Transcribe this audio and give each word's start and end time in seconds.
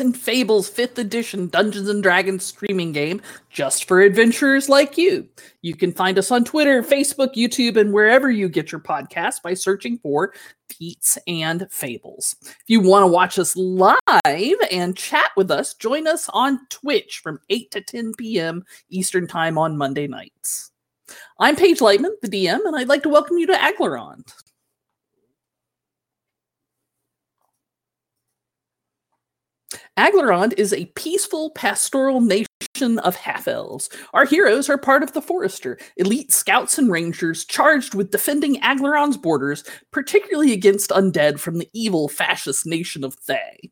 and 0.00 0.16
Fables 0.16 0.70
5th 0.70 0.98
edition 0.98 1.48
Dungeons 1.48 1.88
and 1.88 2.02
Dragons 2.02 2.44
streaming 2.44 2.92
game 2.92 3.20
just 3.50 3.84
for 3.84 4.00
adventurers 4.00 4.68
like 4.68 4.96
you. 4.98 5.28
You 5.62 5.76
can 5.76 5.92
find 5.92 6.18
us 6.18 6.30
on 6.30 6.44
Twitter, 6.44 6.82
Facebook, 6.82 7.34
YouTube, 7.34 7.76
and 7.76 7.92
wherever 7.92 8.30
you 8.30 8.48
get 8.48 8.72
your 8.72 8.80
podcasts 8.80 9.42
by 9.42 9.54
searching 9.54 9.98
for 9.98 10.32
Feats 10.68 11.18
and 11.26 11.68
Fables. 11.70 12.36
If 12.42 12.64
you 12.66 12.80
want 12.80 13.04
to 13.04 13.08
watch 13.08 13.38
us 13.38 13.54
live 13.54 13.98
and 14.72 14.96
chat 14.96 15.30
with 15.36 15.50
us, 15.50 15.74
join 15.74 16.06
us 16.06 16.28
on 16.30 16.66
Twitch 16.70 17.20
from 17.22 17.38
8 17.50 17.70
to 17.70 17.80
10 17.80 18.14
p.m. 18.14 18.64
Eastern 18.88 19.26
Time 19.26 19.58
on 19.58 19.76
Monday 19.76 20.06
nights. 20.06 20.70
I'm 21.38 21.56
Paige 21.56 21.80
Lightman, 21.80 22.12
the 22.22 22.28
DM, 22.28 22.60
and 22.64 22.76
I'd 22.76 22.88
like 22.88 23.02
to 23.02 23.08
welcome 23.08 23.38
you 23.38 23.46
to 23.48 23.52
Aglarond. 23.54 24.32
Aglarond 30.00 30.54
is 30.56 30.72
a 30.72 30.86
peaceful 30.94 31.50
pastoral 31.50 32.22
nation 32.22 32.98
of 33.00 33.16
half 33.16 33.46
elves. 33.46 33.90
Our 34.14 34.24
heroes 34.24 34.70
are 34.70 34.78
part 34.78 35.02
of 35.02 35.12
the 35.12 35.20
Forester, 35.20 35.76
elite 35.98 36.32
scouts 36.32 36.78
and 36.78 36.90
rangers 36.90 37.44
charged 37.44 37.94
with 37.94 38.10
defending 38.10 38.58
Aglarond's 38.62 39.18
borders, 39.18 39.62
particularly 39.90 40.54
against 40.54 40.88
undead 40.88 41.38
from 41.38 41.58
the 41.58 41.68
evil 41.74 42.08
fascist 42.08 42.64
nation 42.64 43.04
of 43.04 43.12
Thay. 43.16 43.70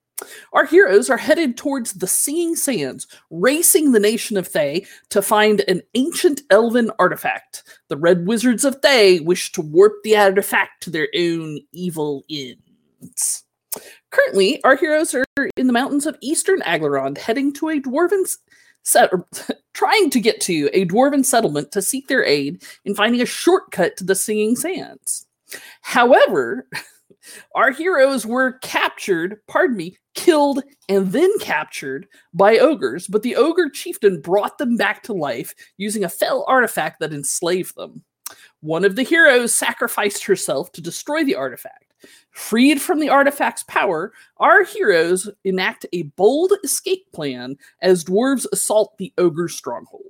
Our 0.53 0.67
heroes 0.67 1.09
are 1.09 1.17
headed 1.17 1.57
towards 1.57 1.95
the 1.95 2.07
Singing 2.07 2.57
Sands, 2.57 3.07
racing 3.31 3.93
the 3.93 4.01
nation 4.01 4.37
of 4.37 4.49
Thay 4.49 4.85
to 5.09 5.23
find 5.23 5.65
an 5.67 5.81
ancient 5.95 6.43
elven 6.51 6.91
artifact. 6.99 7.63
The 7.89 7.97
Red 7.97 8.27
Wizards 8.27 8.67
of 8.67 8.83
Thay 8.83 9.21
wish 9.21 9.51
to 9.53 9.63
warp 9.63 9.95
the 10.05 10.19
artifact 10.19 10.83
to 10.83 10.91
their 10.91 11.09
own 11.17 11.61
evil 11.73 12.25
ends. 12.29 13.45
Currently, 14.11 14.63
our 14.65 14.77
heroes 14.77 15.15
are 15.15 15.25
in 15.57 15.67
the 15.67 15.73
mountains 15.73 16.07
of 16.07 16.17
eastern 16.21 16.61
Aglarond, 16.61 17.19
heading 17.19 17.53
to 17.55 17.69
a 17.69 17.81
dwarven 17.81 18.27
trying 19.75 20.11
to 20.11 20.21
get 20.21 20.41
to 20.43 20.71
a 20.73 20.87
dwarven 20.87 21.25
settlement 21.25 21.73
to 21.73 21.83
seek 21.83 22.09
their 22.09 22.25
aid 22.25 22.63
in 22.85 22.95
finding 22.95 23.21
a 23.21 23.27
shortcut 23.27 23.97
to 23.97 24.05
the 24.05 24.15
Singing 24.15 24.57
Sands. 24.57 25.27
However, 25.83 26.67
our 27.55 27.71
heroes 27.71 28.25
were 28.25 28.53
captured, 28.61 29.37
pardon 29.47 29.77
me, 29.77 29.97
killed, 30.15 30.63
and 30.89 31.13
then 31.13 31.31
captured 31.39 32.07
by 32.33 32.59
ogres, 32.59 33.07
but 33.07 33.23
the 33.23 33.37
ogre 33.37 33.69
chieftain 33.69 34.21
brought 34.21 34.59
them 34.59 34.77
back 34.77 35.03
to 35.05 35.13
life 35.13 35.55
using 35.77 36.05
a 36.05 36.09
fell 36.09 36.45
artifact 36.49 37.01
that 37.01 37.13
enslaved 37.13 37.77
them. 37.77 38.03
One 38.61 38.85
of 38.85 38.97
the 38.97 39.03
heroes 39.03 39.55
sacrificed 39.55 40.25
herself 40.25 40.73
to 40.73 40.81
destroy 40.81 41.25
the 41.25 41.37
artifact. 41.37 41.88
Freed 42.31 42.81
from 42.81 43.01
the 43.01 43.09
artifact's 43.09 43.65
power, 43.65 44.13
our 44.37 44.65
heroes 44.65 45.29
enact 45.45 45.87
a 45.93 46.03
bold 46.03 46.53
escape 46.63 47.11
plan 47.13 47.57
as 47.83 48.05
dwarves 48.05 48.47
assault 48.53 48.97
the 48.99 49.13
ogre 49.19 49.49
stronghold. 49.49 50.05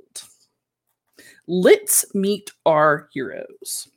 Let's 1.47 2.15
meet 2.15 2.51
our 2.67 3.09
heroes. 3.13 3.89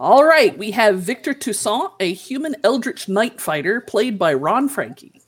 All 0.00 0.24
right, 0.24 0.56
we 0.56 0.70
have 0.70 1.00
Victor 1.00 1.34
Toussaint, 1.34 1.90
a 1.98 2.12
human 2.12 2.54
eldritch 2.62 3.08
knight 3.08 3.40
fighter 3.40 3.80
played 3.80 4.18
by 4.18 4.32
Ron 4.32 4.68
Frankie. 4.68 5.20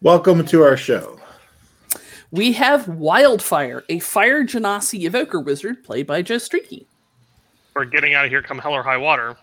Welcome 0.00 0.46
to 0.46 0.62
our 0.62 0.76
show. 0.76 1.20
We 2.30 2.52
have 2.52 2.88
Wildfire, 2.88 3.84
a 3.88 4.00
fire 4.00 4.44
genasi 4.44 5.04
evoker 5.04 5.40
wizard 5.40 5.84
played 5.84 6.06
by 6.06 6.22
Joe 6.22 6.38
Streaky. 6.38 6.86
We're 7.74 7.84
getting 7.84 8.14
out 8.14 8.24
of 8.24 8.30
here 8.30 8.42
come 8.42 8.58
hell 8.58 8.72
or 8.72 8.82
high 8.82 8.96
water. 8.96 9.36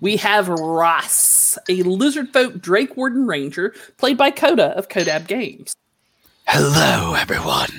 We 0.00 0.16
have 0.18 0.48
Ross, 0.48 1.58
a 1.68 1.82
lizard 1.82 2.32
folk 2.32 2.60
Drake 2.60 2.96
Warden 2.96 3.26
Ranger 3.26 3.74
played 3.96 4.18
by 4.18 4.30
Coda 4.30 4.76
of 4.76 4.88
Codab 4.88 5.26
Games. 5.26 5.74
Hello, 6.46 7.14
everyone. 7.14 7.70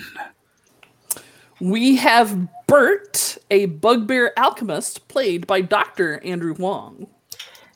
We 1.62 1.96
have 1.96 2.48
Bert, 2.68 3.38
a 3.52 3.68
bugbear 3.68 4.34
alchemist 4.36 5.08
played 5.08 5.48
by 5.48 5.62
Dr. 5.62 6.22
Andrew 6.25 6.56
Wong. 6.56 7.08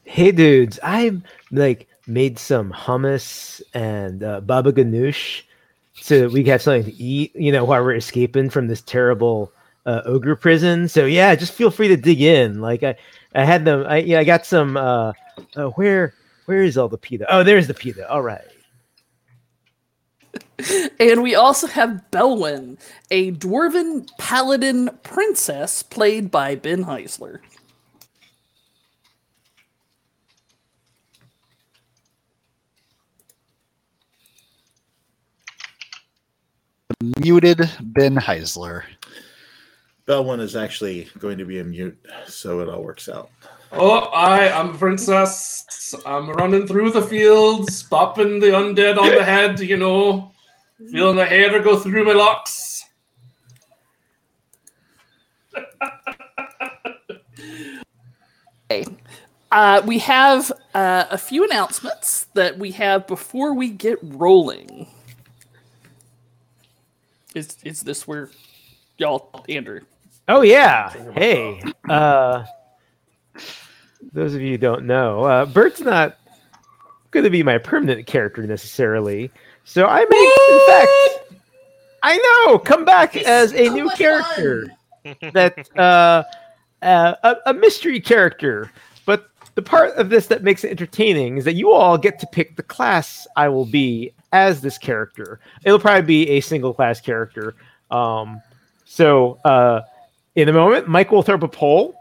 Hey, 0.04 0.32
dudes, 0.32 0.80
I 0.84 1.22
like 1.52 1.88
made 2.08 2.40
some 2.40 2.74
hummus 2.74 3.62
and 3.74 4.24
uh, 4.24 4.42
baba 4.42 4.74
ganoush 4.74 5.44
so 6.02 6.28
we 6.30 6.44
have 6.46 6.62
something 6.62 6.92
to 6.92 7.02
eat, 7.02 7.36
you 7.36 7.52
know, 7.52 7.64
while 7.64 7.84
we're 7.84 7.96
escaping 7.96 8.50
from 8.50 8.68
this 8.68 8.82
terrible 8.82 9.52
uh, 9.86 10.02
ogre 10.06 10.36
prison. 10.36 10.88
So 10.88 11.06
yeah, 11.06 11.36
just 11.36 11.54
feel 11.54 11.72
free 11.72 11.88
to 11.88 11.98
dig 11.98 12.22
in. 12.22 12.62
Like 12.62 12.84
I, 12.84 12.96
I 13.36 13.46
had 13.46 13.66
them. 13.66 13.86
I 13.88 13.98
yeah, 13.98 14.20
I 14.20 14.24
got 14.24 14.46
some. 14.46 14.78
Uh, 14.78 15.14
uh, 15.56 15.68
where 15.70 16.14
where 16.46 16.64
is 16.64 16.78
all 16.78 16.90
the 16.90 16.98
pita? 16.98 17.26
Oh, 17.30 17.44
there's 17.44 17.68
the 17.68 17.74
pita. 17.74 18.10
All 18.10 18.22
right. 18.22 18.42
and 21.00 21.24
we 21.24 21.36
also 21.36 21.68
have 21.68 22.04
Belwyn, 22.12 22.78
a 23.12 23.31
dwarven 23.31 24.10
paladin 24.18 24.90
princess 25.04 25.84
played 25.84 26.30
by 26.30 26.56
Ben 26.56 26.86
Heisler. 26.86 27.40
Muted 37.02 37.70
Ben 37.80 38.16
Heisler. 38.16 38.84
Belwyn 40.06 40.42
is 40.42 40.58
actually 40.58 41.08
going 41.18 41.38
to 41.38 41.46
be 41.46 41.60
a 41.60 41.64
mute, 41.64 41.98
so 42.28 42.60
it 42.60 42.68
all 42.68 42.84
works 42.84 43.08
out. 43.08 43.30
Oh, 43.72 44.00
I 44.10 44.48
am 44.48 44.78
princess. 44.78 45.96
I'm 46.06 46.30
running 46.32 46.68
through 46.68 46.92
the 46.92 47.02
fields, 47.02 47.84
popping 47.84 48.42
the 48.42 48.48
undead 48.48 48.98
on 48.98 49.16
the 49.16 49.24
head, 49.24 49.62
you 49.62 49.78
know, 49.78 50.34
feeling 50.92 51.16
the 51.16 51.26
hair 51.26 51.62
go 51.62 51.80
through 51.80 52.04
my 52.04 52.12
locks. 52.12 52.84
okay. 58.72 58.86
Uh, 59.52 59.81
we 59.86 60.00
have 60.00 60.52
uh, 60.74 61.06
a 61.10 61.18
few 61.18 61.46
announcements 61.46 62.26
that 62.34 62.60
we 62.60 62.72
have 62.72 63.08
before 63.08 63.54
we 63.54 63.70
get 63.70 64.00
rolling. 64.02 64.88
Is 67.36 67.58
is 67.64 67.82
this 67.82 68.08
where 68.08 68.30
y'all 68.98 69.46
Andrew? 69.48 69.82
Oh 70.28 70.42
yeah. 70.42 70.90
Hey. 71.14 71.62
Uh 71.88 72.46
those 74.14 74.34
of 74.34 74.42
you 74.42 74.52
who 74.52 74.58
don't 74.58 74.86
know, 74.86 75.24
uh 75.24 75.46
Bert's 75.46 75.82
not 75.82 76.18
gonna 77.12 77.30
be 77.30 77.44
my 77.44 77.58
permanent 77.58 78.08
character 78.08 78.46
necessarily. 78.46 79.32
So 79.64 79.86
I 79.86 80.06
may 80.10 80.56
in 80.56 80.68
fact 80.68 81.40
I 82.02 82.46
know, 82.48 82.58
come 82.58 82.86
back 82.86 83.16
as 83.16 83.54
a 83.54 83.70
new 83.70 83.90
character. 83.92 84.72
that 85.34 85.70
uh, 85.78 86.24
uh 86.84 87.16
a, 87.24 87.36
a 87.48 87.54
mystery 87.54 88.00
character. 88.00 88.72
But 89.06 89.30
the 89.56 89.62
part 89.62 89.96
of 89.98 90.10
this 90.10 90.28
that 90.28 90.44
makes 90.44 90.64
it 90.64 90.72
entertaining 90.72 91.38
is 91.38 91.46
that 91.46 91.54
you 91.54 91.72
all 91.72 91.98
get 91.98 92.20
to 92.20 92.28
pick 92.28 92.56
the 92.56 92.64
class 92.64 93.28
I 93.36 93.50
will 93.50 93.66
be 93.66 94.14
as 94.32 94.62
this 94.62 94.78
character. 94.78 95.40
It'll 95.64 95.80
probably 95.80 96.04
be 96.04 96.30
a 96.30 96.42
single 96.42 96.74
class 96.74 97.02
character. 97.02 97.56
Um, 97.92 98.42
so 98.86 99.40
uh, 99.46 99.82
in 100.36 100.50
a 100.50 100.54
moment, 100.54 100.88
Mike 100.88 101.12
will 101.12 101.24
throw 101.24 101.36
up 101.36 101.44
a 101.44 101.48
poll. 101.48 101.96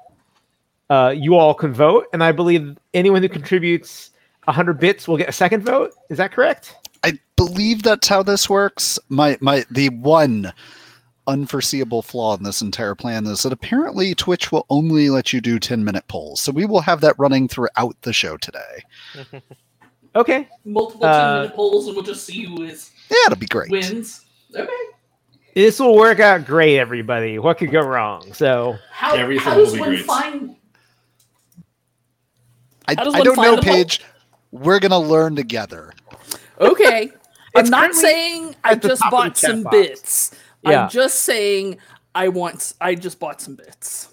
Uh, 0.90 1.14
you 1.16 1.34
all 1.34 1.54
can 1.54 1.72
vote, 1.72 2.06
and 2.12 2.24
I 2.24 2.32
believe 2.32 2.78
anyone 2.94 3.22
who 3.22 3.28
contributes 3.28 4.10
100 4.44 4.80
bits 4.80 5.06
will 5.06 5.18
get 5.18 5.28
a 5.28 5.32
second 5.32 5.64
vote. 5.64 5.92
Is 6.08 6.16
that 6.16 6.32
correct? 6.32 6.74
I 7.04 7.18
believe 7.36 7.82
that's 7.82 8.08
how 8.08 8.22
this 8.22 8.48
works. 8.48 8.98
My 9.08 9.36
my 9.40 9.64
the 9.70 9.90
one 9.90 10.52
unforeseeable 11.26 12.00
flaw 12.00 12.34
in 12.36 12.42
this 12.42 12.62
entire 12.62 12.94
plan 12.94 13.26
is 13.26 13.42
that 13.42 13.52
apparently 13.52 14.14
Twitch 14.14 14.50
will 14.50 14.64
only 14.70 15.10
let 15.10 15.32
you 15.32 15.40
do 15.42 15.58
10 15.58 15.84
minute 15.84 16.08
polls. 16.08 16.40
So 16.40 16.50
we 16.50 16.64
will 16.64 16.80
have 16.80 17.02
that 17.02 17.18
running 17.18 17.46
throughout 17.46 18.00
the 18.00 18.14
show 18.14 18.38
today. 18.38 18.82
Okay. 20.16 20.48
Multiple 20.64 21.02
ten 21.02 21.10
Uh, 21.10 21.40
minute 21.42 21.54
polls, 21.56 21.86
and 21.86 21.94
we'll 21.96 22.04
just 22.04 22.24
see 22.24 22.44
who 22.44 22.62
is 22.62 22.90
Yeah, 23.10 23.16
it'll 23.26 23.36
be 23.38 23.46
great. 23.46 23.70
wins. 23.70 24.24
Okay. 24.54 24.68
This 25.54 25.80
will 25.80 25.96
work 25.96 26.20
out 26.20 26.44
great, 26.46 26.78
everybody. 26.78 27.38
What 27.38 27.58
could 27.58 27.70
go 27.70 27.80
wrong? 27.80 28.32
So 28.32 28.76
How, 28.90 29.14
Everything 29.14 29.44
how 29.44 29.56
will 29.56 29.64
does 29.64 29.74
be 29.74 29.80
one 29.80 29.88
great. 29.90 30.04
find? 30.04 30.56
I, 32.86 32.92
I 32.92 32.94
don't 32.94 33.12
know, 33.12 33.24
the 33.24 33.34
poll? 33.34 33.58
Paige. 33.58 34.02
We're 34.50 34.78
gonna 34.80 34.98
learn 34.98 35.36
together. 35.36 35.92
Okay. 36.60 37.10
I'm 37.56 37.68
not 37.70 37.94
saying 37.94 38.54
I 38.64 38.74
just 38.76 39.02
top 39.02 39.12
of 39.12 39.18
the 39.18 39.24
bought 39.28 39.36
some 39.36 39.62
box. 39.62 39.76
bits. 39.76 40.30
Yeah. 40.62 40.84
I'm 40.84 40.90
just 40.90 41.20
saying 41.20 41.78
I 42.14 42.28
want. 42.28 42.72
I 42.80 42.94
just 42.94 43.18
bought 43.18 43.40
some 43.40 43.56
bits. 43.56 44.08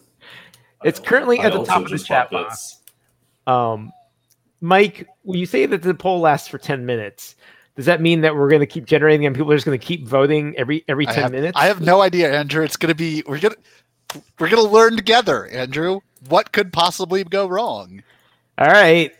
it's 0.84 1.00
currently 1.00 1.40
I 1.40 1.46
at 1.46 1.54
the 1.54 1.64
top 1.64 1.84
of 1.84 1.90
the 1.90 2.00
chat 2.00 2.32
box. 2.32 2.80
Um, 3.48 3.92
Mike, 4.62 5.07
when 5.24 5.40
you 5.40 5.46
say 5.46 5.66
that 5.66 5.81
the 5.81 5.94
poll 5.94 6.19
lasts 6.19 6.48
for 6.48 6.57
10 6.57 6.86
minutes, 6.86 7.36
does 7.75 7.86
that 7.86 8.02
mean 8.02 8.22
that 8.22 8.36
we're 8.36 8.50
going 8.50 8.62
to 8.62 8.66
keep 8.66 8.86
generating 8.86 9.25
and 9.25 9.36
people 9.36 9.52
are 9.52 9.56
just 9.56 9.66
going 9.66 9.78
to 9.78 9.86
keep 9.86 10.07
voting 10.07 10.56
every 10.57 10.84
every 10.88 11.07
I 11.07 11.13
10 11.13 11.24
have, 11.24 11.31
minutes? 11.31 11.57
I 11.57 11.66
have 11.66 11.81
no 11.81 12.02
idea, 12.02 12.34
Andrew. 12.34 12.63
It's 12.63 12.78
gonna 12.78 12.96
be 12.96 13.22
we're 13.28 13.40
gonna 13.40 13.56
we're 14.40 14.50
gonna 14.50 14.62
learn 14.69 14.96
together, 14.96 15.48
Andrew. 15.48 16.00
What 16.30 16.54
could 16.54 16.72
possibly 16.72 17.24
go 17.25 17.48
wrong? 17.48 18.02
All 18.57 18.68
right. 18.68 19.12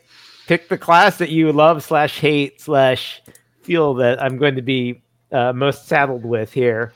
Pick 0.47 0.69
the 0.69 0.77
class 0.77 1.17
that 1.17 1.29
you 1.29 1.51
love 1.51 1.83
slash 1.83 2.19
hate 2.19 2.61
slash 2.61 3.21
feel 3.63 3.93
that 3.95 4.21
I'm 4.21 4.38
going 4.38 4.55
to 4.55 4.61
be 4.61 5.01
uh, 5.31 5.51
most 5.51 5.88
saddled 5.88 6.23
with 6.23 6.53
here, 6.53 6.93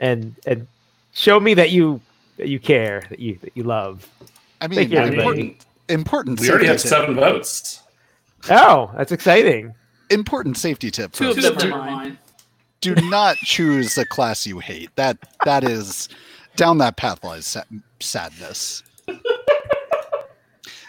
and 0.00 0.34
and 0.46 0.66
show 1.12 1.38
me 1.38 1.54
that 1.54 1.70
you 1.70 2.00
that 2.36 2.48
you 2.48 2.58
care 2.58 3.04
that 3.10 3.20
you 3.20 3.38
that 3.42 3.52
you 3.54 3.62
love. 3.62 4.08
I 4.60 4.66
mean, 4.66 4.78
Thank 4.78 4.90
you, 4.90 4.98
everybody. 4.98 5.18
important, 5.20 5.66
important 5.88 6.40
We 6.40 6.50
already 6.50 6.66
have 6.66 6.78
tip. 6.78 6.88
seven 6.88 7.14
votes. 7.16 7.80
Oh, 8.50 8.90
that's 8.96 9.12
exciting. 9.12 9.74
Important 10.10 10.56
safety 10.56 10.90
tip. 10.90 11.12
Two 11.12 11.30
of 11.30 11.36
them 11.40 11.56
Do, 11.56 11.72
are 11.72 11.78
mine. 11.78 12.18
do 12.80 12.94
not 12.94 13.36
choose 13.38 13.96
a 13.98 14.04
class 14.06 14.46
you 14.46 14.58
hate. 14.58 14.90
That 14.96 15.16
that 15.44 15.64
is 15.64 16.08
down 16.56 16.78
that 16.78 16.96
path 16.96 17.24
lies 17.24 17.46
sa- 17.46 17.62
sadness. 18.00 18.82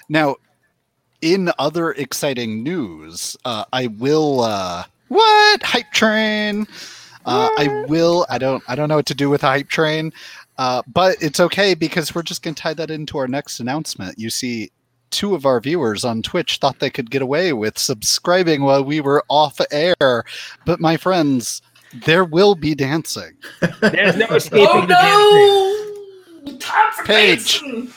now, 0.09 0.35
in 1.21 1.51
other 1.57 1.91
exciting 1.91 2.63
news, 2.63 3.35
uh, 3.45 3.65
I 3.73 3.87
will. 3.87 4.41
Uh, 4.41 4.83
what 5.07 5.63
hype 5.63 5.91
train? 5.91 6.67
Uh, 7.25 7.49
I 7.57 7.85
will. 7.87 8.25
I 8.29 8.37
don't. 8.37 8.63
I 8.67 8.75
don't 8.75 8.89
know 8.89 8.97
what 8.97 9.05
to 9.07 9.15
do 9.15 9.29
with 9.29 9.43
a 9.43 9.47
hype 9.47 9.69
train, 9.69 10.11
uh, 10.57 10.81
but 10.87 11.15
it's 11.21 11.39
okay 11.39 11.73
because 11.73 12.13
we're 12.13 12.21
just 12.23 12.43
going 12.43 12.53
to 12.53 12.61
tie 12.61 12.73
that 12.75 12.91
into 12.91 13.17
our 13.17 13.27
next 13.27 13.59
announcement. 13.59 14.19
You 14.19 14.29
see, 14.29 14.71
two 15.11 15.35
of 15.35 15.45
our 15.45 15.59
viewers 15.59 16.03
on 16.03 16.21
Twitch 16.21 16.57
thought 16.57 16.79
they 16.79 16.89
could 16.89 17.09
get 17.11 17.21
away 17.21 17.53
with 17.53 17.77
subscribing 17.77 18.63
while 18.63 18.83
we 18.83 19.01
were 19.01 19.23
off 19.29 19.59
air, 19.71 20.23
but 20.65 20.79
my 20.79 20.97
friends, 20.97 21.61
there 22.05 22.23
will 22.25 22.55
be 22.55 22.75
dancing. 22.75 23.31
There's 23.81 24.15
no 24.17 24.25
escaping 24.31 24.67
Oh 24.69 24.81
the 24.81 24.87
dancing. 24.87 26.53
no! 26.53 26.57
Time 26.59 26.91
for 26.93 27.03
Paige. 27.05 27.61
dancing. 27.61 27.93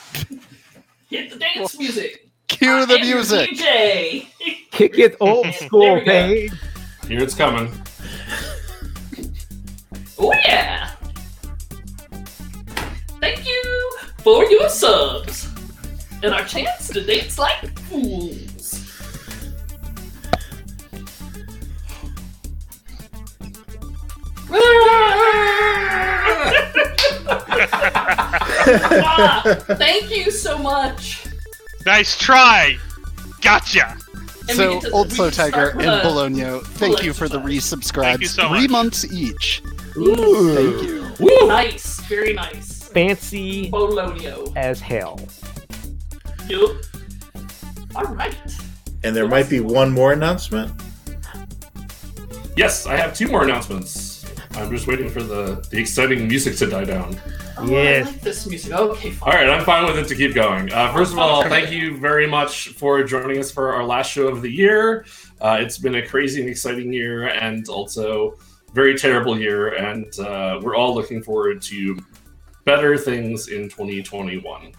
Hit 1.09 1.31
the 1.31 1.37
dance 1.37 1.77
music. 1.77 2.29
Cue 2.47 2.85
the 2.85 2.93
I 2.95 2.97
am 2.97 3.05
your 3.07 3.15
music. 3.17 3.49
DJ. 3.51 4.27
Kick 4.71 4.97
it 4.97 5.15
old 5.19 5.53
school, 5.53 5.95
we 5.95 5.99
go. 6.01 6.05
Paige. 6.05 6.51
Here 7.07 7.21
it's 7.23 7.35
coming. 7.35 7.71
Oh 10.21 10.33
yeah! 10.33 10.91
Thank 13.21 13.47
you 13.47 13.91
for 14.17 14.43
your 14.45 14.67
subs 14.67 15.48
and 16.23 16.33
our 16.33 16.45
chance 16.45 16.87
to 16.89 17.01
dance 17.05 17.37
like 17.39 17.77
fools. 17.81 18.85
Ah, 28.21 29.43
thank 29.77 30.15
you 30.15 30.31
so 30.31 30.57
much. 30.57 31.25
Nice 31.85 32.17
try. 32.17 32.77
Gotcha. 33.41 33.97
And 34.47 34.57
So, 34.57 34.73
get 34.73 34.81
to- 34.83 34.91
Old 34.91 35.11
Slow 35.11 35.29
Tiger 35.29 35.73
with 35.75 35.85
and 35.85 35.99
a- 36.01 36.03
Bologna, 36.03 36.59
thank 36.75 37.03
you 37.03 37.13
for 37.13 37.29
the 37.29 37.39
exercise. 37.39 37.79
resubscribes. 37.79 38.01
Thank 38.03 38.21
you 38.21 38.27
so 38.27 38.49
Three 38.49 38.61
much. 38.61 38.69
months 38.69 39.05
each. 39.13 39.61
Ooh. 39.97 40.55
Thank 40.55 40.83
you. 40.89 41.11
Woo! 41.19 41.47
Nice, 41.47 41.99
very 42.01 42.33
nice. 42.33 42.83
Fancy 42.93 43.69
Bologna. 43.69 44.33
as 44.55 44.79
hell. 44.79 45.19
Yup. 46.49 46.71
All 47.95 48.03
right. 48.15 48.35
And 49.03 49.15
there 49.15 49.27
might 49.27 49.49
be 49.49 49.59
one 49.59 49.91
more 49.91 50.13
announcement. 50.13 50.71
Yes, 52.57 52.85
I 52.85 52.97
have 52.97 53.15
two 53.15 53.27
more 53.27 53.43
announcements. 53.43 54.25
I'm 54.53 54.69
just 54.71 54.87
waiting 54.87 55.09
for 55.09 55.23
the, 55.23 55.65
the 55.71 55.77
exciting 55.79 56.27
music 56.27 56.57
to 56.57 56.69
die 56.69 56.83
down. 56.83 57.17
Oh, 57.57 57.65
Yes. 57.65 58.07
I 58.07 58.11
like 58.11 58.21
this 58.21 58.47
music. 58.47 58.73
Okay, 58.73 59.11
fine. 59.11 59.31
All 59.31 59.39
right, 59.39 59.49
I'm 59.49 59.63
fine 59.63 59.85
with 59.85 59.97
it 59.97 60.07
to 60.07 60.15
keep 60.15 60.33
going. 60.33 60.71
Uh, 60.73 60.91
first 60.91 61.13
of 61.13 61.19
all, 61.19 61.43
thank 61.43 61.71
you 61.71 61.97
very 61.97 62.27
much 62.27 62.69
for 62.69 63.03
joining 63.03 63.37
us 63.37 63.51
for 63.51 63.73
our 63.73 63.83
last 63.85 64.11
show 64.11 64.27
of 64.27 64.41
the 64.41 64.49
year. 64.49 65.05
Uh, 65.39 65.59
it's 65.61 65.77
been 65.77 65.95
a 65.95 66.05
crazy 66.05 66.41
and 66.41 66.49
exciting 66.49 66.91
year, 66.91 67.27
and 67.27 67.69
also 67.69 68.37
very 68.73 68.97
terrible 68.97 69.39
year, 69.39 69.75
and 69.75 70.17
uh, 70.19 70.59
we're 70.61 70.75
all 70.75 70.93
looking 70.95 71.21
forward 71.21 71.61
to 71.63 71.97
better 72.65 72.97
things 72.97 73.47
in 73.49 73.63
2021. 73.69 74.71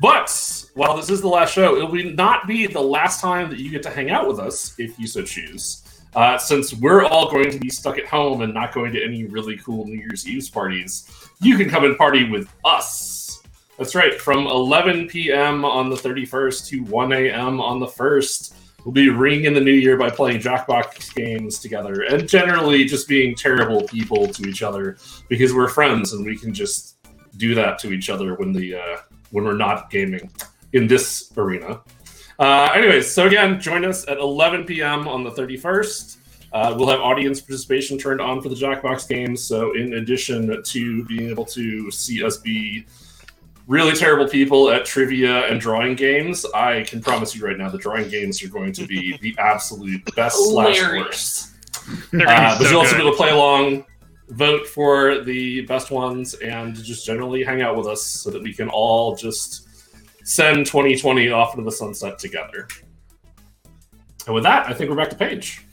But 0.00 0.59
while 0.74 0.96
this 0.96 1.10
is 1.10 1.20
the 1.20 1.28
last 1.28 1.52
show, 1.52 1.76
it 1.76 1.90
will 1.90 2.12
not 2.14 2.46
be 2.46 2.66
the 2.66 2.80
last 2.80 3.20
time 3.20 3.50
that 3.50 3.58
you 3.58 3.70
get 3.70 3.82
to 3.82 3.90
hang 3.90 4.10
out 4.10 4.28
with 4.28 4.38
us 4.38 4.74
if 4.78 4.98
you 4.98 5.06
so 5.06 5.22
choose. 5.22 5.82
Uh, 6.14 6.36
since 6.36 6.74
we're 6.74 7.04
all 7.04 7.30
going 7.30 7.50
to 7.50 7.58
be 7.58 7.68
stuck 7.68 7.98
at 7.98 8.06
home 8.06 8.42
and 8.42 8.52
not 8.52 8.74
going 8.74 8.92
to 8.92 9.02
any 9.02 9.24
really 9.24 9.56
cool 9.58 9.84
New 9.86 9.98
Year's 9.98 10.26
Eve 10.28 10.48
parties, 10.52 11.10
you 11.40 11.56
can 11.56 11.68
come 11.68 11.84
and 11.84 11.96
party 11.96 12.28
with 12.28 12.52
us. 12.64 13.42
That's 13.78 13.94
right, 13.94 14.20
from 14.20 14.46
11 14.46 15.08
p.m. 15.08 15.64
on 15.64 15.88
the 15.88 15.96
31st 15.96 16.66
to 16.68 16.84
1 16.84 17.12
a.m. 17.12 17.60
on 17.60 17.78
the 17.80 17.86
1st. 17.86 18.54
We'll 18.84 18.92
be 18.92 19.08
ringing 19.08 19.44
in 19.44 19.54
the 19.54 19.60
new 19.60 19.72
year 19.72 19.96
by 19.96 20.10
playing 20.10 20.40
Jackbox 20.40 21.14
games 21.14 21.58
together 21.58 22.02
and 22.02 22.28
generally 22.28 22.84
just 22.84 23.08
being 23.08 23.34
terrible 23.34 23.82
people 23.82 24.26
to 24.26 24.48
each 24.48 24.62
other 24.62 24.96
because 25.28 25.52
we're 25.52 25.68
friends 25.68 26.12
and 26.14 26.24
we 26.24 26.36
can 26.36 26.54
just 26.54 26.96
do 27.36 27.54
that 27.54 27.78
to 27.80 27.92
each 27.92 28.08
other 28.08 28.34
when 28.36 28.52
the 28.52 28.74
uh, 28.74 28.96
when 29.32 29.44
we're 29.44 29.56
not 29.56 29.90
gaming 29.90 30.30
in 30.72 30.86
this 30.86 31.32
arena. 31.36 31.80
Uh, 32.38 32.70
anyways, 32.74 33.10
so 33.10 33.26
again, 33.26 33.60
join 33.60 33.84
us 33.84 34.06
at 34.08 34.18
11 34.18 34.64
p.m. 34.64 35.06
on 35.06 35.24
the 35.24 35.30
31st. 35.30 36.16
Uh, 36.52 36.74
we'll 36.76 36.88
have 36.88 37.00
audience 37.00 37.40
participation 37.40 37.98
turned 37.98 38.20
on 38.20 38.40
for 38.40 38.48
the 38.48 38.54
Jackbox 38.54 39.08
games. 39.08 39.42
So, 39.42 39.76
in 39.76 39.94
addition 39.94 40.62
to 40.62 41.04
being 41.04 41.30
able 41.30 41.44
to 41.46 41.90
see 41.90 42.24
us 42.24 42.38
be 42.38 42.86
really 43.68 43.92
terrible 43.92 44.26
people 44.26 44.70
at 44.70 44.84
trivia 44.84 45.46
and 45.46 45.60
drawing 45.60 45.94
games, 45.94 46.44
I 46.54 46.82
can 46.82 47.00
promise 47.00 47.36
you 47.36 47.46
right 47.46 47.56
now 47.56 47.68
the 47.68 47.78
drawing 47.78 48.08
games 48.08 48.42
are 48.42 48.48
going 48.48 48.72
to 48.72 48.86
be 48.86 49.16
the 49.22 49.34
absolute 49.38 50.02
best 50.16 50.36
slash 50.50 50.80
worst. 50.80 50.82
Hilarious. 50.82 51.54
They're 52.10 52.26
gonna 52.26 52.38
Uh, 52.38 52.58
but 52.58 52.64
so 52.64 52.70
you'll 52.70 52.80
also 52.80 52.96
be 52.96 53.02
able 53.02 53.12
to 53.12 53.16
play 53.16 53.30
along, 53.30 53.84
vote 54.30 54.66
for 54.66 55.22
the 55.22 55.60
best 55.62 55.90
ones, 55.90 56.34
and 56.34 56.74
just 56.74 57.06
generally 57.06 57.44
hang 57.44 57.62
out 57.62 57.76
with 57.76 57.86
us 57.86 58.02
so 58.02 58.30
that 58.30 58.42
we 58.42 58.52
can 58.52 58.68
all 58.68 59.14
just 59.14 59.68
send 60.24 60.66
2020 60.66 61.30
off 61.30 61.54
into 61.54 61.64
the 61.64 61.72
sunset 61.72 62.18
together. 62.18 62.68
And 64.26 64.34
with 64.34 64.44
that, 64.44 64.68
I 64.68 64.74
think 64.74 64.90
we're 64.90 64.96
back 64.96 65.10
to 65.10 65.16
Paige. 65.16 65.64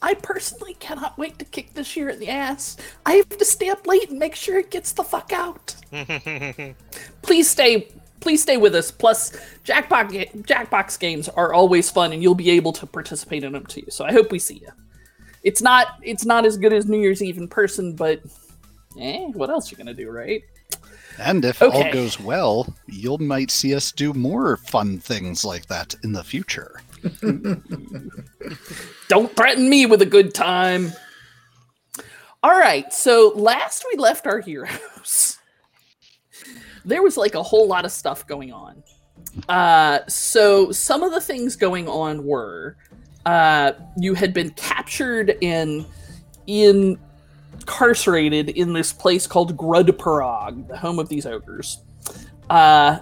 I 0.00 0.14
personally 0.14 0.74
cannot 0.74 1.18
wait 1.18 1.38
to 1.40 1.44
kick 1.44 1.74
this 1.74 1.96
year 1.96 2.10
in 2.10 2.20
the 2.20 2.28
ass. 2.28 2.76
I 3.04 3.14
have 3.14 3.28
to 3.28 3.44
stay 3.44 3.70
up 3.70 3.86
late 3.86 4.08
and 4.08 4.18
make 4.18 4.36
sure 4.36 4.58
it 4.58 4.70
gets 4.70 4.92
the 4.92 5.02
fuck 5.02 5.32
out. 5.32 5.74
Please 7.22 7.50
stay. 7.50 7.88
Please 8.20 8.40
stay 8.40 8.56
with 8.56 8.74
us. 8.74 8.92
Plus, 8.92 9.32
Jackbox 9.64 10.44
Jackbox 10.44 10.98
games 10.98 11.28
are 11.28 11.52
always 11.52 11.90
fun, 11.90 12.12
and 12.12 12.22
you'll 12.22 12.36
be 12.36 12.50
able 12.50 12.72
to 12.72 12.86
participate 12.86 13.42
in 13.42 13.52
them 13.52 13.66
too. 13.66 13.84
So 13.88 14.04
I 14.04 14.12
hope 14.12 14.30
we 14.30 14.38
see 14.38 14.58
you. 14.58 14.70
It's 15.42 15.60
not. 15.60 15.98
It's 16.02 16.24
not 16.24 16.46
as 16.46 16.56
good 16.56 16.72
as 16.72 16.86
New 16.86 17.00
Year's 17.00 17.22
Eve 17.22 17.38
in 17.38 17.48
person, 17.48 17.94
but 17.96 18.22
eh, 18.98 19.26
what 19.32 19.50
else 19.50 19.72
you 19.72 19.76
gonna 19.76 19.92
do, 19.92 20.08
right? 20.08 20.42
And 21.18 21.44
if 21.44 21.62
all 21.62 21.92
goes 21.92 22.18
well, 22.18 22.74
you 22.86 23.16
might 23.18 23.50
see 23.50 23.74
us 23.74 23.92
do 23.92 24.12
more 24.12 24.56
fun 24.56 24.98
things 24.98 25.44
like 25.44 25.66
that 25.66 25.94
in 26.02 26.12
the 26.12 26.24
future. 26.24 26.80
Don't 29.08 29.36
threaten 29.36 29.68
me 29.68 29.86
with 29.86 30.02
a 30.02 30.06
good 30.06 30.34
time. 30.34 30.92
All 32.42 32.58
right, 32.58 32.92
so 32.92 33.32
last 33.36 33.86
we 33.90 33.98
left 33.98 34.26
our 34.26 34.40
heroes, 34.40 35.38
there 36.84 37.02
was 37.02 37.16
like 37.16 37.34
a 37.34 37.42
whole 37.42 37.66
lot 37.66 37.84
of 37.84 37.92
stuff 37.92 38.26
going 38.26 38.52
on. 38.52 38.82
Uh, 39.48 40.00
so 40.08 40.70
some 40.70 41.02
of 41.02 41.12
the 41.12 41.20
things 41.20 41.56
going 41.56 41.88
on 41.88 42.24
were 42.24 42.76
uh, 43.26 43.72
you 43.96 44.14
had 44.14 44.34
been 44.34 44.50
captured 44.50 45.36
and 45.42 45.86
incarcerated 47.64 48.50
in 48.50 48.74
this 48.74 48.92
place 48.92 49.26
called 49.26 49.56
Grudparag, 49.56 50.68
the 50.68 50.76
home 50.76 50.98
of 50.98 51.08
these 51.08 51.24
ogres. 51.24 51.78
Uh, 52.50 52.98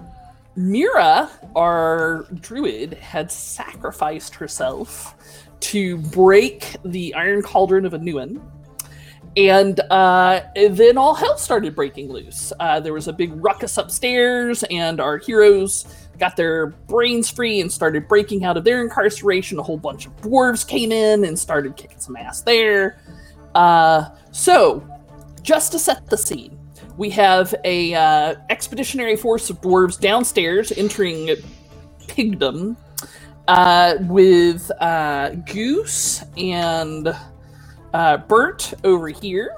Mira, 0.55 1.29
our 1.57 2.27
druid, 2.41 2.95
had 2.95 3.33
sacrificed 3.33 4.37
herself 4.37 5.17
to 5.61 5.99
break 5.99 6.77
the 6.85 7.13
Iron 7.15 7.43
Cauldron 7.43 7.85
of 7.85 7.93
Anuin. 7.93 8.41
And 9.37 9.81
uh, 9.91 10.43
then 10.55 10.99
all 10.99 11.15
hell 11.15 11.39
started 11.39 11.75
breaking 11.75 12.13
loose. 12.13 12.53
Uh, 12.61 12.79
there 12.81 12.93
was 12.93 13.09
a 13.09 13.13
big 13.13 13.33
ruckus 13.43 13.79
upstairs, 13.79 14.63
and 14.71 15.01
our 15.01 15.17
heroes 15.17 15.87
got 16.19 16.37
their 16.37 16.67
brains 16.67 17.31
free 17.31 17.61
and 17.61 17.73
started 17.73 18.07
breaking 18.07 18.45
out 18.45 18.57
of 18.57 18.63
their 18.63 18.83
incarceration. 18.83 19.59
A 19.59 19.63
whole 19.63 19.79
bunch 19.79 20.07
of 20.07 20.15
dwarves 20.19 20.67
came 20.67 20.93
in 20.93 21.25
and 21.25 21.37
started 21.37 21.77
kicking 21.77 21.99
some 21.99 22.15
ass 22.15 22.43
there. 22.43 23.01
Uh, 23.55 24.11
so, 24.33 24.87
just 25.43 25.73
to 25.73 25.81
set 25.81 26.09
the 26.11 26.19
scene, 26.19 26.59
we 26.99 27.11
have 27.11 27.55
a 27.65 27.95
uh, 27.95 28.37
expeditionary 28.51 29.17
force 29.17 29.51
of 29.51 29.61
dwarves 29.63 30.01
downstairs 30.01 30.73
entering 30.73 31.31
pigdom 32.09 32.77
uh, 33.49 33.97
with 34.03 34.71
uh, 34.81 35.31
Goose 35.53 36.25
and 36.37 37.17
uh, 37.95 38.19
Bert 38.19 38.75
over 38.85 39.09
here. 39.09 39.53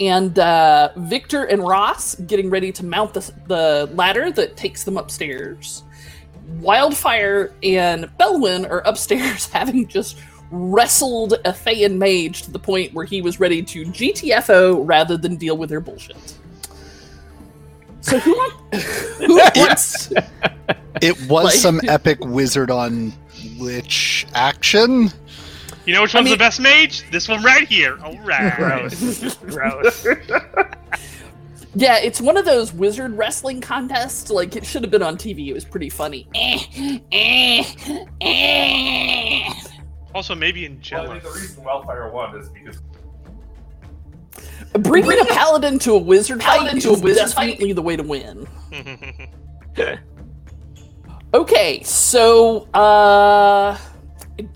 and 0.00 0.38
uh, 0.38 0.90
Victor 0.96 1.44
and 1.44 1.66
Ross 1.66 2.14
getting 2.16 2.50
ready 2.50 2.72
to 2.72 2.84
mount 2.84 3.14
the, 3.14 3.32
the 3.46 3.90
ladder 3.94 4.30
that 4.32 4.56
takes 4.56 4.84
them 4.84 4.96
upstairs. 4.96 5.84
Wildfire 6.60 7.54
and 7.62 8.06
Belwyn 8.18 8.70
are 8.70 8.80
upstairs 8.86 9.46
having 9.52 9.88
just 9.88 10.18
wrestled 10.50 11.34
a 11.44 11.52
Thayan 11.52 11.98
mage 11.98 12.42
to 12.42 12.50
the 12.50 12.58
point 12.58 12.94
where 12.94 13.04
he 13.04 13.20
was 13.22 13.38
ready 13.40 13.62
to 13.62 13.84
GTFO 13.84 14.82
rather 14.86 15.16
than 15.16 15.36
deal 15.36 15.56
with 15.56 15.68
their 15.68 15.80
bullshit. 15.80 16.16
So 18.00 18.18
who, 18.18 18.32
want, 18.32 18.74
who 19.18 19.36
wants? 19.36 20.12
It 21.02 21.18
was 21.28 21.44
Like- 21.44 21.54
some 21.54 21.80
epic 21.88 22.18
wizard 22.24 22.70
on 22.70 23.12
lich 23.56 24.26
action. 24.34 25.10
You 25.84 25.94
know 25.94 26.02
which 26.02 26.14
I 26.14 26.18
one's 26.18 26.26
mean- 26.26 26.34
the 26.34 26.38
best 26.38 26.60
mage? 26.60 27.10
This 27.10 27.28
one 27.28 27.42
right 27.42 27.66
here. 27.66 27.98
All 28.04 28.16
right. 28.18 28.54
Gross. 28.56 29.34
Gross. 29.36 30.06
Yeah, 31.74 31.98
it's 31.98 32.20
one 32.20 32.36
of 32.36 32.44
those 32.44 32.72
wizard 32.72 33.16
wrestling 33.16 33.60
contests. 33.60 34.30
Like 34.30 34.56
it 34.56 34.64
should 34.66 34.82
have 34.82 34.90
been 34.90 35.02
on 35.02 35.16
TV. 35.16 35.48
It 35.48 35.52
was 35.52 35.64
pretty 35.66 35.90
funny. 35.90 36.26
Eh, 36.34 36.58
eh, 37.12 37.64
eh, 38.20 39.54
Also, 40.14 40.34
maybe 40.34 40.64
in 40.64 40.80
Well, 40.90 41.10
I 41.10 41.14
mean, 41.14 41.22
the 41.22 41.30
reason 41.30 41.64
Wildfire 41.64 42.10
won 42.10 42.36
is 42.36 42.48
because 42.48 42.80
Bringing 44.80 45.18
a 45.20 45.24
paladin 45.24 45.78
to 45.80 45.92
a 45.94 45.98
wizard 45.98 46.42
fight 46.42 46.58
Paladin 46.58 46.78
is 46.78 46.84
to 46.84 46.90
a 46.90 46.98
wizard 46.98 47.34
definitely 47.34 47.72
the 47.72 47.82
way 47.82 47.96
to 47.96 48.02
win. 48.02 48.46
Okay, 51.34 51.82
so 51.82 52.62
uh 52.72 53.76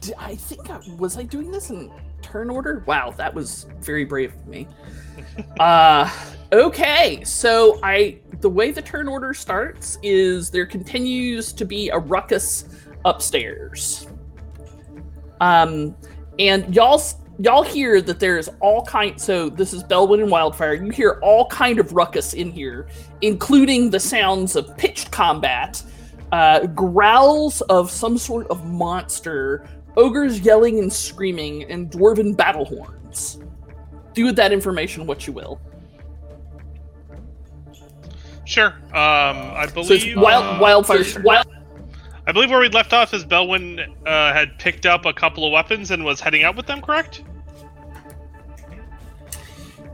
d- 0.00 0.14
I 0.18 0.35
think 0.37 0.71
I, 0.71 0.80
was 0.97 1.18
I 1.18 1.23
doing 1.23 1.50
this 1.50 1.68
in 1.68 1.92
turn 2.23 2.49
order? 2.49 2.82
Wow, 2.87 3.11
that 3.18 3.35
was 3.35 3.66
very 3.80 4.06
brave 4.06 4.35
of 4.35 4.47
me. 4.47 4.66
uh 5.61 6.11
okay, 6.50 7.23
so 7.25 7.78
I 7.82 8.21
the 8.40 8.49
way 8.49 8.71
the 8.71 8.80
turn 8.80 9.06
order 9.06 9.35
starts 9.35 9.99
is 10.02 10.49
there 10.49 10.64
continues 10.64 11.52
to 11.52 11.66
be 11.66 11.90
a 11.90 11.99
ruckus 11.99 12.64
upstairs. 13.04 14.06
Um 15.42 15.94
and 16.38 16.75
y'all 16.75 17.02
y'all 17.38 17.62
hear 17.62 18.00
that 18.00 18.20
there's 18.20 18.49
all 18.61 18.84
kind 18.84 19.20
so 19.20 19.49
this 19.49 19.72
is 19.72 19.82
Belwyn 19.82 20.22
and 20.22 20.30
Wildfire. 20.30 20.75
You 20.75 20.90
hear 20.90 21.18
all 21.22 21.46
kind 21.49 21.78
of 21.78 21.92
ruckus 21.92 22.34
in 22.34 22.50
here, 22.50 22.87
including 23.20 23.90
the 23.90 24.00
sounds 24.00 24.56
of 24.56 24.76
pitched 24.76 25.11
combat 25.11 25.82
uh, 26.32 26.66
growls 26.68 27.61
of 27.62 27.90
some 27.90 28.16
sort 28.16 28.46
of 28.49 28.64
monster, 28.66 29.68
ogres 29.96 30.40
yelling 30.40 30.78
and 30.78 30.90
screaming, 30.92 31.64
and 31.64 31.90
dwarven 31.90 32.34
battle 32.34 32.64
horns. 32.64 33.38
Do 34.14 34.25
with 34.25 34.37
that 34.37 34.52
information 34.52 35.06
what 35.06 35.26
you 35.26 35.32
will. 35.34 35.61
Sure. 38.44 38.68
Um, 38.68 38.72
I 38.94 39.66
So 39.66 39.80
it's 39.80 39.88
believe 39.88 40.16
wild, 40.16 40.56
uh, 40.56 40.58
wildfire. 40.61 41.04
Wild, 41.22 41.46
I 42.32 42.34
believe 42.34 42.48
where 42.48 42.60
we 42.60 42.70
left 42.70 42.94
off 42.94 43.12
is 43.12 43.26
Belwyn 43.26 43.86
uh, 44.06 44.32
had 44.32 44.58
picked 44.58 44.86
up 44.86 45.04
a 45.04 45.12
couple 45.12 45.44
of 45.44 45.52
weapons 45.52 45.90
and 45.90 46.02
was 46.02 46.18
heading 46.18 46.44
out 46.44 46.56
with 46.56 46.64
them. 46.64 46.80
Correct? 46.80 47.24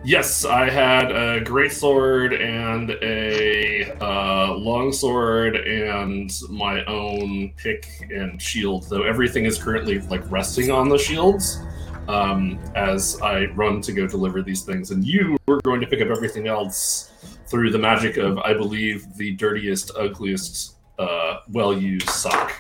yes, 0.05 0.45
I 0.45 0.71
had 0.71 1.11
a 1.11 1.41
great 1.41 1.73
sword 1.73 2.35
and 2.35 2.93
a 3.03 3.91
uh, 4.01 4.55
and 4.55 6.33
my 6.49 6.85
own 6.85 7.53
pick 7.57 8.09
and 8.15 8.41
shield. 8.41 8.89
Though 8.89 9.03
everything 9.03 9.45
is 9.45 9.61
currently 9.61 9.99
like 10.03 10.23
resting 10.31 10.71
on 10.71 10.89
the 10.89 10.97
shields 10.97 11.61
um, 12.07 12.61
as 12.77 13.21
I 13.21 13.47
run 13.47 13.81
to 13.81 13.93
go 13.93 14.07
deliver 14.07 14.43
these 14.43 14.63
things, 14.63 14.93
and 14.93 15.05
you 15.05 15.37
were 15.49 15.61
going 15.63 15.81
to 15.81 15.89
pick 15.89 16.01
up 16.01 16.07
everything 16.07 16.47
else 16.47 17.11
through 17.49 17.73
the 17.73 17.79
magic 17.81 18.17
of, 18.17 18.39
I 18.39 18.55
believe, 18.55 19.13
the 19.17 19.33
dirtiest, 19.33 19.91
ugliest, 19.97 20.78
uh, 20.99 21.39
well-used 21.51 22.09
sock. 22.11 22.53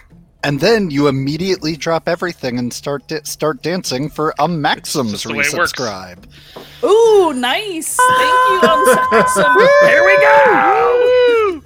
And 0.44 0.60
then 0.60 0.90
you 0.90 1.08
immediately 1.08 1.76
drop 1.76 2.08
everything 2.08 2.58
and 2.60 2.72
start 2.72 3.08
da- 3.08 3.24
start 3.24 3.60
dancing 3.62 4.08
for 4.08 4.32
a 4.38 4.46
Maxim's 4.46 5.10
That's 5.10 5.24
the 5.24 5.34
way 5.34 5.44
it 5.44 5.52
works. 5.52 5.72
resubscribe. 5.72 6.24
ooh, 6.84 7.32
nice! 7.34 7.96
Thank 7.96 8.20
you, 8.20 8.60
Unsaxum. 8.68 9.68
Here 9.88 10.04
we 10.06 10.16
go. 10.20 11.60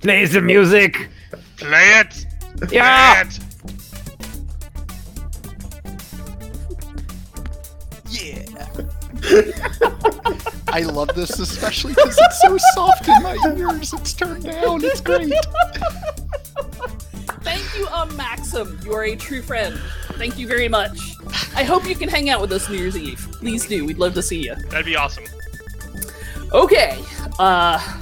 Play 0.00 0.26
some 0.26 0.46
music. 0.46 1.08
Play 1.56 2.00
it. 2.00 2.26
Yeah. 2.70 3.24
Play 3.24 3.30
it. 3.36 3.43
I 10.68 10.80
love 10.80 11.08
this 11.14 11.38
especially 11.38 11.94
because 11.94 12.18
it's 12.18 12.42
so 12.42 12.56
soft 12.74 13.08
in 13.08 13.22
my 13.22 13.36
ears. 13.56 13.92
It's 13.92 14.12
turned 14.12 14.44
down. 14.44 14.84
It's 14.84 15.00
great. 15.00 15.32
Thank 17.42 17.76
you, 17.76 17.86
um, 17.88 18.14
Maxim. 18.16 18.78
You 18.84 18.92
are 18.94 19.04
a 19.04 19.16
true 19.16 19.42
friend. 19.42 19.78
Thank 20.14 20.38
you 20.38 20.46
very 20.46 20.68
much. 20.68 20.98
I 21.54 21.62
hope 21.64 21.88
you 21.88 21.94
can 21.94 22.08
hang 22.08 22.30
out 22.30 22.40
with 22.40 22.52
us 22.52 22.68
New 22.68 22.76
Year's 22.78 22.96
Eve. 22.96 23.26
Please 23.32 23.66
do. 23.66 23.84
We'd 23.84 23.98
love 23.98 24.14
to 24.14 24.22
see 24.22 24.42
you. 24.42 24.54
That'd 24.70 24.86
be 24.86 24.96
awesome. 24.96 25.24
Okay. 26.52 26.98
Uh 27.38 28.00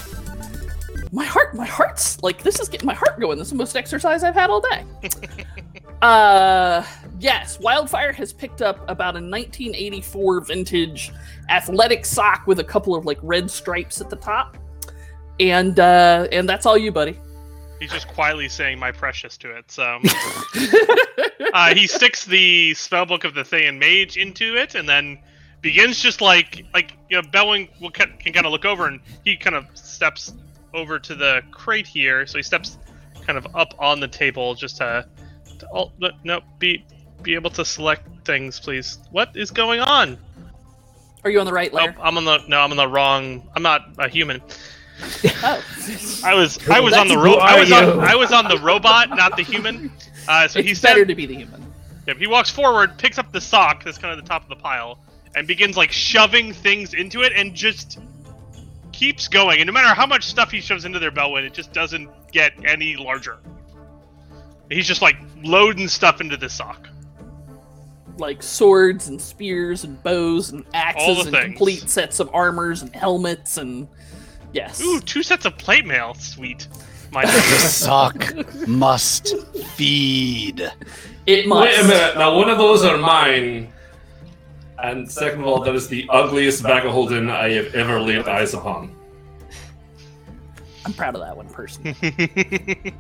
my 1.15 1.25
heart 1.25 1.55
my 1.55 1.67
heart's 1.67 2.23
like 2.23 2.43
this 2.43 2.59
is 2.59 2.69
getting 2.69 2.87
my 2.87 2.95
heart 2.95 3.21
going. 3.21 3.39
This 3.39 3.49
is 3.49 3.53
the 3.53 3.59
most 3.59 3.77
exercise 3.77 4.25
I've 4.25 4.35
had 4.35 4.51
all 4.51 4.61
day. 4.61 4.85
uh 6.03 6.85
yes, 7.23 7.59
Wildfire 7.61 8.13
has 8.13 8.33
picked 8.33 8.63
up 8.63 8.79
about 8.89 9.15
a 9.15 9.23
1984 9.23 10.41
vintage 10.43 11.13
athletic 11.49 12.05
sock 12.05 12.47
with 12.47 12.59
a 12.59 12.65
couple 12.65 12.95
of 12.95 13.07
like 13.07 13.19
red 13.23 13.51
stripes 13.51 14.01
at 14.01 14.11
the 14.11 14.17
top. 14.17 14.57
And 15.41 15.81
uh 15.81 16.29
and 16.31 16.49
that's 16.49 16.67
all 16.67 16.77
you, 16.77 16.93
buddy. 16.93 17.19
He's 17.81 17.91
just 17.91 18.09
quietly 18.09 18.49
saying 18.49 18.79
"my 18.79 18.93
precious" 18.93 19.37
to 19.39 19.51
it. 19.57 19.71
So 19.71 19.83
uh, 21.55 21.75
he 21.75 21.87
sticks 21.87 22.25
the 22.25 22.73
spellbook 22.73 23.25
of 23.25 23.35
the 23.35 23.43
Thayan 23.43 23.79
Mage 23.79 24.17
into 24.17 24.57
it, 24.57 24.75
and 24.75 24.89
then 24.89 25.19
begins 25.63 26.01
just 26.01 26.21
like 26.21 26.65
like 26.75 26.93
you 27.09 27.17
know, 27.17 27.23
Belwyn 27.29 27.69
will 27.81 27.91
can, 27.91 28.13
can 28.19 28.33
kind 28.33 28.47
of 28.47 28.53
look 28.53 28.65
over, 28.65 28.87
and 28.87 29.01
he 29.25 29.37
kind 29.37 29.57
of 29.57 29.67
steps 29.77 30.35
over 30.75 30.99
to 30.99 31.15
the 31.15 31.43
crate 31.51 31.87
here. 31.87 32.27
So 32.27 32.39
he 32.39 32.43
steps 32.43 32.79
kind 33.27 33.37
of 33.39 33.47
up 33.55 33.75
on 33.79 34.01
the 34.01 34.09
table 34.09 34.55
just 34.55 34.77
to, 34.79 35.07
to 35.59 35.69
oh, 35.73 35.93
no, 35.99 36.11
no 36.25 36.41
be 36.59 36.85
be 37.23 37.35
able 37.35 37.51
to 37.51 37.65
select 37.65 38.07
things, 38.25 38.61
please. 38.61 38.99
What 39.11 39.37
is 39.37 39.51
going 39.51 39.81
on? 39.81 40.19
Are 41.25 41.31
you 41.31 41.39
on 41.41 41.47
the 41.47 41.53
right 41.53 41.71
Oh, 41.73 41.77
layer? 41.77 41.97
I'm 42.03 42.17
on 42.17 42.25
the 42.25 42.39
no, 42.49 42.61
I'm 42.61 42.71
on 42.71 42.77
the 42.77 42.89
wrong. 42.89 43.49
I'm 43.55 43.63
not 43.63 43.83
a 43.99 44.09
human. 44.09 44.41
Oh. 45.45 45.61
I 46.25 46.35
was 46.35 46.69
I 46.69 46.79
was 46.79 46.93
on 46.95 47.09
the 47.09 47.19
ro- 47.19 47.35
I 47.39 47.59
was 47.59 47.73
on? 47.73 47.99
I 48.01 48.15
was 48.15 48.31
on 48.31 48.47
the 48.47 48.59
robot, 48.59 49.11
not 49.11 49.37
the 49.37 49.43
human. 49.43 49.91
Uh, 50.29 50.47
so 50.47 50.63
he 50.63 50.71
it's 50.71 50.79
steps 50.79 50.93
better 50.95 51.05
to 51.05 51.15
be 51.17 51.27
the 51.27 51.35
human. 51.35 51.73
Yep, 52.07 52.19
he 52.19 52.29
walks 52.29 52.51
forward, 52.51 52.97
picks 52.99 53.19
up 53.19 53.33
the 53.33 53.41
sock 53.41 53.83
that's 53.83 53.99
kind 53.99 54.17
of 54.17 54.23
the 54.25 54.29
top 54.29 54.45
of 54.45 54.49
the 54.49 54.55
pile, 54.57 55.01
and 55.35 55.49
begins 55.49 55.77
like 55.77 55.91
shoving 55.91 56.53
things 56.53 56.95
into 56.95 57.23
it, 57.23 57.33
and 57.35 57.53
just 57.55 57.99
keeps 58.93 59.27
going. 59.27 59.59
And 59.61 59.67
no 59.67 59.73
matter 59.73 59.93
how 59.93 60.07
much 60.07 60.25
stuff 60.25 60.53
he 60.53 60.61
shoves 60.61 60.85
into 60.85 61.01
their 61.01 61.11
Belwyn, 61.11 61.43
it 61.45 61.53
just 61.55 61.73
doesn't 61.73 62.09
get 62.31 62.53
any 62.65 62.95
larger. 62.95 63.39
He's 64.71 64.87
just 64.87 65.03
like 65.03 65.17
loading 65.43 65.89
stuff 65.89 66.21
into 66.21 66.37
the 66.37 66.49
sock. 66.49 66.89
Like 68.23 68.43
swords 68.43 69.09
and 69.09 69.21
spears 69.21 69.83
and 69.85 70.01
bows 70.03 70.51
and 70.51 70.65
axes 70.73 71.27
and 71.27 71.33
things. 71.33 71.45
complete 71.45 71.91
sets 71.91 72.21
of 72.21 72.31
armors 72.33 72.81
and 72.81 72.95
helmets 72.95 73.59
and 73.59 73.89
yes. 74.53 74.81
Ooh, 74.81 75.01
two 75.01 75.23
sets 75.23 75.45
of 75.45 75.59
plate 75.59 75.85
mail. 75.85 76.15
Sweet. 76.15 76.69
My 77.11 77.23
The 77.27 77.33
sock 77.33 78.33
must 78.67 79.37
feed. 79.75 80.71
it 81.27 81.47
must. 81.47 81.67
Wait 81.67 81.85
a 81.85 81.89
minute. 81.89 82.17
Now, 82.17 82.35
one 82.35 82.49
of 82.49 82.57
those 82.57 82.85
are 82.85 82.97
mine. 82.97 83.71
And 84.79 85.11
second 85.11 85.41
of 85.41 85.47
all, 85.47 85.63
that 85.65 85.75
is 85.75 85.89
the 85.89 86.07
ugliest 86.09 86.63
bag 86.63 86.87
of 86.87 86.93
holding 86.93 87.29
I 87.29 87.51
have 87.51 87.75
ever 87.75 88.01
laid 88.01 88.27
eyes 88.27 88.55
upon. 88.55 88.95
I'm 90.87 90.93
proud 90.93 91.15
of 91.15 91.21
that 91.21 91.37
one 91.37 91.49
personally. 91.49 91.95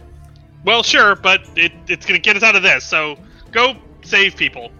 well, 0.64 0.82
sure, 0.82 1.16
but 1.16 1.40
it, 1.56 1.72
it's 1.88 2.04
gonna 2.06 2.18
get 2.18 2.36
us 2.36 2.42
out 2.42 2.54
of 2.54 2.62
this. 2.62 2.84
So 2.84 3.18
go 3.50 3.76
save 4.02 4.36
people. 4.36 4.70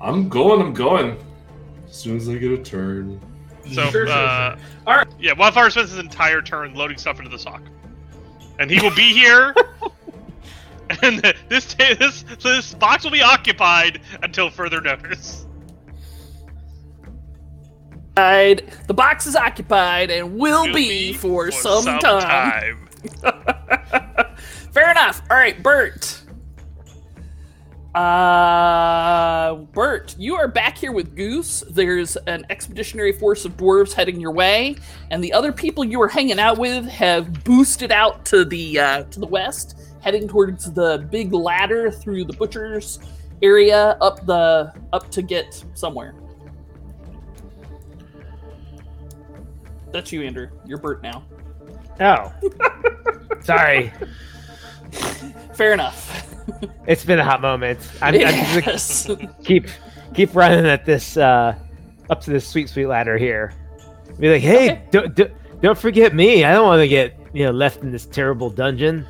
I'm 0.00 0.28
going, 0.28 0.60
I'm 0.60 0.72
going. 0.74 1.16
As 1.88 1.96
soon 1.96 2.16
as 2.16 2.28
I 2.28 2.34
get 2.36 2.50
a 2.52 2.58
turn. 2.58 3.20
So, 3.64 3.90
Sure, 3.90 4.06
sure, 4.06 4.08
uh, 4.08 4.56
sure. 4.56 4.64
Alright. 4.86 5.08
Yeah, 5.20 5.34
Wildfire 5.34 5.70
spends 5.70 5.90
his 5.90 5.98
entire 6.00 6.42
turn 6.42 6.74
loading 6.74 6.98
stuff 6.98 7.18
into 7.18 7.30
the 7.30 7.38
sock. 7.38 7.62
And 8.58 8.70
he 8.70 8.80
will 8.80 8.94
be 8.94 9.12
here. 9.12 9.54
and 11.02 11.20
this, 11.48 11.74
ta- 11.74 11.94
this 11.98 12.24
this 12.42 12.74
box 12.74 13.04
will 13.04 13.10
be 13.12 13.22
occupied 13.22 14.00
until 14.22 14.50
further 14.50 14.80
notice. 14.80 15.46
Occupied- 18.16 18.72
The 18.88 18.94
box 18.94 19.26
is 19.26 19.36
occupied 19.36 20.10
and 20.10 20.36
will, 20.38 20.64
Will 20.66 20.74
be, 20.74 21.12
for, 21.12 21.50
some, 21.50 21.84
time. 21.84 22.20
time. 22.20 22.88
Fair 24.72 24.90
enough. 24.90 25.22
All 25.30 25.36
right, 25.36 25.60
Bert. 25.62 26.20
Uh, 27.94 29.54
Bert, 29.54 30.14
you 30.18 30.34
are 30.34 30.48
back 30.48 30.78
here 30.78 30.92
with 30.92 31.14
Goose. 31.14 31.62
There's 31.68 32.16
an 32.16 32.46
expeditionary 32.48 33.12
force 33.12 33.44
of 33.44 33.56
dwarves 33.58 33.92
heading 33.92 34.18
your 34.18 34.32
way, 34.32 34.76
and 35.10 35.22
the 35.22 35.32
other 35.34 35.52
people 35.52 35.84
you 35.84 35.98
were 35.98 36.08
hanging 36.08 36.38
out 36.38 36.56
with 36.56 36.86
have 36.86 37.44
boosted 37.44 37.92
out 37.92 38.24
to 38.26 38.46
the 38.46 38.78
uh, 38.78 39.02
to 39.04 39.20
the 39.20 39.26
west, 39.26 39.78
heading 40.00 40.26
towards 40.26 40.72
the 40.72 41.06
big 41.10 41.34
ladder 41.34 41.90
through 41.90 42.24
the 42.24 42.32
butcher's 42.32 42.98
area 43.42 43.98
up 44.00 44.24
the 44.24 44.72
up 44.94 45.10
to 45.10 45.20
get 45.20 45.62
somewhere. 45.74 46.14
That's 49.92 50.10
you, 50.10 50.22
Andrew. 50.22 50.48
You're 50.64 50.78
Bert 50.78 51.02
now. 51.02 51.24
Oh, 52.00 52.32
sorry. 53.42 53.92
Fair 55.54 55.72
enough. 55.72 56.28
It's 56.86 57.04
been 57.04 57.18
a 57.18 57.24
hot 57.24 57.40
moment. 57.40 57.78
I'm, 58.00 58.14
I'm 58.14 58.62
just 58.64 59.10
keep 59.44 59.66
keep 60.14 60.34
running 60.34 60.66
at 60.66 60.84
this 60.84 61.16
uh, 61.16 61.54
up 62.10 62.20
to 62.22 62.30
this 62.30 62.46
sweet 62.46 62.68
sweet 62.68 62.86
ladder 62.86 63.16
here. 63.16 63.54
Be 64.18 64.30
like, 64.32 64.42
hey, 64.42 64.70
Okay. 64.72 64.84
don't, 64.90 65.14
don't 65.14 65.32
don't 65.60 65.78
forget 65.78 66.14
me. 66.14 66.44
I 66.44 66.52
don't 66.52 66.66
want 66.66 66.80
to 66.80 66.88
get 66.88 67.16
you 67.32 67.44
know 67.44 67.52
left 67.52 67.82
in 67.82 67.92
this 67.92 68.06
terrible 68.06 68.50
dungeon. 68.50 69.06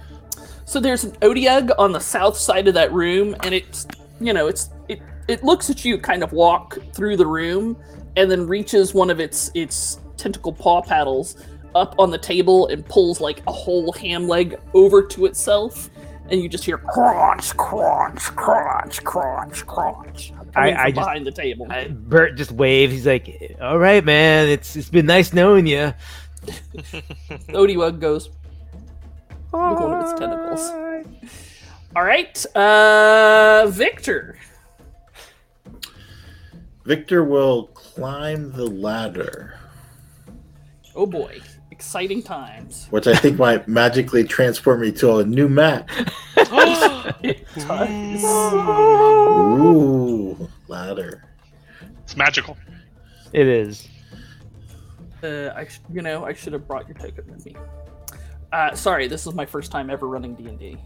So 0.65 0.81
there's 0.81 1.05
an 1.05 1.13
Otyugh 1.23 1.71
on 1.79 1.93
the 1.93 2.01
south 2.01 2.37
side 2.37 2.69
of 2.69 2.75
that 2.75 2.93
room, 2.93 3.35
and 3.43 3.55
it's 3.55 3.87
you 4.21 4.33
know 4.33 4.47
it's 4.47 4.71
it 4.89 5.01
it 5.29 5.43
looks 5.43 5.71
at 5.71 5.85
you 5.85 5.99
kind 5.99 6.23
of 6.23 6.33
walk 6.33 6.79
through 6.93 7.17
the 7.17 7.27
room, 7.27 7.77
and 8.17 8.31
then 8.31 8.47
reaches 8.47 8.93
one 8.95 9.11
of 9.11 9.21
its 9.21 9.51
its 9.55 10.01
tentacle 10.17 10.53
paw 10.53 10.83
paddles 10.83 11.37
up 11.75 11.95
on 11.99 12.11
the 12.11 12.19
table 12.19 12.69
and 12.69 12.85
pulls 12.87 13.21
like 13.21 13.43
a 13.47 13.53
whole 13.53 13.93
ham 13.93 14.29
leg 14.29 14.59
over 14.75 15.03
to 15.03 15.27
itself, 15.27 15.91
and 16.31 16.41
you 16.41 16.49
just 16.49 16.65
hear 16.65 16.79
crunch, 16.79 17.57
crunch, 17.57 18.21
crunch, 18.37 19.03
crunch, 19.05 19.67
crunch 19.67 20.33
coming 20.53 20.75
I- 20.77 20.85
I 20.85 20.91
just- 20.91 20.95
behind 21.07 21.27
the 21.27 21.33
table. 21.33 21.67
Uh, 21.71 21.89
Bert 21.89 22.37
just 22.37 22.53
waves. 22.53 22.93
He's 22.93 23.07
like, 23.07 23.57
"All 23.61 23.79
right, 23.79 24.05
man. 24.05 24.49
It's 24.49 24.77
it's 24.77 24.89
been 24.91 25.07
nice 25.07 25.33
knowing 25.33 25.67
you." 25.67 25.93
Otyugh 27.49 27.99
goes 28.01 28.29
with 28.29 29.53
one 29.53 29.93
of 29.95 30.03
its 30.11 30.19
tentacles. 30.19 30.71
All 31.95 32.03
right, 32.05 32.47
uh, 32.57 33.67
Victor. 33.69 34.39
Victor 36.85 37.23
will 37.23 37.69
climb 37.69 38.53
the 38.53 38.67
ladder, 38.67 39.59
Oh 40.97 41.07
boy, 41.07 41.41
exciting 41.87 42.23
times. 42.23 42.87
which 42.91 43.09
I 43.09 43.15
think 43.17 43.39
might 43.41 43.67
magically 43.67 44.23
transport 44.23 44.79
me 44.79 44.93
to 44.93 45.17
a 45.17 45.25
new 45.25 45.49
map. 45.49 45.91
Ooh, 49.21 50.49
ladder. 50.69 51.25
it's 52.05 52.17
magical. 52.17 52.57
It 53.33 53.49
is. 53.49 53.89
Uh, 55.25 55.49
I, 55.57 55.67
you 55.93 56.03
know, 56.03 56.25
I 56.25 56.35
should 56.35 56.53
have 56.53 56.69
brought 56.69 56.87
your 56.87 56.97
token 56.97 57.27
with 57.33 57.45
me. 57.47 57.57
Uh, 58.53 58.75
sorry, 58.77 59.09
this 59.09 59.27
is 59.27 59.35
my 59.35 59.45
first 59.47 59.73
time 59.73 59.91
ever 59.91 60.07
running 60.07 60.35
D 60.37 60.47
and 60.49 60.59
D. 60.59 60.77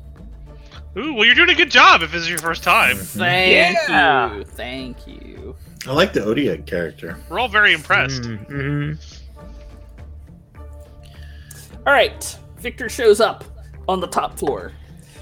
Ooh, 0.96 1.12
well, 1.14 1.26
you're 1.26 1.34
doing 1.34 1.50
a 1.50 1.54
good 1.54 1.70
job 1.70 2.02
if 2.02 2.10
this 2.12 2.22
is 2.22 2.28
your 2.30 2.38
first 2.38 2.62
time. 2.62 2.96
Thank 2.96 3.76
Yeah. 3.88 4.34
you, 4.34 4.44
thank 4.44 5.06
you. 5.06 5.54
I 5.86 5.92
like 5.92 6.14
the 6.14 6.20
Otyugh 6.20 6.64
character. 6.66 7.18
We're 7.28 7.38
all 7.38 7.48
very 7.48 7.74
impressed. 7.74 8.22
Mm-hmm. 8.22 8.92
All 11.86 11.92
right, 11.92 12.38
Victor 12.58 12.88
shows 12.88 13.20
up 13.20 13.44
on 13.88 14.00
the 14.00 14.08
top 14.08 14.36
floor. 14.36 14.72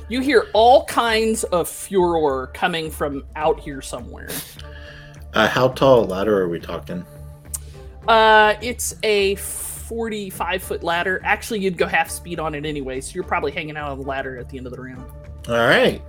You 0.08 0.20
hear 0.20 0.46
all 0.54 0.84
kinds 0.86 1.44
of 1.44 1.68
furor 1.68 2.48
coming 2.54 2.90
from 2.90 3.24
out 3.36 3.60
here 3.60 3.82
somewhere. 3.82 4.30
Uh, 5.34 5.46
how 5.46 5.68
tall 5.68 6.04
a 6.04 6.06
ladder 6.06 6.40
are 6.40 6.48
we 6.48 6.58
talking? 6.60 7.04
Uh, 8.08 8.54
it's 8.62 8.94
a 9.02 9.34
45 9.34 10.62
foot 10.62 10.82
ladder. 10.82 11.20
Actually, 11.24 11.60
you'd 11.60 11.76
go 11.76 11.86
half 11.86 12.08
speed 12.08 12.38
on 12.38 12.54
it 12.54 12.64
anyway, 12.64 13.00
so 13.00 13.12
you're 13.14 13.24
probably 13.24 13.52
hanging 13.52 13.76
out 13.76 13.90
on 13.90 13.98
the 13.98 14.06
ladder 14.06 14.38
at 14.38 14.48
the 14.48 14.56
end 14.56 14.66
of 14.66 14.72
the 14.72 14.80
round. 14.80 15.04
All 15.48 15.54
right, 15.56 16.02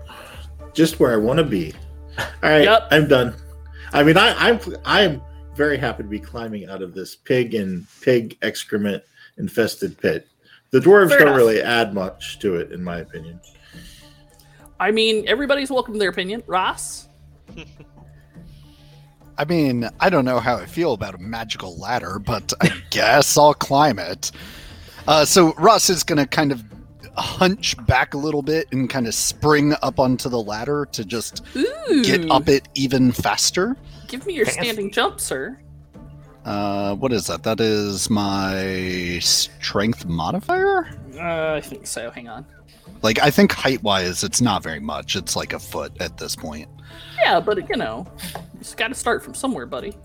just 0.73 0.99
where 0.99 1.11
I 1.11 1.17
want 1.17 1.37
to 1.39 1.43
be. 1.43 1.73
All 2.17 2.25
right, 2.43 2.63
Yep. 2.63 2.87
I'm 2.91 3.07
done. 3.09 3.35
I 3.91 4.03
mean, 4.03 4.17
I, 4.17 4.33
I'm 4.37 4.59
I'm 4.85 5.21
very 5.55 5.77
happy 5.77 6.03
to 6.03 6.09
be 6.09 6.19
climbing 6.19 6.69
out 6.69 6.81
of 6.81 6.93
this 6.93 7.15
pig 7.15 7.55
and 7.55 7.85
pig 8.01 8.37
excrement 8.41 9.03
infested 9.37 9.97
pit. 9.97 10.27
The 10.75 10.81
dwarves 10.81 11.07
Fair 11.07 11.19
don't 11.19 11.27
enough. 11.29 11.37
really 11.37 11.61
add 11.61 11.93
much 11.93 12.37
to 12.39 12.57
it, 12.57 12.73
in 12.73 12.83
my 12.83 12.97
opinion. 12.97 13.39
I 14.77 14.91
mean, 14.91 15.25
everybody's 15.25 15.71
welcome 15.71 15.93
to 15.93 15.99
their 15.99 16.09
opinion. 16.09 16.43
Ross? 16.47 17.07
I 19.37 19.45
mean, 19.45 19.89
I 20.01 20.09
don't 20.09 20.25
know 20.25 20.41
how 20.41 20.57
I 20.57 20.65
feel 20.65 20.91
about 20.91 21.15
a 21.15 21.17
magical 21.17 21.77
ladder, 21.77 22.19
but 22.19 22.51
I 22.59 22.71
guess 22.89 23.37
I'll 23.37 23.53
climb 23.53 23.99
it. 23.99 24.31
Uh, 25.07 25.23
so 25.23 25.53
Ross 25.53 25.89
is 25.89 26.03
going 26.03 26.17
to 26.17 26.27
kind 26.27 26.51
of 26.51 26.61
hunch 27.15 27.77
back 27.85 28.13
a 28.13 28.17
little 28.17 28.41
bit 28.41 28.67
and 28.73 28.89
kind 28.89 29.07
of 29.07 29.13
spring 29.13 29.75
up 29.81 29.97
onto 29.97 30.27
the 30.27 30.41
ladder 30.41 30.89
to 30.91 31.05
just 31.05 31.41
Ooh. 31.55 32.03
get 32.03 32.29
up 32.29 32.49
it 32.49 32.67
even 32.75 33.13
faster. 33.13 33.77
Give 34.09 34.25
me 34.27 34.33
your 34.33 34.45
Fancy. 34.45 34.59
standing 34.63 34.91
jump, 34.91 35.21
sir. 35.21 35.57
Uh, 36.45 36.95
what 36.95 37.11
is 37.11 37.27
that? 37.27 37.43
That 37.43 37.59
is 37.59 38.09
my 38.09 39.17
strength 39.19 40.05
modifier. 40.05 40.87
Uh, 41.15 41.55
I 41.55 41.61
think 41.61 41.87
so. 41.87 42.11
Hang 42.11 42.29
on. 42.29 42.45
Like, 43.01 43.19
I 43.19 43.31
think 43.31 43.51
height 43.51 43.81
wise, 43.81 44.23
it's 44.23 44.41
not 44.41 44.61
very 44.63 44.79
much. 44.79 45.15
It's 45.15 45.35
like 45.35 45.53
a 45.53 45.59
foot 45.59 45.91
at 45.99 46.17
this 46.17 46.35
point. 46.35 46.69
Yeah, 47.19 47.39
but 47.39 47.67
you 47.67 47.75
know, 47.75 48.05
just 48.59 48.77
got 48.77 48.89
to 48.89 48.95
start 48.95 49.23
from 49.23 49.33
somewhere, 49.33 49.65
buddy. 49.65 49.97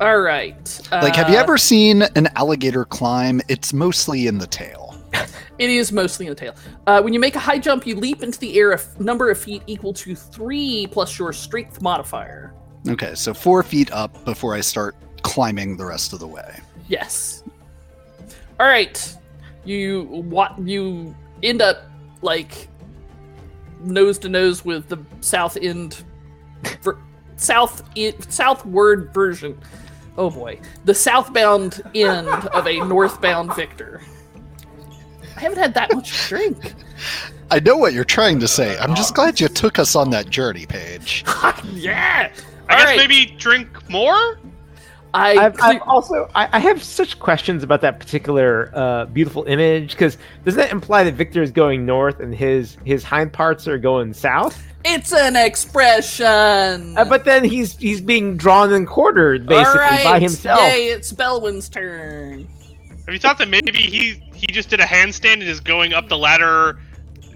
All 0.00 0.20
right. 0.20 0.80
Like, 0.92 1.16
have 1.16 1.28
you 1.28 1.36
uh, 1.36 1.42
ever 1.42 1.58
seen 1.58 2.02
an 2.02 2.28
alligator 2.36 2.84
climb? 2.84 3.40
It's 3.48 3.72
mostly 3.72 4.26
in 4.26 4.38
the 4.38 4.46
tail. 4.46 4.94
It 5.58 5.70
is 5.70 5.90
mostly 5.90 6.26
in 6.26 6.30
the 6.30 6.36
tail. 6.36 6.54
Uh, 6.86 7.02
when 7.02 7.12
you 7.12 7.18
make 7.18 7.34
a 7.34 7.40
high 7.40 7.58
jump, 7.58 7.84
you 7.84 7.96
leap 7.96 8.22
into 8.22 8.38
the 8.38 8.56
air 8.56 8.70
a 8.70 8.74
f- 8.74 9.00
number 9.00 9.28
of 9.28 9.36
feet 9.38 9.64
equal 9.66 9.92
to 9.94 10.14
three 10.14 10.86
plus 10.86 11.18
your 11.18 11.32
strength 11.32 11.82
modifier. 11.82 12.54
Okay, 12.88 13.14
so 13.14 13.34
four 13.34 13.62
feet 13.62 13.90
up 13.92 14.24
before 14.24 14.54
I 14.54 14.60
start 14.60 14.96
climbing 15.22 15.76
the 15.76 15.84
rest 15.84 16.12
of 16.12 16.20
the 16.20 16.26
way. 16.26 16.60
Yes. 16.88 17.42
All 18.58 18.66
right. 18.66 19.16
You 19.64 20.04
what? 20.04 20.58
You 20.58 21.14
end 21.42 21.60
up 21.60 21.84
like 22.22 22.68
nose 23.80 24.18
to 24.20 24.28
nose 24.28 24.64
with 24.64 24.88
the 24.88 24.98
south 25.20 25.56
end, 25.60 26.02
ver- 26.82 26.98
south 27.36 27.82
i- 27.96 28.14
southward 28.28 29.12
version. 29.12 29.58
Oh 30.16 30.30
boy, 30.30 30.58
the 30.84 30.94
southbound 30.94 31.82
end 31.94 32.28
of 32.28 32.66
a 32.66 32.80
northbound 32.86 33.54
Victor. 33.54 34.00
I 35.36 35.40
haven't 35.40 35.58
had 35.58 35.74
that 35.74 35.94
much 35.94 36.22
to 36.22 36.28
drink. 36.28 36.74
I 37.50 37.60
know 37.60 37.76
what 37.76 37.92
you're 37.92 38.04
trying 38.04 38.40
to 38.40 38.48
say. 38.48 38.76
I'm 38.78 38.94
just 38.96 39.14
glad 39.14 39.38
you 39.38 39.46
took 39.48 39.78
us 39.78 39.94
on 39.94 40.10
that 40.10 40.28
journey, 40.28 40.66
Paige. 40.66 41.24
yeah. 41.72 42.32
I 42.68 42.72
All 42.72 42.78
guess 42.78 42.86
right. 42.88 42.96
maybe 42.96 43.34
drink 43.36 43.88
more? 43.90 44.38
I 45.14 45.36
I've, 45.38 45.56
cle- 45.56 45.70
I've 45.70 45.82
also 45.82 46.28
I, 46.34 46.48
I 46.52 46.58
have 46.58 46.82
such 46.82 47.18
questions 47.18 47.62
about 47.62 47.80
that 47.80 47.98
particular 47.98 48.70
uh, 48.74 49.06
beautiful 49.06 49.44
image 49.44 49.92
because 49.92 50.18
doesn't 50.44 50.60
that 50.60 50.70
imply 50.70 51.04
that 51.04 51.14
Victor 51.14 51.42
is 51.42 51.50
going 51.50 51.86
north 51.86 52.20
and 52.20 52.34
his 52.34 52.76
his 52.84 53.02
hind 53.04 53.32
parts 53.32 53.66
are 53.66 53.78
going 53.78 54.12
south? 54.12 54.62
it's 54.84 55.12
an 55.12 55.36
expression. 55.36 56.26
Uh, 56.96 57.04
but 57.08 57.24
then 57.24 57.44
he's 57.44 57.76
he's 57.76 58.00
being 58.00 58.36
drawn 58.36 58.72
and 58.72 58.86
quartered 58.86 59.46
basically 59.46 59.80
All 59.80 59.86
right. 59.86 60.04
by 60.04 60.20
himself. 60.20 60.60
Yay, 60.60 60.88
it's 60.88 61.12
Belwyn's 61.12 61.68
turn. 61.68 62.46
Have 63.06 63.14
you 63.14 63.18
thought 63.18 63.38
that 63.38 63.48
maybe 63.48 63.78
he 63.78 64.22
he 64.34 64.46
just 64.46 64.70
did 64.70 64.80
a 64.80 64.84
handstand 64.84 65.34
and 65.34 65.42
is 65.44 65.60
going 65.60 65.94
up 65.94 66.08
the 66.08 66.18
ladder 66.18 66.78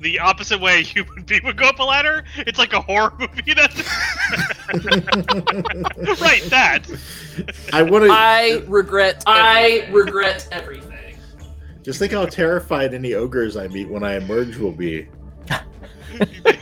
the 0.02 0.18
opposite 0.18 0.60
way 0.60 0.80
a 0.80 0.82
human 0.82 1.22
being 1.22 1.44
would 1.44 1.56
go 1.56 1.66
up 1.68 1.78
a 1.78 1.84
ladder? 1.84 2.24
It's 2.38 2.58
like 2.58 2.72
a 2.72 2.80
horror 2.80 3.12
movie. 3.18 3.54
That's 3.54 3.76
right. 6.20 6.42
That. 6.50 6.86
I 7.72 7.82
want 7.82 8.04
to 8.04 8.10
I 8.12 8.62
regret. 8.66 9.22
I 9.26 9.88
regret 9.90 10.48
everything. 10.52 11.16
just 11.82 11.98
think 11.98 12.12
how 12.12 12.26
terrified 12.26 12.94
any 12.94 13.14
ogres 13.14 13.56
I 13.56 13.68
meet 13.68 13.88
when 13.88 14.02
I 14.02 14.16
emerge 14.16 14.56
will 14.56 14.72
be. 14.72 15.08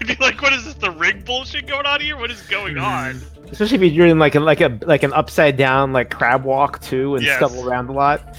Be 0.07 0.14
like, 0.20 0.40
"What 0.40 0.53
is 0.53 0.64
this? 0.64 0.74
The 0.74 0.92
rig 0.92 1.24
bullshit 1.24 1.66
going 1.66 1.85
on 1.87 2.00
here? 2.00 2.16
What 2.16 2.31
is 2.31 2.40
going 2.42 2.79
on?" 2.79 3.20
Especially 3.50 3.85
if 3.85 3.92
you're 3.92 4.07
doing 4.07 4.18
like 4.18 4.37
a 4.37 4.40
like 4.40 4.61
a 4.61 4.79
like 4.83 5.03
an 5.03 5.12
upside 5.12 5.57
down 5.57 5.92
like 5.92 6.11
crab 6.11 6.44
walk 6.44 6.81
too 6.81 7.16
and 7.16 7.24
Yes. 7.24 7.37
stumble 7.38 7.68
around 7.68 7.88
a 7.88 7.92
lot. 7.92 8.37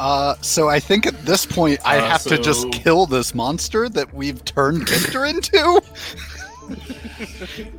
Uh, 0.00 0.34
so 0.40 0.68
I 0.68 0.78
think 0.80 1.06
at 1.06 1.24
this 1.26 1.44
point 1.44 1.80
I 1.84 1.98
Uh, 1.98 2.08
have 2.10 2.22
to 2.24 2.38
just 2.38 2.70
kill 2.72 3.06
this 3.06 3.34
monster 3.34 3.88
that 3.88 4.12
we've 4.14 4.44
turned 4.44 4.88
Victor 4.88 5.24
into. 5.24 5.80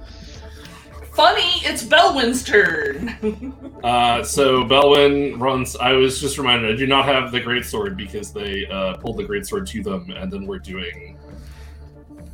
Funny, 1.14 1.52
it's 1.66 1.84
Belwyn's 1.84 2.44
turn. 2.44 3.56
Uh, 3.82 4.22
so 4.22 4.66
Belwyn 4.66 5.40
runs. 5.40 5.78
I 5.78 5.94
was 5.94 6.20
just 6.20 6.38
reminded. 6.38 6.70
I 6.74 6.76
do 6.76 6.86
not 6.86 7.06
have 7.06 7.32
the 7.32 7.40
great 7.40 7.64
sword 7.64 7.96
because 7.96 8.34
they 8.34 8.66
uh, 8.68 8.98
pulled 8.98 9.16
the 9.16 9.24
great 9.24 9.46
sword 9.46 9.66
to 9.68 9.82
them, 9.82 10.12
and 10.12 10.30
then 10.30 10.46
we're 10.46 10.60
doing 10.60 11.18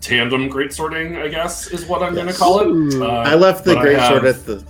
tandem 0.02 0.50
great 0.50 0.74
sorting, 0.74 1.18
I 1.18 1.28
guess, 1.28 1.68
is 1.68 1.86
what 1.86 2.02
I'm 2.02 2.16
going 2.16 2.26
to 2.26 2.34
call 2.34 2.62
it. 2.62 3.00
Uh, 3.00 3.06
I 3.06 3.36
left 3.36 3.64
the 3.64 3.76
but 3.76 3.78
I 3.78 3.82
great 3.84 4.00
sword 4.08 4.24
have- 4.24 4.36
at 4.38 4.46
the 4.48 4.66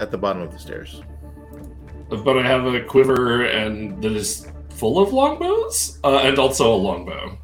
at 0.00 0.10
the 0.10 0.18
bottom 0.18 0.42
of 0.42 0.52
the 0.52 0.58
stairs. 0.58 1.00
But 2.08 2.38
I 2.38 2.46
have 2.46 2.66
a 2.66 2.80
quiver 2.82 3.44
and 3.46 4.02
that 4.02 4.12
is 4.12 4.46
full 4.70 4.98
of 4.98 5.12
longbows 5.12 5.98
uh, 6.04 6.20
and 6.22 6.38
also 6.38 6.72
a 6.72 6.76
longbow. 6.76 7.38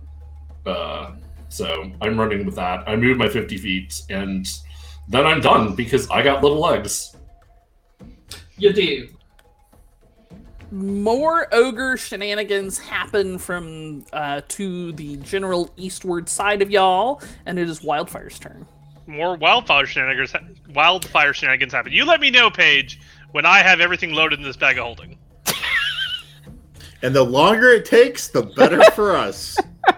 Uh, 0.66 1.12
so 1.48 1.90
I'm 2.00 2.18
running 2.18 2.44
with 2.44 2.56
that. 2.56 2.88
I 2.88 2.96
move 2.96 3.16
my 3.16 3.28
50 3.28 3.56
feet 3.56 4.02
and 4.10 4.46
then 5.08 5.26
I'm 5.26 5.40
done 5.40 5.74
because 5.74 6.08
I 6.10 6.22
got 6.22 6.42
little 6.42 6.60
legs. 6.60 7.16
You 8.56 8.72
do. 8.72 9.08
More 10.70 11.52
ogre 11.52 11.96
shenanigans 11.96 12.78
happen 12.78 13.38
from 13.38 14.04
uh, 14.12 14.42
to 14.48 14.92
the 14.92 15.16
general 15.16 15.68
eastward 15.76 16.28
side 16.28 16.62
of 16.62 16.70
y'all, 16.70 17.20
and 17.46 17.58
it 17.58 17.68
is 17.68 17.82
Wildfire's 17.82 18.38
turn. 18.38 18.64
More 19.10 19.36
wildfire 19.36 19.86
shenanigans. 19.86 20.32
Wildfire 20.72 21.32
shenanigans 21.32 21.72
happen. 21.72 21.90
You 21.90 22.04
let 22.04 22.20
me 22.20 22.30
know, 22.30 22.48
Paige, 22.48 23.00
when 23.32 23.46
I 23.46 23.60
have 23.62 23.80
everything 23.80 24.12
loaded 24.12 24.38
in 24.38 24.44
this 24.44 24.56
bag 24.56 24.78
of 24.78 24.84
holding. 24.84 25.18
And 27.02 27.16
the 27.16 27.24
longer 27.24 27.70
it 27.70 27.86
takes, 27.86 28.28
the 28.28 28.42
better 28.42 28.82
for 28.90 29.16
us. 29.16 29.56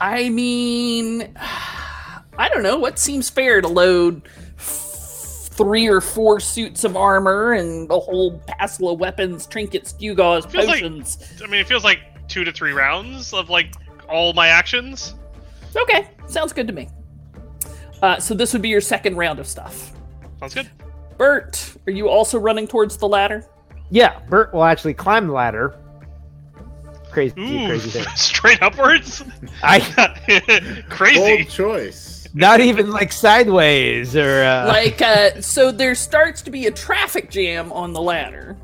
I 0.00 0.28
mean, 0.30 1.32
I 1.36 2.48
don't 2.48 2.64
know 2.64 2.78
what 2.78 2.98
seems 2.98 3.30
fair 3.30 3.60
to 3.60 3.68
load 3.68 4.22
f- 4.58 5.48
three 5.52 5.86
or 5.86 6.00
four 6.00 6.40
suits 6.40 6.82
of 6.82 6.96
armor 6.96 7.52
and 7.52 7.88
a 7.92 8.00
whole 8.00 8.40
passel 8.48 8.90
of 8.90 8.98
weapons, 8.98 9.46
trinkets, 9.46 9.92
gewgaws, 9.92 10.50
Feels 10.50 10.66
like- 10.66 10.80
potions. 10.82 11.18
I 11.40 11.46
mean, 11.46 11.60
it 11.60 11.68
feels 11.68 11.84
like 11.84 12.00
two 12.28 12.42
to 12.42 12.50
three 12.50 12.72
rounds 12.72 13.32
of 13.32 13.50
like 13.50 13.72
all 14.08 14.32
my 14.32 14.48
actions. 14.48 15.14
Okay, 15.76 16.08
sounds 16.26 16.52
good 16.52 16.66
to 16.66 16.72
me. 16.72 16.88
Uh, 18.02 18.18
so 18.18 18.34
this 18.34 18.52
would 18.52 18.62
be 18.62 18.68
your 18.68 18.80
second 18.80 19.14
round 19.16 19.38
of 19.38 19.46
stuff. 19.46 19.92
Sounds 20.40 20.54
good. 20.54 20.68
Bert, 21.16 21.76
are 21.86 21.92
you 21.92 22.08
also 22.08 22.38
running 22.38 22.66
towards 22.66 22.96
the 22.96 23.08
ladder? 23.08 23.44
Yeah, 23.90 24.20
Bert 24.28 24.52
will 24.54 24.64
actually 24.64 24.94
climb 24.94 25.26
the 25.26 25.32
ladder. 25.32 25.78
Crazy, 27.10 27.34
Ooh, 27.38 27.66
crazy 27.66 27.90
thing. 27.90 28.04
straight 28.16 28.62
upwards. 28.62 29.22
I 29.62 29.80
Crazy. 30.88 31.18
Bold 31.18 31.48
choice. 31.50 32.26
not 32.32 32.60
even 32.60 32.90
like 32.90 33.12
sideways 33.12 34.16
or 34.16 34.42
uh, 34.44 34.66
like 34.68 35.02
uh, 35.02 35.38
so 35.42 35.70
there 35.70 35.94
starts 35.94 36.40
to 36.42 36.50
be 36.50 36.66
a 36.66 36.70
traffic 36.70 37.30
jam 37.30 37.70
on 37.72 37.92
the 37.92 38.00
ladder 38.00 38.56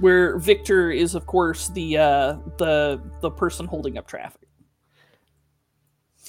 where 0.00 0.36
victor 0.38 0.90
is 0.90 1.14
of 1.14 1.24
course 1.26 1.68
the 1.68 1.96
uh 1.96 2.36
the 2.58 3.00
the 3.20 3.30
person 3.30 3.66
holding 3.66 3.96
up 3.98 4.08
traffic 4.08 4.40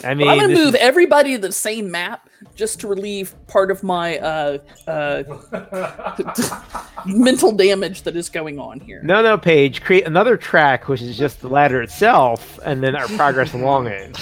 I 0.03 0.09
but 0.09 0.17
mean, 0.17 0.27
i'm 0.29 0.38
gonna 0.39 0.53
move 0.53 0.75
is- 0.75 0.81
everybody 0.81 1.33
to 1.33 1.39
the 1.39 1.51
same 1.51 1.89
map 1.89 2.28
just 2.56 2.80
to 2.80 2.88
relieve 2.88 3.36
part 3.47 3.69
of 3.71 3.84
my 3.84 4.17
uh 4.19 4.58
uh 4.88 5.23
mental 7.06 7.52
damage 7.52 8.04
that 8.04 8.15
is 8.15 8.30
going 8.30 8.60
on 8.60 8.80
here 8.80 9.02
no, 9.04 9.21
no, 9.21 9.38
Paige. 9.38 9.82
Create 9.82 10.06
another 10.08 10.38
track, 10.38 10.88
which 10.88 11.02
is 11.02 11.17
just 11.17 11.41
the 11.41 11.47
ladder 11.47 11.82
itself, 11.82 12.60
and 12.65 12.82
then 12.84 12.95
our 12.95 13.08
progress 13.10 13.54
along 13.54 13.88
it. 13.88 14.17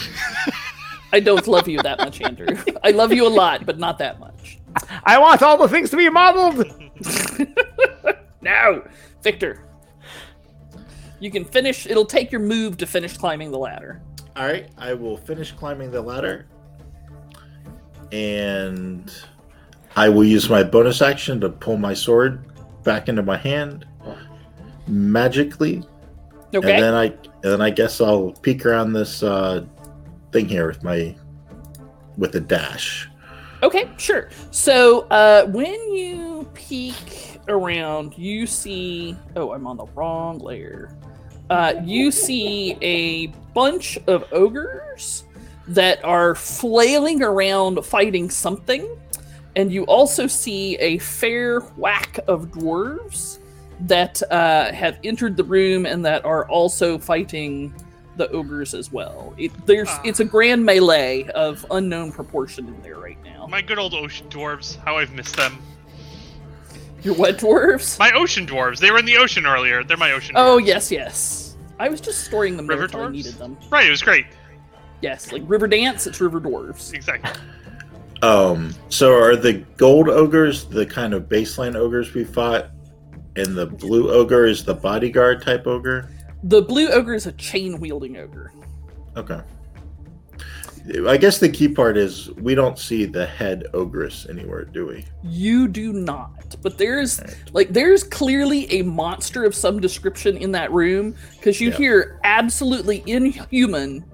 i 1.14 1.20
don't 1.20 1.48
love 1.48 1.68
you 1.68 1.82
that 1.82 1.98
much 2.00 2.20
andrew 2.22 2.48
i 2.84 2.92
love 2.92 3.14
you 3.14 3.26
a 3.26 3.30
lot 3.30 3.66
but 3.66 3.78
not 3.80 3.98
that 3.98 4.20
much 4.20 4.60
I 5.06 5.18
want 5.18 5.42
all 5.42 5.58
the 5.58 5.68
things 5.68 5.90
to 5.90 5.98
be 5.98 6.08
modeled. 6.08 6.64
no 8.42 8.86
victor 9.24 9.64
you 11.20 11.32
can 11.32 11.46
finish 11.46 11.88
it'll 11.88 12.06
take 12.06 12.32
your 12.32 12.42
move 12.42 12.78
to 12.78 12.86
finish 12.86 13.18
climbing 13.18 13.52
the 13.52 13.58
ladder 13.58 14.02
All 14.36 14.46
right, 14.46 14.70
I 14.78 14.94
will 14.94 15.18
finish 15.18 15.52
climbing 15.54 15.90
the 15.92 16.02
ladder, 16.02 16.46
and 18.12 19.12
I 19.96 20.10
will 20.10 20.24
use 20.24 20.50
my 20.50 20.64
bonus 20.64 21.02
action 21.02 21.40
to 21.42 21.50
pull 21.50 21.78
my 21.78 21.94
sword 21.94 22.44
back 22.84 23.10
into 23.10 23.24
my 23.24 23.38
hand 23.38 23.86
magically, 24.88 25.84
okay 26.54 26.74
and 26.74 26.84
then 26.84 26.94
I 26.94 27.06
and 27.06 27.44
then 27.44 27.62
I 27.62 27.70
guess 27.70 28.00
I'll 28.00 28.32
peek 28.42 28.66
around 28.66 28.94
this 28.94 29.24
uh, 29.24 29.66
thing 30.32 30.48
here 30.48 30.68
with 30.68 30.84
my 30.84 31.16
with 32.18 32.36
a 32.36 32.40
dash. 32.40 33.10
Okay, 33.64 33.90
sure. 33.98 34.30
So 34.52 35.02
uh, 35.10 35.48
when 35.48 35.92
you 35.94 36.48
peek 36.54 37.40
around, 37.48 38.18
you 38.18 38.46
see. 38.46 39.18
Oh, 39.36 39.52
I'm 39.52 39.66
on 39.66 39.78
the 39.78 39.88
wrong 39.96 40.38
layer. 40.40 40.96
Uh, 41.50 41.76
you 41.84 42.12
see 42.12 42.78
a 42.82 43.28
bunch 43.54 43.98
of 44.08 44.26
ogres 44.32 45.24
that 45.70 46.04
are 46.04 46.36
flailing 46.36 47.22
around 47.24 47.84
fighting 47.86 48.30
something, 48.30 48.88
and 49.56 49.72
you 49.72 49.84
also 49.86 50.28
see 50.28 50.76
a 50.78 50.98
fair 51.00 51.60
whack 51.76 52.20
of 52.28 52.46
dwarves 52.52 53.40
that 53.82 54.22
uh, 54.32 54.72
have 54.72 54.98
entered 55.04 55.38
the 55.38 55.44
room 55.44 55.86
and 55.86 56.04
that 56.06 56.26
are 56.26 56.48
also 56.50 56.98
fighting 56.98 57.74
the 58.16 58.28
ogres 58.32 58.74
as 58.74 58.92
well. 58.92 59.36
It, 59.38 59.52
there's 59.68 59.88
Ah. 59.90 60.02
it's 60.04 60.20
a 60.20 60.26
grand 60.26 60.66
melee 60.66 61.28
of 61.36 61.64
unknown 61.70 62.12
proportion 62.12 62.68
in 62.68 62.82
there 62.82 62.98
right 62.98 63.22
now. 63.24 63.46
My 63.46 63.62
good 63.62 63.78
old 63.78 63.94
ocean 63.94 64.28
dwarves. 64.30 64.78
How 64.84 64.98
I've 64.98 65.14
missed 65.14 65.36
them. 65.36 65.60
Your 67.04 67.14
what 67.14 67.38
dwarves? 67.38 68.00
My 68.00 68.12
ocean 68.14 68.48
dwarves. 68.48 68.80
They 68.80 68.90
were 68.90 68.98
in 68.98 69.06
the 69.06 69.18
ocean 69.18 69.46
earlier. 69.46 69.84
They're 69.84 69.98
my 69.98 70.14
ocean. 70.14 70.36
Oh 70.36 70.58
dwarves. 70.58 70.66
yes, 70.66 70.92
yes. 70.92 71.58
I 71.80 71.90
was 71.90 72.02
just 72.02 72.24
storing 72.24 72.58
them 72.58 72.66
River 72.66 72.86
until 72.86 73.02
I 73.02 73.10
needed 73.10 73.36
them. 73.36 73.56
Right. 73.70 73.86
It 73.86 73.92
was 73.92 74.02
great. 74.02 74.26
Yes, 75.02 75.32
like 75.32 75.44
river 75.46 75.68
dance. 75.68 76.08
It's 76.08 76.20
river 76.22 76.42
dwarves. 76.42 76.94
Exactly. 76.94 77.32
Um, 78.24 78.74
so 78.90 79.14
are 79.14 79.36
the 79.36 79.54
gold 79.78 80.10
ogres 80.10 80.66
the 80.66 80.86
kind 80.86 81.14
of 81.14 81.24
baseline 81.30 81.76
ogres 81.76 82.14
we 82.14 82.24
fought, 82.24 82.72
and 83.36 83.56
the 83.56 83.68
blue 83.68 84.10
ogre 84.12 84.46
is 84.48 84.64
the 84.66 84.74
bodyguard 84.74 85.44
type 85.44 85.68
ogre? 85.68 86.10
The 86.44 86.62
blue 86.62 86.90
ogre 86.90 87.14
is 87.14 87.28
a 87.28 87.32
chain 87.34 87.80
wielding 87.80 88.18
ogre. 88.18 88.52
Okay. 89.16 89.40
I 91.06 91.18
guess 91.18 91.38
the 91.40 91.50
key 91.50 91.68
part 91.68 91.98
is 91.98 92.32
we 92.36 92.56
don't 92.56 92.80
see 92.80 93.04
the 93.04 93.26
head 93.26 93.66
ogress 93.74 94.26
anywhere, 94.30 94.64
do 94.64 94.88
we? 94.88 95.06
You 95.22 95.68
do 95.68 95.92
not, 95.92 96.56
but 96.62 96.78
there's 96.78 97.20
like 97.52 97.70
there's 97.70 98.04
clearly 98.04 98.72
a 98.72 98.84
monster 98.84 99.44
of 99.44 99.54
some 99.54 99.82
description 99.82 100.38
in 100.38 100.54
that 100.54 100.72
room 100.72 101.14
because 101.36 101.60
you 101.60 101.72
Yeah. 101.72 101.78
hear 101.78 102.20
absolutely 102.24 103.04
inhuman, 103.06 104.06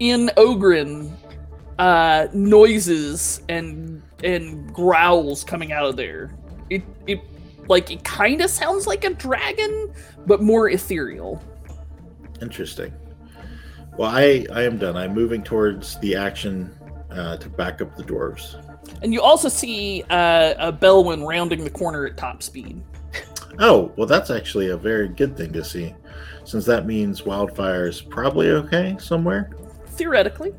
in 0.00 0.30
ogren, 0.36 1.16
uh, 1.78 2.26
noises 2.32 3.42
and 3.48 4.02
and 4.24 4.72
growls 4.74 5.44
coming 5.44 5.72
out 5.72 5.86
of 5.86 5.96
there. 5.96 6.34
It 6.68 6.82
it 7.06 7.20
like 7.68 7.90
it 7.90 8.02
kind 8.04 8.40
of 8.40 8.50
sounds 8.50 8.86
like 8.86 9.04
a 9.04 9.10
dragon, 9.14 9.92
but 10.26 10.42
more 10.42 10.68
ethereal. 10.68 11.42
Interesting. 12.42 12.92
Well, 13.96 14.10
I 14.10 14.46
I 14.52 14.62
am 14.62 14.78
done. 14.78 14.96
I'm 14.96 15.14
moving 15.14 15.42
towards 15.42 15.98
the 16.00 16.16
action 16.16 16.74
uh, 17.10 17.36
to 17.36 17.48
back 17.48 17.80
up 17.80 17.96
the 17.96 18.02
dwarves. 18.02 18.56
And 19.02 19.12
you 19.12 19.22
also 19.22 19.48
see 19.48 20.02
uh, 20.10 20.54
a 20.58 20.72
Belwyn 20.72 21.26
rounding 21.26 21.64
the 21.64 21.70
corner 21.70 22.06
at 22.06 22.16
top 22.16 22.42
speed. 22.42 22.82
Oh, 23.58 23.92
well, 23.96 24.06
that's 24.06 24.30
actually 24.30 24.70
a 24.70 24.76
very 24.76 25.08
good 25.08 25.36
thing 25.36 25.52
to 25.52 25.62
see, 25.62 25.94
since 26.44 26.64
that 26.64 26.86
means 26.86 27.26
wildfire 27.26 27.88
is 27.88 28.00
probably 28.00 28.50
okay 28.50 28.96
somewhere. 28.98 29.50
Theoretically. 30.00 30.54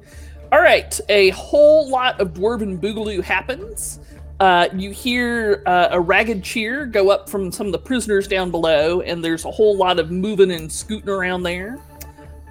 All 0.51 0.61
right, 0.61 0.99
a 1.09 1.31
whole 1.31 1.89
lot 1.89 2.19
of 2.21 2.33
dwarven 2.33 2.79
boogaloo 2.79 3.23
happens. 3.23 3.99
Uh, 4.39 4.67
you 4.75 4.91
hear 4.91 5.63
uh, 5.65 5.89
a 5.91 5.99
ragged 5.99 6.43
cheer 6.43 6.85
go 6.85 7.09
up 7.09 7.29
from 7.29 7.51
some 7.51 7.65
of 7.65 7.71
the 7.71 7.79
prisoners 7.79 8.27
down 8.27 8.51
below, 8.51 9.01
and 9.01 9.23
there's 9.23 9.45
a 9.45 9.51
whole 9.51 9.75
lot 9.75 9.99
of 9.99 10.11
moving 10.11 10.51
and 10.51 10.71
scooting 10.71 11.09
around 11.09 11.43
there. 11.43 11.79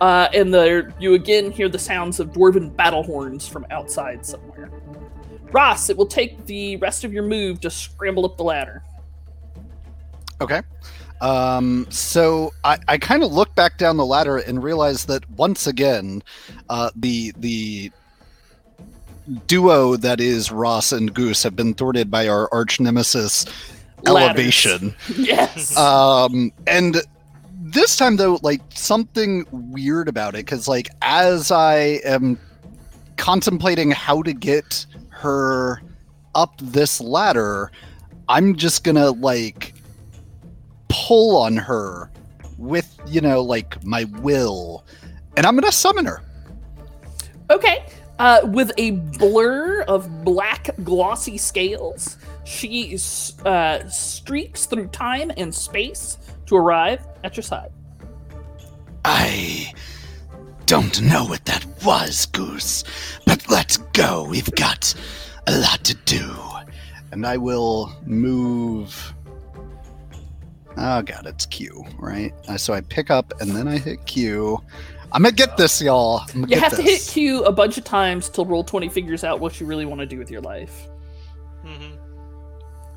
Uh, 0.00 0.29
and 0.35 0.53
there, 0.53 0.94
you 0.98 1.14
again 1.14 1.50
hear 1.50 1.68
the 1.68 1.79
sounds 1.79 2.20
of 2.20 2.33
dwarven 2.33 2.74
battle 2.74 3.03
horns 3.03 3.46
from 3.46 3.66
outside 3.70 4.24
somewhere. 4.24 4.70
Ross, 5.53 5.90
it 5.90 5.96
will 5.96 6.07
take 6.07 6.46
the 6.46 6.76
rest 6.76 7.05
of 7.05 7.12
your 7.12 7.24
move 7.24 7.61
to 7.61 7.70
scramble 7.70 8.24
up 8.24 8.37
the 8.37 8.44
ladder. 8.44 8.83
Okay. 10.40 10.62
Um, 11.20 11.87
so 11.90 12.52
I, 12.64 12.78
I 12.88 12.98
kind 12.98 13.22
of 13.22 13.33
look 13.33 13.54
back 13.54 13.76
down 13.78 13.96
the 13.96 14.06
ladder 14.06 14.38
and 14.38 14.62
realize 14.62 15.04
that 15.06 15.28
once 15.33 15.66
again, 15.66 16.22
uh, 16.68 16.90
the 16.96 17.33
the 17.37 17.92
duo 19.46 19.96
that 19.96 20.20
is 20.20 20.50
Ross 20.50 20.92
and 20.92 21.12
Goose 21.12 21.42
have 21.42 21.54
been 21.54 21.74
thwarted 21.74 22.11
by 22.11 22.26
our 22.28 22.48
arch 22.52 22.80
nemesis 22.80 23.44
Ladders. 24.04 24.28
elevation. 24.28 24.94
Yes. 25.16 25.76
Um, 25.76 26.52
and 26.66 26.96
this 27.61 27.96
time 27.96 28.16
though, 28.16 28.38
like 28.42 28.62
something 28.74 29.44
weird 29.50 30.09
about 30.09 30.35
it, 30.35 30.46
because 30.46 30.66
like 30.66 30.88
as 31.02 31.50
I 31.50 32.00
am 32.04 32.38
contemplating 33.16 33.90
how 33.90 34.22
to 34.22 34.33
get 34.33 34.87
her 35.11 35.83
up 36.35 36.54
this 36.62 37.00
ladder, 37.00 37.70
I'm 38.28 38.56
just 38.56 38.85
gonna 38.85 39.11
like 39.11 39.74
pull 40.90 41.37
on 41.37 41.57
her 41.57 42.11
with, 42.59 42.94
you 43.07 43.20
know, 43.22 43.40
like 43.40 43.83
my 43.85 44.05
will, 44.20 44.85
and 45.37 45.46
I'm 45.46 45.55
gonna 45.55 45.72
summon 45.72 46.05
her. 46.05 46.22
Okay. 47.48 47.87
Uh, 48.18 48.40
with 48.44 48.70
a 48.76 48.90
blur 48.90 49.81
of 49.88 50.24
black 50.24 50.68
glossy 50.85 51.38
scales, 51.38 52.18
she 52.44 52.98
uh, 53.46 53.88
streaks 53.88 54.66
through 54.66 54.88
time 54.88 55.33
and 55.38 55.55
space 55.55 56.18
to 56.44 56.55
arrive 56.57 57.00
at 57.24 57.35
your 57.35 57.42
side. 57.42 57.70
I 59.07 59.72
don't 60.66 61.00
know 61.00 61.24
what 61.24 61.46
that 61.46 61.64
was, 61.85 62.26
Goose, 62.26 62.85
but 63.24 63.48
let's 63.48 63.79
go. 63.79 64.24
We've 64.24 64.55
got 64.55 64.94
a 65.46 65.59
lot 65.59 65.83
to 65.85 65.94
do. 66.05 66.31
And 67.12 67.26
I 67.26 67.38
will 67.38 67.90
move. 68.05 69.14
Oh 70.76 71.02
god, 71.02 71.26
it's 71.26 71.46
Q, 71.46 71.85
right? 71.98 72.33
So 72.56 72.72
I 72.72 72.80
pick 72.80 73.11
up 73.11 73.33
and 73.40 73.50
then 73.50 73.68
I 73.68 73.78
hit 73.78 74.04
Q. 74.06 74.59
I'm 75.12 75.22
gonna 75.22 75.35
get 75.35 75.56
this, 75.56 75.83
y'all. 75.83 76.20
I'm 76.28 76.42
gonna 76.42 76.46
You 76.46 76.61
get 76.61 76.62
have 76.62 76.76
to 76.76 76.83
hit. 76.83 77.02
Q 77.02 77.44
a 77.44 77.52
bunch 77.52 77.76
of 77.78 77.85
times 77.85 78.28
till 78.28 78.46
Roll20 78.46 78.90
figures 78.92 79.24
out 79.24 79.40
what 79.40 79.61
you 79.61 79.66
really 79.66 79.85
want 79.85 80.00
to 80.00 80.06
do 80.06 80.18
with 80.18 80.30
your 80.30 80.40
life. 80.40 80.88
hmm 81.64 81.96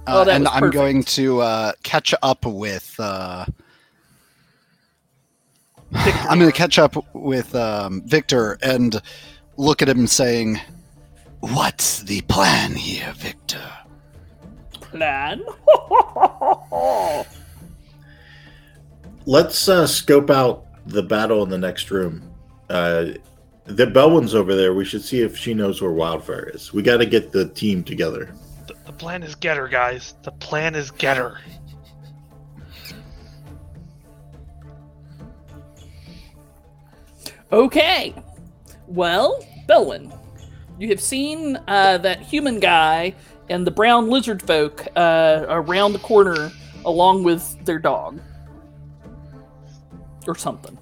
Oh, 0.05 0.19
Uh, 0.19 0.23
that 0.25 0.35
and 0.35 0.47
I'm 0.49 0.59
perfect. 0.61 0.73
going 0.73 1.03
to 1.03 1.39
uh, 1.41 1.71
catch 1.83 2.13
up 2.21 2.45
with. 2.45 2.95
Uh, 2.99 3.45
I'm 5.95 6.39
going 6.39 6.51
to 6.51 6.57
catch 6.57 6.77
up 6.77 6.95
with 7.15 7.55
um, 7.55 8.01
Victor 8.05 8.57
and 8.61 9.01
look 9.57 9.81
at 9.81 9.87
him 9.89 10.05
saying, 10.07 10.59
What's 11.39 12.03
the 12.03 12.21
plan 12.21 12.73
here, 12.75 13.13
Victor? 13.17 13.61
Plan. 14.81 15.41
Let's 19.25 19.69
uh, 19.69 19.87
scope 19.87 20.29
out 20.29 20.65
the 20.85 21.03
battle 21.03 21.43
in 21.43 21.49
the 21.49 21.57
next 21.57 21.91
room. 21.91 22.29
Uh, 22.69 23.11
the 23.65 23.85
Belwyn's 23.85 24.35
over 24.35 24.55
there. 24.55 24.73
We 24.73 24.83
should 24.83 25.03
see 25.03 25.21
if 25.21 25.37
she 25.37 25.53
knows 25.53 25.81
where 25.81 25.91
Wildfire 25.91 26.51
is. 26.53 26.73
We 26.73 26.81
got 26.81 26.97
to 26.97 27.05
get 27.05 27.31
the 27.31 27.47
team 27.49 27.83
together. 27.83 28.33
The, 28.67 28.75
the 28.85 28.91
plan 28.91 29.23
is 29.23 29.35
get 29.35 29.55
her, 29.57 29.67
guys. 29.67 30.15
The 30.23 30.31
plan 30.31 30.75
is 30.75 30.91
get 30.91 31.17
her. 31.17 31.39
Okay. 37.51 38.13
Well, 38.87 39.45
Belwyn, 39.67 40.11
you 40.79 40.89
have 40.89 40.99
seen 40.99 41.57
uh, 41.67 41.99
that 41.99 42.21
human 42.21 42.59
guy 42.59 43.13
and 43.49 43.65
the 43.65 43.71
brown 43.71 44.09
lizard 44.09 44.41
folk 44.41 44.87
uh, 44.95 45.45
around 45.47 45.93
the 45.93 45.99
corner 45.99 46.51
along 46.85 47.23
with 47.23 47.63
their 47.63 47.79
dog. 47.79 48.19
Or 50.27 50.35
something. 50.35 50.77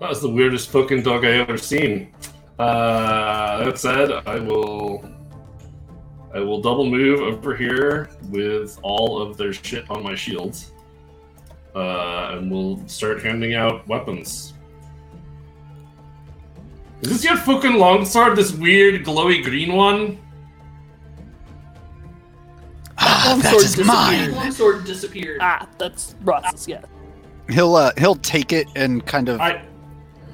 That 0.00 0.08
was 0.08 0.20
the 0.20 0.30
weirdest 0.30 0.70
fucking 0.70 1.02
dog 1.02 1.24
I 1.24 1.38
ever 1.38 1.56
seen. 1.58 2.12
Uh, 2.58 3.64
that 3.64 3.78
said, 3.78 4.10
I 4.26 4.38
will, 4.40 5.08
I 6.34 6.40
will 6.40 6.60
double 6.60 6.86
move 6.86 7.20
over 7.20 7.56
here 7.56 8.10
with 8.30 8.78
all 8.82 9.22
of 9.22 9.36
their 9.36 9.52
shit 9.52 9.88
on 9.90 10.02
my 10.02 10.14
shields, 10.16 10.72
uh, 11.74 12.30
and 12.32 12.50
we'll 12.50 12.86
start 12.88 13.22
handing 13.22 13.54
out 13.54 13.86
weapons. 13.86 14.54
Is 17.02 17.10
this 17.10 17.24
your 17.24 17.36
fucking 17.36 17.74
longsword? 17.74 18.36
This 18.36 18.52
weird 18.52 19.04
glowy 19.04 19.44
green 19.44 19.72
one? 19.72 20.18
Ah, 23.20 23.38
that 23.42 23.52
Longsword 23.52 23.54
is 23.64 23.74
disappeared. 23.74 23.86
mine. 23.86 24.34
Longsword 24.34 24.84
disappeared. 24.84 25.38
Ah, 25.40 25.68
that's 25.78 26.14
Ross's, 26.22 26.68
yeah. 26.68 26.82
he'll 27.50 27.74
uh, 27.74 27.92
he'll 27.98 28.14
take 28.16 28.52
it 28.52 28.66
and 28.76 29.04
kind 29.06 29.28
of 29.28 29.40
I, 29.40 29.62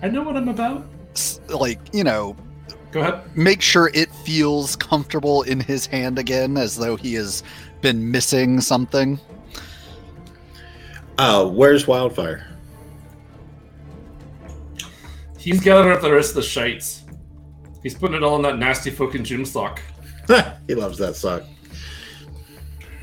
I 0.02 0.08
know 0.08 0.22
what 0.22 0.36
I'm 0.36 0.48
about. 0.48 0.86
s- 1.12 1.40
like 1.48 1.78
you 1.94 2.04
know 2.04 2.36
Go 2.92 3.00
ahead. 3.00 3.36
make 3.36 3.62
sure 3.62 3.90
it 3.94 4.10
feels 4.12 4.76
comfortable 4.76 5.42
in 5.42 5.60
his 5.60 5.86
hand 5.86 6.18
again, 6.18 6.56
as 6.56 6.76
though 6.76 6.96
he 6.96 7.14
has 7.14 7.42
been 7.80 8.10
missing 8.10 8.60
something. 8.60 9.18
Uh, 11.18 11.46
where's 11.48 11.86
Wildfire? 11.86 12.46
He's 15.38 15.60
gathering 15.60 15.94
up 15.94 16.00
the 16.02 16.12
rest 16.12 16.30
of 16.30 16.36
the 16.36 16.42
shites. 16.42 17.02
He's 17.82 17.94
putting 17.94 18.16
it 18.16 18.22
all 18.22 18.36
in 18.36 18.42
that 18.42 18.58
nasty 18.58 18.90
fucking 18.90 19.24
gym 19.24 19.44
sock. 19.44 19.80
he 20.66 20.74
loves 20.74 20.96
that 20.98 21.16
sock. 21.16 21.42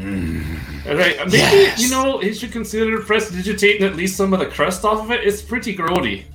Alright, 0.02 1.18
maybe, 1.20 1.38
Yes. 1.38 1.80
you 1.82 1.90
know, 1.90 2.18
he 2.20 2.34
should 2.34 2.52
consider 2.52 3.00
prestidigitating 3.02 3.86
at 3.86 3.96
least 3.96 4.18
some 4.18 4.34
of 4.34 4.40
the 4.40 4.48
crust 4.48 4.84
off 4.84 5.04
of 5.06 5.12
it. 5.12 5.26
It's 5.26 5.42
pretty 5.42 5.76
grody. 5.76 6.26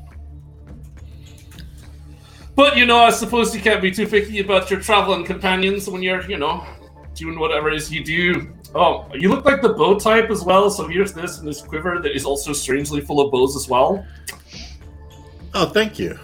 But, 2.54 2.76
you 2.76 2.86
know, 2.86 2.98
I 2.98 3.10
suppose 3.10 3.54
you 3.54 3.60
can't 3.60 3.82
be 3.82 3.90
too 3.90 4.06
picky 4.06 4.38
about 4.38 4.70
your 4.70 4.80
traveling 4.80 5.24
companions 5.24 5.88
when 5.90 6.02
you're, 6.02 6.22
you 6.30 6.38
know, 6.38 6.64
doing 7.14 7.38
whatever 7.38 7.68
it 7.70 7.74
is 7.76 7.92
you 7.92 8.02
do. 8.04 8.48
Oh, 8.74 9.06
you 9.14 9.28
look 9.28 9.44
like 9.44 9.62
the 9.62 9.70
bow 9.70 9.98
type 9.98 10.30
as 10.30 10.42
well, 10.42 10.70
so 10.70 10.86
here's 10.86 11.12
this 11.12 11.38
and 11.38 11.46
this 11.48 11.60
quiver 11.60 11.98
that 12.02 12.14
is 12.14 12.24
also 12.24 12.52
strangely 12.52 13.00
full 13.00 13.20
of 13.20 13.30
bows 13.32 13.56
as 13.56 13.68
well. 13.68 14.06
Oh, 15.54 15.66
thank 15.66 15.98
you. 15.98 16.18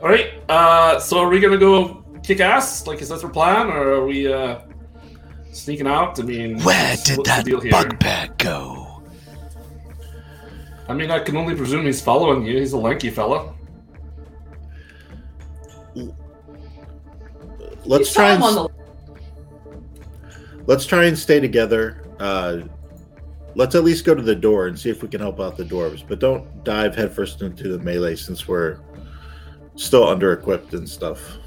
Alright, 0.00 0.42
uh, 0.48 0.98
so 0.98 1.18
are 1.18 1.28
we 1.28 1.40
gonna 1.40 1.56
go 1.58 2.04
kick 2.22 2.40
ass? 2.40 2.86
Like, 2.86 3.00
is 3.00 3.08
that 3.08 3.22
our 3.24 3.30
plan, 3.30 3.68
or 3.68 3.92
are 3.94 4.06
we, 4.06 4.30
uh, 4.32 4.60
sneaking 5.58 5.86
out? 5.86 6.18
I 6.18 6.22
mean, 6.22 6.60
Where 6.60 6.96
did 7.04 7.24
that 7.24 7.44
bugbear 7.44 8.28
go? 8.38 9.02
I 10.88 10.94
mean, 10.94 11.10
I 11.10 11.18
can 11.18 11.36
only 11.36 11.54
presume 11.54 11.84
he's 11.84 12.00
following 12.00 12.44
you. 12.46 12.58
He's 12.58 12.72
a 12.72 12.78
lanky 12.78 13.10
fella. 13.10 13.52
Let's 17.84 18.10
You 18.10 18.14
try 18.14 18.32
and 18.34 18.42
the 18.42 18.68
let's 20.66 20.84
try 20.84 21.04
and 21.04 21.18
stay 21.18 21.40
together. 21.40 22.04
Uh, 22.20 22.60
let's 23.54 23.74
at 23.74 23.82
least 23.82 24.04
go 24.04 24.14
to 24.14 24.22
the 24.22 24.34
door 24.34 24.66
and 24.66 24.78
see 24.78 24.90
if 24.90 25.02
we 25.02 25.08
can 25.08 25.20
help 25.20 25.40
out 25.40 25.56
the 25.56 25.64
dwarves. 25.64 26.04
But 26.06 26.18
don't 26.18 26.64
dive 26.64 26.94
headfirst 26.94 27.40
into 27.42 27.68
the 27.68 27.78
melee 27.78 28.16
since 28.16 28.46
we're 28.46 28.80
still 29.76 30.06
under 30.06 30.32
equipped 30.32 30.74
and 30.74 30.88
stuff. 30.88 31.37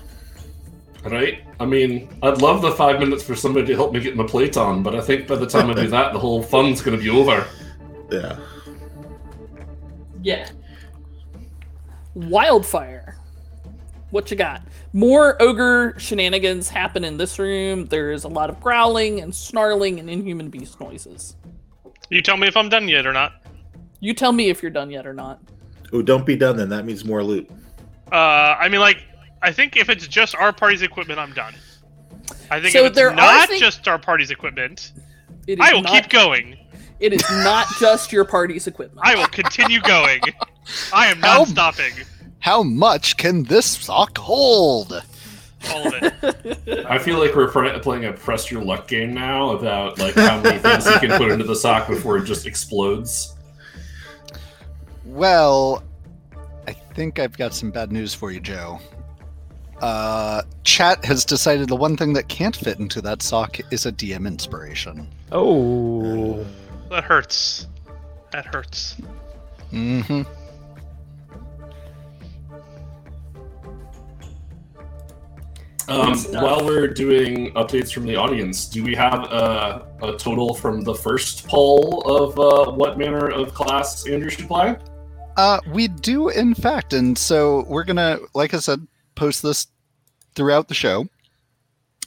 Right? 1.03 1.43
I 1.59 1.65
mean, 1.65 2.09
I'd 2.21 2.41
love 2.41 2.61
the 2.61 2.71
five 2.71 2.99
minutes 2.99 3.23
for 3.23 3.35
somebody 3.35 3.65
to 3.67 3.75
help 3.75 3.91
me 3.91 3.99
get 3.99 4.15
my 4.15 4.25
plate 4.25 4.55
on, 4.55 4.83
but 4.83 4.95
I 4.95 5.01
think 5.01 5.27
by 5.27 5.35
the 5.35 5.47
time 5.47 5.69
I 5.69 5.73
do 5.73 5.87
that, 5.89 6.13
the 6.13 6.19
whole 6.19 6.43
fun's 6.43 6.81
going 6.81 6.97
to 6.97 7.03
be 7.03 7.09
over. 7.09 7.47
Yeah. 8.11 8.37
yeah. 10.21 10.49
Wildfire. 12.13 13.17
What 14.11 14.29
you 14.29 14.35
got? 14.35 14.61
More 14.93 15.41
ogre 15.41 15.95
shenanigans 15.97 16.67
happen 16.67 17.05
in 17.05 17.15
this 17.15 17.39
room. 17.39 17.85
There's 17.85 18.25
a 18.25 18.27
lot 18.27 18.49
of 18.49 18.59
growling 18.59 19.21
and 19.21 19.33
snarling 19.33 19.99
and 19.99 20.09
inhuman 20.09 20.49
beast 20.49 20.79
noises. 20.81 21.37
You 22.09 22.21
tell 22.21 22.35
me 22.35 22.47
if 22.47 22.57
I'm 22.57 22.67
done 22.67 22.89
yet 22.89 23.07
or 23.07 23.13
not. 23.13 23.41
You 24.01 24.13
tell 24.13 24.33
me 24.33 24.49
if 24.49 24.61
you're 24.61 24.71
done 24.71 24.91
yet 24.91 25.07
or 25.07 25.13
not. 25.13 25.39
Oh, 25.93 26.01
don't 26.01 26.25
be 26.25 26.35
done 26.35 26.57
then. 26.57 26.67
That 26.69 26.85
means 26.85 27.05
more 27.05 27.23
loot. 27.23 27.49
Uh, 28.11 28.55
I 28.59 28.67
mean, 28.67 28.81
like, 28.81 29.05
I 29.41 29.51
think 29.51 29.75
if 29.77 29.89
it's 29.89 30.07
just 30.07 30.35
our 30.35 30.53
party's 30.53 30.81
equipment, 30.81 31.19
I'm 31.19 31.33
done. 31.33 31.55
I 32.49 32.59
think 32.59 32.73
So 32.73 32.79
if 32.81 32.87
it's 32.87 32.95
there 32.95 33.09
are 33.09 33.15
not 33.15 33.49
thi- 33.49 33.59
just 33.59 33.87
our 33.87 33.97
party's 33.99 34.31
equipment, 34.31 34.91
It 35.47 35.59
is 35.59 35.65
I 35.67 35.73
will 35.73 35.81
not, 35.81 35.93
keep 36.03 36.09
going. 36.09 36.57
It 36.99 37.13
is 37.13 37.23
not 37.31 37.67
just 37.79 38.11
your 38.11 38.25
party's 38.25 38.67
equipment. 38.67 38.99
I 39.03 39.15
will 39.15 39.27
continue 39.27 39.81
going. 39.81 40.21
I 40.93 41.07
am 41.07 41.17
How- 41.19 41.39
not 41.39 41.47
stopping. 41.47 41.93
How 42.39 42.63
much 42.63 43.17
can 43.17 43.43
this 43.43 43.65
sock 43.65 44.17
hold? 44.17 45.03
All 45.69 45.87
of 45.87 45.93
it. 45.93 46.85
I 46.87 46.97
feel 46.97 47.19
like 47.19 47.35
we're 47.35 47.51
pr- 47.51 47.77
playing 47.79 48.05
a 48.05 48.13
press 48.13 48.49
your 48.49 48.63
luck 48.63 48.87
game 48.87 49.13
now 49.13 49.51
about 49.51 49.99
like 49.99 50.15
how 50.15 50.41
many 50.41 50.57
things 50.57 50.85
you 50.87 50.99
can 50.99 51.17
put 51.19 51.31
into 51.31 51.43
the 51.45 51.55
sock 51.55 51.87
before 51.87 52.17
it 52.17 52.23
just 52.25 52.47
explodes. 52.47 53.35
Well, 55.05 55.83
I 56.67 56.73
think 56.73 57.19
I've 57.19 57.37
got 57.37 57.53
some 57.53 57.69
bad 57.71 57.91
news 57.91 58.13
for 58.13 58.31
you, 58.31 58.39
Joe. 58.39 58.79
Uh, 59.81 60.43
chat 60.63 61.03
has 61.03 61.25
decided 61.25 61.67
the 61.67 61.75
one 61.75 61.97
thing 61.97 62.13
that 62.13 62.27
can't 62.27 62.55
fit 62.55 62.79
into 62.79 63.01
that 63.01 63.23
sock 63.23 63.57
is 63.71 63.87
a 63.87 63.91
DM 63.91 64.27
inspiration. 64.27 65.07
Oh, 65.31 66.45
That 66.89 67.03
hurts. 67.03 67.67
That 68.31 68.45
hurts. 68.45 68.97
Mm-hmm. 69.73 70.21
Um, 75.87 76.17
while 76.41 76.63
we're 76.63 76.87
doing 76.87 77.51
updates 77.53 77.91
from 77.91 78.05
the 78.05 78.15
audience, 78.15 78.67
do 78.67 78.83
we 78.83 78.95
have 78.95 79.23
a, 79.23 79.87
a 80.03 80.15
total 80.17 80.53
from 80.53 80.83
the 80.83 80.93
first 80.93 81.47
poll 81.47 82.01
of 82.05 82.39
uh, 82.39 82.71
what 82.71 82.97
manner 82.97 83.29
of 83.29 83.53
class 83.53 84.07
Andrew 84.07 84.29
should 84.29 84.47
play? 84.47 84.77
Uh, 85.37 85.59
we 85.67 85.87
do, 85.87 86.29
in 86.29 86.53
fact, 86.53 86.93
and 86.93 87.17
so 87.17 87.65
we're 87.67 87.83
gonna, 87.83 88.19
like 88.33 88.53
I 88.53 88.59
said, 88.59 88.85
post 89.21 89.43
this 89.43 89.67
throughout 90.33 90.67
the 90.67 90.73
show. 90.73 91.07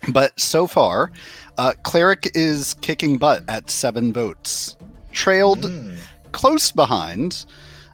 But 0.08 0.38
so 0.38 0.66
far, 0.66 1.12
uh, 1.56 1.74
cleric 1.84 2.32
is 2.34 2.74
kicking 2.80 3.18
butt 3.18 3.44
at 3.46 3.70
seven 3.70 4.12
votes. 4.12 4.76
trailed 5.12 5.62
Mm. 5.62 5.96
close 6.32 6.72
behind 6.72 7.46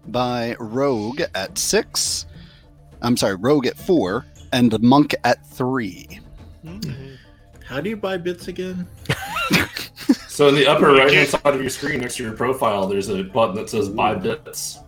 by 0.06 0.56
Rogue 0.59 1.20
at 1.35 1.59
six. 1.59 2.24
I'm 3.02 3.14
sorry, 3.18 3.35
Rogue 3.35 3.66
at 3.66 3.76
four, 3.76 4.24
and 4.54 4.80
Monk 4.80 5.14
at 5.22 5.46
three. 5.46 6.18
How 7.66 7.83
do 7.83 7.90
you 7.90 7.98
buy 7.98 8.16
bits 8.16 8.48
again? 8.48 8.87
So 10.28 10.48
in 10.48 10.54
the 10.54 10.66
upper 10.66 10.92
right 10.94 11.12
hand 11.12 11.28
side 11.28 11.54
of 11.54 11.61
your 11.61 11.68
screen, 11.68 12.00
next 12.00 12.16
to 12.16 12.22
your 12.22 12.33
profile, 12.33 12.87
there's 12.87 13.11
a 13.11 13.22
button 13.22 13.54
that 13.56 13.68
says 13.68 13.90
"Buy 13.90 14.14
Bits." 14.14 14.78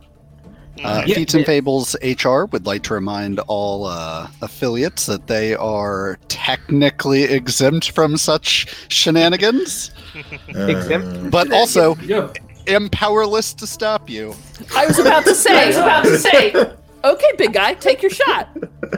Uh, 0.83 1.03
Yeah. 1.07 1.15
Feats 1.17 1.35
and 1.35 1.45
Fables 1.45 1.95
HR 2.03 2.45
would 2.47 2.67
like 2.67 2.83
to 2.85 2.95
remind 2.95 3.39
all 3.41 3.85
uh, 3.87 4.27
affiliates 4.41 5.07
that 5.07 5.27
they 5.27 5.55
are 5.55 6.19
technically 6.29 7.25
exempt 7.25 7.91
from 7.91 8.17
such 8.17 8.67
shenanigans, 8.89 9.91
Exempt? 10.49 11.31
but 11.31 11.53
also 11.53 11.95
Yeah, 11.97 12.33
am 12.67 12.89
powerless 12.89 13.53
to 13.55 13.67
stop 13.67 14.09
you. 14.09 14.35
I 14.75 14.87
was 14.87 14.99
about 14.99 15.25
to 15.25 15.35
say. 15.35 15.65
I 15.65 15.67
was 15.67 15.77
about 15.77 16.05
to 16.05 16.19
say. 16.19 16.73
Okay, 17.05 17.27
big 17.37 17.53
guy, 17.53 17.75
take 17.75 18.01
your 18.01 18.13
shot. 18.13 18.49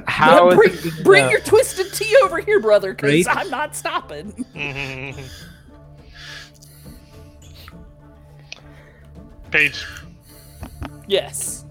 How 0.07 0.51
is 0.51 0.57
bring 0.57 0.71
it 0.75 0.83
good 0.83 0.93
to 0.99 1.03
bring 1.05 1.31
your 1.31 1.41
twisted 1.41 1.91
tea 1.95 2.15
over 2.23 2.39
here, 2.39 2.61
brother, 2.61 2.93
because 2.93 3.25
Right. 3.27 3.35
I'm 3.39 3.49
not 3.49 3.75
stopping. 3.75 4.45
Page. 9.51 9.87
Yes. 11.07 11.64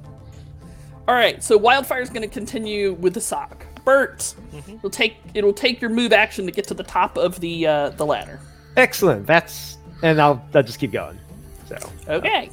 All 1.08 1.16
right, 1.16 1.44
so 1.44 1.58
Wildfire's 1.58 2.10
going 2.10 2.22
to 2.22 2.28
continue 2.34 2.94
with 2.94 3.14
the 3.14 3.22
sock. 3.22 3.66
Bert, 3.84 4.34
it'll 4.68 4.90
take 4.90 5.18
it'll 5.34 5.52
take 5.52 5.82
your 5.82 5.90
move 5.90 6.14
action 6.14 6.46
to 6.46 6.52
get 6.54 6.66
to 6.70 6.74
the 6.74 6.84
top 6.84 7.18
of 7.18 7.40
the 7.42 7.68
uh, 7.68 7.90
the 7.90 8.06
ladder. 8.06 8.40
Excellent. 8.78 9.28
That's 9.28 9.78
and 10.02 10.22
I'll 10.22 10.42
I'll 10.54 10.64
just 10.64 10.80
keep 10.80 10.94
going. 10.94 11.20
So 11.68 11.78
Okay. 12.08 12.50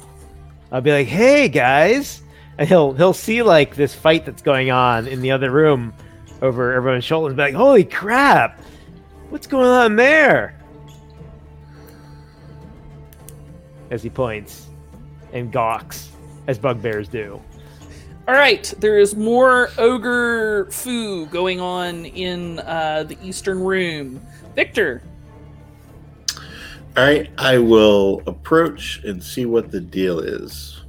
I'll 0.73 0.81
be 0.81 0.91
like, 0.91 1.07
"Hey 1.07 1.47
guys," 1.47 2.21
and 2.57 2.67
he'll 2.67 2.91
he'll 2.93 3.13
see 3.13 3.41
like 3.43 3.75
this 3.77 3.95
fight 3.95 4.25
that's 4.25 4.41
going 4.41 4.71
on 4.71 5.07
in 5.07 5.21
the 5.21 5.31
other 5.31 5.51
room 5.51 5.93
over 6.41 6.73
everyone's 6.73 7.05
shoulder 7.05 7.29
and 7.29 7.37
be 7.37 7.43
like, 7.43 7.53
"Holy 7.53 7.85
crap! 7.85 8.59
What's 9.29 9.47
going 9.47 9.67
on 9.67 9.95
there?" 9.95 10.57
As 13.89 14.03
he 14.03 14.09
points 14.09 14.67
and 15.31 15.49
gawks, 15.51 16.09
as 16.47 16.59
bugbears 16.59 17.07
do. 17.07 17.41
All 18.31 18.37
right, 18.37 18.73
there 18.77 18.97
is 18.97 19.13
more 19.13 19.71
ogre 19.77 20.69
foo 20.71 21.25
going 21.25 21.59
on 21.59 22.05
in 22.05 22.59
uh, 22.59 23.03
the 23.03 23.17
eastern 23.21 23.59
room. 23.59 24.25
Victor, 24.55 25.03
All 26.95 27.03
right, 27.03 27.29
I 27.37 27.57
will 27.57 28.21
approach 28.27 29.03
and 29.03 29.21
see 29.21 29.45
what 29.45 29.69
the 29.69 29.81
deal 29.81 30.21
is. 30.21 30.81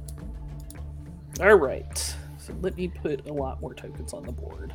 all 1.41 1.55
right. 1.55 2.15
So 2.37 2.53
let 2.61 2.77
me 2.77 2.87
put 2.87 3.27
a 3.27 3.33
lot 3.33 3.59
more 3.59 3.73
tokens 3.73 4.13
on 4.13 4.23
the 4.23 4.31
board. 4.31 4.73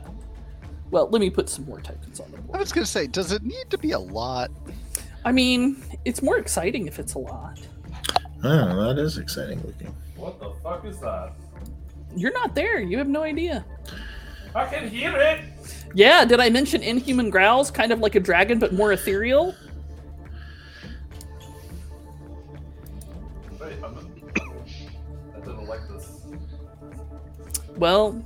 Well, 0.91 1.09
let 1.09 1.21
me 1.21 1.31
put 1.31 1.49
some 1.49 1.65
more 1.65 1.81
tokens 1.81 2.21
on 2.21 2.31
the 2.33 2.37
board. 2.37 2.59
I 2.59 2.61
was 2.61 2.71
going 2.71 2.85
to 2.85 2.91
say, 2.91 3.07
does 3.07 3.33
it 3.33 3.43
need 3.45 3.71
to 3.71 3.79
be 3.79 3.93
a 3.93 3.99
lot? 3.99 4.51
I 5.25 5.33
mean, 5.33 5.83
it's 6.05 6.21
more 6.21 6.37
exciting 6.37 6.87
if 6.87 6.99
it's 6.99 7.15
a 7.15 7.19
lot. 7.19 7.61
Oh, 8.45 8.95
that 8.95 8.99
is 9.03 9.17
exciting 9.17 9.63
looking. 9.63 9.95
What 10.17 10.39
the 10.39 10.53
fuck 10.63 10.85
is 10.85 11.01
that? 11.01 11.33
You're 12.17 12.33
not 12.33 12.55
there. 12.55 12.81
You 12.81 12.99
have 12.99 13.09
no 13.09 13.23
idea. 13.23 13.65
I 14.55 14.67
can 14.67 14.89
hear 14.89 15.17
it. 15.17 15.41
Yeah, 15.95 16.25
did 16.25 16.41
I 16.41 16.51
mention 16.51 16.83
inhuman 16.83 17.31
growls, 17.31 17.71
kind 17.71 17.93
of 17.93 18.01
like 18.01 18.15
a 18.15 18.21
dragon 18.21 18.59
but 18.59 18.73
more 18.73 18.93
ethereal? 18.93 19.55
Wait, 23.61 23.73
I'm. 23.83 23.97
I 25.35 25.41
didn't 25.41 25.67
like 25.67 25.81
this. 25.89 26.27
Well, 27.77 28.25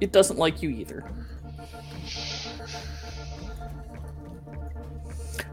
it 0.00 0.12
doesn't 0.12 0.38
like 0.38 0.62
you 0.62 0.70
either. 0.70 1.04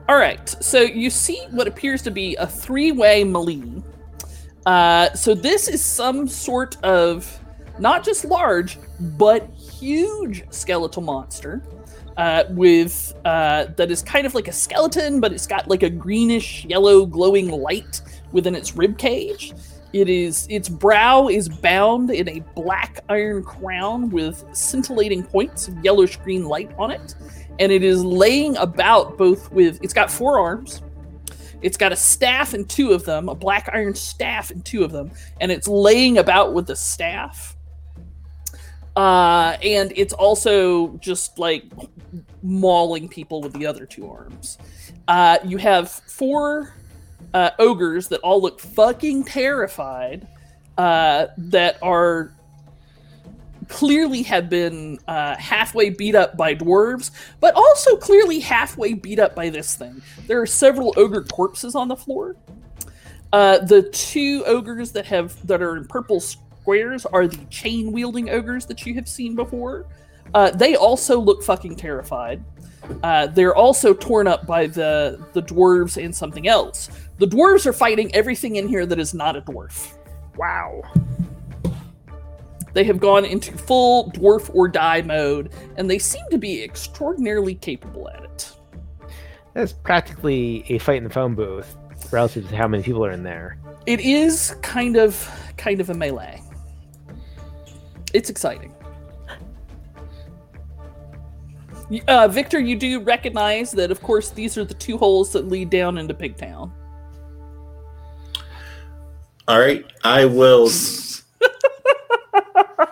All 0.09 0.17
right, 0.17 0.47
so 0.63 0.79
you 0.79 1.09
see 1.09 1.45
what 1.51 1.67
appears 1.67 2.01
to 2.03 2.11
be 2.11 2.35
a 2.37 2.47
three-way 2.47 3.25
melee. 3.25 3.83
Uh, 4.65 5.13
so 5.13 5.35
this 5.35 5.67
is 5.67 5.83
some 5.83 6.27
sort 6.27 6.81
of 6.83 7.39
not 7.79 8.03
just 8.03 8.25
large 8.25 8.77
but 8.99 9.49
huge 9.55 10.43
skeletal 10.51 11.01
monster 11.01 11.61
uh, 12.17 12.45
with 12.49 13.13
uh, 13.25 13.65
that 13.77 13.91
is 13.91 14.01
kind 14.01 14.25
of 14.25 14.33
like 14.33 14.47
a 14.47 14.51
skeleton, 14.51 15.19
but 15.19 15.31
it's 15.31 15.47
got 15.47 15.67
like 15.67 15.83
a 15.83 15.89
greenish 15.89 16.65
yellow 16.65 17.05
glowing 17.05 17.49
light 17.49 18.01
within 18.31 18.55
its 18.55 18.75
rib 18.75 18.97
cage. 18.97 19.53
It 19.93 20.09
is 20.09 20.47
its 20.49 20.67
brow 20.67 21.27
is 21.27 21.47
bound 21.47 22.09
in 22.09 22.27
a 22.27 22.39
black 22.55 22.99
iron 23.07 23.43
crown 23.43 24.09
with 24.09 24.43
scintillating 24.51 25.23
points 25.23 25.67
of 25.67 25.83
yellowish 25.83 26.17
green 26.17 26.45
light 26.45 26.71
on 26.77 26.91
it, 26.91 27.15
and 27.59 27.71
it 27.71 27.83
is 27.83 28.03
laying 28.03 28.57
about 28.57 29.17
both 29.17 29.51
with 29.51 29.79
it's 29.83 29.93
got 29.93 30.11
four 30.11 30.39
arms. 30.39 30.81
It's 31.61 31.77
got 31.77 31.91
a 31.91 31.95
staff 31.95 32.53
in 32.53 32.65
two 32.65 32.91
of 32.91 33.05
them, 33.05 33.29
a 33.29 33.35
black 33.35 33.69
iron 33.73 33.95
staff 33.95 34.51
in 34.51 34.61
two 34.61 34.83
of 34.83 34.91
them, 34.91 35.11
and 35.39 35.51
it's 35.51 35.67
laying 35.67 36.17
about 36.17 36.53
with 36.53 36.67
the 36.67 36.75
staff. 36.75 37.56
Uh, 38.97 39.55
and 39.61 39.93
it's 39.95 40.13
also 40.13 40.97
just 40.97 41.37
like 41.37 41.63
mauling 42.41 43.07
people 43.07 43.41
with 43.41 43.53
the 43.53 43.63
other 43.63 43.85
two 43.85 44.09
arms. 44.09 44.57
Uh, 45.07 45.37
you 45.45 45.57
have 45.57 45.91
four 45.91 46.73
uh, 47.35 47.51
ogres 47.59 48.07
that 48.07 48.19
all 48.21 48.41
look 48.41 48.59
fucking 48.59 49.23
terrified, 49.23 50.27
uh, 50.79 51.27
that 51.37 51.77
are 51.83 52.33
clearly 53.67 54.23
have 54.23 54.49
been 54.49 54.97
uh, 55.07 55.35
halfway 55.35 55.91
beat 55.91 56.15
up 56.15 56.35
by 56.35 56.55
dwarves, 56.55 57.11
but 57.39 57.53
also 57.53 57.97
clearly 57.97 58.39
halfway 58.39 58.93
beat 58.95 59.19
up 59.19 59.35
by 59.35 59.47
this 59.47 59.75
thing. 59.75 60.01
There 60.25 60.41
are 60.41 60.47
several 60.47 60.95
ogre 60.97 61.21
corpses 61.21 61.75
on 61.75 61.87
the 61.87 61.95
floor. 61.95 62.35
Uh, 63.31 63.59
the 63.59 63.83
two 63.91 64.43
ogres 64.47 64.91
that 64.93 65.05
have 65.05 65.45
that 65.45 65.61
are 65.61 65.77
in 65.77 65.85
purple 65.85 66.19
squares 66.67 67.05
are 67.05 67.29
the 67.29 67.37
chain 67.45 67.93
wielding 67.93 68.29
ogres 68.29 68.65
that 68.65 68.85
you 68.85 68.93
have 68.93 69.07
seen 69.07 69.35
before. 69.35 69.85
Uh, 70.33 70.51
they 70.51 70.75
also 70.75 71.17
look 71.17 71.41
fucking 71.41 71.77
terrified. 71.77 72.43
Uh, 73.03 73.25
they're 73.27 73.55
also 73.55 73.93
torn 73.93 74.27
up 74.27 74.45
by 74.45 74.67
the 74.67 75.17
the 75.31 75.41
dwarves 75.41 75.95
and 76.03 76.13
something 76.13 76.45
else. 76.45 76.89
The 77.19 77.25
dwarves 77.25 77.65
are 77.65 77.71
fighting 77.71 78.13
everything 78.13 78.57
in 78.57 78.67
here 78.67 78.85
that 78.85 78.99
is 78.99 79.13
not 79.13 79.37
a 79.37 79.41
dwarf. 79.41 79.95
Wow. 80.35 80.81
They 82.73 82.83
have 82.83 82.99
gone 82.99 83.23
into 83.23 83.57
full 83.57 84.11
dwarf 84.11 84.53
or 84.53 84.67
die 84.67 85.01
mode, 85.03 85.53
and 85.77 85.89
they 85.89 85.99
seem 85.99 86.25
to 86.31 86.37
be 86.37 86.61
extraordinarily 86.61 87.55
capable 87.55 88.09
at 88.09 88.25
it. 88.25 88.57
That's 89.53 89.71
practically 89.71 90.65
a 90.67 90.79
fight 90.79 90.97
in 90.97 91.05
the 91.05 91.09
phone 91.09 91.33
booth 91.33 91.77
relative 92.11 92.49
to 92.49 92.57
how 92.57 92.67
many 92.67 92.83
people 92.83 93.05
are 93.05 93.11
in 93.11 93.23
there. 93.23 93.57
It 93.85 94.01
is 94.01 94.57
kind 94.61 94.97
of 94.97 95.15
kind 95.55 95.79
of 95.79 95.89
a 95.89 95.93
melee. 95.93 96.41
It's 98.13 98.29
exciting. 98.29 98.73
Uh, 102.07 102.27
Victor, 102.27 102.59
you 102.59 102.75
do 102.75 102.99
recognize 102.99 103.71
that, 103.71 103.91
of 103.91 104.01
course, 104.01 104.29
these 104.29 104.57
are 104.57 104.65
the 104.65 104.73
two 104.73 104.97
holes 104.97 105.31
that 105.31 105.47
lead 105.47 105.69
down 105.69 105.97
into 105.97 106.13
Pigtown. 106.13 106.71
All 109.47 109.59
right, 109.59 109.85
I 110.03 110.25
will 110.25 110.65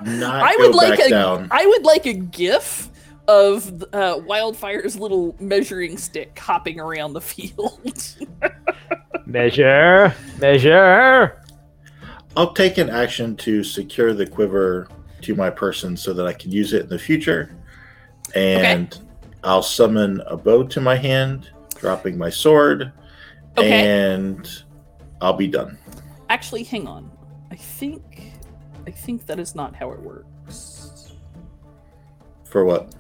not 0.01 0.41
I 0.41 0.56
go 0.56 0.67
would 0.67 0.75
like 0.75 0.97
back 0.97 1.08
a, 1.08 1.10
down. 1.10 1.49
I 1.51 1.65
would 1.65 1.84
like 1.84 2.06
a 2.06 2.13
GIF 2.13 2.89
of 3.28 3.84
uh, 3.91 4.21
Wildfire's 4.25 4.95
little 4.97 5.36
measuring 5.39 5.97
stick 5.97 6.38
hopping 6.39 6.80
around 6.80 7.12
the 7.13 7.21
field. 7.21 8.15
Measure, 9.25 10.13
measure. 10.39 11.41
I'll 12.38 12.54
take 12.54 12.78
an 12.78 12.89
action 12.91 13.36
to 13.38 13.63
secure 13.63 14.13
the 14.13 14.28
quiver 14.28 14.88
to 15.25 15.35
my 15.35 15.49
person 15.49 15.97
so 15.97 16.13
that 16.13 16.25
I 16.27 16.33
can 16.33 16.52
use 16.52 16.73
it 16.73 16.83
in 16.83 16.89
the 16.89 17.00
future. 17.00 17.56
And 18.33 18.97
I'll 19.43 19.63
summon 19.63 20.21
a 20.27 20.37
bow 20.37 20.63
to 20.63 20.81
my 20.81 20.95
hand, 20.95 21.50
dropping 21.75 22.17
my 22.17 22.29
sword, 22.29 22.91
Okay. 23.58 23.87
and 23.87 24.47
I'll 25.21 25.33
be 25.33 25.47
done. 25.47 25.77
Actually, 26.29 26.63
hang 26.63 26.87
on. 26.87 27.12
I 27.52 27.56
think 27.56 28.31
I 28.87 28.91
think 28.91 29.25
that 29.27 29.39
is 29.39 29.56
not 29.56 29.75
how 29.75 29.91
it 29.91 30.00
works. 30.00 31.13
For 32.43 32.65
what? 32.65 32.93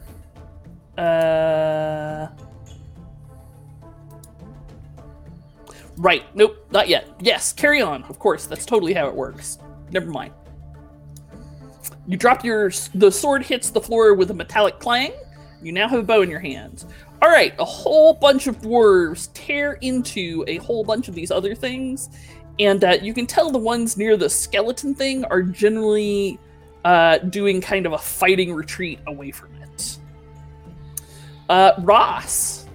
Uh. 0.97 2.27
Right. 5.97 6.23
Nope. 6.35 6.65
Not 6.71 6.87
yet. 6.87 7.07
Yes. 7.19 7.53
Carry 7.53 7.81
on. 7.81 8.03
Of 8.03 8.19
course. 8.19 8.45
That's 8.45 8.65
totally 8.65 8.93
how 8.93 9.07
it 9.07 9.15
works. 9.15 9.59
Never 9.91 10.09
mind. 10.09 10.33
You 12.07 12.17
drop 12.17 12.43
your. 12.43 12.71
The 12.93 13.11
sword 13.11 13.43
hits 13.43 13.69
the 13.69 13.81
floor 13.81 14.13
with 14.13 14.31
a 14.31 14.33
metallic 14.33 14.79
clang. 14.79 15.11
You 15.61 15.71
now 15.71 15.87
have 15.87 15.99
a 15.99 16.03
bow 16.03 16.21
in 16.21 16.29
your 16.29 16.39
hands. 16.39 16.85
All 17.21 17.29
right. 17.29 17.53
A 17.57 17.65
whole 17.65 18.13
bunch 18.13 18.47
of 18.47 18.61
dwarves 18.61 19.29
tear 19.33 19.73
into 19.81 20.43
a 20.47 20.57
whole 20.57 20.83
bunch 20.83 21.07
of 21.07 21.15
these 21.15 21.31
other 21.31 21.55
things, 21.55 22.09
and 22.59 22.83
uh, 22.83 22.97
you 23.01 23.13
can 23.13 23.25
tell 23.25 23.51
the 23.51 23.57
ones 23.57 23.97
near 23.97 24.17
the 24.17 24.29
skeleton 24.29 24.93
thing 24.93 25.25
are 25.25 25.41
generally 25.41 26.39
uh, 26.83 27.17
doing 27.17 27.59
kind 27.61 27.87
of 27.87 27.93
a 27.93 27.97
fighting 27.97 28.53
retreat 28.53 28.99
away 29.07 29.31
from 29.31 29.49
it. 29.55 29.97
Uh, 31.49 31.71
Ross. 31.79 32.67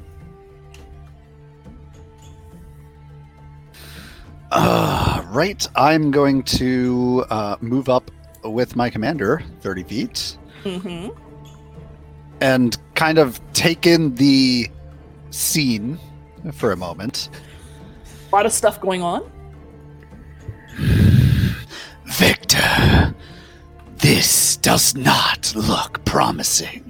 Uh, 4.50 5.24
right. 5.28 5.68
I'm 5.76 6.10
going 6.10 6.42
to 6.42 7.24
uh, 7.30 7.56
move 7.60 7.88
up 7.88 8.10
with 8.44 8.76
my 8.76 8.90
commander 8.90 9.42
30 9.60 9.82
feet 9.84 10.38
hmm 10.64 11.08
and 12.40 12.78
kind 12.94 13.18
of 13.18 13.40
take 13.52 13.86
in 13.86 14.14
the 14.14 14.68
scene 15.30 15.98
for 16.52 16.72
a 16.72 16.76
moment. 16.76 17.28
A 18.30 18.34
lot 18.34 18.46
of 18.46 18.52
stuff 18.52 18.80
going 18.80 19.02
on. 19.02 19.30
Victor, 22.06 23.14
this 23.98 24.56
does 24.56 24.94
not 24.94 25.52
look 25.54 26.04
promising. 26.04 26.86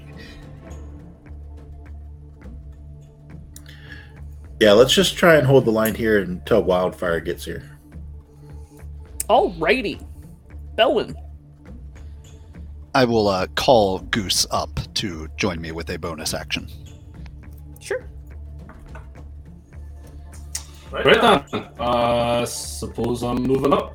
Yeah, 4.60 4.72
let's 4.72 4.92
just 4.92 5.16
try 5.16 5.36
and 5.36 5.46
hold 5.46 5.64
the 5.64 5.72
line 5.72 5.94
here 5.94 6.18
until 6.18 6.62
Wildfire 6.62 7.20
gets 7.20 7.44
here. 7.44 7.78
Alrighty. 9.28 10.06
Belwyn. 10.76 11.14
I 12.94 13.04
will 13.04 13.28
uh, 13.28 13.46
call 13.54 14.00
Goose 14.00 14.46
up 14.50 14.80
to 14.94 15.28
join 15.36 15.60
me 15.60 15.70
with 15.70 15.90
a 15.90 15.98
bonus 15.98 16.34
action. 16.34 16.68
Sure. 17.78 18.04
Right 20.90 21.20
then. 21.20 21.64
Uh, 21.78 22.44
suppose 22.44 23.22
I'm 23.22 23.42
moving 23.42 23.72
up. 23.72 23.94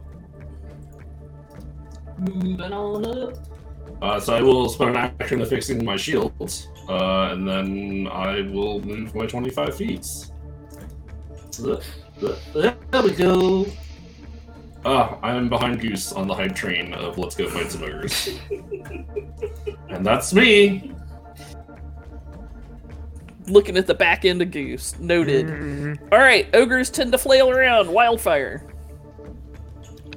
Moving 2.18 2.62
on 2.62 3.06
up. 3.06 3.38
Uh, 4.02 4.20
so 4.20 4.36
I 4.36 4.42
will 4.42 4.70
spend 4.70 4.92
an 4.92 4.98
action 5.20 5.42
affixing 5.42 5.84
my 5.84 5.96
shields, 5.98 6.70
uh, 6.90 7.30
and 7.32 7.48
then 7.48 8.08
I 8.12 8.42
will 8.42 8.82
move 8.82 9.16
my 9.16 9.26
25 9.26 9.76
feet. 9.76 10.08
There 11.60 13.04
we 13.04 13.12
go. 13.12 13.66
Ah, 14.86 15.18
I'm 15.24 15.50
behind 15.50 15.82
Goose 15.82 16.12
on 16.14 16.28
the 16.28 16.34
hype 16.34 16.56
train 16.56 16.94
of 16.94 17.18
let's 17.18 17.36
go 17.36 17.50
fight 17.50 17.72
some 17.72 17.84
ogres. 17.84 18.40
and 19.90 20.06
that's 20.06 20.32
me. 20.34 20.92
Looking 23.48 23.78
at 23.78 23.88
the 23.88 23.94
back 23.96 24.26
end 24.26 24.42
of 24.42 24.52
Goose. 24.52 24.98
Noted. 25.00 25.48
Mm, 25.48 26.00
All 26.12 26.20
right. 26.20 26.48
Ogres 26.54 26.90
tend 26.90 27.12
to 27.14 27.18
flail 27.18 27.50
around. 27.50 27.92
Wildfire. 27.92 28.68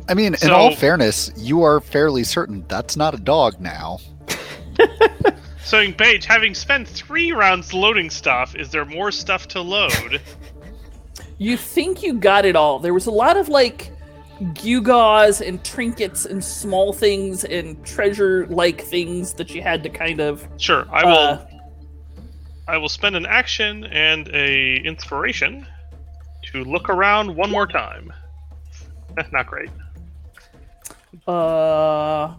I 0.08 0.14
mean, 0.14 0.34
in 0.42 0.50
all 0.50 0.74
fairness, 0.74 1.30
you 1.36 1.62
are 1.62 1.80
fairly 1.80 2.24
certain 2.24 2.64
that's 2.68 2.96
not 2.96 3.14
a 3.14 3.18
dog 3.18 3.60
now. 3.60 3.98
So, 5.68 5.92
Paige, 5.92 6.24
having 6.24 6.54
spent 6.54 6.88
three 6.88 7.30
rounds 7.30 7.74
loading 7.74 8.08
stuff, 8.08 8.56
is 8.56 8.70
there 8.70 8.86
more 8.86 9.12
stuff 9.12 9.46
to 9.48 9.60
load? 9.60 10.20
You 11.40 11.56
think 11.56 12.02
you 12.02 12.14
got 12.14 12.44
it 12.44 12.56
all. 12.56 12.80
There 12.80 12.94
was 12.94 13.06
a 13.06 13.12
lot 13.12 13.36
of 13.36 13.48
like 13.48 13.92
gewgaws 14.40 15.46
and 15.46 15.62
trinkets 15.64 16.24
and 16.24 16.42
small 16.44 16.92
things 16.92 17.44
and 17.44 17.84
treasure 17.84 18.46
like 18.48 18.80
things 18.80 19.32
that 19.34 19.50
you 19.54 19.62
had 19.62 19.82
to 19.82 19.88
kind 19.88 20.20
of 20.20 20.46
Sure, 20.58 20.86
I 20.90 21.04
will. 21.04 21.12
uh, 21.16 21.44
I 22.68 22.76
will 22.76 22.88
spend 22.88 23.16
an 23.16 23.26
action 23.26 23.84
and 23.84 24.28
a 24.34 24.76
inspiration 24.84 25.66
to 26.52 26.64
look 26.64 26.88
around 26.88 27.34
one 27.34 27.50
more 27.50 27.66
time. 27.66 28.12
Not 29.32 29.46
great. 29.46 29.70
uh 31.26 32.34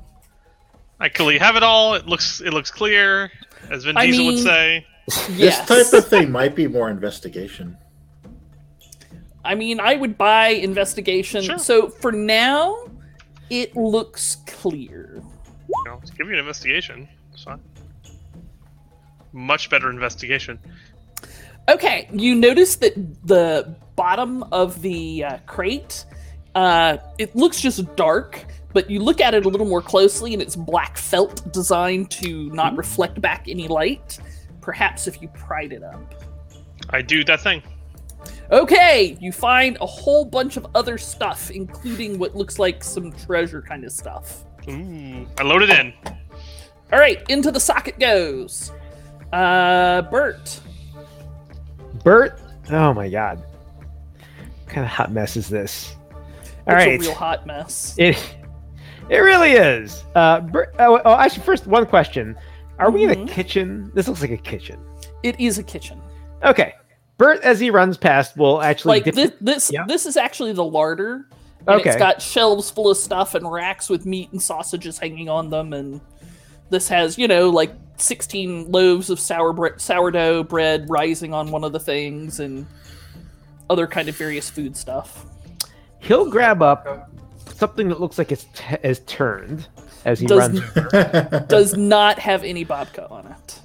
I 1.02 1.08
clearly 1.10 1.38
have 1.38 1.56
it 1.56 1.64
all. 1.64 1.96
It 1.96 2.08
looks 2.08 2.42
it 2.42 2.52
looks 2.54 2.72
clear, 2.72 3.32
as 3.72 3.86
Vin 3.86 3.98
I 3.98 4.06
Diesel 4.08 4.26
would 4.28 4.40
say. 4.40 4.86
yes. 5.32 5.68
This 5.68 5.90
type 5.92 6.00
of 6.00 6.08
thing 6.08 6.32
might 6.32 6.56
be 6.56 6.68
more 6.68 6.90
investigation. 6.90 7.78
I 9.50 9.56
mean, 9.56 9.80
I 9.80 9.96
would 9.96 10.16
buy 10.16 10.50
investigation. 10.50 11.42
Sure. 11.42 11.58
So 11.58 11.90
for 11.90 12.12
now, 12.12 12.78
it 13.50 13.76
looks 13.76 14.38
clear. 14.46 15.24
You 15.68 15.84
know, 15.86 15.96
let's 15.96 16.12
give 16.12 16.28
you 16.28 16.34
an 16.34 16.40
investigation. 16.40 17.10
It's 17.34 17.46
fine. 17.46 17.60
Much 19.34 19.72
better 19.72 19.90
investigation. 19.90 20.60
Okay, 21.68 22.08
you 22.14 22.36
notice 22.36 22.76
that 22.76 22.94
the 23.26 23.76
bottom 23.96 24.44
of 24.52 24.84
the 24.84 25.24
uh, 25.24 25.38
crate, 25.48 26.06
uh, 26.54 26.98
it 27.18 27.36
looks 27.36 27.60
just 27.60 27.96
dark, 27.96 28.46
but 28.72 28.88
you 28.88 29.00
look 29.00 29.20
at 29.20 29.34
it 29.34 29.48
a 29.48 29.50
little 29.50 29.68
more 29.68 29.82
closely, 29.82 30.34
and 30.34 30.44
it's 30.44 30.56
black 30.56 30.96
felt 30.96 31.52
designed 31.52 32.12
to 32.12 32.52
not 32.52 32.78
reflect 32.78 33.20
back 33.20 33.46
any 33.48 33.68
light. 33.68 34.20
Perhaps 34.62 35.08
if 35.08 35.24
you 35.24 35.28
pried 35.30 35.74
it 35.74 35.82
up. 35.82 36.24
I 36.92 37.02
do 37.02 37.24
that 37.24 37.42
thing. 37.42 37.64
Okay, 38.52 39.18
you 39.20 39.32
find 39.32 39.78
a 39.82 39.86
whole 39.86 40.26
bunch 40.26 40.58
of 40.58 40.66
other 40.76 40.98
stuff, 40.98 41.52
including 41.52 42.18
what 42.18 42.36
looks 42.36 42.58
like 42.60 42.84
some 42.84 43.12
treasure 43.12 43.62
kind 43.62 43.84
of 43.86 43.92
stuff. 43.92 44.44
Ooh, 44.70 45.28
I 45.38 45.44
load 45.44 45.62
it 45.64 45.70
in. 45.70 45.94
All 46.92 47.00
right, 47.00 47.22
into 47.30 47.52
the 47.52 47.60
socket 47.60 48.00
goes. 48.00 48.72
Uh, 49.32 50.02
Bert. 50.04 50.60
Bert. 52.04 52.40
Oh 52.72 52.94
my 52.94 53.10
god. 53.10 53.44
What 54.64 54.68
kind 54.70 54.86
of 54.86 54.92
hot 54.92 55.12
mess 55.12 55.36
is 55.38 55.48
this? 55.50 55.96
All 56.68 56.74
it's 56.76 56.86
right. 56.86 56.88
a 56.88 56.98
real 57.00 57.14
hot 57.14 57.46
mess. 57.46 57.96
It 57.98 58.18
it 59.10 59.18
really 59.18 59.52
is. 59.54 60.04
Uh, 60.16 60.40
Bert, 60.42 60.74
oh, 60.80 61.00
oh, 61.06 61.16
actually, 61.16 61.44
first 61.44 61.68
one 61.68 61.86
question: 61.86 62.36
Are 62.80 62.90
we 62.92 63.04
in 63.04 63.12
a 63.12 63.16
Mhm. 63.16 63.28
kitchen? 63.28 63.92
This 63.94 64.08
looks 64.08 64.22
like 64.22 64.32
a 64.32 64.38
kitchen. 64.38 64.80
It 65.24 65.40
is 65.40 65.58
a 65.60 65.64
kitchen. 65.64 66.02
Okay. 66.44 66.74
Bert, 67.20 67.42
as 67.44 67.60
he 67.60 67.70
runs 67.70 67.98
past, 67.98 68.36
will 68.36 68.62
actually 68.62 68.98
like 69.02 69.04
dip 69.04 69.14
this 69.16 69.32
this, 69.42 69.72
Yeah. 69.72 69.86
this 69.88 70.08
is 70.08 70.18
actually 70.18 70.54
the 70.54 70.64
larder 70.64 71.28
and 71.68 71.82
Okay. 71.82 71.90
it's 71.90 72.00
got 72.00 72.22
shelves 72.22 72.72
full 72.72 72.90
of 72.90 72.98
stuff 72.98 73.36
and 73.36 73.50
racks 73.52 73.90
with 73.90 74.06
meat 74.08 74.32
and 74.32 74.42
sausages 74.42 74.98
hanging 74.98 75.30
on 75.30 75.50
them 75.52 75.74
and 75.74 76.00
this 76.72 76.88
has 76.88 77.18
you 77.18 77.28
know 77.28 77.50
like 77.50 77.74
16 77.98 78.72
loaves 78.72 79.10
of 79.10 79.20
sour 79.20 79.52
bre- 79.54 79.78
sourdough 79.78 80.44
bread 80.46 80.86
rising 80.90 81.34
on 81.34 81.52
one 81.52 81.64
of 81.66 81.74
the 81.74 81.80
things 81.80 82.40
and 82.40 82.66
other 83.70 83.86
kind 83.86 84.08
of 84.10 84.16
various 84.16 84.50
food 84.50 84.76
stuff 84.76 85.26
He'll 86.00 86.30
grab 86.32 86.62
up 86.62 87.12
something 87.56 87.90
that 87.90 88.00
looks 88.00 88.18
like 88.18 88.32
it's 88.32 88.46
t- 88.54 88.78
is 88.84 89.00
turned 89.00 89.68
as 90.06 90.22
he 90.22 90.28
Does 90.28 90.62
runs. 90.62 91.46
does 91.50 91.76
not 91.76 92.18
have 92.20 92.46
any 92.46 92.64
babka 92.64 93.12
on 93.12 93.28
it 93.28 93.59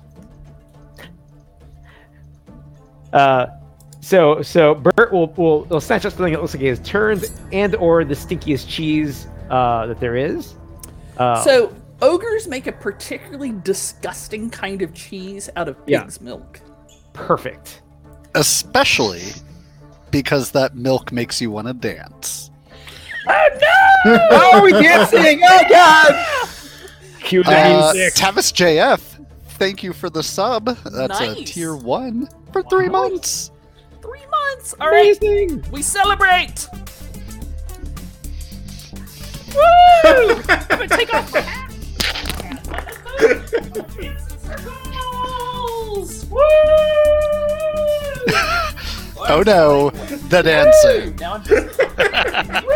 Uh, 3.14 3.46
so 4.00 4.42
so 4.42 4.74
Bert 4.74 5.12
will, 5.12 5.28
will 5.28 5.64
will 5.64 5.80
snatch 5.80 6.04
up 6.04 6.12
something 6.12 6.32
that 6.34 6.40
looks 6.42 6.52
like 6.52 6.62
it 6.62 6.68
is 6.68 6.80
turned 6.80 7.24
and 7.52 7.74
or 7.76 8.04
the 8.04 8.14
stinkiest 8.14 8.68
cheese 8.68 9.26
uh, 9.48 9.86
that 9.86 9.98
there 10.00 10.16
is. 10.16 10.54
Uh, 11.16 11.42
so 11.42 11.74
ogres 12.02 12.46
make 12.48 12.66
a 12.66 12.72
particularly 12.72 13.52
disgusting 13.62 14.50
kind 14.50 14.82
of 14.82 14.92
cheese 14.92 15.48
out 15.56 15.68
of 15.68 15.76
Yeah. 15.86 16.02
pig's 16.02 16.20
milk 16.20 16.60
perfect. 17.14 17.80
Especially 18.34 19.22
because 20.10 20.50
that 20.50 20.74
milk 20.76 21.12
makes 21.12 21.40
you 21.40 21.50
want 21.50 21.68
to 21.68 21.72
dance. 21.72 22.50
oh, 23.28 23.48
no! 24.04 24.18
oh, 24.32 24.50
are 24.58 24.62
we 24.62 24.72
dancing! 24.72 25.40
Oh 25.42 25.62
God! 25.70 26.26
Cue 27.20 27.42
the 27.44 27.50
Uh, 27.56 27.92
music. 27.94 28.14
Tavis 28.14 28.52
JF, 28.52 29.24
thank 29.50 29.82
you 29.82 29.92
for 29.92 30.10
the 30.10 30.22
sub. 30.22 30.66
That's 30.84 31.20
a 31.20 31.34
tier 31.44 31.74
one 31.76 32.28
for 32.54 32.62
three 32.70 32.88
months. 32.88 33.50
three 34.00 34.24
months 34.30 34.74
all 34.80 34.88
right 34.88 35.18
Amazing. 35.20 35.64
we 35.72 35.82
celebrate 35.82 36.68
Woo! 39.54 39.62
I'm 40.48 40.68
gonna 40.68 40.88
take 40.88 41.12
off 41.14 41.32
my 41.32 41.40
hat. 41.40 41.70
Circles! 44.44 46.26
Woo! 46.26 46.38
Oh 49.26 49.42
no, 49.46 49.90
the 50.28 50.42
dancing. 50.42 51.16
Now 51.16 51.34
I'm 51.34 51.44
just... 51.44 51.78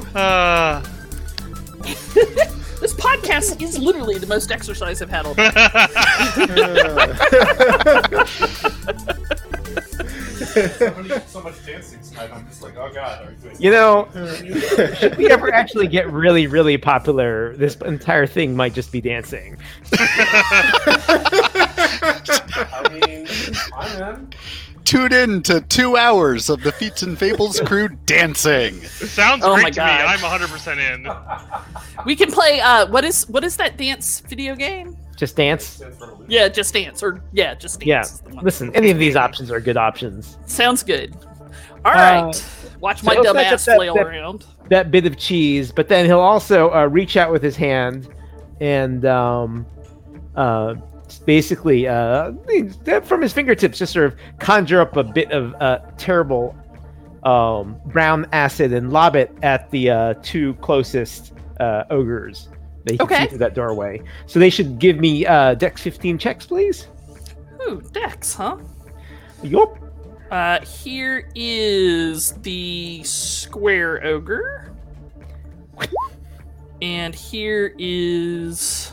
Woo! 0.00 0.06
Uh, 0.14 0.82
This 1.82 2.49
podcast 3.00 3.60
is 3.62 3.78
literally 3.78 4.18
the 4.18 4.26
most 4.26 4.52
exercise 4.52 5.00
I've 5.02 5.10
had 5.10 5.26
all 5.26 5.34
day. 5.34 5.50
so 11.26 11.42
much 11.42 11.64
dancing 11.64 12.00
tonight. 12.02 12.30
I'm 12.32 12.46
just 12.46 12.62
like, 12.62 12.76
oh 12.76 12.90
god, 12.92 13.36
you 13.42 13.50
You 13.58 13.70
know, 13.70 14.08
if 14.14 15.16
we 15.16 15.30
ever 15.30 15.52
actually 15.52 15.86
get 15.88 16.10
really, 16.10 16.46
really 16.46 16.76
popular, 16.76 17.54
this 17.56 17.76
entire 17.76 18.26
thing 18.26 18.56
might 18.56 18.74
just 18.74 18.92
be 18.92 19.00
dancing. 19.00 19.56
I 19.92 21.22
mean, 22.90 23.26
I'm 23.76 24.02
in. 24.14 24.32
Tune 24.84 25.12
in 25.12 25.42
to 25.44 25.60
two 25.62 25.96
hours 25.96 26.48
of 26.50 26.62
the 26.62 26.72
Feats 26.72 27.02
and 27.02 27.18
Fables 27.18 27.60
crew 27.66 27.88
dancing. 28.06 28.74
Sounds 28.82 29.42
Oh 29.44 29.54
great 29.54 29.62
my 29.64 29.70
to 29.70 29.80
me. 29.80 29.86
I'm 29.86 30.18
100% 30.18 30.94
in. 30.94 32.04
We 32.06 32.16
can 32.16 32.30
play. 32.32 32.60
Uh, 32.60 32.86
what 32.90 33.04
is 33.04 33.28
what 33.28 33.44
is 33.44 33.56
that 33.58 33.76
dance 33.76 34.20
video 34.20 34.54
game? 34.56 34.96
Just 35.16 35.36
dance. 35.36 35.82
Yeah, 36.28 36.48
just 36.48 36.72
dance 36.74 37.02
or 37.02 37.22
yeah, 37.32 37.54
just 37.54 37.80
dance. 37.80 37.86
Yeah. 37.86 38.00
is 38.00 38.20
the 38.20 38.34
one. 38.34 38.44
Listen, 38.44 38.74
any 38.74 38.90
of 38.90 38.98
these 38.98 39.16
options 39.16 39.50
are 39.50 39.60
good 39.60 39.76
options. 39.76 40.38
Sounds 40.46 40.82
good. 40.82 41.14
All 41.84 41.92
right. 41.92 42.20
Uh, 42.20 42.26
right, 42.26 42.44
watch 42.80 43.02
my 43.02 43.14
so 43.14 43.22
dumb 43.22 43.36
ass 43.36 43.64
that- 43.66 43.76
flail 43.76 43.94
that- 43.94 44.06
around. 44.06 44.46
That 44.70 44.90
bit 44.92 45.04
of 45.04 45.16
cheese, 45.16 45.72
but 45.72 45.88
then 45.88 46.06
he'll 46.06 46.20
also 46.20 46.70
uh, 46.72 46.86
reach 46.86 47.16
out 47.16 47.32
with 47.32 47.42
his 47.42 47.56
hand 47.56 48.08
and 48.60 49.04
um, 49.04 49.66
uh, 50.36 50.74
basically 51.18 51.86
uh, 51.88 52.32
from 53.02 53.22
his 53.22 53.32
fingertips 53.32 53.78
just 53.78 53.92
sort 53.92 54.06
of 54.06 54.16
conjure 54.38 54.80
up 54.80 54.96
a 54.96 55.04
bit 55.04 55.30
of 55.32 55.54
uh, 55.60 55.78
terrible 55.98 56.54
um, 57.24 57.78
brown 57.86 58.26
acid 58.32 58.72
and 58.72 58.92
lob 58.92 59.16
it 59.16 59.30
at 59.42 59.70
the 59.70 59.90
uh, 59.90 60.14
two 60.22 60.54
closest 60.54 61.32
uh, 61.58 61.84
ogres 61.90 62.48
that 62.84 62.92
he 62.92 62.98
can 62.98 63.04
Okay. 63.06 63.22
see 63.22 63.26
through 63.28 63.38
that 63.38 63.54
doorway. 63.54 64.00
So 64.26 64.38
they 64.38 64.48
should 64.50 64.78
give 64.78 64.98
me 64.98 65.26
uh, 65.26 65.54
Dex 65.54 65.82
15 65.82 66.16
checks, 66.16 66.46
please. 66.46 66.88
Ooh, 67.68 67.82
Dex, 67.92 68.34
huh? 68.34 68.56
Yup. 69.42 69.76
Uh, 70.30 70.60
here 70.64 71.28
is 71.34 72.32
the 72.42 73.02
square 73.04 74.02
ogre, 74.06 74.72
and 76.82 77.14
here 77.14 77.74
is 77.78 78.92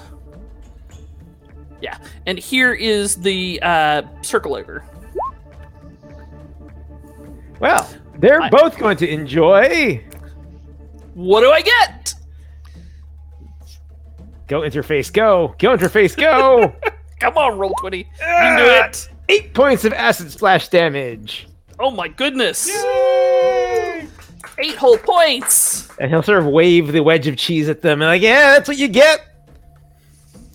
yeah, 1.81 1.97
and 2.25 2.37
here 2.37 2.73
is 2.73 3.15
the 3.15 3.59
uh, 3.61 4.03
circle 4.21 4.55
over. 4.55 4.83
Well, 7.59 7.89
they're 8.19 8.49
both 8.49 8.77
going 8.77 8.97
to 8.97 9.09
enjoy. 9.09 10.03
What 11.13 11.41
do 11.41 11.51
I 11.51 11.61
get? 11.61 12.13
Go 14.47 14.61
interface, 14.61 15.11
go. 15.11 15.55
Go 15.59 15.75
interface, 15.75 16.15
go. 16.15 16.73
Come 17.19 17.37
on, 17.37 17.57
roll 17.57 17.73
twenty. 17.79 17.99
You 17.99 18.05
can 18.19 18.57
do 18.57 18.65
it. 18.65 19.09
Eight 19.29 19.53
points 19.53 19.83
of 19.83 19.93
acid 19.93 20.31
splash 20.31 20.69
damage. 20.69 21.47
Oh 21.79 21.91
my 21.91 22.07
goodness! 22.07 22.69
Eight 24.59 24.75
whole 24.75 24.97
points. 24.97 25.89
And 25.99 26.09
he'll 26.09 26.23
sort 26.23 26.39
of 26.39 26.45
wave 26.45 26.91
the 26.91 27.03
wedge 27.03 27.27
of 27.27 27.37
cheese 27.37 27.69
at 27.69 27.81
them 27.81 28.01
and 28.01 28.09
like, 28.09 28.21
yeah, 28.21 28.53
that's 28.53 28.67
what 28.67 28.77
you 28.77 28.87
get. 28.87 29.21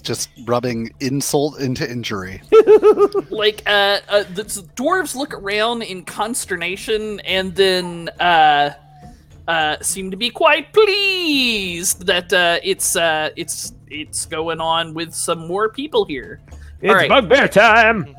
Just 0.02 0.30
rubbing 0.46 0.92
insult 1.00 1.60
into 1.60 1.88
injury. 1.90 2.42
like 3.30 3.62
uh, 3.66 4.00
uh 4.08 4.24
the 4.34 4.42
dwarves 4.76 5.14
look 5.14 5.32
around 5.34 5.82
in 5.82 6.04
consternation 6.04 7.20
and 7.20 7.54
then 7.54 8.08
uh 8.20 8.70
uh 9.48 9.76
seem 9.80 10.10
to 10.10 10.16
be 10.16 10.28
quite 10.30 10.72
pleased 10.72 12.06
that 12.06 12.32
uh 12.32 12.58
it's 12.62 12.96
uh 12.96 13.30
it's 13.36 13.72
it's 13.88 14.26
going 14.26 14.60
on 14.60 14.94
with 14.94 15.12
some 15.14 15.46
more 15.46 15.68
people 15.68 16.04
here 16.04 16.40
It's 16.80 16.94
right. 16.94 17.08
bugbear 17.08 17.48
time. 17.48 18.14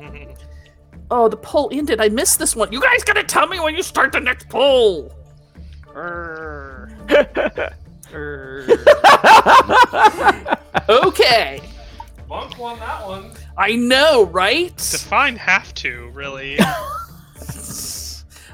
oh 1.10 1.28
the 1.28 1.36
poll 1.36 1.68
ended 1.72 2.00
i 2.00 2.08
missed 2.08 2.38
this 2.38 2.56
one 2.56 2.72
you 2.72 2.80
guys 2.80 3.04
gotta 3.04 3.22
tell 3.22 3.46
me 3.46 3.60
when 3.60 3.74
you 3.74 3.82
start 3.82 4.10
the 4.12 4.20
next 4.20 4.48
poll 4.48 5.12
Err. 5.94 6.90
Err. 8.12 8.66
okay 10.88 11.60
Monk 12.28 12.58
won 12.58 12.78
that 12.78 13.06
one. 13.06 13.32
i 13.56 13.74
know 13.76 14.24
right 14.26 14.76
Define 14.76 15.36
have 15.36 15.72
to, 15.74 16.08
really. 16.10 16.58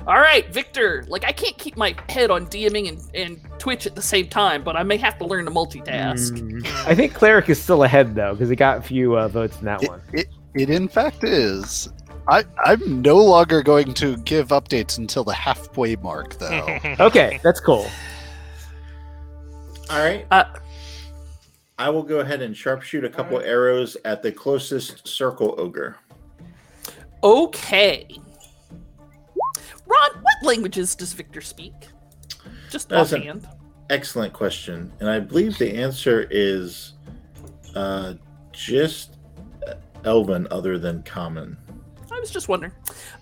All 0.06 0.18
right, 0.18 0.50
Victor. 0.52 1.04
Like 1.08 1.24
I 1.24 1.32
can't 1.32 1.56
keep 1.58 1.76
my 1.76 1.94
head 2.08 2.30
on 2.30 2.46
DMing 2.46 2.88
and, 2.88 3.00
and 3.14 3.40
Twitch 3.60 3.86
at 3.86 3.94
the 3.94 4.02
same 4.02 4.28
time, 4.28 4.64
but 4.64 4.74
I 4.74 4.82
may 4.82 4.96
have 4.96 5.18
to 5.18 5.26
learn 5.26 5.44
to 5.44 5.50
multitask. 5.50 6.32
Mm. 6.32 6.66
I 6.86 6.94
think 6.94 7.12
cleric 7.14 7.48
is 7.50 7.62
still 7.62 7.84
ahead 7.84 8.14
though 8.14 8.32
because 8.32 8.48
he 8.48 8.56
got 8.56 8.78
a 8.78 8.82
few 8.82 9.16
uh, 9.18 9.28
votes 9.28 9.58
in 9.58 9.66
that 9.66 9.82
It, 9.82 9.88
one. 9.90 10.00
it, 10.12 10.26
it 10.54 10.70
in 10.70 10.88
fact 10.88 11.22
is. 11.22 11.90
I, 12.28 12.44
I'm 12.64 13.02
no 13.02 13.16
longer 13.16 13.62
going 13.62 13.92
to 13.94 14.16
give 14.18 14.48
updates 14.48 14.98
until 14.98 15.24
the 15.24 15.32
halfway 15.34 15.96
mark, 15.96 16.34
though. 16.38 16.78
Okay, 17.00 17.40
that's 17.42 17.58
cool. 17.60 17.86
All 19.88 19.98
right. 19.98 20.26
Uh, 20.30 20.44
I 21.80 21.88
will 21.88 22.02
go 22.02 22.20
ahead 22.20 22.42
and 22.42 22.54
sharpshoot 22.54 23.04
a 23.06 23.08
couple 23.08 23.40
arrows 23.40 23.96
at 24.04 24.22
the 24.22 24.30
closest 24.30 25.08
circle 25.08 25.54
ogre. 25.56 25.96
Okay. 27.24 28.06
Ron, 29.86 30.10
what 30.20 30.34
languages 30.44 30.94
does 30.94 31.14
Victor 31.14 31.40
speak? 31.40 31.72
Just 32.68 32.90
That's 32.90 33.12
an- 33.12 33.20
offhand. 33.22 33.48
Excellent 33.88 34.34
question, 34.34 34.92
and 35.00 35.08
I 35.08 35.20
believe 35.20 35.56
the 35.56 35.74
answer 35.74 36.28
is 36.30 36.92
uh, 37.74 38.12
just 38.52 39.16
Elven, 40.04 40.46
other 40.50 40.78
than 40.78 41.02
Common. 41.02 41.56
I 42.12 42.20
was 42.20 42.30
just 42.30 42.48
wondering. 42.48 42.72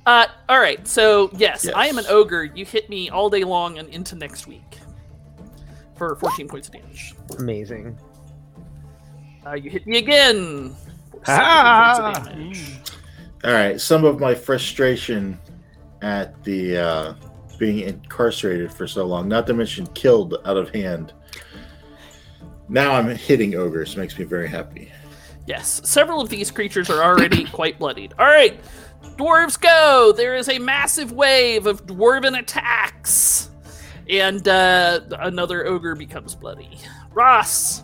Uh, 0.04 0.26
all 0.48 0.58
right, 0.58 0.86
so 0.86 1.30
yes, 1.36 1.64
Yes. 1.64 1.74
I 1.76 1.86
am 1.86 1.96
an 1.96 2.06
ogre. 2.08 2.42
You 2.44 2.64
hit 2.64 2.90
me 2.90 3.08
all 3.08 3.30
day 3.30 3.44
long 3.44 3.78
and 3.78 3.88
into 3.90 4.16
next 4.16 4.48
week 4.48 4.78
for 5.96 6.16
14 6.16 6.48
points 6.48 6.66
of 6.68 6.74
damage. 6.74 7.14
Amazing. 7.38 7.96
Uh, 9.48 9.54
you 9.54 9.70
hit 9.70 9.86
me 9.86 9.96
again. 9.96 10.76
Ah! 11.26 12.12
points 12.12 12.18
of 12.18 12.34
damage. 12.34 12.80
All 13.44 13.52
right, 13.52 13.80
some 13.80 14.04
of 14.04 14.20
my 14.20 14.34
frustration 14.34 15.38
at 16.02 16.42
the 16.44 16.76
uh, 16.76 17.14
being 17.58 17.80
incarcerated 17.80 18.72
for 18.72 18.86
so 18.86 19.06
long, 19.06 19.26
not 19.26 19.46
to 19.46 19.54
mention 19.54 19.86
killed 19.88 20.36
out 20.44 20.56
of 20.56 20.68
hand. 20.70 21.14
Now 22.68 22.92
I'm 22.92 23.08
hitting 23.08 23.54
ogres, 23.54 23.96
makes 23.96 24.18
me 24.18 24.24
very 24.24 24.48
happy. 24.48 24.92
Yes, 25.46 25.80
several 25.84 26.20
of 26.20 26.28
these 26.28 26.50
creatures 26.50 26.90
are 26.90 27.02
already 27.02 27.44
quite 27.52 27.78
bloodied. 27.78 28.12
All 28.18 28.26
right, 28.26 28.60
dwarves 29.16 29.58
go! 29.58 30.12
There 30.14 30.36
is 30.36 30.50
a 30.50 30.58
massive 30.58 31.12
wave 31.12 31.66
of 31.66 31.86
dwarven 31.86 32.38
attacks, 32.38 33.50
and 34.10 34.46
uh, 34.46 35.00
another 35.20 35.66
ogre 35.66 35.94
becomes 35.94 36.34
bloody. 36.34 36.78
Ross, 37.12 37.82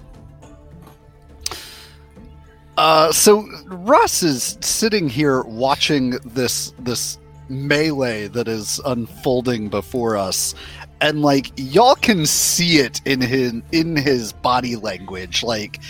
Uh, 2.77 3.13
so 3.13 3.49
Ross 3.67 4.23
is 4.23 4.59
sitting 4.61 5.09
here 5.09 5.43
watching 5.43 6.11
this 6.25 6.73
this 6.81 7.19
melee 7.49 8.27
that 8.29 8.49
is 8.49 8.81
unfolding 8.85 9.69
before 9.69 10.17
us, 10.17 10.55
and 11.01 11.23
like 11.23 11.53
y'all 11.57 11.95
can 11.95 12.27
see 12.27 12.79
it 12.79 13.01
in 13.05 13.21
his 13.21 13.55
in 13.71 13.97
his 13.97 14.33
body 14.33 14.77
language. 14.77 15.43
Like 15.43 15.81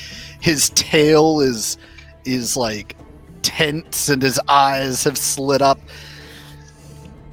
his 0.41 0.71
tail 0.71 1.41
is 1.41 1.79
is 2.25 2.57
like 2.57 2.97
tense, 3.43 4.09
and 4.09 4.21
his 4.21 4.39
eyes 4.49 5.05
have 5.05 5.17
slid 5.17 5.63
up. 5.63 5.81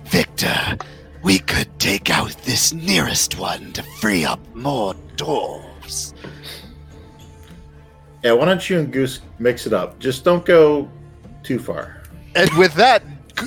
Victor, 0.05 0.77
we 1.23 1.39
could 1.39 1.77
take 1.79 2.09
out 2.09 2.31
this 2.43 2.73
nearest 2.73 3.37
one 3.37 3.73
to 3.73 3.83
free 3.99 4.23
up 4.23 4.39
more 4.55 4.93
dwarves. 5.17 5.70
Yeah, 8.23 8.33
why 8.33 8.45
don't 8.45 8.69
you 8.69 8.79
and 8.79 8.91
Goose 8.91 9.19
mix 9.39 9.65
it 9.65 9.73
up? 9.73 9.97
Just 9.99 10.23
don't 10.23 10.45
go 10.45 10.89
too 11.43 11.57
far. 11.59 12.03
And 12.35 12.49
with 12.57 12.73
that, 12.75 13.03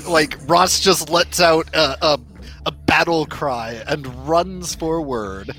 like 0.09 0.37
Ross 0.49 0.81
just 0.81 1.11
lets 1.11 1.41
out 1.41 1.68
a, 1.75 1.97
a, 2.05 2.20
a 2.66 2.72
battle 2.72 3.25
cry 3.27 3.83
and 3.87 4.07
runs 4.29 4.75
forward 4.75 5.51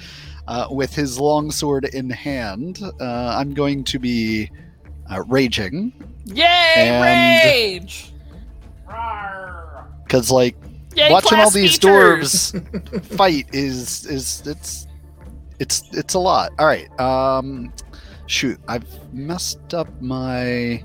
uh, 0.47 0.68
with 0.70 0.93
his 0.93 1.18
longsword 1.20 1.86
in 1.86 2.09
hand. 2.09 2.80
Uh, 2.99 3.03
I'm 3.39 3.53
going 3.53 3.84
to 3.86 3.99
be 3.99 4.51
uh, 5.09 5.24
raging 5.28 5.93
yay, 6.26 6.45
And- 6.76 7.03
rage! 7.45 8.11
because, 10.03 10.30
like, 10.32 10.55
Yay, 10.95 11.11
watching 11.11 11.39
all 11.39 11.49
these 11.49 11.74
features! 11.74 12.51
dwarves 12.53 13.05
fight 13.18 13.47
is 13.53 14.05
is 14.05 14.43
it's 14.45 14.88
it's 15.59 15.84
it's 15.91 16.13
a 16.13 16.20
lot. 16.20 16.51
All 16.59 16.66
right, 16.68 16.88
um, 16.99 17.74
shoot, 18.28 18.59
I've 18.67 18.86
messed 19.13 19.73
up 19.73 19.89
my 20.01 20.84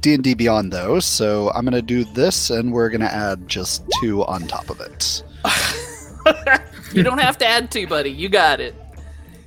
D 0.00 0.14
and 0.14 0.24
D 0.24 0.34
Beyond 0.34 0.72
though, 0.72 1.00
so 1.00 1.50
I'm 1.50 1.64
gonna 1.64 1.82
do 1.82 2.04
this, 2.04 2.50
and 2.50 2.72
we're 2.72 2.90
gonna 2.90 3.06
add 3.06 3.48
just 3.48 3.84
two 4.00 4.24
on 4.24 4.46
top 4.46 4.70
of 4.70 4.80
it. 4.80 5.22
you 6.92 7.02
don't 7.02 7.18
have 7.18 7.38
to 7.38 7.46
add 7.46 7.70
two, 7.70 7.86
buddy. 7.86 8.10
You 8.10 8.28
got 8.28 8.60
it. 8.60 8.74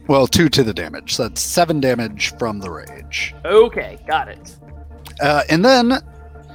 Well, 0.08 0.26
two 0.26 0.48
to 0.50 0.64
the 0.64 0.74
damage. 0.74 1.16
So 1.16 1.24
that's 1.24 1.42
seven 1.42 1.80
damage 1.80 2.34
from 2.38 2.60
the 2.60 2.72
rage. 2.72 3.36
Okay, 3.46 4.00
got 4.08 4.30
it. 4.30 4.58
Uh, 5.22 5.44
and 5.50 5.66
then, 5.66 5.94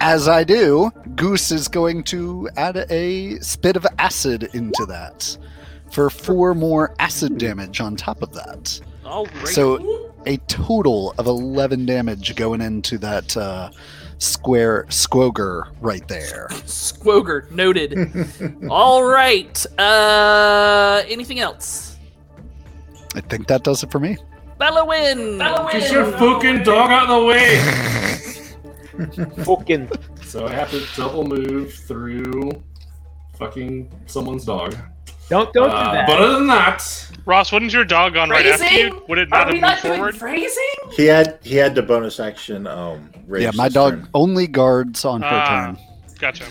as 0.00 0.26
I 0.26 0.42
do, 0.44 0.90
Goose 1.16 1.50
is 1.50 1.68
going 1.68 2.02
to 2.04 2.48
add 2.56 2.86
a 2.90 3.38
spit 3.40 3.76
of 3.76 3.86
acid 3.98 4.48
into 4.54 4.86
that 4.86 5.36
for 5.90 6.08
four 6.08 6.54
more 6.54 6.94
acid 6.98 7.36
damage 7.36 7.80
on 7.80 7.96
top 7.96 8.22
of 8.22 8.32
that. 8.32 8.80
All 9.12 9.26
right. 9.26 9.48
So 9.48 10.10
a 10.24 10.38
total 10.48 11.14
of 11.18 11.26
11 11.26 11.84
damage 11.84 12.34
going 12.34 12.62
into 12.62 12.96
that 12.98 13.36
uh, 13.36 13.70
square 14.16 14.86
squoger 14.88 15.70
right 15.82 16.06
there. 16.08 16.48
Squoger, 16.50 17.50
noted. 17.50 17.94
All 18.70 19.04
right. 19.04 19.66
Uh, 19.78 21.02
anything 21.06 21.40
else? 21.40 21.98
I 23.14 23.20
think 23.20 23.48
that 23.48 23.64
does 23.64 23.82
it 23.82 23.90
for 23.90 23.98
me. 23.98 24.16
Bellowin. 24.56 25.36
Get 25.38 25.92
your 25.92 26.10
fucking 26.12 26.62
dog 26.62 26.90
out 26.90 27.10
of 27.10 27.20
the 27.20 27.26
way! 27.26 27.58
Fucking 29.44 29.90
so 30.24 30.46
I 30.46 30.52
have 30.52 30.70
to 30.70 30.82
double 30.96 31.24
move 31.24 31.74
through 31.74 32.52
fucking 33.38 33.90
someone's 34.06 34.44
dog. 34.44 34.76
Don't 35.28 35.52
don't 35.52 35.70
Uh, 35.70 35.84
do 35.84 35.92
that. 35.92 36.06
But 36.06 36.20
other 36.20 36.34
than 36.34 36.46
that, 36.48 37.06
Ross, 37.24 37.52
wouldn't 37.52 37.72
your 37.72 37.84
dog 37.84 38.14
gone 38.14 38.30
right 38.30 38.44
after 38.46 38.64
Phrasing? 38.66 38.86
you? 38.94 39.04
Would 39.08 39.18
it 39.18 39.28
not 39.30 39.48
Are 39.48 39.54
have 39.54 39.62
moved 39.62 39.82
doing 39.82 39.96
forward? 39.96 40.16
phrasing? 40.16 40.74
He 40.96 41.06
had 41.06 41.38
he 41.42 41.56
had 41.56 41.74
the 41.74 41.82
bonus 41.82 42.20
action. 42.20 42.66
Um, 42.66 43.10
yeah, 43.30 43.50
my 43.54 43.68
dog 43.68 43.94
turn. 43.94 44.08
only 44.14 44.46
guards 44.46 45.04
on 45.04 45.22
her 45.22 45.28
Ah. 45.30 45.48
turn. 45.66 45.78
Gotcha. 46.18 46.44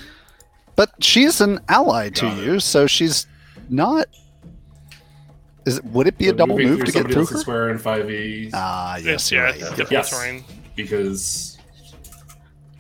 But 0.75 0.91
she's 1.01 1.41
an 1.41 1.59
ally 1.69 2.09
to 2.09 2.21
Got 2.21 2.37
it. 2.39 2.43
you, 2.45 2.59
so 2.59 2.87
she's 2.87 3.27
not. 3.69 4.07
Is 5.65 5.77
it, 5.77 5.85
would 5.85 6.07
it 6.07 6.17
be 6.17 6.27
a 6.29 6.33
double 6.33 6.57
moving 6.57 6.71
move 6.71 6.79
to 6.79 6.85
get 6.85 6.93
somebody 6.93 7.13
through 7.13 7.21
else's 7.21 7.35
her? 7.37 7.41
square 7.41 7.69
in 7.69 7.77
five 7.77 8.09
e 8.09 8.49
Ah, 8.53 8.95
yes, 8.95 9.03
It's- 9.05 9.31
you're 9.31 9.41
yeah, 9.41 9.45
right. 9.47 9.53
it's 9.55 9.61
yeah. 9.63 9.69
different 9.69 9.91
Yes. 9.91 10.09
terrain. 10.09 10.43
because 10.75 11.50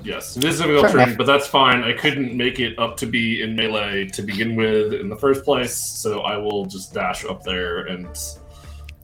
yes, 0.03 0.37
it 0.37 0.43
is 0.43 0.59
a 0.59 0.63
difficult 0.63 0.81
Fair 0.85 0.91
terrain, 0.91 1.07
enough. 1.09 1.17
but 1.17 1.27
that's 1.27 1.47
fine. 1.47 1.83
I 1.83 1.93
couldn't 1.93 2.35
make 2.35 2.59
it 2.59 2.77
up 2.79 2.97
to 2.97 3.05
be 3.05 3.41
in 3.43 3.55
melee 3.55 4.05
to 4.09 4.21
begin 4.21 4.55
with 4.55 4.93
in 4.93 5.09
the 5.09 5.15
first 5.15 5.43
place, 5.45 5.75
so 5.75 6.21
I 6.21 6.37
will 6.37 6.65
just 6.65 6.93
dash 6.93 7.25
up 7.25 7.43
there 7.43 7.85
and 7.87 8.07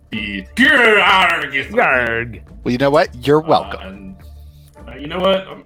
be 0.10 0.48
get 0.56 0.72
out 1.00 1.46
of 1.46 1.52
here. 1.54 1.66
Yarg. 1.66 2.42
Well, 2.64 2.72
you 2.72 2.78
know 2.78 2.90
what? 2.90 3.14
You're 3.26 3.44
Uh, 3.44 3.48
welcome. 3.50 3.82
and 3.82 4.16
uh, 4.88 4.96
you 4.96 5.08
know 5.08 5.20
what? 5.20 5.48
I'm, 5.48 5.64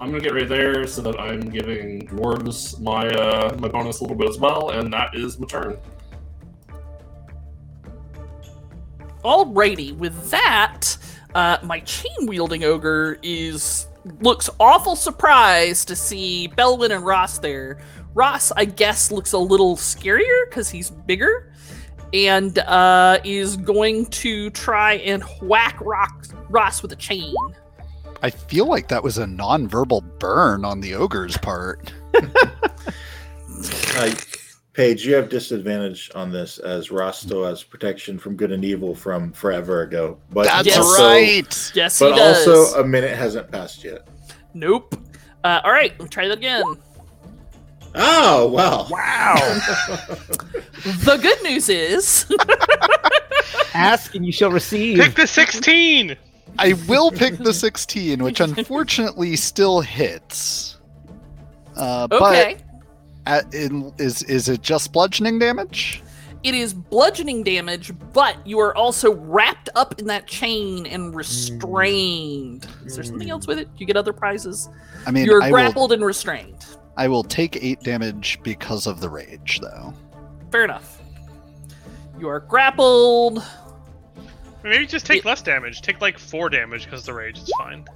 I'm 0.00 0.10
gonna 0.10 0.20
get 0.22 0.32
right 0.32 0.48
there 0.48 0.86
so 0.86 1.02
that 1.02 1.20
I'm 1.20 1.40
giving 1.50 2.06
dwarves 2.08 2.80
my 2.80 3.08
uh, 3.08 3.54
my 3.60 3.68
bonus 3.68 4.00
a 4.00 4.04
little 4.04 4.16
bit 4.16 4.28
as 4.28 4.38
well, 4.38 4.70
and 4.70 4.92
that 4.92 5.14
is 5.14 5.38
my 5.38 5.46
turn. 5.46 5.76
Alrighty, 9.24 9.94
with 9.96 10.30
that, 10.30 10.96
uh, 11.34 11.58
my 11.62 11.80
chain 11.80 12.10
wielding 12.26 12.64
ogre 12.64 13.18
is 13.22 13.86
looks 14.20 14.48
awful 14.58 14.96
surprised 14.96 15.88
to 15.88 15.96
see 15.96 16.48
Belwyn 16.56 16.94
and 16.94 17.04
Ross 17.04 17.38
there. 17.38 17.78
Ross, 18.14 18.52
I 18.56 18.64
guess, 18.64 19.10
looks 19.10 19.32
a 19.32 19.38
little 19.38 19.76
scarier 19.76 20.48
because 20.48 20.68
he's 20.68 20.90
bigger, 20.90 21.52
and 22.12 22.58
uh, 22.58 23.18
is 23.24 23.56
going 23.56 24.06
to 24.06 24.50
try 24.50 24.94
and 24.94 25.22
whack 25.42 25.78
Rock, 25.80 26.26
Ross 26.48 26.82
with 26.82 26.92
a 26.92 26.96
chain. 26.96 27.34
I 28.22 28.30
feel 28.30 28.66
like 28.66 28.88
that 28.88 29.02
was 29.02 29.18
a 29.18 29.26
non-verbal 29.26 30.02
burn 30.18 30.64
on 30.64 30.80
the 30.80 30.94
ogre's 30.94 31.36
part. 31.38 31.92
Uh, 33.96 34.14
Paige, 34.80 35.06
you 35.06 35.14
have 35.14 35.28
disadvantage 35.28 36.10
on 36.14 36.32
this 36.32 36.56
as 36.56 36.90
Ross 36.90 37.20
still 37.20 37.44
has 37.44 37.62
protection 37.62 38.18
from 38.18 38.34
good 38.34 38.50
and 38.50 38.64
evil 38.64 38.94
from 38.94 39.30
forever 39.30 39.82
ago. 39.82 40.16
But 40.30 40.46
That's 40.46 40.68
Yes. 40.68 40.78
also, 40.78 41.06
right. 41.06 41.72
Yes, 41.74 41.98
But 41.98 42.12
he 42.12 42.18
does. 42.18 42.46
But 42.46 42.50
also, 42.56 42.80
a 42.80 42.86
minute 42.86 43.14
hasn't 43.14 43.50
passed 43.50 43.84
yet. 43.84 44.08
nope. 44.54 44.94
Uh, 45.44 45.60
all 45.64 45.72
right, 45.72 45.90
let 45.98 46.00
me 46.04 46.08
try 46.08 46.28
that 46.28 46.38
again. 46.38 46.62
Oh 47.94 48.48
well. 48.48 48.88
Wow. 48.90 49.34
The 51.04 51.18
good 51.20 51.42
news 51.42 51.68
is, 51.68 52.24
Ask 53.74 54.14
and 54.14 54.24
you 54.24 54.32
shall 54.32 54.50
receive. 54.50 54.98
Pick 54.98 55.14
the 55.14 55.26
16! 55.26 56.16
I 56.58 56.72
will 56.88 57.10
pick 57.10 57.36
the 57.36 57.52
16, 57.52 58.22
which 58.24 58.40
unfortunately 58.40 59.36
still 59.36 59.82
hits. 59.82 60.78
Uh, 61.76 62.08
okay. 62.10 62.56
But 62.58 62.69
at, 63.26 63.52
in, 63.54 63.92
is 63.98 64.22
is 64.24 64.48
it 64.48 64.62
just 64.62 64.92
bludgeoning 64.92 65.38
damage? 65.38 66.02
It 66.42 66.54
is 66.54 66.72
bludgeoning 66.72 67.42
damage, 67.42 67.92
but 68.12 68.46
you 68.46 68.58
are 68.60 68.74
also 68.74 69.14
wrapped 69.14 69.68
up 69.74 69.98
in 69.98 70.06
that 70.06 70.26
chain 70.26 70.86
and 70.86 71.10
hmm. 71.10 71.16
restrained. 71.16 72.66
Is 72.84 72.94
there 72.94 73.04
something 73.04 73.30
else 73.30 73.46
with 73.46 73.58
it? 73.58 73.68
You 73.76 73.86
get 73.86 73.96
other 73.96 74.12
prizes. 74.12 74.68
I 75.06 75.10
mean, 75.10 75.26
You're 75.26 75.42
I 75.42 75.46
will, 75.46 75.52
grappled 75.52 75.92
and 75.92 76.04
restrained. 76.04 76.64
I 76.96 77.08
will 77.08 77.24
take 77.24 77.62
eight 77.62 77.80
damage 77.80 78.40
because 78.42 78.86
of 78.86 79.00
the 79.00 79.08
rage, 79.08 79.60
though. 79.60 79.94
Fair 80.50 80.64
enough. 80.64 81.00
You 82.18 82.28
are 82.28 82.40
grappled. 82.40 83.42
Maybe 84.62 84.86
just 84.86 85.06
take 85.06 85.24
less 85.24 85.40
damage. 85.40 85.80
Take 85.80 86.02
like 86.02 86.18
4 86.18 86.50
damage 86.50 86.84
because 86.84 87.06
the 87.06 87.14
rage 87.14 87.38
is 87.38 87.50
fine. 87.56 87.86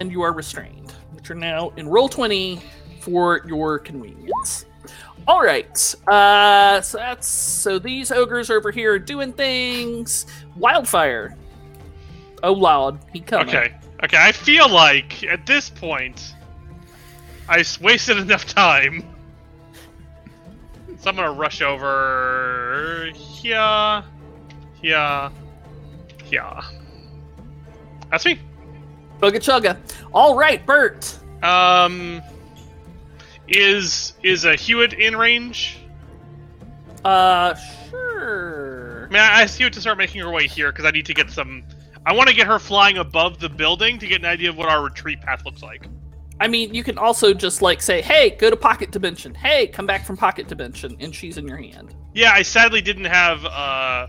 and 0.00 0.10
you 0.10 0.22
are 0.22 0.32
restrained, 0.32 0.94
which 1.20 1.30
are 1.30 1.34
now 1.34 1.68
in 1.76 1.86
Roll20 1.86 2.62
for 3.00 3.42
your 3.46 3.78
convenience. 3.78 4.64
All 5.28 5.42
right. 5.42 5.94
Uh, 6.08 6.80
so 6.80 6.96
that's 6.98 7.28
so 7.28 7.78
these 7.78 8.10
ogres 8.10 8.50
over 8.50 8.70
here 8.70 8.98
doing 8.98 9.32
things. 9.34 10.26
Wildfire. 10.56 11.36
Oh 12.42 12.52
lord, 12.52 12.98
he 13.12 13.20
coming. 13.20 13.48
Okay. 13.48 13.74
Okay, 14.02 14.16
I 14.18 14.32
feel 14.32 14.66
like 14.70 15.22
at 15.24 15.44
this 15.44 15.68
point, 15.68 16.34
I 17.50 17.62
wasted 17.82 18.16
enough 18.16 18.46
time. 18.46 19.04
So 20.98 21.10
I'm 21.10 21.16
gonna 21.16 21.32
rush 21.32 21.60
over 21.60 23.10
here, 23.14 24.02
here, 24.80 25.30
here. 26.24 26.60
That's 28.10 28.24
me. 28.24 28.38
Bugga 29.20 29.36
chugga. 29.36 29.76
All 30.12 30.36
right, 30.36 30.64
Bert. 30.64 31.18
Um, 31.42 32.22
is 33.48 34.14
is 34.22 34.44
a 34.44 34.54
Hewitt 34.56 34.92
in 34.94 35.16
range? 35.16 35.78
Uh, 37.04 37.54
sure. 37.90 39.06
I 39.06 39.12
mean, 39.12 39.22
I 39.22 39.42
asked 39.42 39.58
Hewitt 39.58 39.72
to 39.74 39.80
start 39.80 39.98
making 39.98 40.20
her 40.22 40.30
way 40.30 40.46
here 40.46 40.70
because 40.72 40.84
I 40.84 40.90
need 40.90 41.06
to 41.06 41.14
get 41.14 41.30
some. 41.30 41.64
I 42.06 42.14
want 42.14 42.28
to 42.28 42.34
get 42.34 42.46
her 42.46 42.58
flying 42.58 42.98
above 42.98 43.40
the 43.40 43.48
building 43.48 43.98
to 43.98 44.06
get 44.06 44.20
an 44.20 44.26
idea 44.26 44.48
of 44.50 44.56
what 44.56 44.68
our 44.68 44.82
retreat 44.82 45.20
path 45.20 45.44
looks 45.44 45.62
like. 45.62 45.86
I 46.40 46.48
mean, 46.48 46.74
you 46.74 46.82
can 46.82 46.96
also 46.96 47.34
just 47.34 47.60
like 47.60 47.82
say, 47.82 48.00
"Hey, 48.00 48.30
go 48.30 48.48
to 48.48 48.56
pocket 48.56 48.90
dimension." 48.90 49.34
Hey, 49.34 49.66
come 49.66 49.86
back 49.86 50.06
from 50.06 50.16
pocket 50.16 50.48
dimension, 50.48 50.96
and 51.00 51.14
she's 51.14 51.36
in 51.36 51.46
your 51.46 51.58
hand. 51.58 51.94
Yeah, 52.14 52.32
I 52.32 52.42
sadly 52.42 52.80
didn't 52.80 53.04
have 53.04 53.44
uh, 53.44 54.06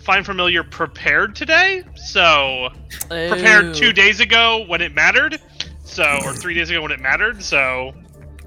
Find 0.00 0.24
Familiar 0.24 0.62
prepared 0.62 1.34
today, 1.36 1.82
so 1.96 2.70
prepared 3.08 3.66
Oh. 3.66 3.72
two 3.74 3.92
days 3.92 4.20
ago 4.20 4.64
when 4.66 4.80
it 4.80 4.94
mattered, 4.94 5.38
so 5.84 6.04
or 6.24 6.32
three 6.34 6.54
days 6.54 6.70
ago 6.70 6.80
when 6.82 6.92
it 6.92 7.00
mattered. 7.00 7.42
So 7.42 7.92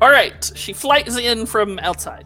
All 0.01 0.09
right, 0.09 0.49
she 0.55 0.73
flies 0.73 1.15
in 1.17 1.45
from 1.45 1.77
outside. 1.79 2.25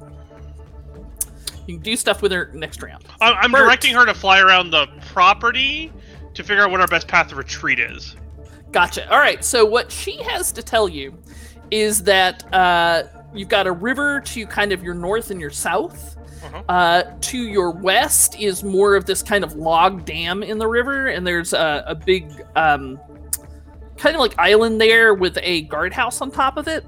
You 1.67 1.75
can 1.75 1.83
do 1.83 1.95
stuff 1.97 2.21
with 2.21 2.31
her 2.31 2.49
next 2.53 2.81
round. 2.81 3.03
I- 3.19 3.33
I'm 3.33 3.51
directing 3.51 3.93
her 3.95 4.05
to 4.05 4.13
fly 4.13 4.39
around 4.39 4.69
the 4.71 4.87
property 5.11 5.91
to 6.35 6.43
figure 6.43 6.63
out 6.63 6.71
what 6.71 6.79
our 6.79 6.87
best 6.87 7.07
path 7.07 7.29
to 7.29 7.35
retreat 7.35 7.79
is. 7.79 8.15
Gotcha. 8.71 9.09
All 9.11 9.17
right. 9.19 9.43
So 9.43 9.65
what 9.65 9.91
she 9.91 10.21
has 10.23 10.51
to 10.53 10.61
tell 10.63 10.87
you 10.87 11.17
is 11.71 12.03
that 12.03 12.43
uh, 12.53 13.03
you've 13.33 13.49
got 13.49 13.67
a 13.67 13.71
river 13.71 14.21
to 14.21 14.45
kind 14.45 14.71
of 14.71 14.83
your 14.83 14.93
north 14.93 15.31
and 15.31 15.41
your 15.41 15.49
south. 15.49 16.14
Uh-huh. 16.45 16.63
Uh, 16.69 17.03
to 17.21 17.37
your 17.37 17.71
west 17.71 18.39
is 18.39 18.63
more 18.63 18.95
of 18.95 19.05
this 19.05 19.23
kind 19.23 19.43
of 19.43 19.53
log 19.55 20.05
dam 20.05 20.43
in 20.43 20.57
the 20.57 20.67
river, 20.67 21.07
and 21.07 21.25
there's 21.25 21.53
a, 21.53 21.83
a 21.87 21.95
big 21.95 22.45
um, 22.55 22.99
kind 23.97 24.15
of 24.15 24.19
like 24.19 24.37
island 24.37 24.79
there 24.79 25.13
with 25.15 25.37
a 25.41 25.63
guardhouse 25.63 26.21
on 26.21 26.29
top 26.31 26.57
of 26.57 26.67
it. 26.67 26.85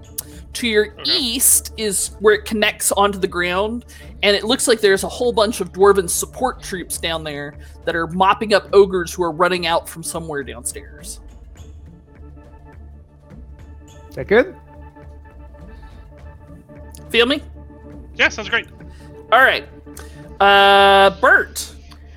To 0.53 0.67
your 0.67 0.87
Okay. 0.99 1.11
east 1.17 1.73
is 1.77 2.15
where 2.19 2.33
it 2.33 2.45
connects 2.45 2.91
onto 2.91 3.19
the 3.19 3.27
ground, 3.27 3.85
and 4.23 4.35
it 4.35 4.43
looks 4.43 4.67
like 4.67 4.79
there's 4.81 5.03
a 5.03 5.07
whole 5.09 5.31
bunch 5.31 5.61
of 5.61 5.71
dwarven 5.71 6.09
support 6.09 6.63
troops 6.63 6.97
down 6.97 7.23
there 7.23 7.55
that 7.85 7.95
are 7.95 8.07
mopping 8.07 8.53
up 8.53 8.67
ogres 8.73 9.13
who 9.13 9.23
are 9.23 9.31
running 9.31 9.67
out 9.67 9.87
from 9.87 10.01
somewhere 10.01 10.43
downstairs. 10.43 11.19
Is 14.09 14.15
that 14.15 14.27
good? 14.27 14.55
Feel 17.09 17.27
me? 17.27 17.43
Yeah, 18.15 18.29
sounds 18.29 18.49
great. 18.49 18.67
All 19.31 19.39
right. 19.41 19.67
Uh, 20.39 21.09
Bert. 21.19 21.73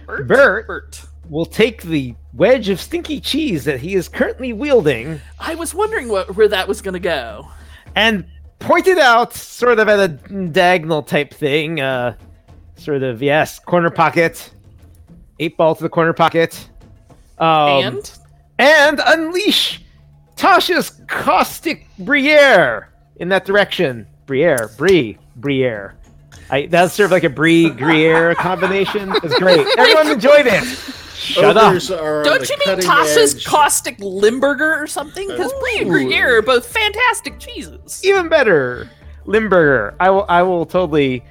Bert. 0.06 0.26
Bert. 0.28 0.66
Bert. 0.66 1.02
We'll 1.28 1.46
take 1.46 1.82
the 1.82 2.14
wedge 2.34 2.68
of 2.68 2.80
stinky 2.80 3.20
cheese 3.20 3.64
that 3.64 3.80
he 3.80 3.94
is 3.94 4.08
currently 4.08 4.52
wielding 4.52 5.20
I 5.38 5.54
was 5.54 5.74
wondering 5.74 6.08
what, 6.08 6.36
where 6.36 6.48
that 6.48 6.66
was 6.68 6.80
going 6.82 6.94
to 6.94 7.00
go. 7.00 7.48
and 7.96 8.24
point 8.58 8.86
it 8.86 8.98
out 8.98 9.32
sort 9.32 9.78
of 9.78 9.88
at 9.88 9.98
a 9.98 10.08
diagonal 10.48 11.02
type 11.02 11.32
thing. 11.32 11.80
Uh, 11.80 12.14
sort 12.76 13.02
of, 13.02 13.22
yes, 13.22 13.58
corner 13.58 13.90
pocket. 13.90 14.52
Eight 15.38 15.56
ball 15.56 15.74
to 15.74 15.82
the 15.82 15.88
corner 15.88 16.12
pocket. 16.12 16.68
Um, 17.38 17.48
and 17.84 18.18
and 18.58 19.00
unleash 19.06 19.82
Tasha's 20.36 20.90
caustic 21.08 21.86
Briere 22.00 22.90
in 23.16 23.28
that 23.30 23.46
direction. 23.46 24.06
Briere, 24.26 24.70
Brie, 24.76 25.16
Briere. 25.36 25.94
I, 26.50 26.66
that's 26.66 26.94
sort 26.94 27.06
of 27.06 27.10
like 27.12 27.24
a 27.24 27.30
Brie 27.30 27.70
Gruyere 27.70 28.34
combination. 28.36 29.12
It's 29.22 29.38
great. 29.38 29.66
Everyone 29.78 30.10
enjoyed 30.10 30.46
it. 30.46 30.64
Shut 31.14 31.56
up. 31.56 31.64
ogres 31.68 31.90
are 31.90 32.18
on 32.20 32.24
Don't 32.24 32.48
you 32.48 32.56
mean 32.66 32.78
Tasha's 32.78 33.34
edge. 33.36 33.44
caustic 33.44 33.96
Limburger 34.00 34.74
or 34.82 34.86
something? 34.86 35.28
Because 35.28 35.52
Brie 35.60 35.78
and 35.82 35.90
Gruyere 35.90 36.38
are 36.38 36.42
both 36.42 36.66
fantastic 36.66 37.38
cheeses. 37.38 38.00
Even 38.04 38.28
better, 38.28 38.88
Limburger. 39.26 39.94
I 40.00 40.10
will. 40.10 40.24
I 40.28 40.42
will 40.42 40.66
totally. 40.66 41.24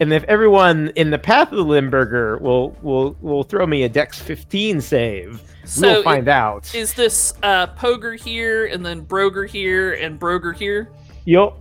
And 0.00 0.12
if 0.12 0.24
everyone 0.24 0.88
in 0.96 1.10
the 1.10 1.18
path 1.18 1.52
of 1.52 1.56
the 1.58 1.64
Limburger 1.64 2.38
will 2.38 2.76
will 2.82 3.16
will 3.20 3.44
throw 3.44 3.66
me 3.66 3.84
a 3.84 3.88
Dex 3.88 4.18
15 4.18 4.80
save, 4.80 5.40
So 5.64 5.82
we'll 5.92 6.02
find 6.02 6.26
out. 6.26 6.74
Is 6.74 6.94
this 6.94 7.32
uh, 7.44 7.68
Poger 7.68 8.18
here 8.18 8.66
and 8.66 8.84
then 8.84 9.02
Broger 9.02 9.48
here 9.48 9.92
and 9.94 10.18
Broger 10.18 10.52
here? 10.56 10.90
Yup. 11.26 11.56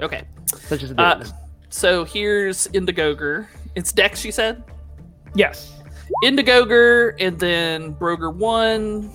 Okay. 0.00 0.22
Such 0.54 0.84
as 0.84 0.92
it 0.92 0.98
Uh, 0.98 1.18
is. 1.20 1.32
So 1.70 2.04
here's 2.04 2.68
Indigoger. 2.68 3.46
It's 3.74 3.92
Dex, 3.92 4.24
you 4.24 4.32
said? 4.32 4.62
Yes. 5.34 5.72
Indigoger 6.24 7.14
and 7.20 7.38
then 7.38 7.94
Broger 7.94 8.32
1 8.34 9.12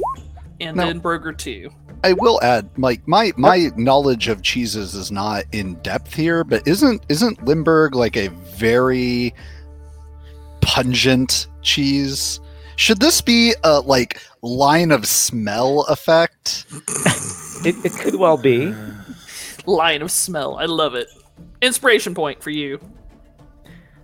and 0.59 0.77
No. 0.77 0.85
then 0.85 0.99
Broger 1.01 1.35
2. 1.35 1.69
I 2.03 2.13
will 2.13 2.39
add, 2.41 2.69
Mike, 2.77 3.07
my 3.07 3.31
my 3.37 3.69
knowledge 3.77 4.27
of 4.27 4.41
cheeses 4.41 4.95
is 4.95 5.11
not 5.11 5.43
in 5.51 5.75
depth 5.83 6.13
here, 6.15 6.43
but 6.43 6.67
isn't 6.67 7.03
isn't 7.09 7.43
Limburg 7.45 7.93
like 7.95 8.17
a 8.17 8.29
very 8.29 9.33
pungent 10.61 11.47
cheese? 11.61 12.39
Should 12.75 12.99
this 12.99 13.21
be 13.21 13.53
a 13.63 13.81
like 13.81 14.19
line 14.41 14.91
of 14.91 15.05
smell 15.05 15.81
effect? 15.89 16.65
It, 17.63 17.75
it 17.85 17.93
could 17.93 18.15
well 18.15 18.37
be. 18.37 18.73
Line 19.67 20.01
of 20.01 20.09
smell. 20.09 20.57
I 20.57 20.65
love 20.65 20.95
it. 20.95 21.07
Inspiration 21.61 22.13
point 22.15 22.41
for 22.41 22.49
you. 22.49 22.79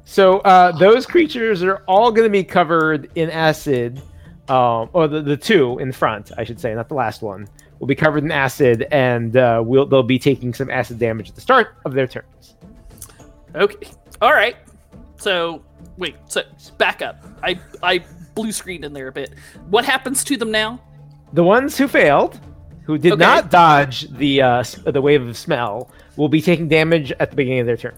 So 0.06 0.40
uh, 0.40 0.72
those 0.78 1.06
creatures 1.06 1.64
are 1.64 1.84
all 1.88 2.12
going 2.12 2.26
to 2.26 2.32
be 2.32 2.44
covered 2.44 3.10
in 3.16 3.30
acid, 3.30 4.02
um, 4.48 4.90
or 4.94 5.08
the, 5.08 5.22
the 5.22 5.36
two 5.36 5.78
in 5.80 5.92
front, 5.92 6.32
I 6.38 6.44
should 6.46 6.60
say, 6.60 6.74
not 6.74 6.88
the 6.88 6.96
last 6.96 7.22
one, 7.22 7.48
will 7.80 7.88
be 7.88 7.96
covered 7.96 8.24
in 8.24 8.32
acid, 8.32 8.88
and 8.92 9.36
uh, 9.36 9.62
we'll, 9.66 9.86
they'll 9.86 10.04
be 10.04 10.18
taking 10.20 10.54
some 10.54 10.70
acid 10.70 10.98
damage 10.98 11.30
at 11.30 11.36
the 11.36 11.42
start 11.42 11.76
of 11.84 11.94
their 11.94 12.08
turns. 12.08 12.56
Okay. 13.54 13.90
All 14.22 14.34
right. 14.34 14.56
So, 15.18 15.62
wait. 15.98 16.16
So, 16.28 16.44
back 16.78 17.02
up. 17.02 17.24
I 17.44 17.60
I 17.84 18.04
blue 18.36 18.52
screened 18.52 18.86
in 18.86 18.94
there 18.94 19.08
a 19.08 19.12
bit. 19.12 19.34
What 19.70 19.84
happens 19.84 20.24
to 20.26 20.38
them 20.38 20.52
now? 20.52 20.80
The 21.34 21.44
ones 21.44 21.78
who 21.78 21.88
failed, 21.88 22.40
who 22.84 22.98
did 22.98 23.14
Okay. 23.14 23.20
not 23.20 23.50
dodge 23.52 24.10
the 24.12 24.42
uh, 24.42 24.64
the 24.86 25.02
wave 25.02 25.28
of 25.28 25.36
smell, 25.36 25.92
will 26.18 26.30
be 26.30 26.42
taking 26.42 26.68
damage 26.68 27.12
at 27.20 27.30
the 27.30 27.36
beginning 27.36 27.62
of 27.62 27.68
their 27.68 27.78
turn. 27.78 27.96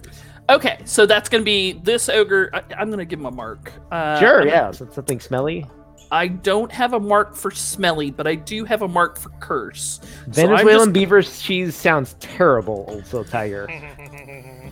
Okay, 0.49 0.79
so 0.85 1.05
that's 1.05 1.29
going 1.29 1.41
to 1.41 1.45
be 1.45 1.73
this 1.83 2.09
ogre. 2.09 2.49
I, 2.53 2.63
I'm 2.77 2.87
going 2.89 2.99
to 2.99 3.05
give 3.05 3.19
him 3.19 3.25
a 3.25 3.31
mark. 3.31 3.71
Uh, 3.91 4.19
sure, 4.19 4.39
I'm- 4.41 4.47
yeah, 4.47 4.71
so 4.71 4.87
something 4.91 5.19
smelly. 5.19 5.65
I 6.11 6.27
don't 6.27 6.71
have 6.71 6.93
a 6.93 6.99
mark 6.99 7.35
for 7.35 7.51
smelly, 7.51 8.09
but 8.09 8.25
I 8.25 8.33
do 8.33 8.65
have 8.65 8.81
a 8.81 8.87
mark 8.87 9.19
for 9.19 9.29
curse. 9.39 9.99
So 10.31 10.41
I'm 10.43 10.49
Venezuelan 10.49 10.87
just- 10.87 10.93
beaver 10.93 11.21
cheese 11.21 11.75
sounds 11.75 12.15
terrible, 12.19 12.85
also 12.89 13.23
Tiger. 13.23 13.67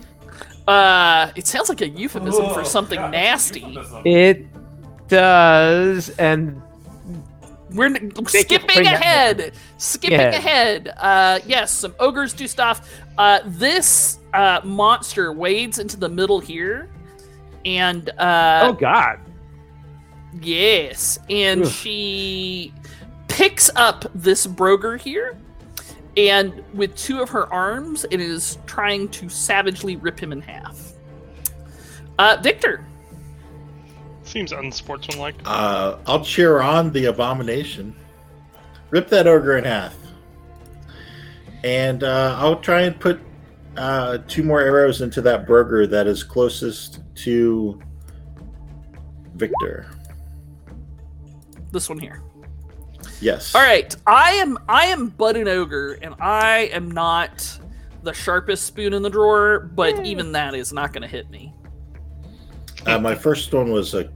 Uh, 0.66 1.32
it 1.34 1.46
sounds 1.46 1.70
like 1.70 1.80
a 1.80 1.88
euphemism 1.88 2.52
for 2.52 2.62
something 2.62 3.00
nasty. 3.10 3.78
It 4.04 4.44
does, 5.08 6.10
and 6.18 6.60
We're 7.72 7.86
n- 7.86 8.12
skipping 8.26 8.86
ahead. 8.86 9.52
Skipping 9.76 10.18
Yeah. 10.18 10.28
ahead. 10.30 10.94
Uh, 10.96 11.40
yes, 11.46 11.70
some 11.72 11.94
ogres 12.00 12.32
do 12.32 12.46
stuff. 12.48 12.90
Uh, 13.18 13.40
this 13.44 14.18
uh, 14.32 14.60
monster 14.64 15.32
wades 15.32 15.78
into 15.78 15.96
the 15.96 16.08
middle 16.08 16.40
here, 16.40 16.88
and 17.64 18.08
uh, 18.18 18.68
oh 18.68 18.72
god, 18.72 19.18
Yes, 20.40 21.18
and 21.28 21.62
Ugh. 21.64 21.68
she 21.70 22.72
picks 23.28 23.70
up 23.76 24.04
this 24.14 24.46
broger 24.46 24.96
here, 24.96 25.36
and 26.16 26.62
with 26.74 26.94
two 26.96 27.20
of 27.20 27.28
her 27.30 27.52
arms, 27.52 28.06
it 28.10 28.20
is 28.20 28.58
trying 28.66 29.08
to 29.10 29.28
savagely 29.28 29.96
rip 29.96 30.18
him 30.20 30.32
in 30.32 30.40
half. 30.40 30.92
Uh, 32.18 32.36
Victor, 32.42 32.84
Seems 34.28 34.52
unsportsmanlike. 34.52 35.36
Uh, 35.46 35.96
I'll 36.06 36.22
cheer 36.22 36.60
on 36.60 36.92
the 36.92 37.06
abomination. 37.06 37.96
Rip 38.90 39.08
that 39.08 39.26
ogre 39.26 39.56
in 39.56 39.64
half. 39.64 39.96
And 41.64 42.04
uh, 42.04 42.36
I'll 42.38 42.60
try 42.60 42.82
and 42.82 43.00
put 43.00 43.20
uh, 43.78 44.18
two 44.28 44.42
more 44.42 44.60
arrows 44.60 45.00
into 45.00 45.22
that 45.22 45.46
burger 45.46 45.86
that 45.86 46.06
is 46.06 46.22
closest 46.22 47.00
to 47.14 47.80
Victor. 49.34 49.90
this 51.72 51.88
one 51.88 51.98
here. 51.98 52.22
Yes. 53.22 53.54
All 53.54 53.62
right, 53.62 53.96
I 54.06 54.32
am 54.32 54.58
I 54.68 54.86
am 54.86 55.08
but 55.08 55.38
an 55.38 55.48
ogre, 55.48 55.94
and 56.02 56.14
I 56.20 56.68
am 56.72 56.90
not 56.90 57.58
the 58.02 58.12
sharpest 58.12 58.66
spoon 58.66 58.92
in 58.92 59.00
the 59.00 59.10
drawer, 59.10 59.70
but 59.74 60.04
even 60.04 60.32
that 60.32 60.54
is 60.54 60.70
not 60.70 60.92
going 60.92 61.02
to 61.02 61.08
hit 61.08 61.30
me. 61.30 61.54
Uh, 62.86 62.98
my 62.98 63.14
first 63.14 63.52
one 63.54 63.70
was 63.72 63.94
a 63.94 64.10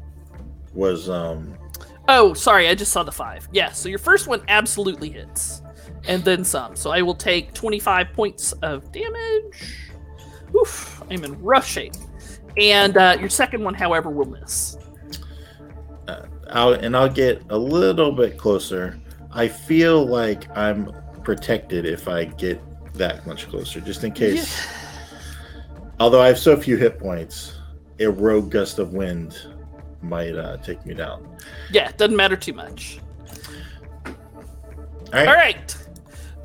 was 0.74 1.08
um 1.08 1.56
Oh, 2.08 2.34
sorry, 2.34 2.68
I 2.68 2.74
just 2.74 2.92
saw 2.92 3.02
the 3.02 3.12
five. 3.12 3.48
Yeah, 3.52 3.70
so 3.70 3.88
your 3.88 3.98
first 3.98 4.26
one 4.26 4.42
absolutely 4.48 5.10
hits, 5.10 5.62
and 6.08 6.24
then 6.24 6.44
some. 6.44 6.74
So 6.74 6.90
I 6.90 7.00
will 7.00 7.14
take 7.14 7.54
25 7.54 8.12
points 8.12 8.52
of 8.62 8.90
damage. 8.90 9.78
Oof, 10.54 11.02
I'm 11.10 11.24
in 11.24 11.40
rough 11.40 11.66
shape. 11.66 11.94
And 12.58 12.96
uh, 12.96 13.16
your 13.20 13.30
second 13.30 13.62
one, 13.62 13.74
however, 13.74 14.10
will 14.10 14.26
miss. 14.26 14.76
I'll, 16.50 16.74
and 16.74 16.94
I'll 16.96 17.08
get 17.08 17.42
a 17.48 17.56
little 17.56 18.12
bit 18.12 18.36
closer. 18.36 19.00
I 19.30 19.48
feel 19.48 20.04
like 20.04 20.54
I'm 20.56 20.92
protected 21.22 21.86
if 21.86 22.08
I 22.08 22.24
get 22.24 22.60
that 22.94 23.26
much 23.26 23.48
closer, 23.48 23.80
just 23.80 24.04
in 24.04 24.12
case. 24.12 24.66
Although 26.00 26.20
I 26.20 26.26
have 26.26 26.38
so 26.38 26.56
few 26.56 26.76
hit 26.76 26.98
points, 26.98 27.54
a 28.00 28.06
rogue 28.10 28.50
gust 28.50 28.78
of 28.78 28.92
wind 28.92 29.51
might 30.02 30.34
uh, 30.34 30.56
take 30.58 30.84
me 30.84 30.94
down. 30.94 31.26
Yeah, 31.70 31.92
doesn't 31.96 32.16
matter 32.16 32.36
too 32.36 32.52
much. 32.52 32.98
All 34.06 34.12
right. 35.12 35.28
All 35.28 35.34
right. 35.34 35.76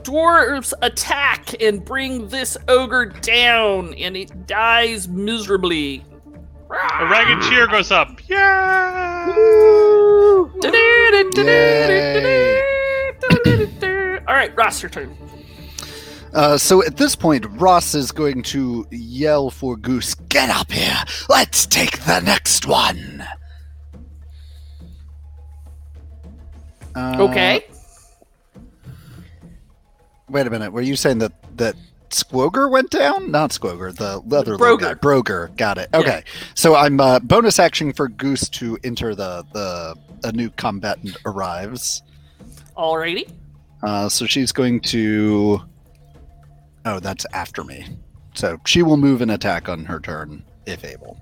Dwarves 0.04 0.74
attack 0.82 1.62
and 1.62 1.84
bring 1.84 2.30
this 2.30 2.58
ogre 2.68 3.08
down, 3.08 3.94
and 3.96 4.16
it 4.16 4.48
dies 4.48 5.08
miserably. 5.08 6.06
A 6.70 7.06
ragged 7.06 7.44
cheer 7.44 7.68
goes 7.68 7.92
up. 7.92 8.20
Yeah! 8.28 9.34
All 14.28 14.34
right, 14.34 14.56
Ross, 14.56 14.82
your 14.82 14.90
turn. 14.90 15.18
Uh, 16.34 16.58
so 16.58 16.86
at 16.86 16.98
this 16.98 17.16
point, 17.16 17.46
Ross 17.52 17.96
is 17.96 18.12
going 18.12 18.44
to 18.44 18.86
yell 18.92 19.50
for 19.50 19.78
Goose. 19.78 20.14
Get 20.14 20.50
up 20.50 20.72
here. 20.72 21.04
Let's 21.30 21.66
take 21.66 22.00
the 22.04 22.20
next 22.20 22.66
one. 22.68 23.26
Uh, 26.98 27.18
Okay. 27.30 27.66
Wait 30.30 30.46
a 30.46 30.50
minute. 30.50 30.72
Were 30.74 30.82
you 30.82 30.96
saying 30.96 31.20
that 31.20 31.32
that 31.58 31.76
Squoger 32.10 32.70
went 32.70 32.90
down? 32.90 33.32
Not 33.32 33.52
Squoger. 33.52 33.96
The 33.96 34.18
leather 34.26 34.58
Broger. 34.58 34.78
guy. 34.88 34.94
Broger. 34.96 35.56
Got 35.58 35.78
it. 35.78 35.90
Okay. 35.94 36.24
So 36.54 36.76
I'm 36.76 37.00
uh, 37.00 37.20
bonus 37.20 37.60
action 37.60 37.94
for 37.94 38.08
Goose 38.10 38.50
to 38.50 38.78
enter 38.84 39.16
the 39.16 39.46
the 39.54 39.96
a 40.24 40.32
new 40.32 40.50
combatant 40.52 41.16
arrives. 41.26 42.02
Alrighty. 42.76 43.30
Uh, 43.84 44.10
so 44.10 44.26
she's 44.26 44.52
going 44.52 44.80
to. 44.82 45.62
Oh, 46.86 47.00
that's 47.00 47.26
after 47.34 47.64
me. 47.64 47.86
So 48.34 48.58
she 48.66 48.84
will 48.84 48.98
move 48.98 49.22
and 49.22 49.32
attack 49.32 49.70
on 49.70 49.86
her 49.86 50.00
turn 50.00 50.44
if 50.66 50.84
able. 50.84 51.20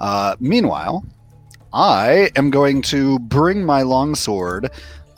Uh, 0.00 0.36
meanwhile, 0.40 1.04
I 1.72 2.30
am 2.36 2.50
going 2.50 2.82
to 2.82 3.18
bring 3.18 3.64
my 3.64 3.82
longsword 3.82 4.70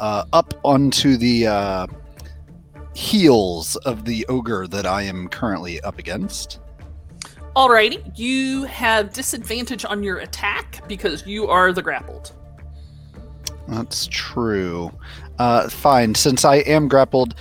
uh, 0.05 0.23
up 0.35 0.53
onto 0.65 1.17
the 1.17 1.47
uh, 1.47 1.87
heels 2.95 3.75
of 3.77 4.05
the 4.05 4.27
ogre 4.27 4.67
that 4.67 4.85
I 4.85 5.01
am 5.01 5.29
currently 5.29 5.81
up 5.81 5.99
against. 5.99 6.61
Alrighty. 7.57 8.13
You 8.15 8.65
have 8.65 9.15
disadvantage 9.15 9.87
on 9.87 10.03
your 10.03 10.19
attack 10.19 10.87
because 10.89 11.27
you 11.27 11.49
are 11.49 11.73
the 11.73 11.81
grappled. 11.81 12.33
That's 13.67 14.07
true. 14.11 14.93
Uh, 15.39 15.71
fine, 15.71 16.15
since 16.15 16.45
I 16.45 16.57
am 16.57 16.87
grappled. 16.87 17.37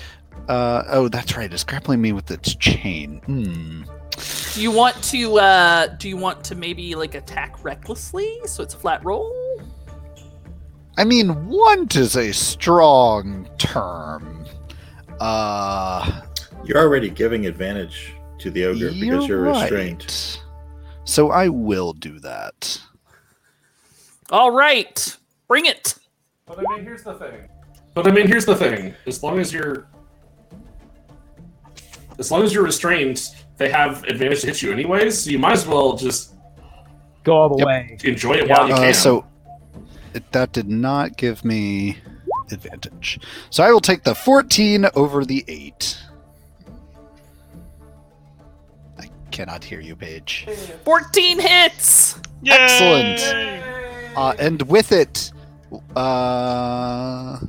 Uh, 0.48 0.84
oh, 0.88 1.10
that's 1.10 1.36
right. 1.36 1.52
It's 1.52 1.66
grappling 1.66 2.02
me 2.02 2.14
with 2.14 2.32
its 2.32 2.56
chain. 2.56 3.20
Hmm. 3.26 3.84
Do 4.54 4.62
you 4.62 4.72
want 4.72 5.04
to 5.06 5.40
uh 5.40 5.88
do 5.88 6.08
you 6.08 6.16
want 6.16 6.44
to 6.46 6.56
maybe 6.56 6.94
like 6.94 7.16
attack 7.16 7.62
recklessly 7.64 8.40
so 8.46 8.62
it's 8.62 8.76
a 8.76 8.78
flat 8.78 9.04
roll? 9.04 9.43
I 10.98 11.04
mean, 11.04 11.48
want 11.48 11.96
is 11.96 12.16
a 12.16 12.32
strong 12.32 13.50
term. 13.58 14.46
Uh, 15.20 16.22
You're 16.66 16.78
already 16.78 17.10
giving 17.10 17.46
advantage 17.48 18.14
to 18.40 18.52
the 18.52 18.66
ogre 18.66 18.92
because 18.92 19.28
you're 19.28 19.42
right. 19.42 19.62
restrained. 19.72 20.38
So 21.06 21.32
I 21.32 21.48
will 21.50 21.94
do 21.94 22.20
that. 22.20 22.80
All 24.30 24.52
right. 24.52 25.18
Bring 25.48 25.66
it. 25.66 25.96
But 26.46 26.60
I 26.60 26.62
mean, 26.76 26.84
here's 26.86 27.04
the 27.04 27.16
thing. 27.16 27.48
But 27.94 28.08
I 28.08 28.12
mean, 28.12 28.28
here's 28.28 28.46
the 28.46 28.56
thing. 28.56 28.94
As 29.06 29.22
long 29.24 29.40
as 29.40 29.52
you're, 29.54 29.88
as 32.20 32.32
long 32.32 32.44
as 32.44 32.54
you're 32.54 32.64
restrained, 32.64 33.22
they 33.58 33.70
have 33.70 34.04
advantage 34.06 34.42
to 34.42 34.48
hit 34.48 34.62
you 34.62 34.72
anyways. 34.72 35.24
So 35.24 35.30
you 35.32 35.40
might 35.40 35.54
as 35.54 35.68
well 35.68 35.96
just 35.96 36.34
Go 37.24 37.34
all 37.38 37.50
the 37.50 37.58
Yep. 37.60 37.68
way. 37.68 37.98
enjoy 38.04 38.34
it 38.34 38.50
while 38.50 38.68
you 38.68 38.74
Uh, 38.74 38.80
can. 38.80 38.94
so 38.94 39.26
it, 40.14 40.32
that 40.32 40.52
did 40.52 40.70
not 40.70 41.18
give 41.18 41.44
me 41.46 41.98
advantage. 42.52 43.20
So 43.50 43.64
I 43.64 43.72
will 43.72 43.82
take 43.82 44.04
the 44.04 44.16
14 44.16 44.88
over 44.96 45.26
the 45.26 45.44
8. 45.48 45.98
I 49.00 49.10
cannot 49.32 49.64
hear 49.64 49.80
you, 49.80 49.96
Paige. 49.96 50.48
14 50.86 51.40
hits! 51.40 52.20
Yay! 52.42 52.54
Excellent. 52.54 54.18
Uh, 54.18 54.34
and 54.40 54.62
with 54.64 54.92
it, 54.92 55.32
uh, 55.96 57.40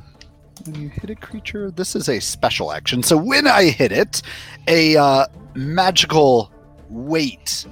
when 0.65 0.81
you 0.81 0.89
hit 0.89 1.09
a 1.11 1.15
creature, 1.15 1.69
this 1.69 1.95
is 1.95 2.09
a 2.09 2.19
special 2.19 2.71
action. 2.71 3.03
So 3.03 3.15
when 3.17 3.45
I 3.47 3.65
hit 3.65 3.91
it, 3.91 4.21
a 4.67 4.97
uh, 4.97 5.27
magical 5.53 6.51
weight 6.89 7.65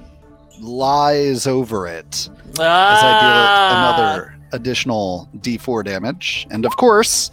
lies 0.60 1.46
over 1.48 1.88
it 1.88 2.28
as 2.52 2.58
I 2.60 3.20
deal 3.20 3.30
it 3.30 3.48
Ah. 3.48 3.96
another 3.98 4.36
additional 4.54 5.28
d4 5.38 5.84
damage. 5.84 6.46
And 6.50 6.64
of 6.64 6.76
course, 6.76 7.30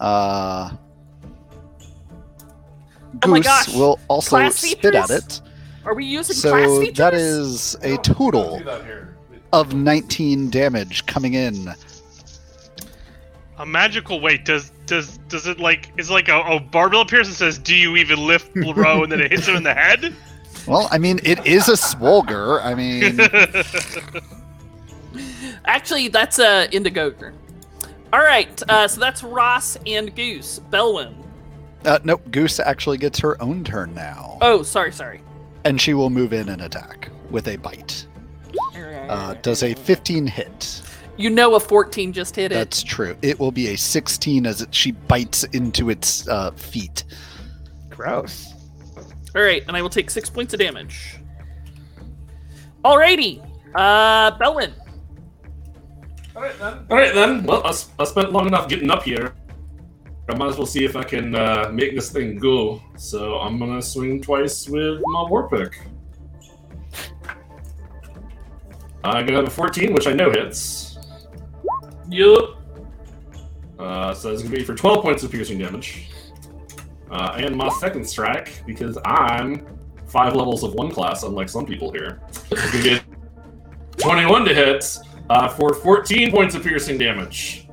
uh, 0.00 0.70
Oh 3.22 3.34
Goose 3.34 3.44
gosh. 3.44 3.74
will 3.74 3.98
also 4.08 4.30
Class 4.36 4.54
spit 4.56 4.94
at 4.94 5.10
it. 5.10 5.40
Are 5.84 5.94
we 5.94 6.04
using 6.04 6.36
class 6.48 6.64
So 6.64 6.80
features? 6.80 6.96
that 6.98 7.12
is 7.14 7.74
a 7.82 7.96
total 7.98 8.62
of 9.52 9.74
19 9.74 10.48
damage 10.50 11.04
coming 11.06 11.34
in. 11.34 11.74
A 13.58 13.66
magical 13.66 14.20
weight 14.20 14.44
does 14.44 14.70
does 14.86 15.18
does 15.28 15.46
it 15.46 15.58
like 15.58 15.90
is 15.98 16.08
it 16.08 16.12
like 16.12 16.28
a, 16.28 16.40
a 16.40 16.60
barbell 16.60 17.00
appears 17.02 17.26
and 17.26 17.36
says, 17.36 17.58
"Do 17.58 17.74
you 17.74 17.96
even 17.96 18.26
lift 18.26 18.50
row?" 18.76 19.02
and 19.02 19.10
then 19.12 19.20
it 19.20 19.30
hits 19.32 19.46
him 19.48 19.56
in 19.56 19.64
the 19.64 19.74
head. 19.74 20.14
Well, 20.66 20.88
I 20.92 20.98
mean, 20.98 21.18
it 21.24 21.44
is 21.46 21.68
a 21.68 21.76
Swolger. 21.76 22.60
I 22.62 22.74
mean, 22.74 23.18
Actually, 25.66 26.08
that's 26.08 26.38
uh, 26.38 26.66
Indigogre. 26.72 27.32
All 28.12 28.20
right, 28.20 28.60
uh, 28.68 28.88
so 28.88 29.00
that's 29.00 29.22
Ross 29.22 29.76
and 29.86 30.14
Goose. 30.16 30.60
Belwyn. 30.70 31.14
uh, 31.84 31.98
nope, 32.02 32.22
Goose 32.30 32.58
actually 32.58 32.98
gets 32.98 33.18
her 33.20 33.40
own 33.40 33.62
turn 33.62 33.94
now. 33.94 34.38
Oh, 34.40 34.62
sorry, 34.62 34.92
sorry. 34.92 35.22
And 35.64 35.80
she 35.80 35.94
will 35.94 36.10
move 36.10 36.32
in 36.32 36.48
and 36.48 36.62
attack 36.62 37.10
with 37.30 37.46
a 37.48 37.56
bite. 37.56 38.06
Uh, 39.08 39.34
does 39.42 39.62
a 39.62 39.74
15 39.74 40.26
hit? 40.26 40.82
You 41.16 41.30
know 41.30 41.54
a 41.54 41.60
14 41.60 42.12
just 42.12 42.34
hit 42.34 42.50
it. 42.50 42.54
That's 42.54 42.82
true. 42.82 43.16
It 43.22 43.38
will 43.38 43.52
be 43.52 43.68
a 43.68 43.76
16 43.76 44.46
as 44.46 44.62
it, 44.62 44.74
she 44.74 44.92
bites 44.92 45.44
into 45.44 45.90
its 45.90 46.26
uh, 46.28 46.50
feet. 46.52 47.04
Gross. 47.90 48.54
All 49.36 49.42
right, 49.42 49.62
and 49.68 49.76
I 49.76 49.82
will 49.82 49.90
take 49.90 50.10
six 50.10 50.28
points 50.30 50.52
of 50.54 50.60
damage. 50.60 51.16
Alrighty, 52.84 53.44
uh, 53.74 54.36
Belwyn. 54.38 54.72
All 56.40 56.46
right 56.46 56.58
then. 56.58 56.86
All 56.88 56.96
right 56.96 57.14
then. 57.14 57.44
Well, 57.44 57.62
I, 57.66 57.74
I 57.98 58.04
spent 58.04 58.32
long 58.32 58.46
enough 58.46 58.66
getting 58.66 58.90
up 58.90 59.02
here. 59.02 59.34
I 60.26 60.34
might 60.34 60.48
as 60.48 60.56
well 60.56 60.64
see 60.64 60.86
if 60.86 60.96
I 60.96 61.02
can 61.02 61.34
uh, 61.34 61.68
make 61.70 61.94
this 61.94 62.10
thing 62.10 62.38
go. 62.38 62.80
So 62.96 63.34
I'm 63.40 63.58
gonna 63.58 63.82
swing 63.82 64.22
twice 64.22 64.66
with 64.66 65.02
my 65.04 65.28
war 65.28 65.50
pick. 65.50 65.86
I 69.04 69.22
got 69.22 69.44
a 69.44 69.50
14, 69.50 69.92
which 69.92 70.06
I 70.06 70.14
know 70.14 70.30
hits. 70.30 70.98
Yup. 72.08 72.56
Uh, 73.78 74.14
so 74.14 74.32
it's 74.32 74.42
gonna 74.42 74.56
be 74.56 74.64
for 74.64 74.74
12 74.74 75.02
points 75.02 75.22
of 75.22 75.30
piercing 75.30 75.58
damage. 75.58 76.08
Uh, 77.10 77.36
and 77.36 77.54
my 77.54 77.68
second 77.68 78.08
strike, 78.08 78.64
because 78.64 78.96
I'm 79.04 79.66
five 80.06 80.34
levels 80.34 80.62
of 80.62 80.72
one 80.72 80.90
class, 80.90 81.22
unlike 81.22 81.50
some 81.50 81.66
people 81.66 81.92
here. 81.92 82.22
It's 82.50 82.70
gonna 82.72 82.82
be 82.82 83.00
21 83.98 84.46
to 84.46 84.54
hit 84.54 84.98
uh, 85.30 85.48
for 85.48 85.72
14 85.72 86.30
points 86.30 86.54
of 86.54 86.62
piercing 86.62 86.98
damage. 86.98 87.66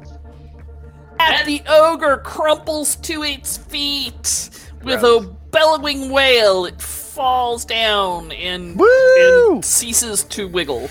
And 1.20 1.48
the 1.48 1.62
ogre 1.68 2.18
crumples 2.18 2.96
to 2.98 3.24
its 3.24 3.58
feet 3.58 4.50
with 4.84 5.04
a 5.04 5.36
bellowing 5.52 6.12
wail. 6.12 6.66
It 6.66 6.80
falls 6.80 7.66
down 7.66 8.32
and, 8.32 8.80
and 8.80 9.66
ceases 9.66 10.24
to 10.26 10.48
wiggle. 10.48 10.90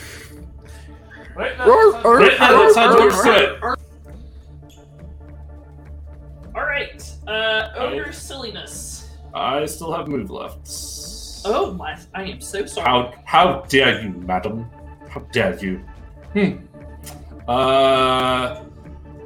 Right 1.37 1.57
now, 1.57 1.67
right 2.03 2.39
now 2.39 2.67
it's 2.67 2.75
time 2.75 2.97
to 2.97 3.63
work. 3.63 3.79
All 6.55 6.63
right, 6.63 7.15
uh, 7.29 7.69
ogre 7.77 8.13
silliness. 8.13 9.11
I 9.35 9.67
still 9.67 9.93
have 9.93 10.09
move 10.09 10.31
left. 10.31 10.69
Oh 11.45 11.75
my! 11.75 11.97
I 12.15 12.25
am 12.25 12.41
so 12.41 12.67
sorry. 12.67 12.87
How 12.87 13.15
how 13.25 13.61
dare 13.69 14.03
you, 14.03 14.09
madam? 14.09 14.69
How 15.09 15.21
dare 15.33 15.57
you? 15.59 15.85
Hmm. 16.37 17.49
Uh. 17.49 18.63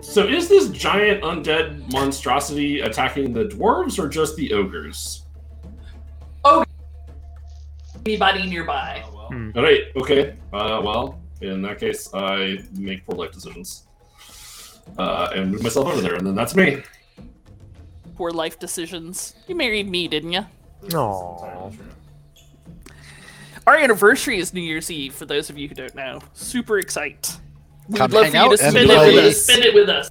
So 0.01 0.27
is 0.27 0.49
this 0.49 0.69
giant 0.71 1.23
undead 1.23 1.93
monstrosity 1.93 2.81
attacking 2.81 3.33
the 3.33 3.45
dwarves 3.45 3.99
or 3.99 4.09
just 4.09 4.37
the 4.37 4.53
ogres? 4.53 5.25
Anybody 8.07 8.47
nearby? 8.47 9.03
All 9.07 9.63
right. 9.63 9.83
Okay. 9.97 10.37
Uh. 10.53 10.81
Well, 10.85 11.21
in 11.41 11.63
that 11.63 11.81
case, 11.81 12.09
I 12.15 12.59
make 12.73 13.05
poor 13.05 13.17
life 13.17 13.33
decisions. 13.33 13.87
Uh, 14.99 15.31
and 15.35 15.53
move 15.53 15.63
myself 15.63 15.87
over 15.87 16.01
there, 16.01 16.15
and 16.15 16.27
then 16.27 16.35
that's 16.35 16.55
me. 16.57 16.83
Poor 18.17 18.31
life 18.31 18.59
decisions. 18.59 19.35
You 19.47 19.55
married 19.55 19.89
me, 19.89 20.09
didn't 20.09 20.33
you? 20.33 20.47
Aww. 20.89 21.75
Our 23.67 23.77
anniversary 23.77 24.39
is 24.39 24.53
New 24.53 24.61
Year's 24.61 24.91
Eve. 24.91 25.15
For 25.15 25.27
those 25.27 25.51
of 25.51 25.59
you 25.59 25.69
who 25.69 25.75
don't 25.75 25.95
know, 25.95 26.21
super 26.33 26.79
excite. 26.79 27.39
We'd 27.89 27.99
Come 27.99 28.11
love 28.11 28.25
hang 28.25 28.33
for 28.33 28.53
you 28.53 28.57
to 28.57 28.65
and 28.65 28.73
spend 28.75 28.91
it 28.91 29.15
with 29.15 29.25
us. 29.25 29.43
Spend 29.43 29.65
it 29.65 29.75
with 29.75 29.89
us. 29.89 30.11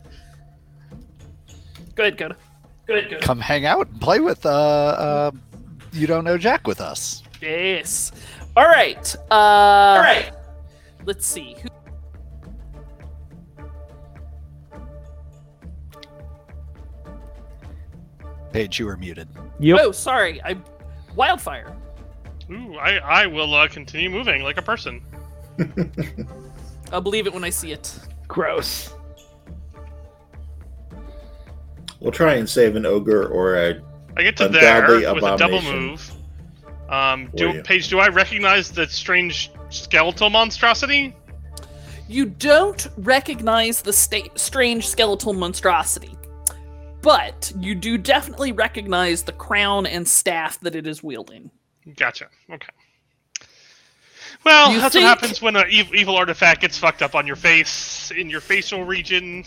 Go 1.95 2.03
ahead, 2.03 2.17
Coda. 2.17 2.37
Go 2.87 2.95
ahead, 2.95 3.11
go. 3.11 3.19
Come 3.19 3.39
hang 3.39 3.65
out 3.65 3.87
and 3.87 3.99
play 3.99 4.19
with 4.19 4.45
uh, 4.45 4.49
uh, 4.49 5.31
You 5.91 6.07
Don't 6.07 6.23
Know 6.23 6.37
Jack 6.37 6.67
with 6.67 6.81
us. 6.81 7.23
Yes. 7.41 8.11
All 8.55 8.67
right. 8.67 9.15
Uh, 9.29 9.33
All 9.33 9.99
right. 9.99 10.31
Let's 11.05 11.25
see. 11.25 11.55
Who... 11.61 11.69
Paige, 18.51 18.79
you 18.79 18.87
are 18.89 18.97
muted. 18.97 19.27
Yep. 19.59 19.79
Oh, 19.81 19.91
sorry. 19.91 20.41
I 20.43 20.57
wildfire. 21.15 21.75
Ooh, 22.51 22.75
I 22.77 22.97
I 22.97 23.25
will 23.27 23.53
uh, 23.53 23.67
continue 23.67 24.09
moving 24.09 24.41
like 24.41 24.57
a 24.57 24.61
person. 24.61 25.01
I'll 26.91 27.01
believe 27.01 27.27
it 27.27 27.33
when 27.33 27.43
I 27.43 27.49
see 27.49 27.71
it. 27.71 27.93
Gross. 28.27 28.93
We'll 31.99 32.11
try 32.11 32.35
and 32.35 32.49
save 32.49 32.75
an 32.75 32.85
ogre 32.85 33.27
or 33.27 33.55
a. 33.55 33.81
I 34.17 34.23
get 34.23 34.37
to 34.37 34.45
Ungodly 34.45 35.01
there 35.01 35.13
with 35.13 35.23
a 35.23 35.37
double 35.37 35.57
abomination. 35.59 35.85
move. 35.87 36.11
Um, 36.89 37.29
do 37.35 37.49
you. 37.51 37.61
Paige, 37.63 37.89
do 37.89 37.99
I 37.99 38.07
recognize 38.07 38.71
the 38.71 38.87
strange 38.87 39.51
skeletal 39.69 40.29
monstrosity? 40.29 41.15
You 42.07 42.25
don't 42.25 42.87
recognize 42.97 43.83
the 43.83 43.93
sta- 43.93 44.31
strange 44.35 44.87
skeletal 44.87 45.33
monstrosity, 45.33 46.17
but 47.01 47.51
you 47.59 47.75
do 47.75 47.99
definitely 47.99 48.51
recognize 48.51 49.21
the 49.21 49.33
crown 49.33 49.85
and 49.85 50.07
staff 50.07 50.59
that 50.61 50.73
it 50.73 50.87
is 50.87 51.03
wielding. 51.03 51.51
Gotcha. 51.95 52.27
Okay. 52.51 52.67
Well, 54.45 54.71
You 54.71 54.79
that's 54.81 54.93
think- 54.93 55.03
what 55.03 55.09
happens 55.09 55.41
when 55.41 55.55
an 55.55 55.65
ev- 55.71 55.93
evil 55.93 56.15
artifact 56.15 56.61
gets 56.61 56.77
fucked 56.77 57.01
up 57.01 57.15
on 57.15 57.27
your 57.27 57.35
face, 57.35 58.11
in 58.15 58.29
your 58.29 58.41
facial 58.41 58.83
region. 58.85 59.43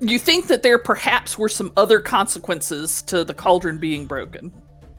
You 0.00 0.18
think 0.18 0.46
that 0.46 0.62
there 0.62 0.78
perhaps 0.78 1.36
were 1.36 1.48
some 1.48 1.72
other 1.76 2.00
consequences 2.00 3.02
to 3.02 3.22
the 3.24 3.34
cauldron 3.34 3.78
being 3.78 4.06
broken. 4.06 4.50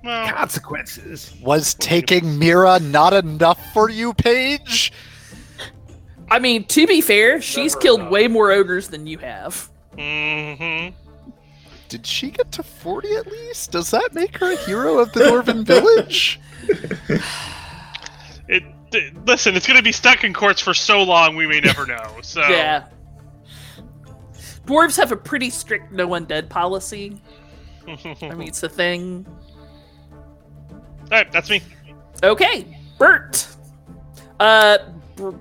Well, 0.03 0.29
Consequences. 0.31 1.33
Was 1.41 1.73
taking 1.75 2.37
Mira 2.39 2.79
not 2.79 3.13
enough 3.13 3.59
for 3.73 3.89
you, 3.89 4.13
Paige? 4.13 4.91
I 6.29 6.39
mean, 6.39 6.63
to 6.65 6.87
be 6.87 7.01
fair, 7.01 7.41
she's 7.41 7.75
killed 7.75 8.09
way 8.09 8.27
more 8.27 8.51
ogres 8.51 8.87
than 8.89 9.05
you 9.07 9.17
have. 9.19 9.69
hmm 9.97 10.89
Did 11.91 12.07
she 12.07 12.31
get 12.31 12.53
to 12.53 12.63
40 12.63 13.15
at 13.15 13.27
least? 13.27 13.71
Does 13.73 13.91
that 13.91 14.11
make 14.13 14.37
her 14.37 14.53
a 14.53 14.55
hero 14.55 14.99
of 14.99 15.11
the 15.11 15.19
Dwarven 15.19 15.65
Village? 15.67 16.39
It. 18.47 18.63
th- 18.91 19.13
listen, 19.25 19.57
it's 19.57 19.67
gonna 19.67 19.81
be 19.81 19.91
stuck 19.91 20.23
in 20.23 20.33
courts 20.33 20.61
for 20.61 20.73
so 20.73 21.03
long 21.03 21.35
we 21.35 21.47
may 21.47 21.59
never 21.59 21.85
know. 21.85 22.01
So 22.21 22.39
Yeah. 22.47 22.85
Dwarves 24.65 24.95
have 24.95 25.11
a 25.11 25.17
pretty 25.17 25.49
strict 25.49 25.91
no 25.91 26.07
undead 26.07 26.47
policy. 26.47 27.21
I 27.85 28.33
mean, 28.35 28.47
it's 28.47 28.63
a 28.63 28.69
thing. 28.69 29.25
All 30.71 30.79
right, 31.11 31.29
that's 31.29 31.49
me. 31.49 31.61
Okay, 32.23 32.77
Bert. 32.97 33.47
Uh, 34.39 34.77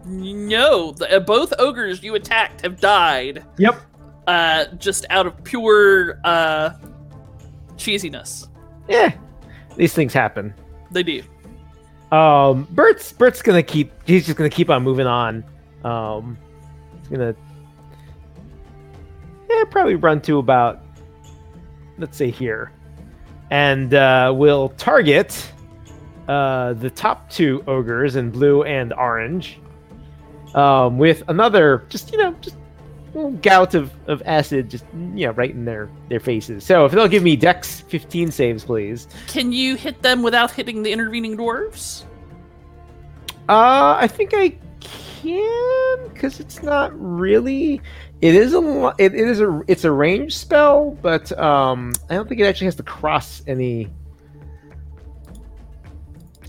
no, 0.05 0.90
the, 0.90 1.16
uh, 1.16 1.20
both 1.20 1.53
ogres 1.61 2.03
you 2.03 2.16
attacked 2.16 2.62
have 2.62 2.80
died. 2.80 3.44
Yep. 3.59 3.80
Uh, 4.27 4.66
just 4.79 5.07
out 5.11 5.27
of 5.27 5.43
pure 5.45 6.21
uh, 6.25 6.71
cheesiness. 7.77 8.49
Yeah, 8.89 9.12
these 9.77 9.95
things 9.95 10.12
happen. 10.12 10.55
They 10.91 11.03
do. 11.03 11.23
Um, 12.12 12.66
Bert's 12.71 13.12
Bert's 13.12 13.43
gonna 13.43 13.62
keep. 13.62 13.93
He's 14.07 14.27
just 14.27 14.37
gonna 14.37 14.51
keep 14.51 14.71
on 14.71 14.83
moving 14.83 15.07
on. 15.07 15.45
Um, 15.85 16.37
he's 16.99 17.09
gonna, 17.09 17.35
yeah, 19.49 19.64
probably 19.71 19.95
run 19.95 20.21
to 20.23 20.39
about, 20.39 20.83
let's 21.99 22.16
say 22.16 22.31
here, 22.31 22.73
and 23.51 23.95
uh, 23.95 24.33
we'll 24.37 24.71
target 24.71 25.53
uh, 26.29 26.73
the 26.75 26.91
top 26.91 27.31
two 27.31 27.62
ogres 27.66 28.16
in 28.16 28.31
blue 28.31 28.64
and 28.64 28.93
orange, 28.93 29.61
um, 30.55 30.99
with 30.99 31.23
another 31.29 31.85
just 31.89 32.11
you 32.12 32.18
know 32.18 32.33
just 32.41 32.57
little 33.14 33.32
gout 33.32 33.74
of, 33.74 33.92
of 34.08 34.22
acid 34.24 34.70
just 34.70 34.84
you 34.94 35.26
know 35.26 35.32
right 35.32 35.50
in 35.50 35.64
their 35.64 35.90
their 36.08 36.20
faces. 36.20 36.64
So 36.64 36.84
if 36.84 36.92
they'll 36.92 37.08
give 37.08 37.22
me 37.22 37.36
Dex 37.36 37.80
15 37.80 38.30
saves, 38.30 38.64
please. 38.64 39.08
Can 39.26 39.52
you 39.52 39.76
hit 39.76 40.02
them 40.02 40.22
without 40.22 40.50
hitting 40.50 40.82
the 40.82 40.92
intervening 40.92 41.36
dwarves? 41.36 42.04
Uh, 43.48 43.96
I 43.98 44.06
think 44.06 44.32
I 44.34 44.56
can 44.80 46.08
because 46.12 46.40
it's 46.40 46.62
not 46.62 46.92
really. 46.94 47.80
It 48.20 48.34
is 48.34 48.54
a 48.54 48.94
it, 48.98 49.14
it 49.14 49.28
is 49.28 49.40
a 49.40 49.62
it's 49.66 49.84
a 49.84 49.90
range 49.90 50.36
spell, 50.36 50.96
but 51.02 51.36
um, 51.38 51.92
I 52.08 52.14
don't 52.14 52.28
think 52.28 52.40
it 52.40 52.44
actually 52.44 52.66
has 52.66 52.76
to 52.76 52.82
cross 52.82 53.42
any. 53.46 53.88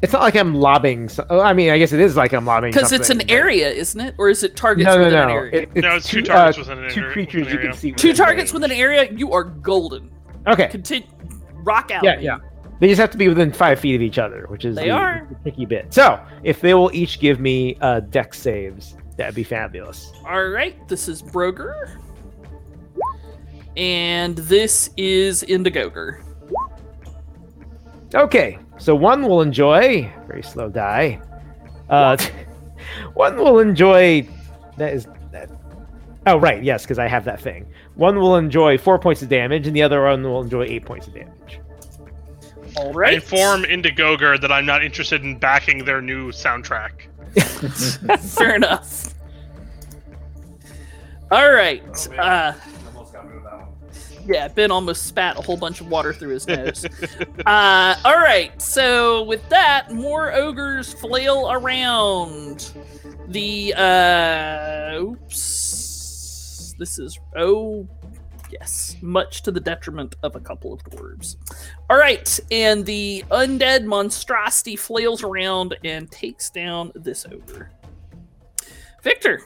It's 0.02 0.14
not 0.14 0.22
like 0.24 0.36
I'm 0.36 0.56
lobbing. 0.56 1.10
So, 1.10 1.26
oh, 1.30 1.40
I 1.42 1.54
mean, 1.54 1.70
I 1.70 1.78
guess 1.78 1.92
it 1.92 2.00
is 2.00 2.16
like 2.16 2.34
I'm 2.34 2.46
lobbing 2.46 2.72
Because 2.72 2.92
it's 2.92 3.10
an 3.12 3.20
but- 3.20 3.30
area, 3.32 3.70
isn't 3.70 4.02
it? 4.02 4.16
Or 4.18 4.30
is 4.30 4.44
it 4.44 4.56
targets 4.56 4.86
No, 4.88 4.98
no, 4.98 5.04
within 5.04 5.20
an 5.20 5.28
no. 5.28 5.34
area? 5.36 5.62
It, 5.62 5.70
it's 5.76 5.82
No, 5.84 5.96
it's 5.96 6.08
two 6.10 6.22
two, 6.22 6.28
targets 6.28 6.58
uh, 6.58 6.62
within 6.62 6.84
an 6.86 6.90
two 6.92 7.02
area- 7.02 7.14
creatures 7.14 7.52
you 7.54 7.60
can 7.60 7.74
see. 7.74 7.92
Two 7.92 8.14
targets 8.14 8.52
range. 8.52 8.54
within 8.54 8.72
an 8.72 8.78
area, 8.78 9.12
you 9.12 9.32
are 9.32 9.44
golden. 9.44 10.10
Okay. 10.48 10.68
Continue. 10.70 11.08
Rock 11.64 11.92
out. 11.92 12.04
Yeah, 12.04 12.16
man. 12.16 12.24
yeah. 12.24 12.38
They 12.80 12.88
just 12.88 13.00
have 13.00 13.12
to 13.12 13.18
be 13.20 13.28
within 13.28 13.54
five 13.54 13.80
feet 13.80 13.94
of 13.94 14.02
each 14.02 14.18
other, 14.18 14.46
which 14.50 14.66
is 14.66 14.76
They 14.76 14.86
the, 14.86 14.90
are. 14.90 15.28
the 15.30 15.36
tricky 15.44 15.66
bit. 15.68 15.94
So, 15.94 16.20
if 16.44 16.62
they 16.62 16.74
will 16.74 16.90
each 16.96 17.20
give 17.20 17.40
me 17.40 17.78
uh, 17.82 18.00
deck 18.00 18.34
saves, 18.34 18.98
that'd 19.18 19.36
be 19.36 19.44
fabulous. 19.44 20.12
All 20.28 20.46
right, 20.48 20.88
this 20.88 21.08
is 21.08 21.22
Broger. 21.22 22.00
And 23.78 24.36
this 24.36 24.90
is 24.98 25.44
Indigoger. 25.44 26.24
Okay, 28.16 28.58
so 28.82 28.96
one 28.96 29.22
will 29.28 29.42
enjoy 29.42 30.12
very 30.28 30.42
slow 30.42 30.68
die. 30.68 31.22
Uh, 31.88 32.18
one 33.14 33.38
will 33.38 33.60
enjoy 33.60 34.28
that 34.78 34.94
is 34.94 35.08
that. 35.32 35.52
Oh 36.26 36.38
right, 36.38 36.64
yes, 36.64 36.84
because 36.84 36.98
I 36.98 37.08
have 37.08 37.24
that 37.26 37.40
thing. 37.40 37.68
One 37.94 38.20
will 38.20 38.38
enjoy 38.38 38.80
four 38.80 38.98
points 38.98 39.22
of 39.22 39.30
damage, 39.30 39.68
and 39.68 39.76
the 39.76 39.84
other 39.84 40.04
one 40.04 40.24
will 40.24 40.42
enjoy 40.42 40.64
eight 40.64 40.84
points 40.84 41.08
of 41.08 41.14
damage. 41.14 41.60
All 42.78 42.92
right. 42.94 43.14
I 43.14 43.14
right. 43.14 43.14
inform 43.16 43.64
Indiegogo 43.64 44.42
that 44.42 44.52
I'm 44.52 44.66
not 44.66 44.84
interested 44.84 45.24
in 45.24 45.38
backing 45.38 45.86
their 45.86 46.02
new 46.02 46.32
soundtrack. 46.32 47.08
Fair 48.20 48.56
enough. 48.56 49.14
All 51.30 51.52
right. 51.52 52.08
Uh, 52.18 52.54
yeah, 54.26 54.48
Ben 54.48 54.72
almost 54.72 55.06
spat 55.08 55.38
a 55.38 55.42
whole 55.42 55.58
bunch 55.58 55.82
of 55.82 55.88
water 55.88 56.14
through 56.14 56.34
his 56.34 56.48
nose. 56.48 56.86
uh, 57.46 57.96
all 58.06 58.20
right. 58.20 58.60
So 58.62 59.24
with 59.24 59.48
that, 59.50 59.92
more 59.92 60.34
ogres 60.34 60.94
flail 60.94 61.52
around. 61.52 62.72
The 63.28 63.74
uh, 63.76 65.00
oops. 65.00 66.76
This 66.78 66.98
is 67.00 67.20
oh 67.36 67.88
yes, 68.52 68.98
much 69.02 69.44
to 69.44 69.52
the 69.52 69.60
detriment 69.60 70.16
of 70.24 70.36
a 70.36 70.40
couple 70.40 70.74
of 70.74 70.84
dwarves. 70.84 71.38
All 71.90 71.98
right, 71.98 72.40
and 72.52 72.86
the 72.86 73.24
undead 73.32 73.86
monstrosity 73.86 74.76
flails 74.76 75.24
around 75.24 75.78
and 75.84 76.12
takes 76.12 76.50
down 76.50 76.92
this 76.96 77.26
ogre. 77.32 77.72
Victor. 79.04 79.42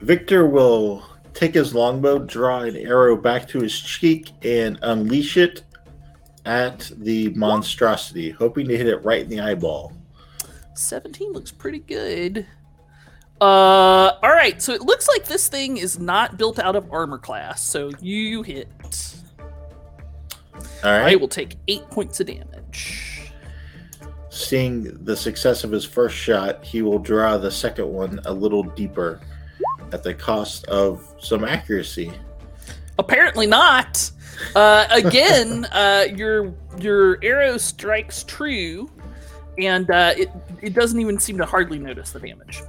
Victor 0.00 0.46
will 0.46 1.02
take 1.34 1.54
his 1.54 1.74
longbow, 1.74 2.20
draw 2.20 2.60
an 2.60 2.76
arrow 2.76 3.16
back 3.16 3.46
to 3.48 3.60
his 3.60 3.78
cheek, 3.78 4.30
and 4.42 4.78
unleash 4.82 5.36
it 5.36 5.64
at 6.46 6.90
the 6.96 7.30
monstrosity, 7.30 8.30
hoping 8.30 8.68
to 8.68 8.76
hit 8.76 8.86
it 8.86 9.04
right 9.04 9.22
in 9.22 9.28
the 9.28 9.40
eyeball. 9.40 9.92
17 10.74 11.32
looks 11.32 11.50
pretty 11.50 11.80
good. 11.80 12.46
Uh, 13.40 14.16
all 14.22 14.30
right. 14.30 14.60
So 14.62 14.72
it 14.72 14.82
looks 14.82 15.08
like 15.08 15.26
this 15.26 15.48
thing 15.48 15.76
is 15.76 15.98
not 15.98 16.38
built 16.38 16.58
out 16.58 16.76
of 16.76 16.90
armor 16.92 17.18
class. 17.18 17.62
So 17.62 17.90
you 18.00 18.42
hit. 18.42 18.68
All 20.84 20.90
right. 20.90 21.12
I 21.12 21.16
will 21.16 21.28
take 21.28 21.56
eight 21.68 21.88
points 21.90 22.20
of 22.20 22.26
damage. 22.26 23.32
Seeing 24.30 25.04
the 25.04 25.16
success 25.16 25.64
of 25.64 25.70
his 25.70 25.84
first 25.84 26.16
shot, 26.16 26.64
he 26.64 26.82
will 26.82 26.98
draw 26.98 27.38
the 27.38 27.50
second 27.50 27.88
one 27.88 28.20
a 28.24 28.32
little 28.32 28.62
deeper 28.62 29.20
at 29.92 30.02
the 30.02 30.14
cost 30.14 30.66
of 30.66 31.06
some 31.20 31.44
accuracy. 31.44 32.12
Apparently 32.98 33.46
not. 33.46 34.10
Uh, 34.54 34.86
again, 34.90 35.64
uh, 35.72 36.06
your 36.14 36.54
your 36.78 37.18
arrow 37.22 37.56
strikes 37.56 38.24
true, 38.24 38.90
and 39.58 39.90
uh, 39.90 40.14
it 40.16 40.30
it 40.62 40.74
doesn't 40.74 41.00
even 41.00 41.18
seem 41.18 41.38
to 41.38 41.44
hardly 41.44 41.78
notice 41.78 42.10
the 42.10 42.20
damage. 42.20 42.62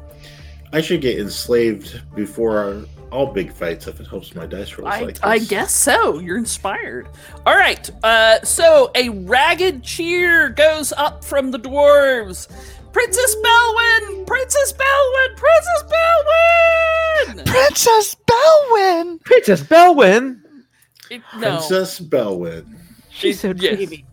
I 0.74 0.82
should 0.82 1.02
get 1.02 1.20
enslaved 1.20 2.02
before 2.16 2.86
all 3.12 3.28
big 3.28 3.52
fights 3.52 3.88
if 3.88 4.00
it 4.00 4.08
helps 4.08 4.36
my 4.36 4.46
dice 4.46 4.78
rolls 4.78 4.94
I, 4.94 5.02
like 5.02 5.16
this. 5.16 5.24
I 5.24 5.40
guess 5.40 5.74
so. 5.74 6.20
You're 6.20 6.38
inspired. 6.38 7.08
All 7.46 7.56
right. 7.56 7.90
Uh, 8.04 8.42
so 8.44 8.92
a 8.96 9.10
ragged 9.10 9.84
cheer 9.84 10.50
goes 10.50 10.92
up 10.94 11.24
from 11.24 11.52
the 11.52 11.60
dwarves. 11.60 12.52
Princess 12.96 13.36
Belwyn! 13.36 14.26
Princess 14.26 14.72
Belwyn! 14.72 15.36
Princess 15.36 15.84
Belwyn! 15.92 17.46
Princess 17.46 18.16
Belwyn! 18.26 19.20
Princess 19.26 19.62
Belwyn. 19.64 20.42
It- 21.12 21.22
no. 21.38 21.58
Princess 21.58 22.00
Belwyn. 22.00 22.74
She's 23.10 23.42
so 23.42 23.50
It- 23.50 23.62
yes. 23.62 23.76
dreamy. 23.76 24.06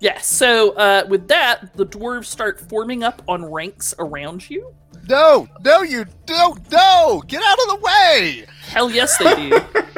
Yes. 0.00 0.26
So 0.26 0.72
uh, 0.72 1.06
with 1.08 1.28
that, 1.28 1.74
the 1.78 1.86
dwarves 1.86 2.26
start 2.26 2.60
forming 2.68 3.02
up 3.02 3.22
on 3.26 3.42
ranks 3.42 3.94
around 3.98 4.50
you. 4.50 4.74
No, 5.10 5.48
no, 5.64 5.82
you 5.82 6.06
don't. 6.24 6.70
No, 6.70 7.20
get 7.26 7.42
out 7.42 7.58
of 7.58 7.68
the 7.68 7.76
way. 7.82 8.46
Hell 8.62 8.88
yes, 8.92 9.18
they 9.18 9.34
do. 9.34 9.50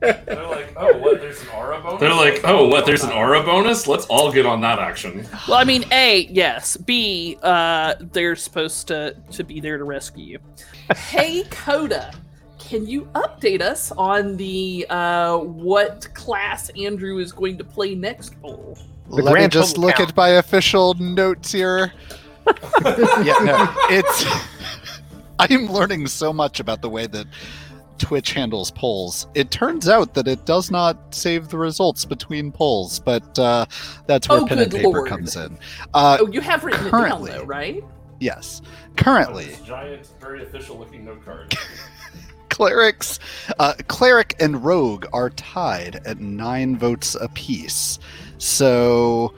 They're 0.00 0.48
like, 0.48 0.74
oh, 0.76 0.98
what? 0.98 1.20
There's 1.20 1.40
an 1.42 1.48
aura 1.50 1.80
bonus. 1.80 2.00
They're 2.00 2.14
like, 2.14 2.40
oh, 2.42 2.66
what? 2.66 2.84
There's 2.84 3.04
an 3.04 3.12
aura 3.12 3.44
bonus. 3.44 3.86
Let's 3.86 4.06
all 4.06 4.32
get 4.32 4.44
on 4.44 4.60
that 4.62 4.80
action. 4.80 5.24
well, 5.46 5.58
I 5.58 5.62
mean, 5.62 5.84
A, 5.92 6.26
yes. 6.32 6.76
B, 6.76 7.38
uh, 7.44 7.94
they're 8.12 8.34
supposed 8.34 8.88
to 8.88 9.14
to 9.30 9.44
be 9.44 9.60
there 9.60 9.78
to 9.78 9.84
rescue 9.84 10.24
you. 10.24 10.38
hey, 10.96 11.44
Coda, 11.50 12.12
can 12.58 12.88
you 12.88 13.02
update 13.14 13.60
us 13.60 13.92
on 13.92 14.36
the 14.36 14.84
uh, 14.90 15.38
what 15.38 16.12
class 16.14 16.70
Andrew 16.70 17.18
is 17.18 17.30
going 17.30 17.56
to 17.58 17.64
play 17.64 17.94
next 17.94 18.30
bowl? 18.42 18.76
The 19.10 19.22
Let 19.22 19.34
me 19.34 19.46
just 19.46 19.78
look 19.78 19.94
count. 19.94 20.10
at 20.10 20.16
my 20.16 20.28
official 20.30 20.94
notes 20.94 21.52
here. 21.52 21.92
Yeah, 23.24 23.34
no, 23.44 23.74
it's. 23.90 24.24
I'm 25.38 25.66
learning 25.66 26.06
so 26.08 26.32
much 26.32 26.58
about 26.60 26.82
the 26.82 26.88
way 26.90 27.06
that 27.06 27.26
Twitch 27.98 28.32
handles 28.32 28.70
polls. 28.72 29.26
It 29.34 29.50
turns 29.50 29.88
out 29.88 30.14
that 30.14 30.26
it 30.26 30.44
does 30.46 30.70
not 30.70 31.14
save 31.14 31.48
the 31.48 31.58
results 31.58 32.04
between 32.04 32.50
polls, 32.50 32.98
but 32.98 33.38
uh, 33.38 33.66
that's 34.06 34.28
where 34.28 34.40
Oh, 34.40 34.46
pen 34.46 34.58
and 34.58 34.70
paper 34.72 34.88
lord. 34.88 35.08
comes 35.08 35.36
in. 35.36 35.56
Uh, 35.94 36.18
Oh, 36.20 36.28
you 36.28 36.40
have 36.40 36.64
written 36.64 36.90
currently- 36.90 37.30
it 37.30 37.34
down 37.34 37.40
though, 37.42 37.46
right? 37.46 37.84
yes, 38.20 38.62
currently 38.96 39.44
This 39.46 39.60
giant, 39.60 40.08
very 40.20 40.42
official-looking 40.42 41.04
note 41.04 41.24
card. 41.24 41.56
clerics, 42.48 43.20
uh, 43.60 43.74
cleric 43.86 44.34
and 44.40 44.64
rogue 44.64 45.06
are 45.12 45.30
tied 45.30 46.00
at 46.04 46.18
nine 46.18 46.76
votes 46.76 47.14
apiece. 47.14 48.00
So 48.38 49.34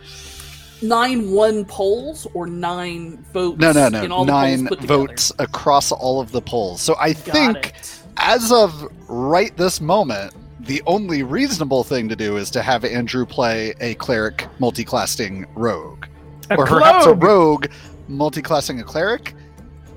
Nine 0.82 1.30
one 1.30 1.64
polls 1.64 2.26
or 2.34 2.46
nine 2.46 3.24
votes? 3.32 3.58
no, 3.58 3.72
no, 3.72 3.86
in 3.86 4.08
no, 4.08 4.14
all 4.16 4.24
nine 4.24 4.68
votes 4.82 5.30
across 5.38 5.92
all 5.92 6.20
of 6.20 6.32
the 6.32 6.40
polls. 6.40 6.80
So 6.80 6.94
I 6.96 7.12
Got 7.12 7.22
think 7.24 7.66
it. 7.68 8.02
as 8.16 8.50
of 8.50 8.88
right 9.08 9.54
this 9.56 9.80
moment, 9.80 10.34
the 10.60 10.82
only 10.86 11.22
reasonable 11.22 11.84
thing 11.84 12.08
to 12.08 12.16
do 12.16 12.36
is 12.36 12.50
to 12.50 12.62
have 12.62 12.84
Andrew 12.84 13.26
play 13.26 13.74
a 13.80 13.94
cleric 13.96 14.46
multiclassing 14.58 15.46
rogue. 15.54 16.06
A 16.50 16.56
or 16.56 16.66
perhaps 16.66 17.04
a 17.06 17.08
clone! 17.08 17.18
rogue 17.20 17.66
multiclassing 18.08 18.80
a 18.80 18.84
cleric. 18.84 19.34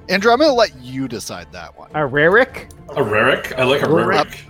Andrew, 0.09 0.31
I'm 0.31 0.38
going 0.39 0.49
to 0.49 0.53
let 0.53 0.75
you 0.81 1.07
decide 1.07 1.51
that 1.53 1.77
one. 1.77 1.89
A 1.91 1.99
Raric. 2.07 2.71
A 2.89 3.01
Raric? 3.01 3.57
I 3.57 3.63
like 3.63 3.81
a 3.81 3.88
Raric. 3.88 4.41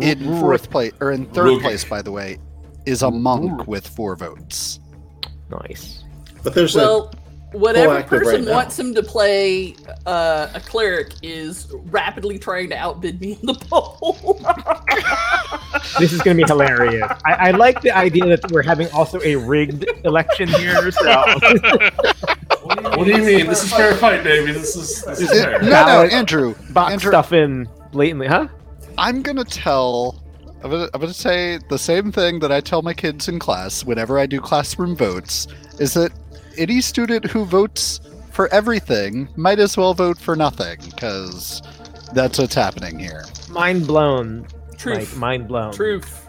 In 0.00 0.40
fourth 0.40 0.70
place, 0.70 0.92
or 1.00 1.10
in 1.12 1.26
third 1.26 1.44
Rogue. 1.46 1.62
place, 1.62 1.84
by 1.84 2.00
the 2.02 2.12
way, 2.12 2.38
is 2.86 3.02
a 3.02 3.10
monk 3.10 3.66
with 3.66 3.86
four 3.86 4.14
votes. 4.16 4.79
Nice. 5.50 6.04
But 6.42 6.54
there's 6.54 6.74
Well, 6.74 7.12
Whatever 7.52 7.94
Proactive 7.94 7.96
right 7.96 8.08
person 8.08 8.46
wants 8.46 8.78
him 8.78 8.94
to 8.94 9.02
play 9.02 9.74
uh, 10.06 10.46
a 10.54 10.60
cleric 10.60 11.14
is 11.20 11.66
rapidly 11.86 12.38
trying 12.38 12.68
to 12.70 12.76
outbid 12.76 13.20
me 13.20 13.32
in 13.40 13.46
the 13.46 13.54
poll. 13.68 14.40
This 15.98 16.12
is 16.12 16.20
going 16.22 16.36
to 16.36 16.42
be 16.44 16.46
hilarious. 16.48 17.10
I, 17.24 17.32
I 17.32 17.50
like 17.52 17.80
the 17.80 17.90
idea 17.90 18.24
that 18.36 18.50
we're 18.52 18.62
having 18.62 18.88
also 18.92 19.20
a 19.22 19.34
rigged 19.36 19.84
election 20.04 20.48
here. 20.48 20.90
So 20.92 21.04
What 22.62 23.04
do 23.04 23.10
you 23.10 23.22
mean? 23.22 23.46
This 23.46 23.64
is 23.64 23.72
fair 23.72 23.94
fight, 23.96 24.22
baby. 24.22 24.52
This 24.52 24.76
is 24.76 25.02
this 25.04 25.20
is 25.20 25.30
fair. 25.30 25.52
no, 25.60 25.66
no, 25.66 25.70
Ballot- 25.70 26.12
Andrew. 26.12 26.54
box 26.70 26.92
Andrew, 26.92 27.10
stuff 27.10 27.32
in 27.32 27.68
blatantly, 27.92 28.26
huh? 28.28 28.48
I'm 28.98 29.22
gonna 29.22 29.44
tell. 29.44 30.19
I'm 30.62 30.70
gonna, 30.70 30.88
I'm 30.92 31.00
gonna 31.00 31.14
say 31.14 31.58
the 31.68 31.78
same 31.78 32.12
thing 32.12 32.40
that 32.40 32.52
I 32.52 32.60
tell 32.60 32.82
my 32.82 32.94
kids 32.94 33.28
in 33.28 33.38
class 33.38 33.84
whenever 33.84 34.18
I 34.18 34.26
do 34.26 34.40
classroom 34.40 34.94
votes. 34.94 35.46
Is 35.78 35.94
that 35.94 36.12
any 36.58 36.80
student 36.80 37.24
who 37.24 37.44
votes 37.44 38.00
for 38.30 38.52
everything 38.52 39.28
might 39.36 39.58
as 39.58 39.76
well 39.76 39.94
vote 39.94 40.18
for 40.18 40.36
nothing 40.36 40.78
because 40.84 41.62
that's 42.12 42.38
what's 42.38 42.54
happening 42.54 42.98
here. 42.98 43.24
Mind 43.48 43.86
blown. 43.86 44.46
Truth. 44.76 45.12
Like 45.12 45.18
mind 45.18 45.48
blown. 45.48 45.72
Truth. 45.72 46.28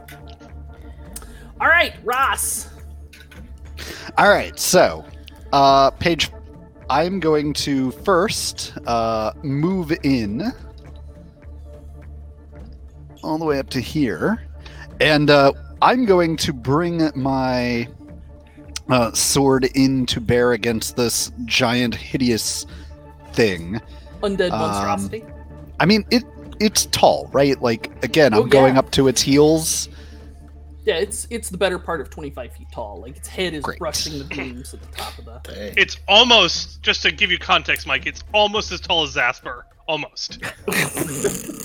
All 1.59 1.67
right, 1.67 1.93
Ross. 2.03 2.69
All 4.17 4.29
right, 4.29 4.57
so 4.59 5.05
uh, 5.53 5.91
page. 5.91 6.31
I'm 6.89 7.21
going 7.21 7.53
to 7.53 7.91
first 7.91 8.73
uh, 8.85 9.31
move 9.43 9.93
in 10.03 10.51
all 13.23 13.37
the 13.37 13.45
way 13.45 13.59
up 13.59 13.69
to 13.71 13.79
here, 13.79 14.41
and 14.99 15.29
uh, 15.29 15.53
I'm 15.81 16.05
going 16.05 16.37
to 16.37 16.53
bring 16.53 17.09
my 17.15 17.87
uh, 18.89 19.11
sword 19.13 19.65
in 19.75 20.05
to 20.07 20.19
bear 20.21 20.51
against 20.53 20.95
this 20.95 21.31
giant, 21.45 21.95
hideous 21.95 22.65
thing. 23.33 23.79
Undead 24.21 24.51
Um, 24.51 24.59
monstrosity. 24.59 25.23
I 25.79 25.85
mean, 25.85 26.05
it 26.11 26.23
it's 26.59 26.85
tall, 26.87 27.29
right? 27.33 27.59
Like 27.61 27.91
again, 28.03 28.33
I'm 28.33 28.41
Oh, 28.41 28.45
going 28.45 28.77
up 28.77 28.91
to 28.91 29.07
its 29.07 29.21
heels. 29.21 29.89
Yeah, 30.83 30.95
it's 30.95 31.27
it's 31.29 31.49
the 31.49 31.57
better 31.57 31.77
part 31.77 32.01
of 32.01 32.09
25 32.09 32.53
feet 32.53 32.67
tall. 32.71 33.01
Like 33.01 33.15
its 33.17 33.27
head 33.27 33.53
is 33.53 33.63
Great. 33.63 33.77
brushing 33.79 34.17
the 34.17 34.25
beams 34.25 34.73
at 34.73 34.81
the 34.81 34.87
top 34.87 35.17
of 35.19 35.25
the. 35.25 35.39
Dang. 35.43 35.73
It's 35.77 35.99
almost 36.07 36.81
just 36.81 37.03
to 37.03 37.11
give 37.11 37.29
you 37.31 37.37
context, 37.37 37.85
Mike. 37.85 38.07
It's 38.07 38.23
almost 38.33 38.71
as 38.71 38.81
tall 38.81 39.03
as 39.03 39.15
Zasper. 39.15 39.63
Almost. 39.87 40.39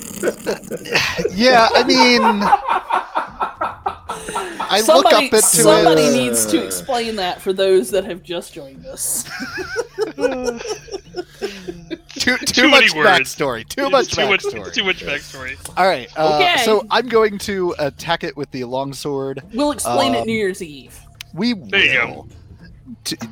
Yeah, 1.33 1.69
I 1.73 1.83
mean, 1.83 2.21
I 4.59 4.81
somebody 4.81 5.03
look 5.03 5.13
up 5.13 5.23
into 5.23 5.41
somebody 5.41 6.01
it. 6.01 6.05
Somebody 6.05 6.11
needs 6.11 6.45
to 6.47 6.63
explain 6.65 7.15
that 7.17 7.41
for 7.41 7.53
those 7.53 7.91
that 7.91 8.05
have 8.05 8.23
just 8.23 8.53
joined 8.53 8.85
us. 8.85 9.23
Too, 12.17 12.35
too, 12.37 12.45
Too 12.45 12.67
much 12.69 12.93
many 12.93 12.97
words. 12.97 13.35
backstory. 13.35 13.67
Too 13.67 13.83
It's 13.83 13.91
much 13.91 14.11
too 14.11 14.27
much. 14.27 14.43
backstory. 14.43 14.73
Too 14.73 14.83
much 14.83 15.03
backstory. 15.05 15.73
All 15.77 15.85
right. 15.87 16.09
Uh, 16.17 16.39
Okay. 16.41 16.63
So 16.65 16.85
I'm 16.89 17.07
going 17.07 17.37
to 17.39 17.75
attack 17.79 18.23
it 18.23 18.35
with 18.35 18.49
the 18.51 18.63
longsword. 18.63 19.43
We'll 19.53 19.71
explain 19.71 20.15
it 20.15 20.21
Um, 20.21 20.27
New 20.27 20.33
Year's 20.33 20.61
Eve. 20.63 20.99
We 21.33 21.53
There 21.53 21.79
you 21.85 21.93
go. 21.93 22.07
will. 22.07 22.27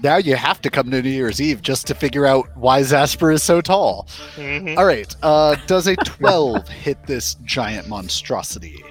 Now 0.04 0.18
you 0.18 0.36
have 0.36 0.62
to 0.62 0.70
come 0.70 0.92
to 0.92 1.02
New 1.02 1.10
Year's 1.10 1.42
Eve 1.42 1.62
just 1.62 1.88
to 1.88 1.96
figure 1.96 2.26
out 2.26 2.48
why 2.56 2.82
Zasper 2.82 3.34
is 3.34 3.42
so 3.44 3.60
tall. 3.60 4.08
Mhm. 4.36 4.78
All 4.78 4.86
right. 4.86 5.14
Uh, 5.24 5.56
does 5.66 5.88
a 5.88 5.96
12 6.06 6.68
hit 6.70 6.98
this 7.08 7.36
giant 7.44 7.88
monstrosity? 7.90 8.84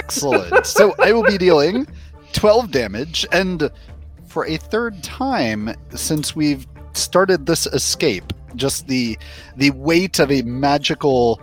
Yes. 0.00 0.24
Excellent. 0.24 0.66
so 0.66 0.94
I 0.98 1.12
will 1.12 1.24
be 1.24 1.38
dealing 1.38 1.86
12 2.32 2.70
damage, 2.70 3.26
and 3.32 3.70
for 4.26 4.46
a 4.46 4.56
third 4.56 5.02
time 5.02 5.74
since 5.94 6.34
we've 6.36 6.66
started 6.92 7.46
this 7.46 7.66
escape, 7.66 8.32
just 8.56 8.86
the 8.88 9.18
the 9.56 9.70
weight 9.72 10.18
of 10.18 10.30
a 10.30 10.42
magical 10.42 11.40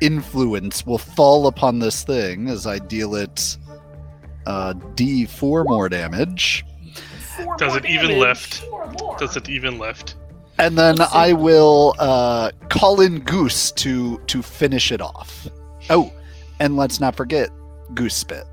influence 0.00 0.84
will 0.86 0.98
fall 0.98 1.46
upon 1.46 1.78
this 1.78 2.04
thing 2.04 2.48
as 2.48 2.66
I 2.66 2.78
deal 2.78 3.14
it 3.14 3.56
uh, 4.46 4.74
D4 4.94 5.64
more 5.66 5.88
damage. 5.88 6.64
Four 7.36 7.56
Does 7.56 7.68
more 7.68 7.78
it 7.78 7.86
even 7.86 8.08
damage. 8.08 8.18
lift? 8.18 8.54
Four. 8.98 9.16
Does 9.18 9.36
it 9.36 9.48
even 9.48 9.78
lift? 9.78 10.16
And 10.58 10.78
then 10.78 10.96
I 11.12 11.32
will 11.34 11.94
uh, 11.98 12.50
call 12.70 13.00
in 13.02 13.20
Goose 13.20 13.72
to 13.72 14.18
to 14.26 14.42
finish 14.42 14.90
it 14.90 15.00
off. 15.02 15.46
Oh, 15.90 16.12
and 16.60 16.76
let's 16.76 17.00
not 17.00 17.16
forget 17.16 17.50
Goose 17.94 18.14
Spit. 18.14 18.44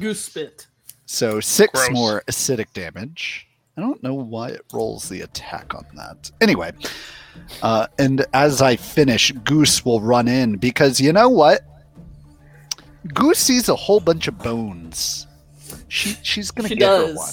Goose 0.00 0.20
spit. 0.20 0.66
So 1.06 1.40
six 1.40 1.72
Gross. 1.72 1.90
more 1.90 2.22
acidic 2.28 2.72
damage. 2.72 3.46
I 3.76 3.80
don't 3.80 4.02
know 4.02 4.14
why 4.14 4.50
it 4.50 4.62
rolls 4.72 5.08
the 5.08 5.22
attack 5.22 5.74
on 5.74 5.86
that. 5.94 6.30
Anyway, 6.40 6.72
uh, 7.62 7.86
and 7.98 8.26
as 8.34 8.60
I 8.60 8.76
finish, 8.76 9.32
Goose 9.32 9.84
will 9.84 10.00
run 10.00 10.28
in 10.28 10.56
because 10.56 11.00
you 11.00 11.12
know 11.12 11.28
what? 11.28 11.62
Goose 13.14 13.38
sees 13.38 13.68
a 13.68 13.76
whole 13.76 14.00
bunch 14.00 14.28
of 14.28 14.38
bones. 14.38 15.26
She 15.88 16.16
she's 16.22 16.50
gonna 16.50 16.68
She 16.68 16.76
get 16.76 16.88
her 16.88 17.14
one. 17.14 17.30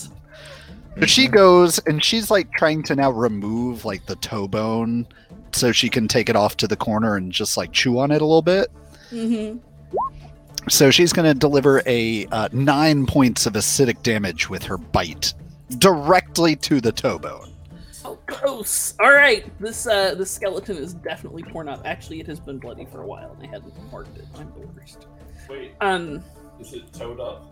But 0.95 1.09
she 1.09 1.27
goes 1.27 1.79
and 1.85 2.03
she's 2.03 2.31
like 2.31 2.51
trying 2.53 2.81
to 2.83 2.95
now 2.95 3.11
remove 3.11 3.85
like 3.85 4.05
the 4.07 4.15
toe 4.15 4.47
bone 4.47 5.07
so 5.51 5.71
she 5.71 5.89
can 5.89 6.07
take 6.07 6.29
it 6.29 6.35
off 6.35 6.57
to 6.57 6.67
the 6.67 6.75
corner 6.75 7.17
and 7.17 7.31
just 7.31 7.57
like 7.57 7.71
chew 7.71 7.99
on 7.99 8.11
it 8.11 8.21
a 8.21 8.25
little 8.25 8.41
bit. 8.41 8.71
Mm-hmm. 9.11 9.59
So 10.69 10.91
she's 10.91 11.13
going 11.13 11.25
to 11.31 11.33
deliver 11.33 11.81
a 11.85 12.25
uh, 12.27 12.49
nine 12.51 13.05
points 13.05 13.45
of 13.45 13.53
acidic 13.53 14.03
damage 14.03 14.49
with 14.49 14.63
her 14.63 14.77
bite 14.77 15.33
directly 15.77 16.55
to 16.57 16.81
the 16.81 16.91
toe 16.91 17.17
bone. 17.17 17.53
Oh, 18.05 18.19
gross. 18.25 18.93
All 18.99 19.11
right, 19.11 19.45
this 19.59 19.87
uh, 19.87 20.15
this 20.15 20.31
skeleton 20.31 20.77
is 20.77 20.93
definitely 20.93 21.43
torn 21.43 21.67
up. 21.67 21.81
Actually, 21.85 22.19
it 22.19 22.27
has 22.27 22.39
been 22.39 22.57
bloody 22.57 22.85
for 22.85 23.01
a 23.01 23.07
while, 23.07 23.33
and 23.33 23.43
I 23.43 23.51
hadn't 23.51 23.73
marked 23.91 24.17
it. 24.17 24.25
I'm 24.35 24.51
the 24.53 24.67
worst. 24.67 25.07
Wait, 25.49 25.73
Um. 25.81 26.23
is 26.59 26.73
it 26.73 26.91
towed 26.93 27.19
up? 27.19 27.51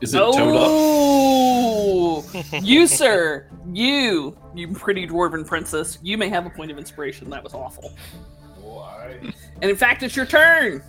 Is 0.00 0.14
it 0.14 0.18
towed 0.18 0.56
up? 0.56 0.68
Oh, 0.68 2.24
you 2.62 2.86
sir, 2.88 3.46
you, 3.72 4.36
you 4.54 4.68
pretty 4.72 5.06
dwarven 5.06 5.46
princess, 5.46 5.98
you 6.02 6.18
may 6.18 6.28
have 6.28 6.46
a 6.46 6.50
point 6.50 6.70
of 6.72 6.78
inspiration. 6.78 7.30
That 7.30 7.44
was 7.44 7.54
awful. 7.54 7.92
Why? 8.60 9.18
And 9.60 9.70
in 9.70 9.76
fact, 9.76 10.02
it's 10.02 10.16
your 10.16 10.26
turn. 10.26 10.82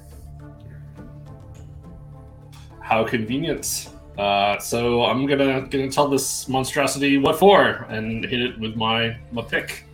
How 2.83 3.03
convenient. 3.05 3.89
Uh, 4.17 4.59
so 4.59 5.03
I'm 5.05 5.25
gonna 5.25 5.61
gonna 5.69 5.89
tell 5.89 6.07
this 6.07 6.47
monstrosity 6.47 7.17
what 7.17 7.39
for 7.39 7.87
and 7.89 8.23
hit 8.23 8.41
it 8.41 8.59
with 8.59 8.75
my 8.75 9.17
my 9.31 9.41
pick. 9.41 9.85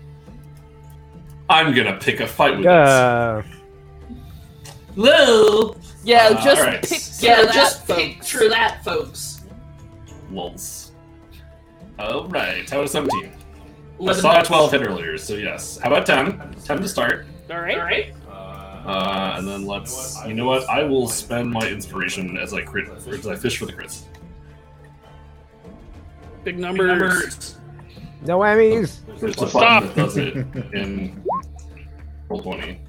I'm 1.49 1.73
gonna 1.73 1.97
pick 1.97 2.19
a 2.19 2.27
fight 2.27 2.57
with 2.57 2.65
it. 2.65 2.71
Uh, 2.71 3.43
Lou. 4.95 5.75
Yeah, 6.03 6.29
Uh, 6.31 6.43
just 6.43 6.59
alright. 6.61 6.81
picture 6.81 7.25
Yeah, 7.25 7.41
that, 7.43 7.53
just 7.53 7.85
folks. 7.87 8.01
picture 8.01 8.49
that, 8.49 8.83
folks. 8.83 9.41
Lulz. 10.31 10.91
Alright, 11.99 12.69
how 12.69 12.81
was 12.81 12.91
17? 12.91 13.31
I 14.07 14.13
saw 14.13 14.39
a 14.39 14.43
12 14.43 14.71
hit 14.71 14.87
earlier, 14.87 15.17
so 15.17 15.35
yes. 15.35 15.77
How 15.77 15.89
about 15.91 16.05
10? 16.05 16.55
10 16.65 16.77
to 16.81 16.87
start. 16.87 17.25
All 17.51 17.59
right. 17.59 17.77
All 17.77 17.83
right. 17.83 18.13
Uh, 18.85 19.35
and 19.37 19.47
then 19.47 19.65
let's. 19.65 20.17
You 20.25 20.33
know 20.33 20.45
what? 20.45 20.67
I 20.69 20.83
will 20.83 21.07
spend 21.07 21.51
my 21.51 21.67
inspiration 21.67 22.37
as 22.37 22.53
I 22.53 22.61
crit, 22.61 22.89
as 22.89 23.27
I 23.27 23.35
fish 23.35 23.57
for 23.57 23.65
the 23.65 23.73
crits. 23.73 24.03
Big 26.43 26.55
Big 26.55 26.59
numbers. 26.59 26.87
numbers. 26.87 27.57
no 28.21 28.39
whammies. 28.39 28.99
There's 29.19 29.41
a 29.41 29.47
Stop. 29.47 29.83
that 29.83 29.95
does 29.95 30.17
it 30.17 30.35
in 30.73 31.21
Roll20. 32.29 32.79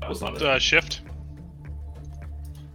That 0.00 0.08
was 0.08 0.20
not 0.20 0.36
it. 0.36 0.42
Uh, 0.42 0.58
shift. 0.58 1.02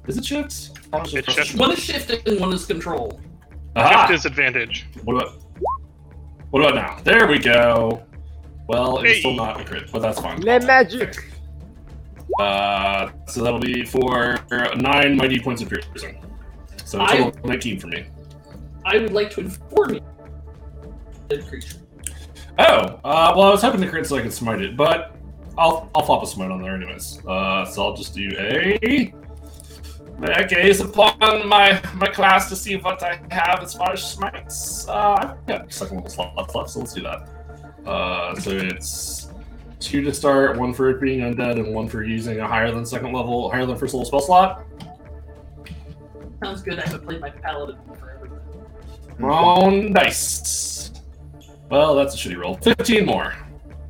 Is 0.08 0.18
it 0.18 0.26
shift? 0.26 0.72
It's 0.94 1.34
shift. 1.34 1.56
One 1.60 1.72
is 1.72 1.80
shift 1.84 2.28
and 2.28 2.40
one 2.40 2.54
is 2.54 2.66
control. 2.66 3.20
Aha! 3.76 4.08
Shift 4.08 4.20
is 4.20 4.26
advantage. 4.26 4.88
What 5.04 5.16
about? 5.22 5.42
What 6.52 6.62
about 6.62 6.76
now? 6.76 7.00
There 7.04 7.28
we 7.28 7.40
go. 7.40 8.04
Well, 8.68 9.00
it's 9.00 9.14
Hey. 9.16 9.20
still 9.20 9.34
not 9.34 9.60
a 9.60 9.66
crit, 9.66 9.92
but 9.92 10.02
that's 10.02 10.20
fine. 10.22 10.40
Net 10.40 10.64
magic. 10.64 11.32
Uh, 12.40 13.10
so 13.28 13.44
that'll 13.44 13.60
be 13.60 13.86
for 13.86 14.40
nine 14.76 15.16
mighty 15.16 15.40
points 15.40 15.62
of 15.62 15.70
piercing. 15.70 16.24
So 16.86 17.04
a 17.04 17.08
total 17.08 17.28
of 17.30 17.46
19 17.46 17.80
for 17.80 17.88
me. 17.88 18.06
I 18.86 19.00
would 19.00 19.12
like 19.12 19.30
to 19.32 19.42
inform 19.42 19.96
you. 19.96 20.02
Dead 21.28 21.46
creature. 21.48 21.78
Oh, 22.60 22.64
uh, 22.64 23.34
well, 23.36 23.48
I 23.48 23.52
was 23.52 23.62
hoping 23.62 23.82
to 23.82 23.90
crit 23.90 24.08
so 24.08 24.18
I 24.18 24.22
could 24.22 24.34
smite 24.34 24.62
it, 24.62 24.78
but 24.78 25.16
I'll 25.58 25.90
I'll 25.94 26.04
flop 26.04 26.24
a 26.24 26.28
smite 26.28 26.52
on 26.52 26.62
there 26.62 26.76
anyways. 26.76 27.20
Uh, 27.26 27.66
so 27.66 27.84
I'll 27.84 27.96
just 27.96 28.14
do 28.14 28.30
a 28.38 29.14
gaze 30.48 30.82
upon 30.82 31.48
my 31.48 31.82
my 31.96 32.08
class 32.08 32.50
to 32.50 32.56
see 32.56 32.76
what 32.78 33.04
I 33.04 33.20
have 33.32 33.62
as 33.62 33.74
far 33.74 33.94
as 33.94 34.04
smites. 34.04 34.88
Uh, 34.88 35.18
I've 35.20 35.46
got 35.46 35.72
second 35.72 35.98
level 35.98 36.10
slots 36.10 36.56
left, 36.56 36.70
so 36.70 36.80
let's 36.80 36.94
do 36.94 37.04
that. 37.04 37.30
Uh, 37.86 38.36
so 38.36 38.52
it's 38.52 39.27
two 39.80 40.02
to 40.02 40.14
start, 40.14 40.58
one 40.58 40.74
for 40.74 40.90
it 40.90 41.00
being 41.00 41.22
undead, 41.22 41.54
and 41.60 41.74
one 41.74 41.88
for 41.88 42.04
using 42.04 42.40
a 42.40 42.48
higher 42.48 42.72
than 42.72 42.86
second 42.86 43.14
level, 43.14 43.50
higher 43.52 43.66
than 43.66 43.78
first 43.78 43.94
level 43.94 44.06
spell 44.06 44.20
slot. 44.20 44.66
Sounds 46.44 46.62
good. 46.62 46.80
I 46.80 46.84
haven't 46.84 47.06
played 47.06 47.22
my 47.22 47.30
paladin 47.30 47.78
forever. 48.00 48.42
Oh, 49.22 49.70
nice. 49.70 50.92
Well, 51.70 51.96
that's 51.96 52.14
a 52.14 52.18
shitty 52.18 52.38
roll. 52.38 52.56
15 52.58 53.06
more. 53.06 53.34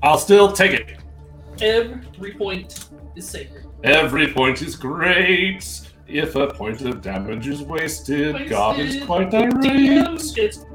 I'll 0.01 0.18
still 0.18 0.51
take 0.51 0.72
it. 0.72 0.97
Every 1.61 2.34
point 2.34 2.89
is 3.15 3.27
sacred. 3.27 3.65
Every 3.84 4.31
point 4.34 4.61
is 4.61 4.76
great. 4.76 5.81
If 6.07 6.35
a 6.35 6.47
point 6.47 6.81
of 6.81 7.01
damage 7.01 7.47
is 7.47 7.61
wasted, 7.61 8.47
God 8.49 8.80
is 8.80 8.95
Wasted. 8.95 9.05
quite 9.05 9.30
Damn, 9.30 10.15
it's 10.15 10.65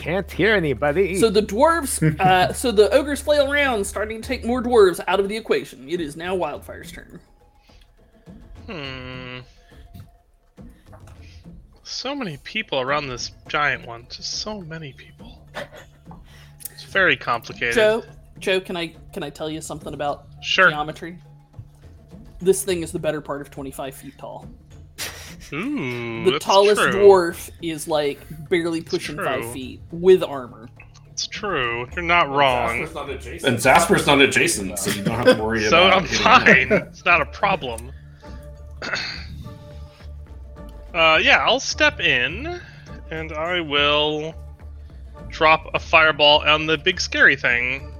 Can't 0.00 0.30
hear 0.30 0.54
anybody. 0.54 1.16
So 1.16 1.28
the 1.28 1.42
dwarves, 1.42 2.18
uh, 2.18 2.52
so 2.54 2.72
the 2.72 2.90
ogres 2.90 3.20
flail 3.20 3.52
around, 3.52 3.84
starting 3.84 4.22
to 4.22 4.26
take 4.26 4.46
more 4.46 4.62
dwarves 4.62 4.98
out 5.06 5.20
of 5.20 5.28
the 5.28 5.36
equation. 5.36 5.86
It 5.90 6.00
is 6.00 6.16
now 6.16 6.34
Wildfire's 6.34 6.90
turn. 6.90 7.20
Hmm. 8.66 9.40
So 11.82 12.14
many 12.14 12.38
people 12.38 12.80
around 12.80 13.08
this 13.08 13.32
giant 13.46 13.86
one. 13.86 14.06
Just 14.08 14.40
so 14.40 14.62
many 14.62 14.94
people. 14.94 15.46
It's 16.72 16.84
very 16.84 17.16
complicated. 17.16 17.74
Joe, 17.74 18.02
Joe, 18.38 18.58
can 18.58 18.78
I 18.78 18.94
can 19.12 19.22
I 19.22 19.28
tell 19.28 19.50
you 19.50 19.60
something 19.60 19.92
about 19.92 20.28
Sure. 20.40 20.70
geometry? 20.70 21.18
This 22.40 22.64
thing 22.64 22.82
is 22.82 22.90
the 22.90 22.98
better 22.98 23.20
part 23.20 23.42
of 23.42 23.50
25 23.50 23.94
feet 23.94 24.16
tall. 24.16 24.48
Ooh, 25.52 26.30
The 26.30 26.38
tallest 26.38 26.80
true. 26.80 26.92
dwarf 26.92 27.50
is 27.62 27.88
like 27.88 28.20
barely 28.48 28.80
pushing 28.80 29.16
five 29.16 29.50
feet 29.52 29.80
with 29.90 30.22
armor. 30.22 30.68
It's 31.10 31.26
true. 31.26 31.86
You're 31.94 32.02
not 32.04 32.28
wrong. 32.30 32.80
And 32.80 32.88
Zasper's 33.58 34.06
not 34.06 34.20
adjacent, 34.20 34.78
so 34.78 34.90
you 34.90 35.02
don't 35.02 35.16
have 35.26 35.36
to 35.36 35.42
worry 35.42 35.62
So 35.68 35.86
about 35.86 35.92
I'm 35.98 36.04
hitting 36.06 36.18
him. 36.68 36.68
fine. 36.68 36.72
it's 36.88 37.04
not 37.04 37.20
a 37.20 37.26
problem. 37.26 37.92
uh, 40.94 41.18
yeah, 41.22 41.38
I'll 41.46 41.60
step 41.60 42.00
in, 42.00 42.60
and 43.10 43.32
I 43.32 43.60
will 43.60 44.34
drop 45.28 45.70
a 45.74 45.78
fireball 45.78 46.40
on 46.48 46.66
the 46.66 46.76
big 46.78 47.00
scary 47.00 47.36
thing. 47.36 47.92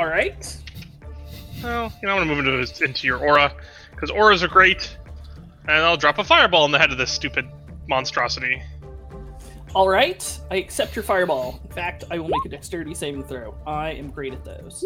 All 0.00 0.06
right. 0.06 0.56
Well, 1.62 1.92
you 2.00 2.08
know, 2.08 2.16
I'm 2.16 2.26
gonna 2.28 2.42
move 2.42 2.46
into 2.62 2.84
into 2.84 3.06
your 3.06 3.18
aura 3.18 3.52
because 3.90 4.10
auras 4.10 4.42
are 4.42 4.48
great, 4.48 4.96
and 5.68 5.84
I'll 5.84 5.96
drop 5.98 6.18
a 6.18 6.24
fireball 6.24 6.64
in 6.64 6.72
the 6.72 6.78
head 6.78 6.90
of 6.90 6.98
this 6.98 7.12
stupid 7.12 7.46
monstrosity. 7.88 8.62
All 9.74 9.88
right. 9.88 10.40
I 10.50 10.56
accept 10.56 10.96
your 10.96 11.02
fireball. 11.02 11.60
In 11.62 11.70
fact, 11.70 12.04
I 12.10 12.18
will 12.18 12.28
make 12.28 12.44
a 12.46 12.48
dexterity 12.48 12.94
saving 12.94 13.24
throw. 13.24 13.54
I 13.66 13.90
am 13.90 14.10
great 14.10 14.32
at 14.32 14.44
those. 14.44 14.82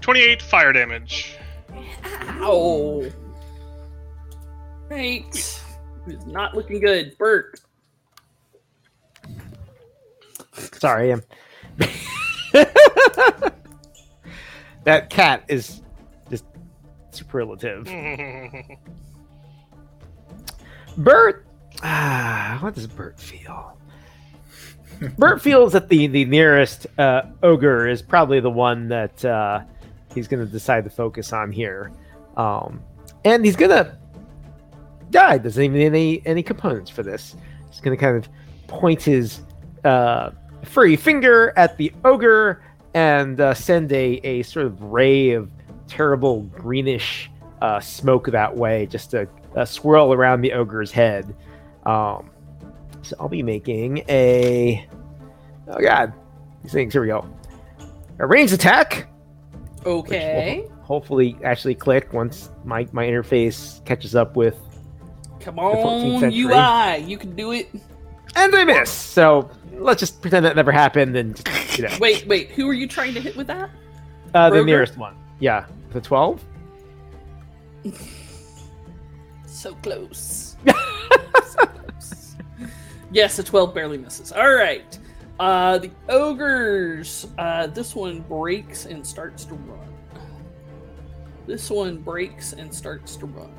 28 0.00 0.40
fire 0.40 0.72
damage. 0.72 1.36
Ow. 2.04 3.10
Right. 4.88 5.60
It's 6.06 6.26
not 6.26 6.54
looking 6.54 6.80
good. 6.80 7.18
Bert. 7.18 7.60
Sorry, 10.52 11.12
I'm. 11.12 11.22
that 14.84 15.10
cat 15.10 15.44
is 15.48 15.68
just 15.68 15.82
superlative. 17.14 17.84
Bert, 20.98 21.46
ah, 21.82 22.58
what 22.60 22.74
does 22.74 22.86
Bert 22.86 23.18
feel? 23.18 23.76
Bert 25.18 25.40
feels 25.42 25.72
that 25.72 25.88
the 25.88 26.06
the 26.06 26.24
nearest 26.26 26.86
uh, 26.98 27.22
ogre 27.42 27.88
is 27.88 28.02
probably 28.02 28.40
the 28.40 28.50
one 28.50 28.88
that 28.88 29.24
uh, 29.24 29.62
he's 30.14 30.28
going 30.28 30.44
to 30.44 30.50
decide 30.50 30.84
to 30.84 30.90
focus 30.90 31.32
on 31.32 31.50
here, 31.50 31.90
um, 32.36 32.80
and 33.24 33.44
he's 33.44 33.56
going 33.56 33.70
to. 33.70 33.96
die. 35.10 35.38
doesn't 35.38 35.62
even 35.62 35.78
need 35.78 35.86
any 35.86 36.22
any 36.26 36.42
components 36.42 36.90
for 36.90 37.02
this. 37.02 37.34
He's 37.70 37.80
going 37.80 37.96
to 37.96 38.00
kind 38.00 38.16
of 38.16 38.28
point 38.68 39.02
his 39.02 39.40
uh, 39.84 40.30
furry 40.64 40.94
finger 40.96 41.52
at 41.56 41.76
the 41.78 41.92
ogre 42.04 42.62
and 42.94 43.40
uh, 43.40 43.54
send 43.54 43.90
a, 43.92 44.20
a 44.24 44.42
sort 44.42 44.66
of 44.66 44.80
ray 44.82 45.30
of 45.30 45.50
terrible 45.88 46.42
greenish 46.42 47.30
uh, 47.60 47.80
smoke 47.80 48.26
that 48.26 48.56
way, 48.56 48.86
just 48.86 49.10
to 49.12 49.28
uh, 49.56 49.64
swirl 49.64 50.12
around 50.12 50.40
the 50.40 50.52
ogre's 50.52 50.90
head. 50.90 51.34
Um, 51.84 52.30
so 53.02 53.16
I'll 53.20 53.28
be 53.28 53.42
making 53.42 53.98
a. 54.08 54.86
Oh 55.68 55.80
god, 55.80 56.12
these 56.62 56.72
things. 56.72 56.92
Here 56.92 57.02
we 57.02 57.08
go. 57.08 57.26
A 58.18 58.26
ranged 58.26 58.52
attack. 58.52 59.08
Okay. 59.84 60.64
hopefully, 60.82 61.36
actually 61.44 61.74
click 61.74 62.12
once 62.12 62.50
my 62.64 62.86
my 62.92 63.04
interface 63.04 63.84
catches 63.84 64.14
up 64.14 64.36
with. 64.36 64.58
Come 65.40 65.56
14th 65.56 66.22
on. 66.22 67.00
UI. 67.02 67.10
You 67.10 67.18
can 67.18 67.34
do 67.34 67.50
it. 67.50 67.68
And 68.36 68.54
I 68.54 68.64
miss. 68.64 68.90
So 68.90 69.50
let's 69.72 69.98
just 69.98 70.22
pretend 70.22 70.44
that 70.46 70.54
never 70.54 70.70
happened 70.70 71.16
and 71.16 71.42
you 71.76 71.82
know, 71.82 71.96
Wait, 72.00 72.26
wait. 72.28 72.50
Who 72.50 72.68
are 72.68 72.72
you 72.72 72.86
trying 72.86 73.14
to 73.14 73.20
hit 73.20 73.36
with 73.36 73.48
that? 73.48 73.70
uh, 74.34 74.50
the 74.50 74.62
nearest 74.64 74.96
one. 74.96 75.16
Yeah, 75.42 75.66
the 75.90 76.00
twelve. 76.00 76.42
So 79.44 79.74
close. 79.74 80.56
so 80.66 81.66
close. 81.66 82.36
Yes, 83.12 83.38
a 83.38 83.44
12 83.44 83.72
barely 83.72 83.96
misses. 83.96 84.32
All 84.32 84.52
right. 84.52 84.98
Uh, 85.38 85.78
the 85.78 85.90
ogres. 86.08 87.28
Uh, 87.38 87.68
this 87.68 87.94
one 87.94 88.22
breaks 88.22 88.86
and 88.86 89.06
starts 89.06 89.44
to 89.44 89.54
run. 89.54 89.94
This 91.46 91.70
one 91.70 91.98
breaks 91.98 92.54
and 92.54 92.74
starts 92.74 93.14
to 93.16 93.26
run. 93.26 93.54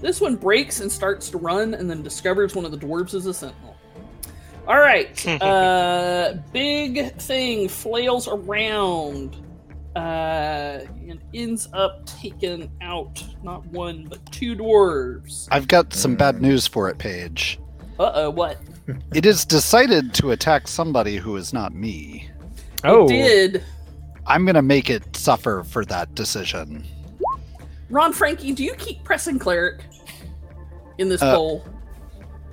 This 0.00 0.20
one 0.20 0.34
breaks 0.34 0.80
and 0.80 0.90
starts 0.90 1.30
to 1.30 1.38
run 1.38 1.74
and 1.74 1.88
then 1.88 2.02
discovers 2.02 2.56
one 2.56 2.64
of 2.64 2.72
the 2.72 2.78
dwarves 2.78 3.14
is 3.14 3.26
a 3.26 3.34
sentinel. 3.34 3.76
All 4.66 4.78
right. 4.78 5.24
uh, 5.42 6.38
big 6.52 7.14
thing 7.18 7.68
flails 7.68 8.26
around 8.26 9.36
uh, 9.96 10.80
and 11.08 11.20
ends 11.34 11.68
up 11.72 12.04
taking 12.06 12.70
out 12.80 13.22
not 13.42 13.64
one 13.66 14.06
but 14.08 14.24
two 14.32 14.56
dwarves. 14.56 15.48
I've 15.50 15.68
got 15.68 15.92
some 15.92 16.14
bad 16.16 16.40
news 16.40 16.66
for 16.66 16.88
it, 16.88 16.98
Paige. 16.98 17.58
Uh 17.98 18.10
oh, 18.14 18.30
what? 18.30 18.58
It 19.14 19.24
is 19.26 19.44
decided 19.44 20.12
to 20.14 20.32
attack 20.32 20.66
somebody 20.66 21.16
who 21.16 21.36
is 21.36 21.52
not 21.52 21.72
me. 21.72 22.28
Oh, 22.82 23.06
Did 23.06 23.62
I'm 24.26 24.44
gonna 24.44 24.62
make 24.62 24.90
it 24.90 25.14
suffer 25.14 25.62
for 25.62 25.84
that 25.84 26.14
decision. 26.16 26.84
Ron 27.90 28.12
Frankie? 28.12 28.52
Do 28.52 28.64
you 28.64 28.74
keep 28.74 29.04
pressing 29.04 29.38
cleric 29.38 29.84
in 30.98 31.08
this 31.08 31.22
Uh, 31.22 31.34
poll? 31.36 31.64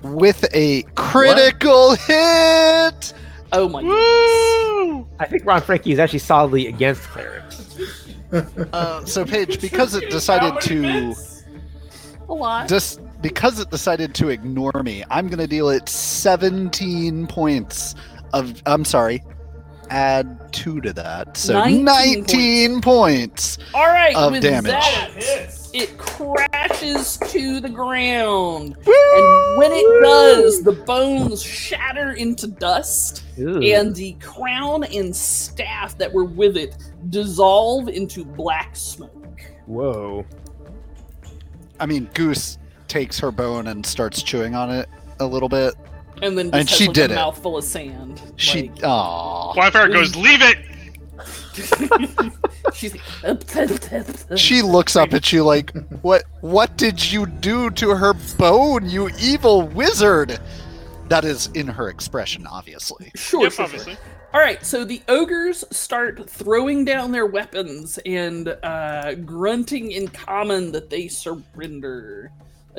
With 0.02 0.46
a 0.54 0.82
critical 0.94 1.94
hit! 1.94 3.12
Oh 3.52 3.68
my 3.68 3.82
goodness! 3.82 5.06
I 5.18 5.26
think 5.26 5.44
Ron 5.44 5.60
Frankie 5.62 5.92
is 5.92 5.98
actually 5.98 6.20
solidly 6.20 6.66
against 6.66 7.02
clerics. 7.04 7.66
Uh, 8.72 9.04
so 9.06 9.24
Paige, 9.24 9.60
because 9.60 9.96
it 9.96 10.08
decided 10.08 10.60
to 10.60 11.12
A 12.28 12.32
lot. 12.32 12.68
just 12.68 13.00
because 13.20 13.58
it 13.58 13.68
decided 13.70 14.14
to 14.14 14.28
ignore 14.28 14.82
me, 14.84 15.02
I'm 15.10 15.26
gonna 15.26 15.48
deal 15.48 15.68
it 15.68 15.88
17 15.88 17.26
points 17.26 17.96
of 18.32 18.62
I'm 18.66 18.84
sorry, 18.84 19.20
add 19.90 20.52
two 20.52 20.80
to 20.80 20.92
that. 20.94 21.36
So 21.36 21.54
19 21.54 21.84
19, 21.84 22.80
points. 22.80 23.58
All 23.74 23.86
right, 23.86 24.16
of 24.16 24.32
with 24.32 24.42
damage. 24.42 24.70
that, 24.70 25.70
it 25.72 25.98
crashes 25.98 27.18
to 27.28 27.60
the 27.60 27.68
ground, 27.68 28.76
and 28.76 29.58
when 29.58 29.70
it 29.72 30.02
does, 30.02 30.62
the 30.62 30.72
bones 30.72 31.42
shatter 31.42 32.12
into 32.12 32.46
dust, 32.46 33.24
Ew. 33.36 33.62
and 33.74 33.94
the 33.94 34.12
crown 34.14 34.84
and 34.84 35.14
staff 35.14 35.96
that 35.98 36.12
were 36.12 36.24
with 36.24 36.56
it 36.56 36.76
dissolve 37.10 37.88
into 37.88 38.24
black 38.24 38.74
smoke. 38.76 39.42
Whoa. 39.66 40.24
I 41.78 41.86
mean, 41.86 42.10
Goose 42.14 42.58
takes 42.88 43.18
her 43.20 43.30
bone 43.30 43.68
and 43.68 43.86
starts 43.86 44.22
chewing 44.22 44.54
on 44.54 44.70
it 44.70 44.88
a 45.20 45.26
little 45.26 45.48
bit. 45.48 45.74
And 46.22 46.36
then 46.38 46.46
just 46.50 46.54
And 46.60 46.68
has 46.68 46.78
she 46.78 46.86
like 46.86 46.94
did 46.94 47.10
a 47.10 47.14
it. 47.14 47.16
mouthful 47.16 47.56
of 47.56 47.64
sand. 47.64 48.20
She, 48.36 48.68
Like, 48.68 48.84
aw. 48.84 49.54
Wildfire 49.56 49.88
goes, 49.88 50.14
leave 50.16 50.40
it! 50.42 50.58
she's 52.74 52.94
like, 52.94 54.38
She 54.38 54.62
looks 54.62 54.96
up 54.96 55.12
at 55.12 55.32
you 55.32 55.44
like, 55.44 55.72
"What? 56.02 56.24
What 56.40 56.76
did 56.76 57.12
you 57.12 57.26
do 57.26 57.70
to 57.72 57.90
her 57.90 58.14
bone, 58.38 58.88
you 58.88 59.10
evil 59.20 59.62
wizard?" 59.68 60.38
That 61.08 61.24
is 61.24 61.48
in 61.54 61.66
her 61.66 61.88
expression, 61.88 62.46
obviously. 62.46 63.10
Sure, 63.16 63.42
Yep, 63.42 63.52
sure, 63.52 63.56
sure. 63.56 63.64
obviously. 63.66 63.96
All 64.32 64.40
right, 64.40 64.64
so 64.64 64.84
the 64.84 65.02
ogres 65.08 65.64
start 65.72 66.30
throwing 66.30 66.84
down 66.84 67.10
their 67.10 67.26
weapons 67.26 67.98
and 68.06 68.56
uh, 68.62 69.14
grunting 69.16 69.90
in 69.90 70.06
common 70.08 70.70
that 70.72 70.88
they 70.88 71.08
surrender. 71.08 72.30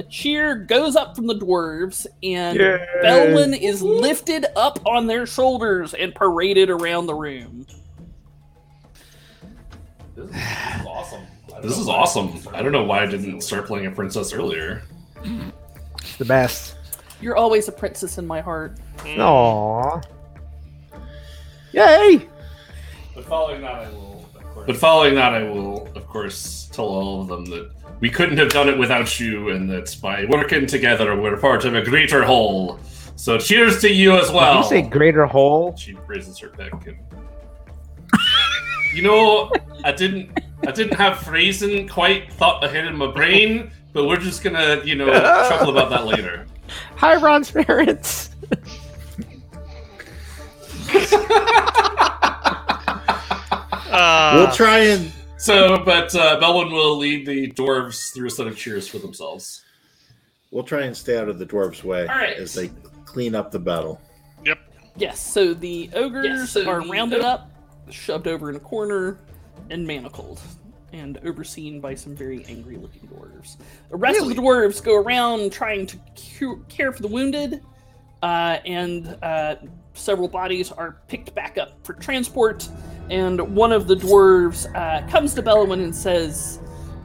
A 0.01 0.03
cheer 0.05 0.55
goes 0.55 0.95
up 0.95 1.15
from 1.15 1.27
the 1.27 1.35
dwarves, 1.35 2.07
and 2.23 2.57
Yay. 2.57 2.87
Belwyn 3.03 3.55
is 3.55 3.83
lifted 3.83 4.47
up 4.55 4.79
on 4.83 5.05
their 5.05 5.27
shoulders 5.27 5.93
and 5.93 6.15
paraded 6.15 6.71
around 6.71 7.05
the 7.05 7.13
room. 7.13 7.67
This 10.15 10.31
is 10.31 10.87
awesome. 10.87 11.21
This 11.61 11.77
is 11.77 11.87
awesome. 11.87 12.39
I 12.51 12.63
don't 12.63 12.71
know 12.71 12.83
why 12.83 13.03
I 13.03 13.05
didn't 13.05 13.41
start 13.41 13.67
playing 13.67 13.85
a 13.85 13.91
princess 13.91 14.33
earlier. 14.33 14.81
It's 15.23 16.17
the 16.17 16.25
best. 16.25 16.77
You're 17.21 17.37
always 17.37 17.67
a 17.67 17.71
princess 17.71 18.17
in 18.17 18.25
my 18.25 18.41
heart. 18.41 18.79
Mm. 19.03 19.17
Aww. 19.17 20.03
Yay! 21.73 22.27
But 23.13 23.25
following 23.25 23.61
that, 23.61 23.75
I 23.75 23.89
will. 23.91 24.27
But 24.65 24.77
following 24.77 25.13
that, 25.13 25.35
I 25.35 25.43
will, 25.43 25.87
of 25.95 26.07
course, 26.07 26.71
tell 26.73 26.85
all 26.85 27.21
of 27.21 27.27
them 27.27 27.45
that 27.45 27.69
we 28.01 28.09
couldn't 28.09 28.37
have 28.37 28.49
done 28.49 28.67
it 28.67 28.77
without 28.77 29.19
you, 29.19 29.49
and 29.49 29.69
that 29.69 29.95
by 30.01 30.25
working 30.25 30.65
together, 30.65 31.15
we're 31.15 31.37
part 31.37 31.63
of 31.65 31.75
a 31.75 31.81
greater 31.83 32.23
whole. 32.23 32.79
So, 33.15 33.37
cheers 33.37 33.79
to 33.81 33.93
you 33.93 34.13
as 34.13 34.31
well. 34.31 34.63
Did 34.63 34.75
you 34.75 34.81
say 34.83 34.89
greater 34.89 35.27
whole? 35.27 35.75
She 35.77 35.93
raises 36.07 36.39
her 36.39 36.49
pick. 36.49 36.73
And... 36.73 36.97
you 38.95 39.03
know, 39.03 39.51
I 39.85 39.91
didn't, 39.91 40.37
I 40.65 40.71
didn't 40.71 40.95
have 40.95 41.19
phrasing 41.19 41.87
quite 41.87 42.33
thought 42.33 42.63
ahead 42.63 42.85
in 42.85 42.97
my 42.97 43.11
brain, 43.11 43.71
but 43.93 44.07
we're 44.07 44.17
just 44.17 44.43
gonna, 44.43 44.81
you 44.83 44.95
know, 44.95 45.05
chuckle 45.47 45.69
about 45.69 45.91
that 45.91 46.07
later. 46.07 46.47
Hi, 46.95 47.15
Ron's 47.15 47.51
parents. 47.51 48.31
Uh, 53.91 54.31
we'll 54.35 54.55
try 54.55 54.79
and 54.79 55.11
So, 55.41 55.83
but 55.83 56.13
uh, 56.15 56.39
Belwyn 56.39 56.71
will 56.71 56.97
lead 56.97 57.25
the 57.25 57.51
dwarves 57.51 58.13
through 58.13 58.27
a 58.27 58.29
set 58.29 58.45
of 58.45 58.55
cheers 58.55 58.87
for 58.87 58.99
themselves. 58.99 59.65
we'll 60.51 60.63
try 60.63 60.81
and 60.81 60.95
stay 60.95 61.17
out 61.17 61.29
of 61.29 61.39
the 61.39 61.45
dwarves' 61.45 61.83
way 61.83 62.01
All 62.01 62.15
right. 62.15 62.37
as 62.37 62.53
they 62.53 62.69
clean 63.05 63.33
up 63.33 63.49
the 63.51 63.57
battle. 63.59 63.99
Yep. 64.45 64.59
Yes, 64.97 65.19
so 65.19 65.53
the 65.55 65.89
ogres 65.95 66.25
Yes, 66.27 66.51
so 66.51 66.69
are 66.69 66.83
the 66.83 66.89
rounded 66.91 67.21
og- 67.21 67.25
up, 67.25 67.51
shoved 67.89 68.27
over 68.27 68.49
in 68.51 68.55
a 68.55 68.59
corner, 68.59 69.19
and 69.71 69.87
manacled, 69.87 70.39
and 70.93 71.17
overseen 71.25 71.79
by 71.79 71.95
some 71.95 72.15
very 72.15 72.45
angry 72.45 72.75
looking 72.77 73.07
dwarves. 73.07 73.57
The 73.89 73.95
rest 73.95 74.21
of 74.21 74.27
the 74.27 74.35
dwarves 74.35 74.83
go 74.83 74.95
around 74.95 75.51
trying 75.51 75.87
to 75.87 75.97
cu- 76.37 76.63
care 76.69 76.91
for 76.91 77.01
the 77.01 77.07
wounded, 77.07 77.61
uh, 78.21 78.57
and 78.65 79.17
uh, 79.23 79.55
several 80.01 80.27
bodies 80.27 80.71
are 80.71 80.97
picked 81.07 81.33
back 81.35 81.57
up 81.57 81.73
for 81.85 81.93
transport. 81.93 82.67
And 83.09 83.55
one 83.55 83.71
of 83.71 83.87
the 83.87 83.95
dwarves 83.95 84.73
uh, 84.75 85.07
comes 85.09 85.33
to 85.35 85.43
Belwyn 85.43 85.83
and 85.83 85.95
says, 85.95 86.59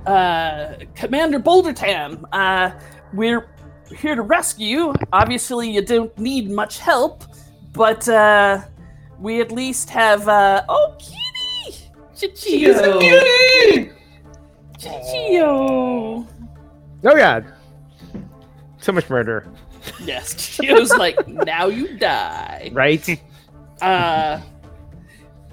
uh, 0.06 0.74
Commander 0.94 1.40
Bouldertam, 1.40 2.24
uh, 2.32 2.70
we're 3.12 3.48
here 3.96 4.14
to 4.14 4.22
rescue 4.22 4.66
you. 4.66 4.94
Obviously, 5.12 5.70
you 5.70 5.82
don't 5.82 6.16
need 6.18 6.50
much 6.50 6.78
help, 6.78 7.24
but 7.72 8.08
uh, 8.08 8.62
we 9.18 9.40
at 9.40 9.52
least 9.52 9.90
have. 9.90 10.28
Uh, 10.28 10.64
oh, 10.68 10.96
kitty! 10.98 11.90
Chichio! 12.14 13.92
Chichio! 14.78 16.26
Oh 17.04 17.16
god. 17.16 17.52
So 18.78 18.92
much 18.92 19.10
murder, 19.10 19.48
Yes, 20.00 20.38
she 20.52 20.72
was 20.72 20.90
like, 20.90 21.26
now 21.28 21.66
you 21.66 21.96
die. 21.98 22.70
right? 22.72 23.20
Uh, 23.80 24.40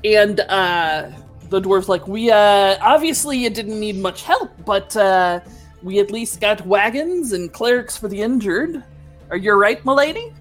and 0.03 0.39
uh, 0.41 1.11
the 1.49 1.61
dwarf's 1.61 1.89
like, 1.89 2.07
we 2.07 2.31
uh, 2.31 2.77
obviously 2.81 3.38
you 3.38 3.49
didn't 3.49 3.80
need 3.80 3.97
much 3.97 4.23
help, 4.23 4.51
but 4.65 4.95
uh, 4.97 5.39
we 5.81 5.99
at 5.99 6.11
least 6.11 6.39
got 6.41 6.65
wagons 6.65 7.34
and 7.34 7.51
clerics 7.51 7.97
for 7.97 8.07
the 8.07 8.22
injured. 8.22 8.84
Are 9.30 9.38
you 9.38 9.53
right, 9.53 9.84
milady? 9.85 10.34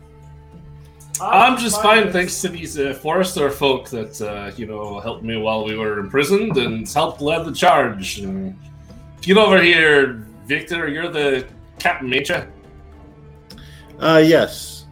I'm 1.20 1.56
just 1.56 1.80
fine, 1.82 2.10
thanks 2.10 2.40
to 2.40 2.48
these 2.48 2.78
uh, 2.78 2.94
Forester 2.94 3.50
folk 3.50 3.88
that 3.90 4.20
uh, 4.20 4.50
you 4.56 4.66
know 4.66 4.98
helped 5.00 5.22
me 5.22 5.36
while 5.36 5.64
we 5.64 5.76
were 5.76 5.98
imprisoned 5.98 6.56
and 6.56 6.88
helped 6.88 7.20
lead 7.20 7.46
the 7.46 7.52
charge. 7.52 8.18
And 8.18 8.58
get 9.20 9.36
over 9.36 9.60
here, 9.62 10.26
Victor. 10.46 10.88
You're 10.88 11.08
the 11.08 11.46
captain, 11.78 12.08
major. 12.08 12.50
Uh, 14.02 14.18
yes. 14.24 14.86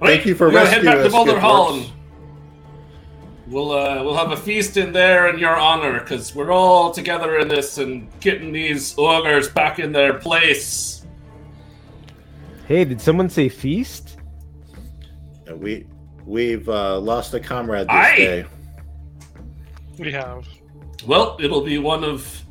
Thank 0.00 0.26
you 0.26 0.34
for 0.34 0.48
we 0.48 0.54
gotta 0.54 0.68
head 0.68 0.84
rescuing 0.84 0.96
back 0.96 1.02
to 1.02 1.06
us, 1.06 1.12
Boulder 1.12 1.32
good 1.32 1.40
Hall. 1.40 1.72
dwarfs. 1.74 1.92
And 3.44 3.52
we'll 3.52 3.70
uh, 3.70 4.02
we'll 4.02 4.16
have 4.16 4.32
a 4.32 4.36
feast 4.36 4.76
in 4.76 4.92
there 4.92 5.28
in 5.28 5.38
your 5.38 5.56
honor 5.56 6.00
because 6.00 6.34
we're 6.34 6.50
all 6.50 6.90
together 6.90 7.38
in 7.38 7.46
this 7.46 7.78
and 7.78 8.08
getting 8.20 8.52
these 8.52 8.96
ogres 8.98 9.48
back 9.48 9.78
in 9.78 9.92
their 9.92 10.14
place. 10.14 11.06
Hey, 12.66 12.84
did 12.84 13.00
someone 13.00 13.28
say 13.30 13.48
feast? 13.48 14.16
Uh, 15.48 15.54
We 15.56 15.86
we've 16.26 16.68
uh, 16.68 16.98
lost 16.98 17.32
a 17.34 17.40
comrade 17.40 17.86
this 17.86 17.94
Aye. 17.94 18.16
day. 18.16 18.44
we 19.98 20.10
have. 20.10 20.48
Well, 21.06 21.36
it'll 21.40 21.62
be 21.62 21.78
one 21.78 22.02
of 22.02 22.42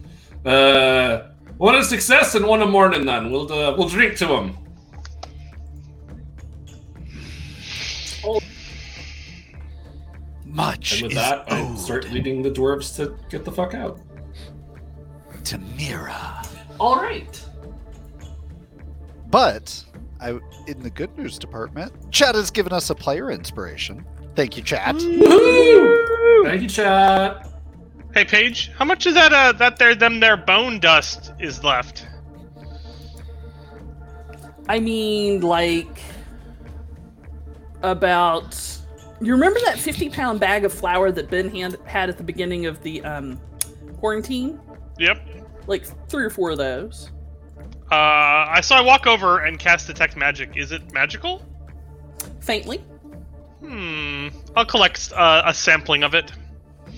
uh, 0.46 1.31
one 1.62 1.76
of 1.76 1.86
success 1.86 2.34
and 2.34 2.44
one 2.48 2.60
of 2.64 2.70
mourning. 2.70 3.06
Then 3.06 3.30
we'll 3.30 3.52
uh, 3.54 3.76
we'll 3.78 3.88
drink 3.88 4.18
to 4.18 4.28
him. 4.28 4.58
Much 10.44 10.94
And 10.94 11.04
with 11.04 11.12
is 11.12 11.18
that, 11.18 11.50
I 11.52 11.62
owed 11.62 11.78
start 11.78 12.12
leading 12.12 12.42
the 12.42 12.50
dwarves 12.50 12.96
to 12.98 13.16
get 13.30 13.46
the 13.46 13.52
fuck 13.52 13.76
out. 13.76 14.02
Tamira. 15.44 16.46
All 16.80 16.96
right. 16.96 17.46
But 19.28 19.86
I, 20.20 20.40
in 20.68 20.82
the 20.82 20.90
good 20.90 21.16
news 21.18 21.38
department, 21.38 21.94
Chad 22.12 22.36
has 22.36 22.52
given 22.52 22.74
us 22.74 22.90
a 22.90 22.96
player 22.96 23.32
inspiration. 23.32 24.04
Thank 24.36 24.58
you, 24.58 24.64
Chad. 24.64 24.96
Woohoo! 24.96 26.44
Thank 26.44 26.64
you, 26.64 26.68
chat. 26.68 27.51
Hey, 28.14 28.26
Paige, 28.26 28.72
how 28.78 28.86
much 28.86 29.06
is 29.06 29.14
that? 29.14 29.32
Uh, 29.32 29.54
that 29.54 29.78
there, 29.78 29.96
them, 29.96 30.20
their 30.20 30.38
bone 30.38 30.80
dust 30.80 31.32
is 31.40 31.64
left. 31.64 32.06
I 34.68 34.80
mean, 34.80 35.42
like 35.42 36.02
about. 37.84 38.58
You 39.22 39.34
remember 39.34 39.60
that 39.66 39.78
fifty-pound 39.78 40.40
bag 40.40 40.66
of 40.66 40.74
flour 40.74 41.12
that 41.12 41.30
Ben 41.30 41.50
hand, 41.50 41.78
had 41.86 42.10
at 42.10 42.18
the 42.18 42.24
beginning 42.24 42.66
of 42.66 42.82
the 42.82 43.04
um, 43.04 43.40
quarantine? 43.98 44.60
Yep. 44.98 45.22
Like 45.68 45.86
three 46.10 46.26
or 46.26 46.30
four 46.30 46.52
of 46.52 46.58
those. 46.58 47.12
Uh, 47.92 48.48
I 48.50 48.62
saw 48.62 48.78
I 48.78 48.82
walk 48.82 49.06
over 49.06 49.40
and 49.40 49.60
cast 49.60 49.88
detect 49.88 50.18
magic. 50.18 50.58
Is 50.58 50.72
it 50.72 50.92
magical? 50.92 51.46
Faintly. 52.40 52.78
Hmm. 53.60 54.30
I'll 54.56 54.66
collect 54.66 55.12
uh, 55.16 55.44
a 55.46 55.54
sampling 55.54 56.04
of 56.04 56.16
it, 56.16 56.32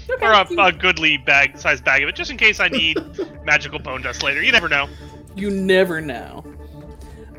Okay. 0.09 0.25
or 0.25 0.31
a, 0.31 0.67
a 0.67 0.71
goodly 0.71 1.17
bag, 1.17 1.57
sized 1.57 1.83
bag 1.83 2.03
of 2.03 2.09
it, 2.09 2.15
just 2.15 2.31
in 2.31 2.37
case 2.37 2.59
I 2.59 2.67
need 2.67 2.97
magical 3.45 3.79
bone 3.79 4.01
dust 4.01 4.23
later. 4.23 4.41
You 4.41 4.51
never 4.51 4.69
know. 4.69 4.87
You 5.35 5.49
never 5.49 6.01
know. 6.01 6.43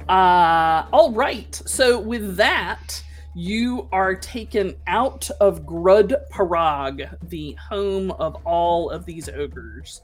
Uh, 0.09 0.87
all 0.93 1.13
right. 1.13 1.55
So 1.67 1.99
with 1.99 2.37
that, 2.37 3.03
you 3.35 3.89
are 3.93 4.15
taken 4.15 4.77
out 4.87 5.29
of 5.41 5.63
Grud 5.63 6.15
Parag, 6.31 7.17
the 7.29 7.57
home 7.69 8.11
of 8.13 8.37
all 8.45 8.91
of 8.91 9.05
these 9.07 9.29
ogres, 9.29 10.03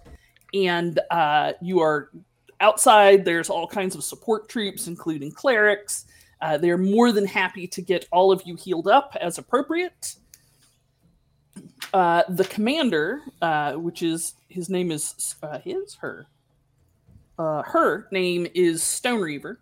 and 0.52 0.98
uh, 1.10 1.52
you 1.60 1.80
are 1.80 2.10
outside. 2.60 3.24
There's 3.24 3.50
all 3.50 3.66
kinds 3.66 3.94
of 3.94 4.02
support 4.02 4.48
troops, 4.48 4.86
including 4.86 5.32
clerics. 5.32 6.06
Uh, 6.40 6.56
they're 6.56 6.78
more 6.78 7.12
than 7.12 7.26
happy 7.26 7.66
to 7.68 7.82
get 7.82 8.06
all 8.10 8.32
of 8.32 8.42
you 8.46 8.56
healed 8.56 8.88
up 8.88 9.16
as 9.20 9.38
appropriate. 9.38 10.14
Uh, 11.92 12.22
the 12.28 12.44
commander, 12.44 13.20
uh, 13.42 13.72
which 13.72 14.02
is 14.02 14.34
his 14.48 14.68
name 14.68 14.92
is 14.92 15.34
uh, 15.42 15.58
his 15.58 15.94
her 15.96 16.26
uh, 17.38 17.62
her 17.62 18.06
name 18.12 18.46
is 18.54 18.82
Stone 18.82 19.20
Reaver, 19.20 19.60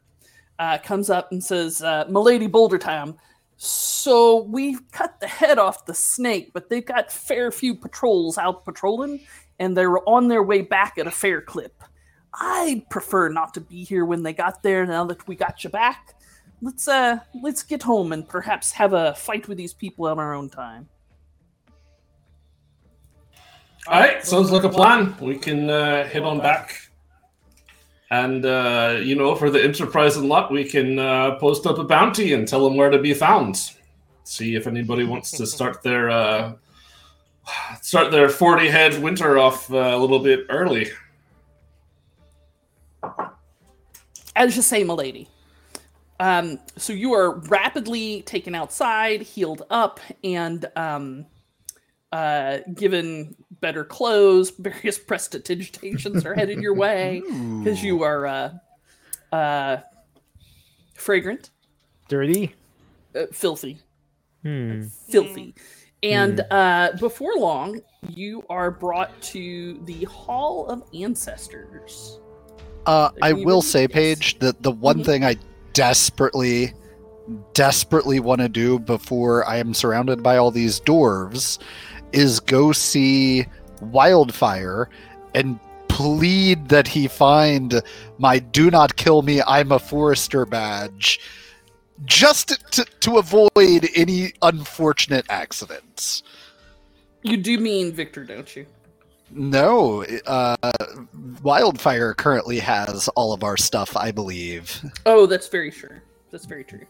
uh, 0.59 0.79
comes 0.79 1.11
up 1.11 1.33
and 1.33 1.43
says, 1.43 1.81
Milady 2.09 2.49
Boulder 2.49 2.79
Time. 2.79 3.15
So 3.57 4.43
we've 4.43 4.81
cut 4.93 5.21
the 5.21 5.27
head 5.27 5.59
off 5.59 5.87
the 5.87 5.95
snake, 5.95 6.51
but 6.53 6.69
they've 6.69 6.85
got 6.85 7.11
fair 7.11 7.51
few 7.51 7.75
patrols 7.75 8.37
out 8.37 8.65
patrolling, 8.65 9.21
and 9.59 9.77
they're 9.77 10.07
on 10.09 10.29
their 10.29 10.43
way 10.43 10.61
back 10.61 10.99
at 10.99 11.07
a 11.07 11.11
fair 11.11 11.41
clip. 11.41 11.83
I'd 12.35 12.89
prefer 12.91 13.29
not 13.29 13.55
to 13.55 13.61
be 13.61 13.85
here 13.85 14.05
when 14.05 14.23
they 14.23 14.33
got 14.33 14.63
there. 14.63 14.85
Now 14.87 15.05
that 15.05 15.27
we 15.27 15.35
got 15.35 15.65
you 15.65 15.71
back, 15.71 16.15
let's 16.61 16.87
uh 16.89 17.21
let's 17.43 17.63
get 17.63 17.83
home 17.83 18.13
and 18.13 18.29
perhaps 18.29 18.73
have 18.73 18.93
a 18.93 19.15
fight 19.15 19.49
with 19.49 19.59
these 19.59 19.73
people 19.73 20.07
on 20.07 20.19
our 20.19 20.35
own 20.35 20.51
time. 20.51 20.89
All 23.89 23.99
right, 23.99 24.23
sounds 24.23 24.51
like 24.51 24.65
a 24.65 24.69
plan. 24.69 25.17
We 25.19 25.39
can 25.39 25.71
uh, 25.71 26.07
head 26.07 26.23
on 26.23 26.41
back, 26.41 26.91
and 28.11 28.45
uh, 28.45 28.99
you 29.03 29.15
know, 29.15 29.35
for 29.35 29.49
the 29.49 29.65
enterprise 29.65 30.19
and 30.19 30.29
lot, 30.29 30.53
we 30.53 30.65
can 30.65 30.99
uh, 30.99 31.37
post 31.37 31.65
up 31.65 31.79
a 31.79 31.85
bounty 31.85 32.35
and 32.35 32.47
tell 32.47 32.63
them 32.65 32.77
where 32.77 32.91
to 32.91 32.99
be 32.99 33.15
found. 33.15 33.73
See 34.25 34.57
if 34.57 34.67
anybody 34.67 35.05
wants 35.05 35.31
to 35.31 35.47
start 35.47 35.83
their 35.83 36.11
uh, 36.11 36.53
start 37.81 38.11
their 38.11 38.29
forty 38.29 38.69
head 38.69 39.03
winter 39.03 39.39
off 39.39 39.73
uh, 39.73 39.77
a 39.77 39.97
little 39.97 40.19
bit 40.19 40.45
early. 40.51 40.91
As 44.37 44.55
you 44.55 44.61
say, 44.61 44.85
milady. 44.85 45.31
Um, 46.21 46.59
so 46.77 46.93
you 46.93 47.15
are 47.15 47.39
rapidly 47.39 48.21
taken 48.23 48.55
outside, 48.55 49.23
healed 49.23 49.63
up, 49.71 49.99
and 50.23 50.67
um, 50.77 51.25
uh, 52.13 52.59
given 52.75 53.35
better 53.61 53.85
clothes. 53.85 54.51
Various 54.59 54.99
prestidigitations 54.99 56.25
are 56.25 56.35
headed 56.35 56.61
your 56.61 56.75
way 56.75 57.23
because 57.59 57.83
you 57.83 58.03
are 58.03 58.27
uh, 58.27 58.51
uh, 59.33 59.77
fragrant, 60.95 61.51
Dirty. 62.09 62.55
uh, 63.15 63.27
filthy, 63.33 63.79
Hmm. 64.43 64.83
filthy. 65.11 65.55
And 66.03 66.45
uh, 66.51 66.93
before 67.01 67.35
long, 67.37 67.81
you 68.09 68.45
are 68.49 68.71
brought 68.71 69.21
to 69.23 69.81
the 69.85 70.05
Hall 70.05 70.67
of 70.69 70.83
Ancestors. 70.95 72.21
Uh, 72.87 73.11
I 73.21 73.33
will 73.33 73.61
say, 73.61 73.83
yes. 73.83 73.91
Paige, 73.91 74.39
that 74.39 74.63
the 74.63 74.71
one 74.71 75.01
Mhm. 75.01 75.05
thing 75.05 75.25
I 75.25 75.37
desperately, 75.73 76.73
desperately 77.53 78.21
want 78.21 78.41
to 78.41 78.49
do 78.49 78.79
before 78.79 79.47
I 79.47 79.57
am 79.57 79.75
surrounded 79.75 80.23
by 80.23 80.37
all 80.39 80.51
these 80.51 80.81
dwarves 80.81 81.59
is 82.13 82.41
go 82.41 82.73
see 82.73 83.47
Wildfire 83.81 84.89
and 85.35 85.59
plead 85.89 86.69
that 86.69 86.89
he 86.89 87.09
find 87.09 87.83
my 88.19 88.39
"Do 88.39 88.71
not 88.71 88.97
kill 88.97 89.23
me, 89.23 89.43
I'm 89.47 89.73
a 89.73 89.79
Forester" 89.79 90.47
badge, 90.47 91.21
just 92.05 92.73
to, 92.73 92.85
to 93.01 93.19
avoid 93.19 93.89
any 93.95 94.33
unfortunate 94.43 95.27
accidents. 95.29 96.23
You 97.23 97.37
do 97.37 97.59
mean 97.59 97.93
Victor, 97.93 98.25
don't 98.25 98.55
you? 98.55 98.67
No, 99.31 100.05
uh, 100.27 100.57
Wildfire 101.43 102.15
currently 102.15 102.59
has 102.61 103.09
all 103.09 103.33
of 103.33 103.45
our 103.45 103.57
stuff, 103.57 103.97
I 103.97 104.11
believe. 104.11 104.81
Oh, 105.05 105.27
that's 105.27 105.49
very 105.49 105.71
sure. 105.71 106.03
That's 106.31 106.47
very 106.47 106.65
true. 106.65 106.87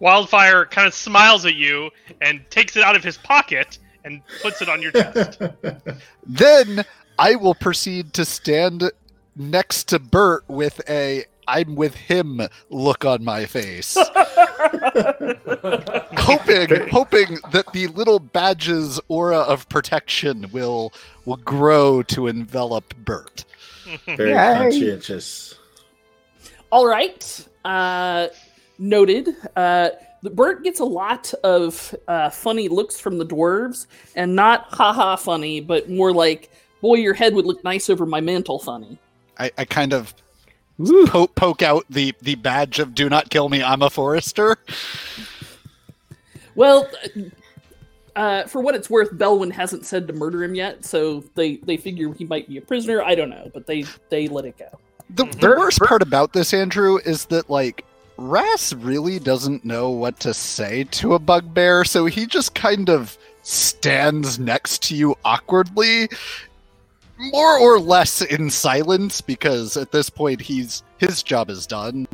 Wildfire 0.00 0.66
kind 0.66 0.86
of 0.86 0.94
smiles 0.94 1.46
at 1.46 1.54
you 1.54 1.90
and 2.20 2.44
takes 2.50 2.76
it 2.76 2.82
out 2.82 2.96
of 2.96 3.04
his 3.04 3.16
pocket 3.16 3.78
and 4.04 4.22
puts 4.42 4.62
it 4.62 4.68
on 4.68 4.82
your 4.82 4.92
chest. 4.92 5.40
Then 6.26 6.84
I 7.18 7.34
will 7.34 7.54
proceed 7.54 8.12
to 8.14 8.24
stand 8.24 8.90
next 9.36 9.84
to 9.88 9.98
Bert 9.98 10.44
with 10.48 10.80
a 10.88 11.24
I'm 11.48 11.74
with 11.74 11.94
him 11.94 12.40
look 12.70 13.04
on 13.04 13.24
my 13.24 13.46
face. 13.46 13.96
hoping 16.16 16.88
hoping 16.88 17.38
that 17.50 17.64
the 17.72 17.88
little 17.88 18.20
badge's 18.20 19.00
aura 19.08 19.38
of 19.38 19.68
protection 19.68 20.46
will 20.52 20.92
will 21.24 21.36
grow 21.38 22.02
to 22.04 22.28
envelop 22.28 22.94
Bert. 22.98 23.44
Very 24.06 24.30
Yay. 24.30 24.56
conscientious. 24.56 25.56
All 26.70 26.86
right. 26.86 27.46
Uh, 27.64 28.28
noted. 28.78 29.28
Uh, 29.56 29.90
the 29.90 30.11
Bert 30.22 30.62
gets 30.62 30.78
a 30.80 30.84
lot 30.84 31.32
of 31.42 31.94
uh, 32.06 32.30
funny 32.30 32.68
looks 32.68 33.00
from 33.00 33.18
the 33.18 33.26
dwarves, 33.26 33.86
and 34.14 34.36
not 34.36 34.66
haha 34.70 35.16
funny, 35.16 35.60
but 35.60 35.90
more 35.90 36.12
like, 36.12 36.50
boy, 36.80 36.94
your 36.96 37.14
head 37.14 37.34
would 37.34 37.46
look 37.46 37.62
nice 37.64 37.90
over 37.90 38.06
my 38.06 38.20
mantle 38.20 38.58
funny. 38.58 38.98
I, 39.38 39.50
I 39.58 39.64
kind 39.64 39.92
of 39.92 40.14
Woo. 40.78 41.06
po- 41.06 41.26
poke 41.26 41.62
out 41.62 41.84
the, 41.90 42.14
the 42.22 42.36
badge 42.36 42.78
of 42.78 42.94
do 42.94 43.08
not 43.08 43.30
kill 43.30 43.48
me, 43.48 43.62
I'm 43.62 43.82
a 43.82 43.90
forester. 43.90 44.56
Well, 46.54 46.88
uh, 48.14 48.44
for 48.44 48.60
what 48.60 48.74
it's 48.74 48.90
worth, 48.90 49.10
Belwyn 49.12 49.50
hasn't 49.50 49.86
said 49.86 50.06
to 50.06 50.12
murder 50.12 50.44
him 50.44 50.54
yet, 50.54 50.84
so 50.84 51.24
they, 51.34 51.56
they 51.56 51.76
figure 51.76 52.12
he 52.12 52.24
might 52.24 52.46
be 52.48 52.58
a 52.58 52.60
prisoner. 52.60 53.02
I 53.02 53.14
don't 53.14 53.30
know, 53.30 53.50
but 53.52 53.66
they, 53.66 53.86
they 54.08 54.28
let 54.28 54.44
it 54.44 54.58
go. 54.58 54.68
The, 55.10 55.24
the 55.24 55.36
Bert- 55.38 55.58
worst 55.58 55.78
Bert- 55.78 55.88
part 55.88 56.02
about 56.02 56.32
this, 56.32 56.54
Andrew, 56.54 56.98
is 56.98 57.24
that 57.26 57.50
like 57.50 57.84
Ross 58.16 58.72
really 58.72 59.18
doesn't 59.18 59.64
know 59.64 59.90
what 59.90 60.20
to 60.20 60.34
say 60.34 60.84
to 60.84 61.14
a 61.14 61.18
bugbear, 61.18 61.84
so 61.84 62.06
he 62.06 62.26
just 62.26 62.54
kind 62.54 62.88
of 62.88 63.16
stands 63.42 64.38
next 64.38 64.82
to 64.84 64.96
you 64.96 65.16
awkwardly, 65.24 66.08
more 67.18 67.58
or 67.58 67.78
less 67.78 68.20
in 68.22 68.50
silence, 68.50 69.20
because 69.20 69.76
at 69.76 69.92
this 69.92 70.10
point 70.10 70.40
he's 70.40 70.82
his 70.98 71.22
job 71.22 71.50
is 71.50 71.66
done. 71.66 72.06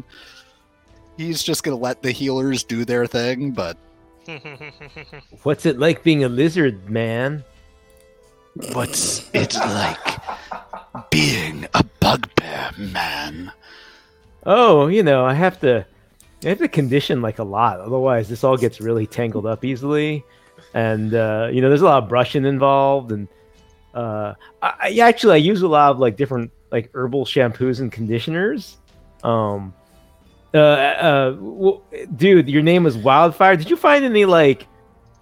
He's 1.16 1.42
just 1.42 1.62
gonna 1.62 1.76
let 1.76 2.02
the 2.02 2.12
healers 2.12 2.64
do 2.64 2.84
their 2.84 3.06
thing, 3.06 3.52
but 3.52 3.76
What's 5.42 5.66
it 5.66 5.78
like 5.78 6.02
being 6.02 6.24
a 6.24 6.28
lizard 6.28 6.90
man? 6.90 7.44
What's 8.72 9.28
it 9.32 9.54
like 9.54 10.20
being 11.10 11.66
a 11.74 11.84
bugbear 12.00 12.70
man? 12.76 13.52
Oh, 14.50 14.86
you 14.86 15.02
know, 15.02 15.26
I 15.26 15.34
have 15.34 15.60
to 15.60 15.86
I 16.42 16.48
have 16.48 16.58
to 16.58 16.68
condition 16.68 17.20
like 17.20 17.38
a 17.38 17.44
lot, 17.44 17.80
otherwise 17.80 18.30
this 18.30 18.42
all 18.42 18.56
gets 18.56 18.80
really 18.80 19.06
tangled 19.06 19.44
up 19.44 19.62
easily. 19.62 20.24
And 20.72 21.12
uh, 21.12 21.50
you 21.52 21.60
know, 21.60 21.68
there's 21.68 21.82
a 21.82 21.84
lot 21.84 22.02
of 22.02 22.08
brushing 22.08 22.46
involved 22.46 23.12
and 23.12 23.28
uh 23.92 24.34
I, 24.62 24.74
I 24.80 24.98
actually 25.00 25.34
I 25.34 25.36
use 25.36 25.60
a 25.60 25.68
lot 25.68 25.90
of 25.90 25.98
like 25.98 26.16
different 26.16 26.50
like 26.72 26.90
herbal 26.94 27.26
shampoos 27.26 27.80
and 27.80 27.92
conditioners. 27.92 28.78
Um 29.22 29.74
uh, 30.54 30.58
uh 30.58 31.36
dude, 32.16 32.48
your 32.48 32.62
name 32.62 32.84
was 32.84 32.96
Wildfire. 32.96 33.54
Did 33.54 33.68
you 33.68 33.76
find 33.76 34.02
any 34.02 34.24
like 34.24 34.66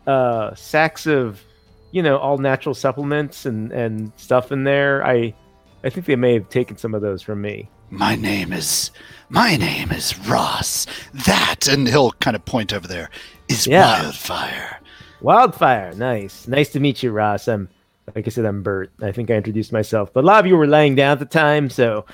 uh 0.07 0.55
sacks 0.55 1.05
of 1.07 1.43
you 1.91 2.03
know, 2.03 2.17
all 2.19 2.39
natural 2.39 2.77
supplements 2.77 3.45
and 3.45 3.73
and 3.73 4.13
stuff 4.17 4.53
in 4.53 4.63
there? 4.63 5.05
I 5.05 5.35
I 5.83 5.91
think 5.91 6.07
they 6.07 6.15
may 6.15 6.35
have 6.35 6.49
taken 6.49 6.77
some 6.77 6.95
of 6.95 7.03
those 7.03 7.23
from 7.23 7.41
me. 7.41 7.69
My 7.91 8.17
name 8.17 8.53
is 8.53 8.91
my 9.29 9.57
name 9.57 9.91
is 9.93 10.19
Ross. 10.29 10.87
that 11.27 11.67
and 11.69 11.89
he'll 11.89 12.13
kind 12.13 12.37
of 12.37 12.45
point 12.45 12.73
over 12.73 12.87
there. 12.87 13.11
Is 13.49 13.67
Yeah. 13.67 14.03
wildfire. 14.03 14.81
Wildfire, 15.21 15.93
nice, 15.95 16.47
nice 16.47 16.71
to 16.71 16.81
meet 16.81 17.03
you, 17.03 17.11
Ross. 17.11 17.49
I'm, 17.49 17.69
like 18.15 18.27
I 18.27 18.31
said, 18.31 18.45
I'm 18.45 18.63
Bert. 18.63 18.91
I 19.03 19.13
think 19.13 19.31
I 19.31 19.35
introduced 19.35 19.73
myself, 19.73 20.13
but 20.13 20.25
a 20.25 20.27
lot 20.27 20.41
of 20.41 20.47
you 20.47 20.57
were 20.57 20.67
laying 20.67 20.95
down 20.95 21.13
at 21.13 21.19
the 21.19 21.25
time, 21.25 21.71
so, 21.71 22.05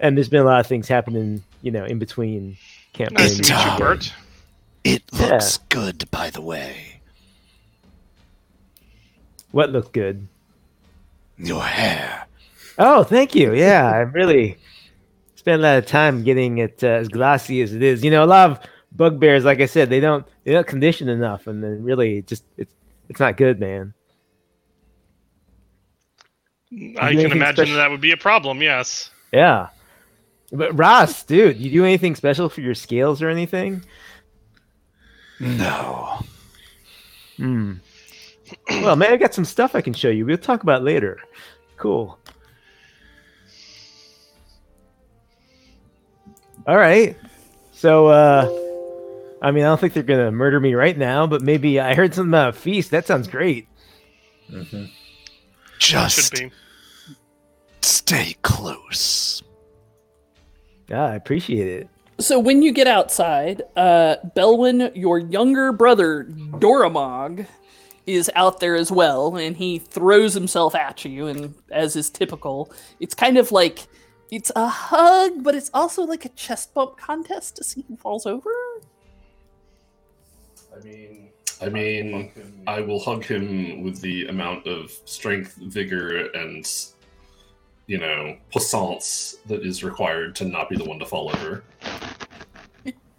and 0.00 0.16
there's 0.16 0.28
been 0.28 0.40
a 0.40 0.44
lot 0.44 0.60
of 0.60 0.66
things 0.66 0.88
happening, 0.88 1.42
you 1.62 1.70
know, 1.70 1.84
in 1.84 1.98
between 1.98 2.56
campaigns. 2.92 3.38
nice 3.38 3.48
to 3.48 3.54
meet 3.54 3.72
you, 3.72 3.78
Bert. 3.78 4.12
It 4.84 5.02
Yeah. 5.12 5.26
looks 5.28 5.58
good, 5.68 6.10
by 6.10 6.30
the 6.30 6.42
way. 6.42 7.00
What 9.52 9.70
looked 9.70 9.92
good? 9.92 10.26
Your 11.38 11.62
hair. 11.62 12.26
Oh, 12.78 13.04
thank 13.04 13.34
you. 13.34 13.54
Yeah, 13.54 13.88
I'm 13.90 14.12
really 14.12 14.56
spent 15.44 15.60
a 15.60 15.62
lot 15.62 15.76
of 15.76 15.84
time 15.84 16.24
getting 16.24 16.56
it 16.56 16.82
uh, 16.82 16.86
as 16.86 17.08
glossy 17.08 17.60
as 17.60 17.74
it 17.74 17.82
is. 17.82 18.02
You 18.02 18.10
know, 18.10 18.24
a 18.24 18.26
lot 18.26 18.50
of 18.50 18.60
bugbears, 18.92 19.44
like 19.44 19.60
I 19.60 19.66
said, 19.66 19.90
they 19.90 20.00
don't 20.00 20.26
they 20.44 20.52
don't 20.52 20.66
condition 20.66 21.10
enough, 21.10 21.46
and 21.46 21.62
then 21.62 21.84
really 21.84 22.18
it 22.18 22.26
just 22.26 22.44
it's 22.56 22.72
it's 23.10 23.20
not 23.20 23.36
good, 23.36 23.60
man. 23.60 23.92
I 26.98 27.12
can 27.12 27.30
imagine 27.30 27.66
special? 27.66 27.76
that 27.76 27.90
would 27.90 28.00
be 28.00 28.12
a 28.12 28.16
problem. 28.16 28.62
Yes. 28.62 29.10
Yeah. 29.34 29.68
But 30.50 30.76
Ross, 30.78 31.22
dude, 31.22 31.58
you 31.58 31.70
do 31.70 31.84
anything 31.84 32.16
special 32.16 32.48
for 32.48 32.62
your 32.62 32.74
scales 32.74 33.20
or 33.20 33.28
anything? 33.28 33.84
No. 35.40 36.20
Hmm. 37.36 37.74
Well, 38.70 38.96
man, 38.96 39.12
I 39.12 39.16
got 39.18 39.34
some 39.34 39.44
stuff 39.44 39.74
I 39.74 39.82
can 39.82 39.92
show 39.92 40.08
you. 40.08 40.24
We'll 40.24 40.38
talk 40.38 40.62
about 40.62 40.80
it 40.80 40.84
later. 40.84 41.18
Cool. 41.76 42.18
All 46.66 46.76
right. 46.76 47.16
So, 47.72 48.06
uh, 48.06 48.48
I 49.42 49.50
mean, 49.50 49.64
I 49.64 49.68
don't 49.68 49.80
think 49.80 49.92
they're 49.92 50.02
gonna 50.02 50.30
murder 50.32 50.58
me 50.60 50.74
right 50.74 50.96
now, 50.96 51.26
but 51.26 51.42
maybe 51.42 51.78
I 51.78 51.94
heard 51.94 52.14
something 52.14 52.30
about 52.30 52.50
a 52.50 52.52
feast. 52.52 52.90
That 52.90 53.06
sounds 53.06 53.28
great. 53.28 53.68
Mhm. 54.50 54.90
Just 55.78 56.32
be. 56.32 56.50
stay 57.82 58.36
close. 58.42 59.42
Yeah, 60.88 61.04
I 61.04 61.14
appreciate 61.14 61.66
it. 61.68 61.88
So 62.18 62.38
when 62.38 62.62
you 62.62 62.72
get 62.72 62.86
outside, 62.86 63.62
uh, 63.76 64.16
Belwyn, 64.36 64.92
your 64.94 65.18
younger 65.18 65.72
brother 65.72 66.24
Doramog, 66.24 67.46
is 68.06 68.30
out 68.34 68.60
there 68.60 68.76
as 68.76 68.92
well, 68.92 69.36
and 69.36 69.56
he 69.56 69.78
throws 69.78 70.34
himself 70.34 70.74
at 70.74 71.04
you. 71.04 71.26
And 71.26 71.54
as 71.70 71.96
is 71.96 72.10
typical, 72.10 72.70
it's 73.00 73.14
kind 73.14 73.36
of 73.38 73.50
like 73.50 73.86
it's 74.30 74.50
a 74.56 74.66
hug, 74.66 75.42
but 75.42 75.54
it's 75.54 75.70
also 75.74 76.02
like 76.02 76.24
a 76.24 76.30
chest 76.30 76.74
bump 76.74 76.96
contest 76.96 77.56
to 77.56 77.64
see 77.64 77.84
who 77.88 77.96
falls 77.96 78.26
over. 78.26 78.50
I 80.74 80.84
mean, 80.84 81.30
I 81.62 81.68
mean, 81.68 82.32
I 82.66 82.80
will 82.80 83.00
hug 83.00 83.24
him 83.24 83.82
with 83.82 84.00
the 84.00 84.26
amount 84.26 84.66
of 84.66 84.90
strength, 85.04 85.56
vigor, 85.56 86.26
and 86.32 86.66
you 87.86 87.98
know, 87.98 88.36
puissance 88.50 89.36
that 89.46 89.64
is 89.64 89.84
required 89.84 90.34
to 90.36 90.44
not 90.46 90.68
be 90.68 90.76
the 90.76 90.84
one 90.84 90.98
to 90.98 91.06
fall 91.06 91.30
over. 91.30 91.62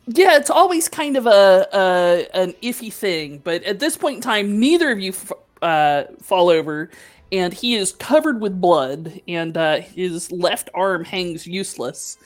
Yeah, 0.08 0.38
it's 0.38 0.50
always 0.50 0.88
kind 0.88 1.18
of 1.18 1.26
a, 1.26 1.68
a 1.74 2.28
an 2.36 2.54
iffy 2.62 2.92
thing, 2.94 3.40
but 3.40 3.64
at 3.64 3.80
this 3.80 3.98
point 3.98 4.18
in 4.18 4.22
time, 4.22 4.60
neither 4.60 4.92
of 4.92 5.00
you 5.00 5.12
f- 5.12 5.32
uh, 5.62 6.04
fall 6.22 6.50
over, 6.50 6.90
and 7.36 7.54
he 7.54 7.76
is 7.76 7.92
covered 7.94 8.40
with 8.42 8.60
blood, 8.62 9.20
and 9.28 9.56
uh, 9.58 9.82
his 9.82 10.32
left 10.32 10.70
arm 10.74 11.04
hangs 11.04 11.46
useless. 11.46 12.18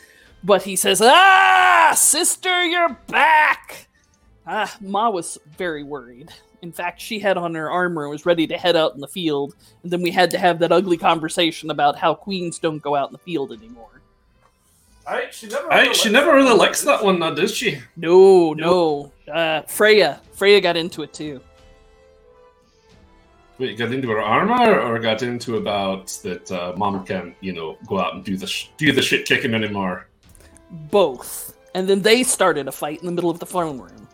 but 0.44 0.62
he 0.64 0.76
says, 0.76 1.02
"Ah, 1.04 1.94
sister, 1.98 2.64
you're 2.66 2.98
back." 3.08 3.88
Ah, 4.48 4.74
Ma 4.82 5.10
was 5.10 5.38
very 5.58 5.84
worried. 5.84 6.30
In 6.62 6.72
fact, 6.72 7.00
she 7.00 7.20
had 7.20 7.38
on 7.38 7.56
her 7.56 7.70
armor 7.70 8.04
and 8.04 8.12
was 8.12 8.26
ready 8.26 8.46
to 8.48 8.58
head 8.58 8.76
out 8.76 8.94
in 8.96 9.00
the 9.02 9.08
field, 9.08 9.56
and 9.84 9.92
then 9.92 10.02
we 10.02 10.12
had 10.12 10.32
to 10.32 10.38
have 10.38 10.60
that 10.60 10.72
ugly 10.72 10.98
conversation 10.98 11.72
about 11.72 11.98
how 11.98 12.14
queens 12.14 12.60
don't 12.60 12.82
go 12.82 12.96
out 12.96 13.10
in 13.10 13.14
the 13.14 13.20
field 13.20 13.52
anymore. 13.52 14.02
I, 15.08 15.28
she 15.32 15.48
never, 15.48 15.72
I, 15.74 15.92
she 15.94 16.10
never 16.10 16.34
really 16.34 16.56
likes 16.56 16.82
that 16.84 17.04
one, 17.04 17.20
now, 17.20 17.32
does 17.32 17.56
she? 17.56 17.80
No, 17.96 18.54
no. 18.54 19.12
Uh, 19.32 19.62
Freya, 19.64 20.22
Freya 20.34 20.62
got 20.62 20.78
into 20.78 21.02
it 21.04 21.14
too. 21.14 21.42
Wait, 23.60 23.78
got 23.78 23.92
into 23.92 24.10
her 24.10 24.22
armor, 24.22 24.80
or 24.80 24.98
got 25.00 25.22
into 25.22 25.58
about 25.58 26.08
that 26.24 26.50
uh, 26.50 26.74
mom 26.78 27.06
can, 27.06 27.36
you 27.42 27.52
know, 27.52 27.78
go 27.86 28.00
out 28.00 28.16
and 28.16 28.24
do 28.24 28.38
the 28.38 28.48
sh- 28.48 28.70
do 28.78 28.94
the 28.94 29.02
shit 29.02 29.26
kicking 29.26 29.54
anymore? 29.54 30.08
Both, 30.90 31.58
and 31.76 31.88
then 31.88 32.02
they 32.02 32.24
started 32.24 32.70
a 32.70 32.72
fight 32.72 33.02
in 33.02 33.06
the 33.06 33.12
middle 33.12 33.30
of 33.30 33.40
the 33.40 33.46
throne 33.46 33.78
room. 33.78 34.08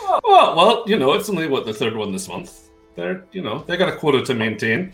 Oh, 0.00 0.20
well, 0.24 0.56
well, 0.56 0.84
you 0.86 0.98
know, 0.98 1.14
it's 1.14 1.30
only 1.30 1.48
what 1.48 1.64
the 1.64 1.72
third 1.72 1.96
one 1.96 2.12
this 2.12 2.28
month. 2.28 2.68
They're, 2.96 3.24
you 3.32 3.40
know, 3.40 3.64
they 3.66 3.78
got 3.78 3.88
a 3.88 3.96
quota 3.96 4.22
to 4.22 4.34
maintain. 4.34 4.92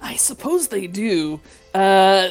I 0.00 0.14
suppose 0.14 0.68
they 0.68 0.86
do. 0.86 1.40
Uh, 1.74 2.28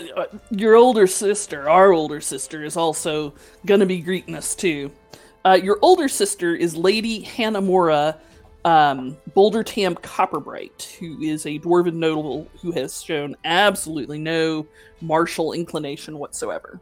your 0.49 0.75
older 0.75 1.07
sister, 1.07 1.69
our 1.69 1.91
older 1.91 2.21
sister, 2.21 2.63
is 2.63 2.77
also 2.77 3.33
gonna 3.65 3.85
be 3.85 3.99
greeting 3.99 4.33
us 4.33 4.55
too. 4.55 4.91
Uh, 5.43 5.59
your 5.61 5.77
older 5.81 6.07
sister 6.07 6.55
is 6.55 6.75
Lady 6.77 7.21
Hannah 7.21 7.61
Hanamura 7.61 8.17
um, 8.67 9.17
Boulder 9.33 9.63
Tam 9.63 9.95
Copperbright, 9.95 10.97
who 10.97 11.21
is 11.21 11.45
a 11.45 11.57
dwarven 11.57 11.93
noble 11.93 12.49
who 12.61 12.73
has 12.73 13.01
shown 13.01 13.33
absolutely 13.45 14.19
no 14.19 14.67
martial 14.99 15.53
inclination 15.53 16.19
whatsoever. 16.19 16.81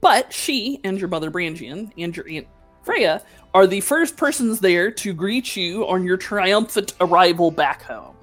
But 0.00 0.32
she 0.32 0.80
and 0.82 0.98
your 0.98 1.08
mother 1.08 1.30
Brangian 1.30 1.92
and 1.98 2.16
your 2.16 2.26
aunt 2.26 2.46
Freya 2.82 3.22
are 3.52 3.66
the 3.66 3.82
first 3.82 4.16
persons 4.16 4.58
there 4.58 4.90
to 4.90 5.12
greet 5.12 5.54
you 5.54 5.86
on 5.86 6.02
your 6.02 6.16
triumphant 6.16 6.94
arrival 6.98 7.50
back 7.50 7.82
home 7.82 8.16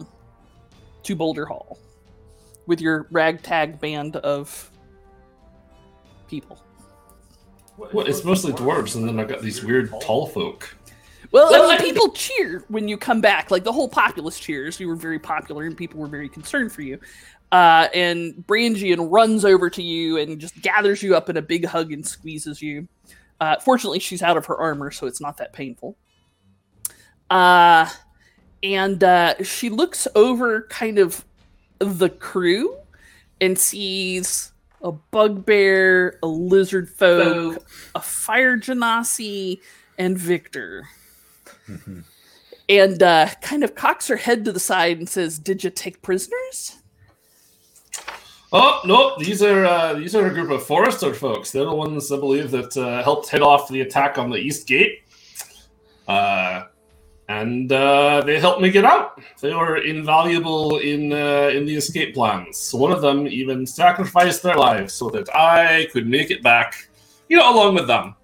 to 1.03 1.15
Boulder 1.15 1.45
Hall 1.45 1.77
with 2.65 2.81
your 2.81 3.07
ragtag 3.11 3.80
band 3.80 4.15
of 4.15 4.72
people. 6.27 6.59
Well, 7.77 8.07
it's 8.07 8.23
mostly 8.23 8.51
dwarves, 8.53 8.95
and 8.95 9.07
then 9.07 9.19
I've 9.19 9.27
got 9.27 9.41
these 9.41 9.63
weird 9.63 9.91
tall 10.01 10.26
folk. 10.26 10.76
Well, 11.32 11.72
I 11.72 11.78
mean, 11.78 11.94
people 11.94 12.10
cheer 12.12 12.64
when 12.68 12.88
you 12.88 12.98
come 12.98 13.22
back. 13.22 13.52
Like 13.52 13.64
the 13.64 13.72
whole 13.72 13.88
populace 13.88 14.40
cheers. 14.40 14.80
You 14.80 14.88
were 14.88 14.95
very 14.95 15.20
popular, 15.20 15.66
and 15.66 15.78
people 15.78 15.99
were 15.99 16.08
very 16.08 16.30
concerned 16.30 16.72
for 16.72 16.82
you. 16.82 16.99
Uh, 17.52 17.88
and 17.94 18.34
Brangian 18.48 19.12
runs 19.12 19.44
over 19.44 19.70
to 19.70 19.84
you 19.84 20.18
and 20.18 20.40
just 20.40 20.62
gathers 20.62 21.03
you 21.03 21.16
up 21.16 21.30
in 21.30 21.38
a 21.38 21.41
big 21.41 21.66
hug 21.66 21.91
and 21.91 22.06
squeezes 22.06 22.62
you. 22.62 22.88
Uh, 23.40 23.58
fortunately, 23.60 23.99
she's 23.99 24.22
out 24.22 24.38
of 24.38 24.45
her 24.45 24.58
armor, 24.58 24.91
so 24.91 25.08
it's 25.08 25.20
not 25.20 25.38
that 25.38 25.52
painful. 25.52 25.98
Uh, 27.30 27.90
and 28.64 29.03
uh, 29.03 29.41
she 29.44 29.70
looks 29.70 30.08
over 30.16 30.64
kind 30.64 30.99
of 30.99 31.26
the 31.80 32.10
crew 32.10 32.78
and 33.40 33.58
sees 33.58 34.52
a 34.84 34.91
bugbear, 34.91 36.20
a 36.24 36.28
lizard 36.28 36.90
folk, 36.90 37.66
a 37.95 38.02
fire 38.02 38.58
genasi, 38.58 39.60
and 39.98 40.18
Victor. 40.18 40.88
Mm-hmm. 41.72 41.99
And 42.69 43.03
uh, 43.03 43.30
kind 43.41 43.64
of 43.64 43.76
cocks 43.76 44.07
her 44.07 44.15
head 44.15 44.45
to 44.45 44.52
the 44.52 44.60
side 44.60 44.98
and 44.98 45.10
says, 45.10 45.39
"Did 45.39 45.64
you 45.64 45.69
take 45.69 46.02
prisoners?" 46.02 46.81
Oh 48.53 48.81
no, 48.85 49.15
these 49.18 49.41
are 49.41 49.65
uh, 49.65 49.93
these 49.93 50.14
are 50.14 50.27
a 50.27 50.34
group 50.34 50.52
of 50.52 50.65
Forester 50.65 51.14
folks. 51.14 51.52
They're 51.52 51.65
the 51.65 51.73
ones 51.73 52.11
I 52.11 52.18
believe 52.18 52.52
that 52.52 52.76
uh, 52.76 53.02
helped 53.02 53.30
head 53.30 53.41
off 53.41 53.69
the 53.69 53.81
attack 53.81 54.18
on 54.18 54.30
the 54.30 54.38
East 54.38 54.68
Gate, 54.68 55.03
uh, 56.07 56.64
and 57.30 57.72
uh, 57.72 58.22
they 58.26 58.41
helped 58.41 58.61
me 58.61 58.69
get 58.69 58.84
out. 58.84 59.22
They 59.39 59.53
were 59.53 59.77
invaluable 59.77 60.80
in 60.80 61.14
uh, 61.14 61.52
in 61.53 61.65
the 61.65 61.76
escape 61.76 62.14
plans. 62.14 62.73
One 62.73 62.91
of 62.91 63.02
them 63.02 63.26
even 63.26 63.65
sacrificed 63.65 64.43
their 64.43 64.57
lives 64.57 64.93
so 64.93 65.10
that 65.11 65.34
I 65.34 65.88
could 65.93 66.07
make 66.07 66.30
it 66.30 66.43
back, 66.43 66.89
you 67.30 67.38
know, 67.38 67.53
along 67.53 67.76
with 67.76 67.88
them. 67.88 68.15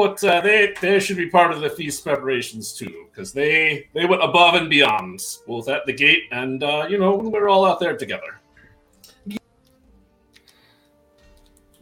But 0.00 0.24
uh, 0.24 0.40
they 0.40 0.72
they 0.80 0.98
should 0.98 1.18
be 1.18 1.28
part 1.28 1.52
of 1.52 1.60
the 1.60 1.68
feast 1.68 2.02
preparations 2.04 2.72
too, 2.72 3.04
because 3.10 3.34
they 3.34 3.86
they 3.92 4.06
went 4.06 4.24
above 4.24 4.54
and 4.54 4.70
beyond, 4.70 5.20
both 5.46 5.68
at 5.68 5.84
the 5.84 5.92
gate 5.92 6.22
and 6.32 6.62
uh, 6.62 6.86
you 6.88 6.96
know 6.96 7.14
when 7.16 7.30
we're 7.30 7.50
all 7.50 7.66
out 7.66 7.80
there 7.80 7.94
together. 7.98 8.40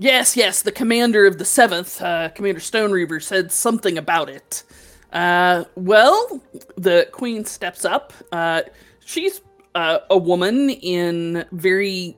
Yes, 0.01 0.37
yes, 0.37 0.63
the 0.63 0.73
commander 0.73 1.27
of 1.27 1.39
the 1.39 1.45
7th, 1.45 2.01
uh, 2.01 2.29
Commander 2.31 2.61
Stone 2.61 2.91
Reaver, 2.93 3.21
said 3.21 3.51
something 3.51 3.99
about 3.99 4.29
it. 4.29 4.65
Uh, 5.13 5.65
well, 5.77 6.41
the 6.77 7.09
queen 7.13 7.45
steps 7.45 7.85
up. 7.85 8.13
Uh, 8.31 8.63
she's 9.05 9.41
uh, 9.75 9.99
a 10.11 10.19
woman 10.19 10.71
in 10.71 11.45
very 11.53 12.17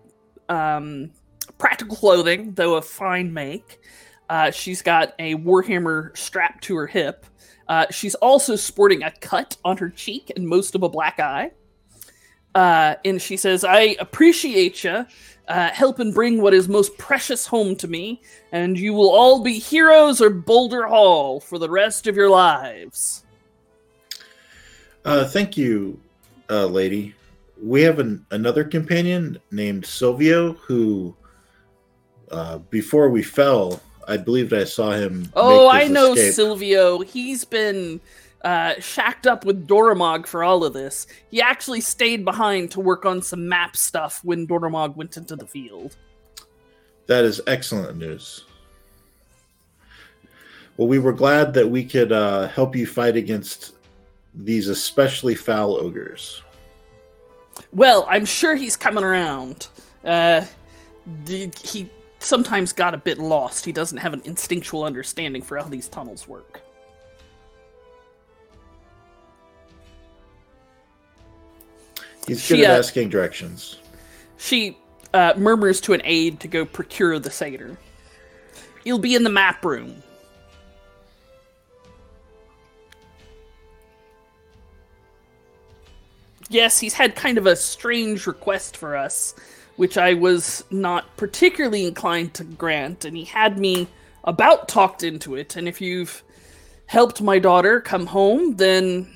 um, 0.49 1.11
practical 1.59 1.97
clothing, 1.97 2.53
though 2.53 2.75
of 2.75 2.87
fine 2.87 3.33
make. 3.33 3.81
Uh, 4.31 4.53
she's 4.53 4.81
got 4.81 5.13
a 5.19 5.35
warhammer 5.35 6.17
strapped 6.17 6.63
to 6.63 6.77
her 6.77 6.87
hip. 6.87 7.27
Uh, 7.69 7.87
she's 7.91 8.15
also 8.15 8.55
sporting 8.55 9.03
a 9.03 9.11
cut 9.11 9.57
on 9.65 9.77
her 9.77 9.91
cheek 9.91 10.31
and 10.37 10.47
most 10.47 10.77
of 10.77 10.85
a 10.85 10.89
black 10.89 11.19
eye. 11.19 11.51
Uh, 12.55 12.95
and 13.05 13.21
she 13.21 13.37
says, 13.37 13.65
I 13.65 13.97
appreciate 13.99 14.85
you 14.85 15.05
uh, 15.49 15.71
helping 15.71 16.13
bring 16.13 16.41
what 16.41 16.55
is 16.55 16.69
most 16.69 16.97
precious 16.97 17.45
home 17.45 17.75
to 17.75 17.89
me, 17.89 18.23
and 18.53 18.79
you 18.79 18.95
will 18.95 19.11
all 19.11 19.43
be 19.43 19.59
heroes 19.59 20.21
of 20.21 20.45
Boulder 20.45 20.87
Hall 20.87 21.41
for 21.41 21.59
the 21.59 21.69
rest 21.69 22.07
of 22.07 22.15
your 22.15 22.31
lives. 22.31 23.25
Uh, 25.05 25.25
thank 25.25 25.57
you, 25.57 26.01
uh, 26.49 26.67
lady. 26.67 27.17
We 27.61 27.83
have 27.83 27.99
an, 27.99 28.25
another 28.31 28.63
companion 28.63 29.41
named 29.51 29.87
Silvio 29.87 30.53
who, 30.53 31.17
before 32.71 33.11
we 33.11 33.25
fell, 33.25 33.81
I 34.11 34.17
believed 34.17 34.53
I 34.53 34.65
saw 34.65 34.91
him. 34.91 35.31
Oh, 35.35 35.69
I 35.69 35.87
know 35.87 36.15
escape. 36.15 36.35
Silvio. 36.35 36.99
He's 36.99 37.45
been 37.45 38.01
uh, 38.43 38.75
shacked 38.81 39.27
up 39.27 39.45
with 39.45 39.69
Doramog 39.69 40.27
for 40.27 40.43
all 40.43 40.65
of 40.65 40.73
this. 40.73 41.07
He 41.31 41.41
actually 41.41 41.81
stayed 41.81 42.25
behind 42.25 42.73
to 42.73 42.81
work 42.81 43.07
on 43.07 43.23
some 43.23 43.49
map 43.49 43.77
stuff 43.77 44.21
when 44.25 44.49
Doramog 44.49 44.97
went 44.97 45.17
into 45.17 45.37
the 45.37 45.47
field. 45.47 45.97
That 47.07 47.25
is 47.25 47.41
excellent 47.47 47.99
news. 47.99 48.45
Well, 50.77 50.89
we 50.89 50.99
were 50.99 51.13
glad 51.13 51.55
that 51.55 51.69
we 51.69 51.85
could 51.85 52.11
uh, 52.11 52.49
help 52.49 52.75
you 52.75 52.87
fight 52.87 53.17
against 53.17 53.75
these 54.35 54.69
especially 54.69 55.35
foul 55.37 55.77
ogres. 55.77 56.43
Well, 57.73 58.07
I'm 58.09 58.25
sure 58.25 58.57
he's 58.57 58.77
coming 58.77 59.05
around. 59.05 59.69
Uh, 60.05 60.45
he 61.27 61.91
sometimes 62.21 62.73
got 62.73 62.95
a 62.95 62.99
bit 62.99 63.19
lost. 63.19 63.65
He 63.65 63.73
doesn't 63.73 63.99
have 63.99 64.13
an 64.13 64.23
instinctual 64.25 64.85
understanding 64.85 65.43
for 65.43 65.57
how 65.59 65.65
these 65.65 65.89
tunnels 65.89 66.29
work. 66.29 66.61
He's 72.27 72.47
good 72.49 72.59
she, 72.59 72.65
at 72.65 72.71
uh, 72.71 72.79
asking 72.79 73.09
directions. 73.09 73.79
She 74.37 74.79
uh, 75.13 75.35
murmurs 75.37 75.81
to 75.83 75.95
an 75.95 76.03
aide 76.05 76.39
to 76.41 76.49
go 76.49 76.65
procure 76.65 77.19
the 77.19 77.31
satyr. 77.31 77.77
He'll 78.85 78.99
be 78.99 79.15
in 79.15 79.25
the 79.25 79.31
map 79.31 79.65
room. 79.65 80.03
Yes, 86.49 86.81
he's 86.81 86.95
had 86.95 87.15
kind 87.15 87.39
of 87.39 87.47
a 87.47 87.55
strange 87.55 88.27
request 88.27 88.77
for 88.77 88.97
us, 88.97 89.35
which 89.77 89.97
I 89.97 90.15
was 90.15 90.65
not 90.71 91.17
particularly 91.17 91.87
inclined 91.87 92.35
to 92.35 92.45
grant, 92.45 93.05
and 93.05 93.17
he 93.17 93.25
had 93.25 93.59
me 93.59 93.89
about 94.25 94.69
talked 94.69 95.03
into 95.03 95.35
it. 95.35 95.57
And 95.57 95.67
if 95.67 95.81
you've 95.81 96.23
helped 96.87 97.23
my 97.23 97.39
daughter 97.39 97.81
come 97.81 98.07
home, 98.07 98.57
then 98.57 99.09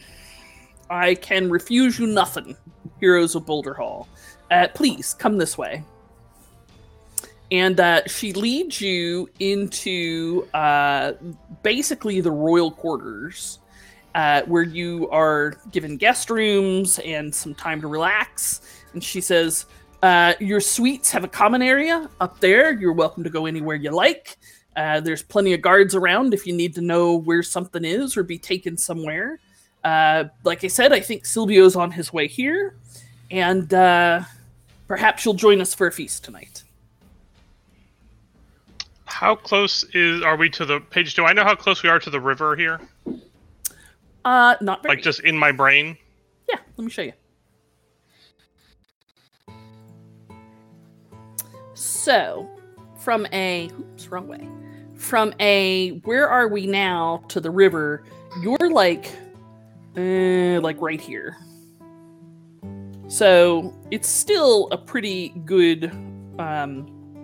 I 0.89 1.14
can 1.14 1.51
refuse 1.51 1.98
you 1.98 2.06
nothing. 2.06 2.56
Heroes 3.01 3.35
of 3.35 3.44
Boulder 3.44 3.74
Hall. 3.74 4.09
Uh, 4.51 4.68
please 4.74 5.14
come 5.14 5.36
this 5.39 5.59
way. 5.59 5.82
And 7.51 7.78
uh, 7.78 8.06
she 8.06 8.32
leads 8.32 8.81
you 8.81 9.28
into 9.39 10.48
uh, 10.55 11.12
basically 11.62 12.20
the 12.20 12.31
royal 12.31 12.70
quarters, 12.70 13.59
uh, 14.14 14.43
where 14.43 14.62
you 14.62 15.09
are 15.10 15.55
given 15.70 15.97
guest 15.97 16.31
rooms 16.31 16.98
and 17.01 17.35
some 17.35 17.55
time 17.55 17.81
to 17.81 17.89
relax. 17.89 18.60
And 18.93 19.02
she 19.02 19.20
says, 19.20 19.66
uh, 20.05 20.35
Your 20.39 20.60
suites 20.60 21.10
have 21.12 21.24
a 21.24 21.28
common 21.28 21.62
area 21.62 22.10
up 22.20 22.39
there. 22.40 22.78
You're 22.78 22.93
welcome 22.93 23.24
to 23.24 23.31
go 23.31 23.47
anywhere 23.47 23.76
you 23.76 23.90
like. 23.90 24.36
Uh, 24.76 25.01
there's 25.01 25.22
plenty 25.22 25.55
of 25.55 25.62
guards 25.62 25.94
around 25.94 26.35
if 26.35 26.47
you 26.47 26.52
need 26.52 26.74
to 26.74 26.82
know 26.82 27.14
where 27.14 27.43
something 27.43 27.86
is 27.86 28.14
or 28.14 28.22
be 28.22 28.36
taken 28.36 28.76
somewhere. 28.76 29.40
Uh, 29.82 30.24
like 30.44 30.62
I 30.62 30.66
said, 30.66 30.93
I 30.93 31.01
think 31.01 31.24
Silvio's 31.24 31.74
on 31.74 31.90
his 31.90 32.12
way 32.12 32.28
here, 32.28 32.76
and 33.31 33.72
uh, 33.72 34.22
perhaps 34.89 35.24
you'll 35.24 35.32
join 35.32 35.62
us 35.62 35.72
for 35.72 35.86
a 35.86 35.93
feast 35.93 36.22
tonight. 36.22 36.64
How 39.06 39.35
close 39.35 39.85
is 39.94 40.20
are 40.22 40.36
we 40.36 40.51
to 40.51 40.66
the 40.66 40.81
page? 40.81 41.14
Do 41.14 41.24
I 41.24 41.32
know 41.32 41.44
how 41.44 41.55
close 41.55 41.82
we 41.82 41.89
are 41.89 41.98
to 42.01 42.10
the 42.10 42.20
river 42.20 42.56
here? 42.56 42.78
Uh, 44.26 44.56
not 44.60 44.82
very. 44.82 44.97
Like 44.97 45.05
just 45.05 45.20
in 45.20 45.39
my 45.39 45.51
brain. 45.51 45.97
Yeah, 46.47 46.59
let 46.76 46.85
me 46.85 46.90
show 46.90 47.02
you. 47.02 47.12
So, 52.05 52.51
from 52.98 53.26
a 53.32 53.70
oops, 53.81 54.09
wrong 54.09 54.28
way. 54.28 54.47
From 54.94 55.32
a 55.40 56.01
where 56.05 56.28
are 56.28 56.48
we 56.48 56.66
now 56.66 57.24
to 57.28 57.40
the 57.40 57.51
river? 57.51 58.05
You're 58.43 58.70
like, 58.70 59.10
uh, 59.97 60.60
like 60.60 60.78
right 60.82 61.01
here. 61.01 61.39
So 63.09 63.74
it's 63.90 64.06
still 64.06 64.68
a 64.70 64.76
pretty 64.76 65.31
good 65.47 65.93
um, 66.39 67.22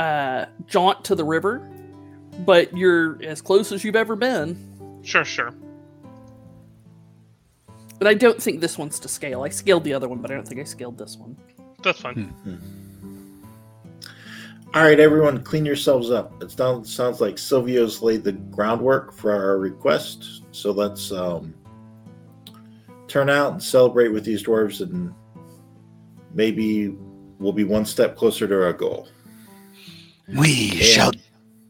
uh, 0.00 0.46
jaunt 0.66 1.04
to 1.04 1.14
the 1.14 1.24
river, 1.24 1.70
but 2.40 2.76
you're 2.76 3.22
as 3.22 3.40
close 3.40 3.70
as 3.70 3.84
you've 3.84 3.94
ever 3.94 4.16
been. 4.16 4.58
Sure, 5.04 5.24
sure. 5.24 5.54
But 8.00 8.08
I 8.08 8.14
don't 8.14 8.42
think 8.42 8.60
this 8.60 8.76
one's 8.76 8.98
to 8.98 9.08
scale. 9.08 9.44
I 9.44 9.50
scaled 9.50 9.84
the 9.84 9.94
other 9.94 10.08
one, 10.08 10.18
but 10.18 10.32
I 10.32 10.34
don't 10.34 10.48
think 10.48 10.60
I 10.60 10.64
scaled 10.64 10.98
this 10.98 11.16
one. 11.16 11.36
That's 11.84 12.00
fine. 12.00 12.34
All 14.74 14.82
right, 14.82 14.98
everyone, 14.98 15.40
clean 15.44 15.64
yourselves 15.64 16.10
up. 16.10 16.42
It 16.42 16.50
sounds 16.50 16.92
sounds 16.92 17.20
like 17.20 17.36
Silvio's 17.36 18.02
laid 18.02 18.24
the 18.24 18.32
groundwork 18.32 19.12
for 19.12 19.30
our 19.30 19.56
request. 19.56 20.42
So 20.50 20.72
let's 20.72 21.12
um, 21.12 21.54
turn 23.06 23.30
out 23.30 23.52
and 23.52 23.62
celebrate 23.62 24.08
with 24.08 24.24
these 24.24 24.42
dwarves, 24.42 24.80
and 24.80 25.14
maybe 26.32 26.88
we'll 27.38 27.52
be 27.52 27.62
one 27.62 27.84
step 27.84 28.16
closer 28.16 28.48
to 28.48 28.64
our 28.64 28.72
goal. 28.72 29.06
We 30.26 30.70
shall 30.70 31.12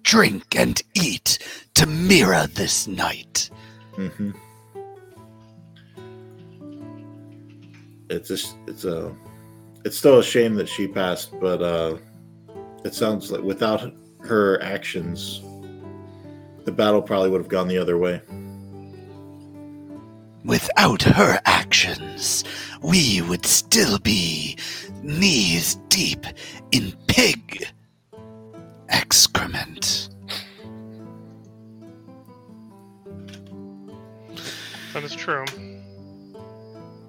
drink 0.03 0.57
and 0.57 0.81
eat 0.95 1.41
to 1.75 1.85
Mira 1.85 2.49
this 2.55 2.87
night. 2.87 3.51
hmm 3.97 4.31
It's 8.09 8.29
just 8.29 8.57
it's 8.67 8.87
a 8.87 9.15
it's 9.85 9.99
still 9.99 10.21
a 10.21 10.25
shame 10.25 10.55
that 10.55 10.71
she 10.71 10.89
passed, 10.89 11.39
but 11.39 11.61
uh, 11.61 11.99
it 12.85 12.95
sounds 12.95 13.31
like 13.33 13.43
without 13.43 13.93
her 14.21 14.63
actions, 14.63 15.43
the 16.65 16.73
battle 16.73 17.03
probably 17.03 17.31
would 17.31 17.41
have 17.41 17.49
gone 17.49 17.69
the 17.69 17.79
other 17.79 17.99
way. 17.99 18.21
Without 20.45 21.03
her 21.03 21.41
actions, 21.47 22.45
we 22.83 23.23
would 23.23 23.47
still 23.47 23.99
be 23.99 24.57
knees 25.03 25.77
deep 25.89 26.27
in 26.73 26.93
pig 27.07 27.67
excrement. 28.91 30.11
That 34.93 35.03
is 35.03 35.15
true. 35.15 35.45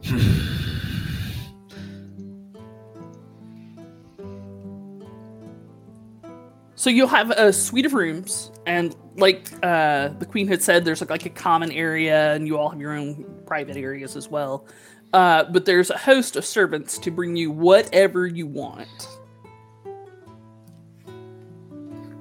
Hmm. 0.05 0.74
So 6.75 6.89
you'll 6.89 7.07
have 7.07 7.31
a 7.31 7.53
suite 7.53 7.85
of 7.85 7.93
rooms, 7.93 8.51
and 8.65 8.95
like 9.15 9.49
uh, 9.63 10.09
the 10.19 10.25
queen 10.25 10.47
had 10.47 10.61
said, 10.61 10.83
there's 10.83 11.01
like, 11.01 11.25
a 11.25 11.29
common 11.29 11.71
area, 11.71 12.33
and 12.33 12.45
you 12.45 12.57
all 12.57 12.69
have 12.69 12.81
your 12.81 12.91
own 12.91 13.25
private 13.45 13.77
areas 13.77 14.17
as 14.17 14.29
well. 14.29 14.65
Uh, 15.13 15.45
but 15.45 15.65
there's 15.65 15.89
a 15.89 15.97
host 15.97 16.35
of 16.35 16.43
servants 16.43 16.97
to 16.97 17.11
bring 17.11 17.37
you 17.37 17.49
whatever 17.49 18.27
you 18.27 18.45
want. 18.45 19.07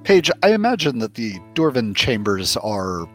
Paige, 0.03 0.31
I 0.41 0.53
imagine 0.53 0.99
that 0.99 1.15
the 1.15 1.33
Dwarven 1.55 1.93
chambers 1.95 2.55
are 2.57 3.09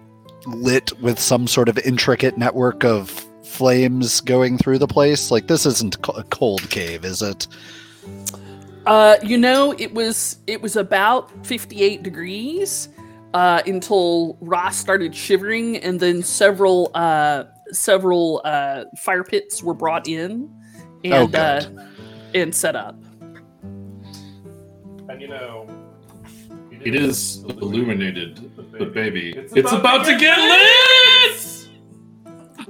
lit 0.46 0.92
with 1.00 1.18
some 1.18 1.46
sort 1.46 1.68
of 1.70 1.78
intricate 1.78 2.36
network 2.36 2.84
of 2.84 3.08
flames 3.44 4.20
going 4.20 4.58
through 4.58 4.78
the 4.78 4.86
place. 4.86 5.30
Like 5.30 5.46
this 5.46 5.64
isn't 5.64 5.96
a 6.14 6.24
cold 6.24 6.68
cave, 6.68 7.04
is 7.04 7.22
it? 7.22 7.46
Uh, 8.86 9.16
you 9.22 9.36
know, 9.36 9.74
it 9.78 9.92
was 9.92 10.38
it 10.46 10.60
was 10.62 10.76
about 10.76 11.46
58 11.46 12.02
degrees 12.02 12.88
uh, 13.34 13.62
until 13.66 14.38
Ross 14.40 14.76
started 14.76 15.14
shivering, 15.14 15.76
and 15.78 16.00
then 16.00 16.22
several 16.22 16.90
uh, 16.94 17.44
several 17.72 18.40
uh, 18.44 18.84
fire 18.98 19.24
pits 19.24 19.62
were 19.62 19.74
brought 19.74 20.08
in 20.08 20.50
and 21.04 21.34
Oh, 21.34 21.38
uh, 21.38 21.62
and 22.34 22.54
set 22.54 22.76
up. 22.76 22.96
And 23.62 25.20
you 25.20 25.28
know, 25.28 25.68
it 26.70 26.94
is 26.94 27.44
illuminated, 27.44 28.50
but 28.78 28.94
baby, 28.94 29.34
it's, 29.36 29.72
about, 29.72 30.06
to 30.06 30.16
get 30.16 30.38
lit! 30.38 31.68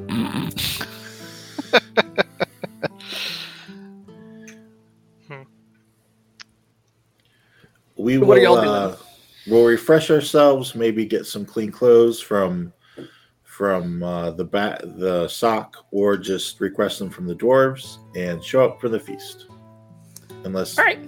We 8.00 8.16
What 8.18 8.28
will 8.28 8.34
are 8.34 8.38
y'all 8.38 8.56
uh, 8.58 8.96
we'll 9.46 9.66
refresh 9.66 10.10
ourselves, 10.10 10.74
maybe 10.74 11.04
get 11.04 11.26
some 11.26 11.44
clean 11.44 11.70
clothes 11.70 12.20
from 12.20 12.72
from 13.42 14.02
uh, 14.02 14.30
the 14.30 14.44
bat 14.44 14.80
the 14.98 15.28
sock, 15.28 15.84
or 15.90 16.16
just 16.16 16.60
request 16.60 16.98
them 16.98 17.10
from 17.10 17.26
the 17.26 17.34
dwarves 17.34 17.98
and 18.16 18.42
show 18.42 18.64
up 18.64 18.80
for 18.80 18.88
the 18.88 18.98
feast. 18.98 19.46
Unless 20.44 20.78
All 20.78 20.84
right. 20.84 20.98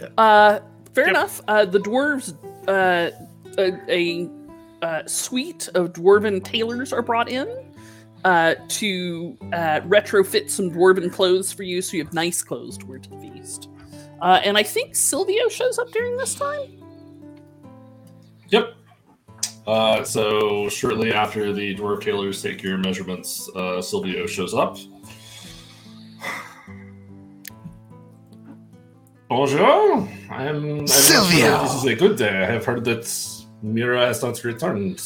Yeah. 0.00 0.06
Uh, 0.16 0.60
fair 0.94 1.06
Yep. 1.06 1.16
enough. 1.16 1.40
Uh, 1.48 1.64
the 1.64 1.80
dwarves, 1.80 2.34
uh, 2.68 3.10
a, 3.58 3.92
a, 3.92 4.30
uh 4.80 5.04
suite 5.08 5.68
of 5.74 5.92
dwarven 5.92 6.44
tailors 6.44 6.92
are 6.92 7.02
brought 7.02 7.28
in 7.28 7.48
uh, 8.24 8.54
to 8.68 9.36
uh, 9.52 9.80
retrofit 9.80 10.50
some 10.50 10.70
dwarven 10.70 11.12
clothes 11.12 11.52
for 11.52 11.64
you, 11.64 11.82
so 11.82 11.96
you 11.96 12.04
have 12.04 12.12
nice 12.12 12.42
clothes 12.42 12.78
to 12.78 12.86
wear 12.86 13.00
to 13.00 13.10
the 13.10 13.16
feast. 13.16 13.68
Uh, 14.20 14.40
and 14.44 14.56
I 14.58 14.62
think 14.62 14.94
Silvio 14.96 15.48
shows 15.48 15.78
up 15.78 15.90
during 15.90 16.16
this 16.16 16.34
time. 16.34 16.82
Yep. 18.48 18.74
Uh, 19.66 20.02
so 20.02 20.68
shortly 20.68 21.12
after 21.12 21.52
the 21.52 21.74
dwarf 21.76 22.00
tailors 22.02 22.42
take 22.42 22.62
your 22.62 22.78
measurements, 22.78 23.48
uh, 23.54 23.80
Silvio 23.82 24.26
shows 24.26 24.54
up. 24.54 24.78
Bonjour. 29.28 30.08
I'm, 30.30 30.80
I'm 30.80 30.86
Silvio. 30.86 31.62
This 31.62 31.74
is 31.74 31.84
a 31.84 31.94
good 31.94 32.16
day. 32.16 32.42
I 32.42 32.46
have 32.46 32.64
heard 32.64 32.84
that 32.86 33.06
Mira 33.62 34.06
has 34.06 34.22
not 34.22 34.42
returned. 34.42 34.96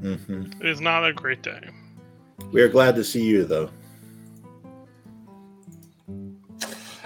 Mhm. 0.00 0.60
It 0.60 0.66
is 0.68 0.80
not 0.80 1.06
a 1.06 1.12
great 1.12 1.42
day. 1.42 1.60
we 2.52 2.60
are 2.60 2.68
glad 2.68 2.94
to 2.96 3.02
see 3.04 3.24
you, 3.24 3.44
though. 3.44 3.70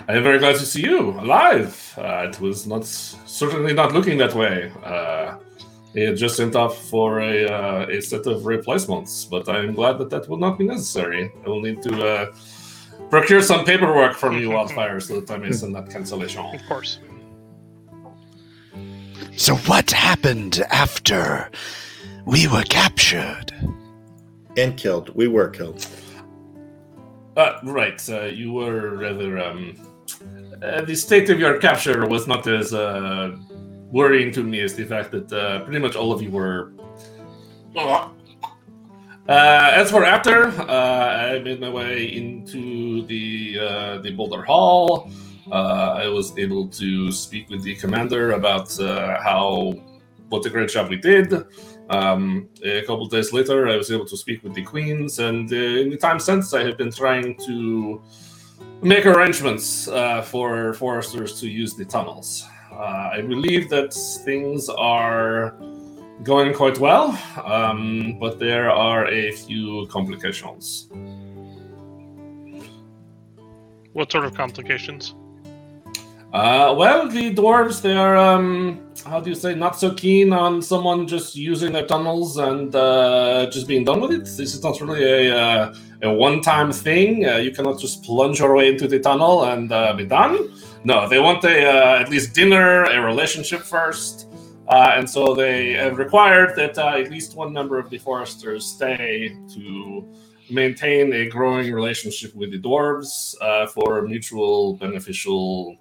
I 0.08 0.16
am 0.16 0.24
very 0.24 0.38
glad 0.38 0.56
to 0.56 0.66
see 0.66 0.82
you 0.82 1.10
alive. 1.10 1.94
Uh, 1.96 2.28
it 2.28 2.40
was 2.40 2.66
not 2.66 2.84
certainly 2.84 3.72
not 3.72 3.92
looking 3.92 4.18
that 4.18 4.34
way. 4.34 4.72
Uh, 4.84 5.36
he 5.94 6.00
had 6.00 6.16
just 6.16 6.36
sent 6.36 6.56
off 6.56 6.76
for 6.88 7.20
a 7.20 7.46
uh, 7.46 7.86
a 7.88 8.00
set 8.00 8.26
of 8.26 8.46
replacements, 8.46 9.24
but 9.24 9.48
I 9.48 9.58
am 9.60 9.74
glad 9.74 9.98
that 9.98 10.10
that 10.10 10.28
will 10.28 10.38
not 10.38 10.58
be 10.58 10.64
necessary. 10.64 11.30
I 11.44 11.48
will 11.48 11.60
need 11.60 11.82
to 11.82 12.04
uh, 12.04 12.26
procure 13.10 13.42
some 13.42 13.64
paperwork 13.64 14.16
from 14.16 14.38
you, 14.38 14.50
Wildfire, 14.56 14.98
so 15.00 15.20
that 15.20 15.30
I 15.30 15.36
may 15.36 15.52
send 15.52 15.74
that 15.76 15.88
cancellation. 15.88 16.44
Of 16.44 16.66
course. 16.66 16.98
So, 19.36 19.54
what 19.54 19.90
happened 19.90 20.64
after 20.70 21.48
we 22.26 22.48
were 22.48 22.64
captured? 22.64 23.52
And 24.56 24.76
killed. 24.76 25.14
We 25.14 25.28
were 25.28 25.48
killed. 25.48 25.86
Uh, 27.36 27.58
right, 27.62 28.00
uh, 28.10 28.24
you 28.24 28.52
were 28.52 28.96
rather. 28.96 29.38
Um, 29.38 29.91
uh, 30.62 30.82
the 30.82 30.94
state 30.94 31.28
of 31.30 31.40
your 31.40 31.59
capture 31.59 32.06
was 32.06 32.26
not 32.28 32.47
as 32.47 32.72
uh, 32.72 33.36
worrying 33.90 34.32
to 34.32 34.43
me 34.43 34.60
as 34.60 34.74
the 34.74 34.84
fact 34.84 35.10
that 35.10 35.32
uh, 35.32 35.64
pretty 35.64 35.80
much 35.80 35.97
all 35.97 36.12
of 36.12 36.22
you 36.22 36.30
were. 36.30 36.72
Uh, 39.28 39.70
as 39.74 39.90
for 39.90 40.05
after, 40.05 40.47
uh, 40.47 41.34
I 41.34 41.39
made 41.40 41.60
my 41.60 41.70
way 41.70 42.06
into 42.12 43.06
the 43.06 43.59
uh, 43.60 43.98
the 43.98 44.10
Boulder 44.12 44.43
Hall. 44.43 45.10
I 45.51 46.09
was 46.09 46.36
able 46.39 46.68
to 46.68 47.12
speak 47.12 47.51
with 47.51 47.62
the 47.62 47.74
commander 47.76 48.32
about 48.32 48.76
how 48.78 49.74
what 50.28 50.47
a 50.47 50.51
great 50.51 50.70
job 50.70 50.89
we 50.89 50.97
did. 50.97 51.44
Um, 51.90 52.48
a 52.64 52.80
couple 52.82 53.06
days 53.06 53.32
later, 53.32 53.68
I 53.68 53.76
was 53.76 53.90
able 53.90 54.06
to 54.06 54.16
speak 54.16 54.43
with 54.43 54.55
the 54.55 54.62
queens, 54.62 55.18
and 55.18 55.51
in 55.52 55.90
the 55.90 55.97
time 55.97 56.18
since, 56.18 56.55
I 56.55 56.64
have 56.64 56.78
been 56.78 56.93
trying 56.93 57.36
to 57.47 58.02
make 58.82 59.06
arrangements 59.06 59.88
uh, 59.88 60.22
for 60.22 60.74
foresters 60.74 61.40
to 61.40 61.48
use 61.48 61.74
the 61.74 61.84
tunnels. 61.84 62.44
Uh, 62.72 63.10
I 63.14 63.22
believe 63.22 63.70
that 63.70 63.94
things 64.24 64.68
are 64.68 65.54
going 66.24 66.52
quite 66.52 66.78
well, 66.78 67.18
um, 67.44 68.18
but 68.18 68.38
there 68.38 68.70
are 68.70 69.06
a 69.09 69.32
few 69.32 69.86
complications. 69.88 70.88
What 73.92 74.10
sort 74.10 74.24
of 74.24 74.34
complications? 74.34 75.14
Uh, 76.32 76.74
well, 76.78 77.06
the 77.09 77.30
dwarves, 77.34 77.82
they 77.82 77.94
are, 77.94 78.16
um, 78.16 78.80
how 79.04 79.20
do 79.20 79.28
you 79.28 79.36
say, 79.36 79.54
not 79.54 79.78
so 79.78 79.92
keen 79.92 80.32
on 80.32 80.62
someone 80.62 81.06
just 81.06 81.36
using 81.36 81.72
their 81.72 81.84
tunnels 81.86 82.38
and 82.38 82.74
uh, 82.74 83.46
just 83.50 83.68
being 83.68 83.84
done 83.84 84.00
with 84.00 84.12
it. 84.12 84.24
This 84.24 84.54
is 84.54 84.62
not 84.62 84.80
really 84.80 85.04
a, 85.04 85.36
uh, 85.36 85.74
a 86.04 86.10
one 86.10 86.40
time 86.40 86.72
thing. 86.72 87.28
Uh, 87.28 87.36
you 87.36 87.50
cannot 87.50 87.78
just 87.78 88.02
plunge 88.02 88.38
your 88.38 88.54
way 88.54 88.68
into 88.68 88.88
the 88.88 88.98
tunnel 88.98 89.44
and 89.44 89.70
uh, 89.70 89.92
be 89.92 90.06
done. 90.06 90.48
No, 90.84 91.06
they 91.06 91.18
want 91.18 91.44
a, 91.44 91.68
uh, 91.68 92.00
at 92.00 92.09
least 92.09 92.34
dinner, 92.34 92.84
a 92.84 92.98
relationship 93.02 93.60
first. 93.60 94.26
And 94.70 95.09
so 95.10 95.34
they 95.34 95.74
have 95.74 95.98
required 95.98 96.56
that 96.56 96.78
at 96.78 97.10
least 97.10 97.36
one 97.36 97.52
member 97.52 97.78
of 97.78 97.90
the 97.90 97.98
foresters 97.98 98.64
stay 98.64 99.36
to 99.52 100.09
maintain 100.50 101.12
a 101.12 101.28
growing 101.28 101.70
relationship 101.74 102.34
with 102.34 102.52
the 102.52 102.59
dwarves 102.59 103.34
for 103.74 104.00
mutual 104.00 104.76
beneficial 104.76 105.76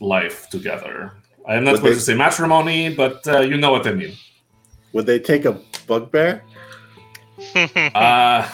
life 0.00 0.48
together. 0.50 1.12
I 1.46 1.56
am 1.56 1.64
not 1.64 1.72
Would 1.72 1.78
supposed 1.78 1.94
they- 1.94 1.98
to 2.00 2.04
say 2.12 2.14
matrimony, 2.16 2.94
but 2.94 3.26
uh, 3.28 3.40
you 3.40 3.56
know 3.56 3.70
what 3.70 3.86
I 3.86 3.92
mean. 3.92 4.14
Would 4.92 5.06
they 5.06 5.18
take 5.18 5.44
a 5.44 5.60
bugbear? 5.86 6.42
Uh, 7.94 8.48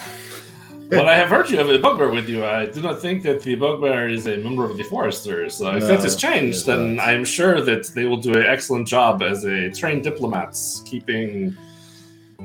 but 0.89 1.07
I 1.07 1.15
have 1.15 1.29
heard 1.29 1.49
you 1.51 1.59
have 1.59 1.69
a 1.69 1.79
bugbear 1.79 2.11
with 2.11 2.29
you. 2.29 2.45
I 2.45 2.67
do 2.67 2.81
not 2.83 3.01
think 3.01 3.23
that 3.23 3.43
the 3.43 3.55
bugbear 3.55 4.09
is 4.09 4.27
a 4.27 4.39
member 4.39 4.65
of 4.65 4.77
the 4.77 4.83
foresters. 4.85 5.61
Uh, 5.63 5.77
if 5.77 5.87
that 5.87 6.01
has 6.01 6.17
changed, 6.17 6.67
then 6.67 6.97
not. 6.97 7.07
I 7.07 7.13
am 7.13 7.25
sure 7.25 7.61
that 7.61 7.87
they 7.95 8.07
will 8.07 8.17
do 8.17 8.33
an 8.37 8.45
excellent 8.45 8.89
job 8.89 9.23
as 9.23 9.45
a 9.45 9.71
trained 9.71 10.03
diplomats, 10.03 10.83
keeping 10.85 11.57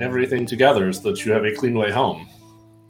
everything 0.01 0.45
together 0.45 0.91
so 0.93 1.09
that 1.09 1.25
you 1.25 1.31
have 1.31 1.43
a 1.45 1.55
clean 1.55 1.73
way 1.75 1.89
home, 1.89 2.27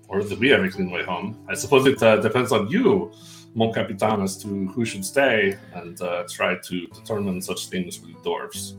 or 0.10 0.24
that 0.24 0.38
we 0.40 0.50
have 0.50 0.64
a 0.64 0.70
clean 0.70 0.90
way 0.92 1.04
home. 1.04 1.38
I 1.48 1.54
suppose 1.54 1.86
it 1.86 2.02
uh, 2.04 2.18
depends 2.18 2.52
on 2.52 2.68
you, 2.68 3.14
Mon 3.56 3.74
Capitan, 3.74 4.22
as 4.22 4.38
to 4.44 4.68
who 4.68 4.86
should 4.86 5.04
stay 5.04 5.58
and 5.74 6.00
uh, 6.02 6.26
try 6.30 6.56
to 6.56 6.88
determine 6.88 7.42
such 7.42 7.68
things 7.68 8.00
with 8.02 8.12
the 8.22 8.30
dwarves. 8.30 8.78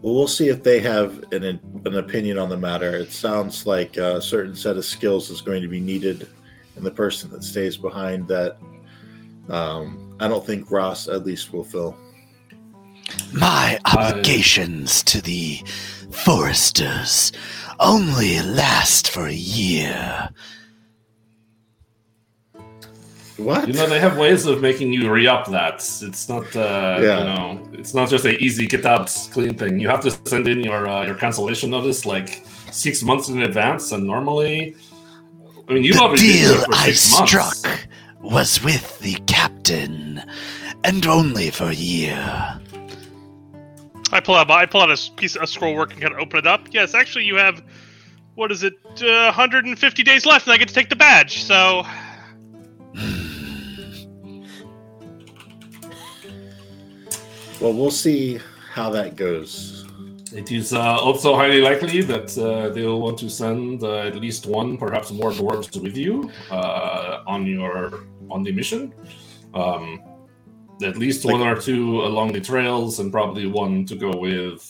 Well, 0.00 0.14
we'll 0.14 0.28
see 0.28 0.48
if 0.48 0.62
they 0.62 0.80
have 0.80 1.24
an, 1.32 1.44
an 1.84 1.96
opinion 1.96 2.38
on 2.38 2.48
the 2.48 2.56
matter. 2.56 2.94
It 2.94 3.10
sounds 3.10 3.66
like 3.66 3.96
a 3.96 4.22
certain 4.22 4.54
set 4.54 4.76
of 4.76 4.84
skills 4.84 5.30
is 5.30 5.40
going 5.40 5.62
to 5.62 5.68
be 5.68 5.80
needed 5.80 6.28
in 6.76 6.84
the 6.84 6.90
person 6.90 7.30
that 7.30 7.42
stays 7.42 7.76
behind 7.76 8.28
that 8.28 8.58
um, 9.48 10.16
I 10.20 10.28
don't 10.28 10.46
think 10.46 10.70
Ross 10.70 11.08
at 11.08 11.24
least 11.24 11.52
will 11.52 11.64
fill. 11.64 11.96
My 13.32 13.80
I- 13.84 14.10
obligations 14.10 15.02
to 15.04 15.20
the 15.20 15.60
foresters 16.10 17.32
only 17.80 18.40
last 18.42 19.10
for 19.10 19.26
a 19.26 19.32
year. 19.32 20.30
What? 23.36 23.66
You 23.66 23.74
know, 23.74 23.86
they 23.88 23.98
have 23.98 24.16
ways 24.16 24.46
of 24.46 24.60
making 24.60 24.92
you 24.92 25.10
re-up 25.10 25.46
that. 25.50 25.76
It's 26.02 26.28
not, 26.28 26.44
uh, 26.54 26.98
Yeah. 27.02 27.18
you 27.18 27.24
know, 27.24 27.68
it's 27.72 27.92
not 27.92 28.08
just 28.08 28.24
a 28.24 28.36
easy 28.38 28.66
get 28.66 28.86
out 28.86 29.10
clean 29.32 29.54
thing. 29.58 29.80
You 29.80 29.88
have 29.88 30.00
to 30.02 30.10
send 30.28 30.46
in 30.46 30.60
your 30.62 30.86
uh, 30.88 31.04
your 31.04 31.16
cancellation 31.16 31.70
notice 31.70 32.06
like 32.06 32.44
six 32.70 33.02
months 33.02 33.28
in 33.28 33.42
advance, 33.42 33.90
and 33.92 34.04
normally, 34.06 34.76
I 35.68 35.72
mean, 35.74 35.82
you 35.82 35.94
the 35.94 36.00
already 36.00 36.22
did 36.22 36.46
deal 36.46 36.64
for 36.64 36.74
I 36.74 36.92
six 36.92 37.18
months. 37.18 37.30
struck 37.30 37.80
was 38.20 38.62
with 38.62 39.00
the 39.00 39.14
captain, 39.26 40.22
and 40.84 41.04
only 41.06 41.50
for 41.50 41.64
a 41.70 41.74
year. 41.74 42.60
I 44.12 44.20
pull 44.20 44.36
out 44.36 44.48
I 44.48 44.64
pull 44.66 44.80
out 44.80 44.90
a 44.90 44.92
s- 44.92 45.08
piece 45.08 45.34
of 45.34 45.48
scroll 45.48 45.74
work 45.74 45.92
and 45.92 46.00
kind 46.00 46.14
of 46.14 46.20
open 46.20 46.38
it 46.38 46.46
up. 46.46 46.68
Yes, 46.70 46.94
actually, 46.94 47.24
you 47.24 47.34
have 47.34 47.64
what 48.36 48.52
is 48.52 48.62
it? 48.62 48.74
Uh, 49.02 49.24
150 49.32 50.02
days 50.04 50.24
left, 50.24 50.46
and 50.46 50.52
I 50.54 50.56
get 50.56 50.68
to 50.68 50.74
take 50.74 50.88
the 50.88 50.96
badge. 50.96 51.42
So 51.42 51.84
Well, 57.64 57.72
we'll 57.72 57.90
see 57.90 58.38
how 58.74 58.90
that 58.90 59.16
goes. 59.16 59.86
It 60.34 60.52
is 60.52 60.74
uh, 60.74 60.98
also 60.98 61.34
highly 61.34 61.62
likely 61.62 62.02
that 62.02 62.36
uh, 62.36 62.68
they 62.68 62.82
will 62.82 63.00
want 63.00 63.18
to 63.20 63.30
send 63.30 63.82
uh, 63.82 64.00
at 64.00 64.16
least 64.16 64.44
one, 64.44 64.76
perhaps 64.76 65.10
more 65.10 65.30
dwarves 65.30 65.74
with 65.82 65.96
you 65.96 66.30
uh, 66.50 67.22
on 67.26 67.46
your 67.46 68.04
on 68.28 68.42
the 68.42 68.52
mission. 68.52 68.92
Um, 69.54 70.02
at 70.82 70.98
least 70.98 71.24
one 71.24 71.40
or 71.40 71.58
two 71.58 72.02
along 72.02 72.34
the 72.34 72.40
trails, 72.42 73.00
and 73.00 73.10
probably 73.10 73.46
one 73.46 73.86
to 73.86 73.96
go 73.96 74.14
with 74.14 74.62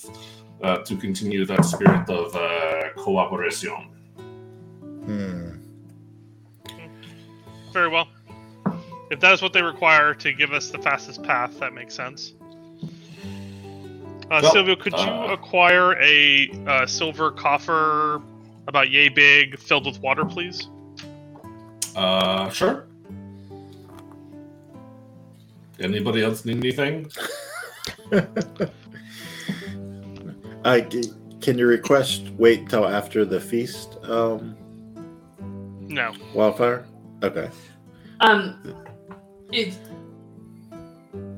uh, 0.62 0.76
to 0.84 0.94
continue 0.96 1.44
that 1.46 1.64
spirit 1.64 2.08
of 2.08 2.36
uh, 2.36 2.90
cooperation. 2.96 3.90
Hmm. 5.06 5.50
very 7.72 7.88
well. 7.88 8.06
If 9.10 9.18
that 9.18 9.32
is 9.32 9.42
what 9.42 9.52
they 9.52 9.62
require 9.62 10.14
to 10.14 10.32
give 10.32 10.52
us 10.52 10.70
the 10.70 10.78
fastest 10.78 11.24
path, 11.24 11.58
that 11.58 11.74
makes 11.74 11.96
sense. 11.96 12.34
Uh, 14.30 14.40
Well, 14.42 14.52
Silvio, 14.52 14.76
could 14.76 14.92
you 14.94 14.98
uh, 14.98 15.32
acquire 15.32 16.00
a 16.00 16.50
uh, 16.66 16.86
silver 16.86 17.30
coffer 17.30 18.22
about 18.66 18.90
yay 18.90 19.08
big, 19.08 19.58
filled 19.58 19.86
with 19.86 20.00
water, 20.00 20.24
please? 20.24 20.68
Uh, 21.94 22.48
sure. 22.50 22.86
Anybody 25.78 26.22
else 26.22 26.44
need 26.44 26.58
anything? 26.58 27.10
I, 30.64 30.80
can 31.40 31.58
you 31.58 31.66
request 31.66 32.22
wait 32.38 32.68
till 32.68 32.86
after 32.86 33.24
the 33.24 33.40
feast, 33.40 33.98
um, 34.04 34.56
No. 35.88 36.12
wildfire? 36.32 36.86
Okay. 37.22 37.50
Um, 38.20 38.74
it, 39.52 39.74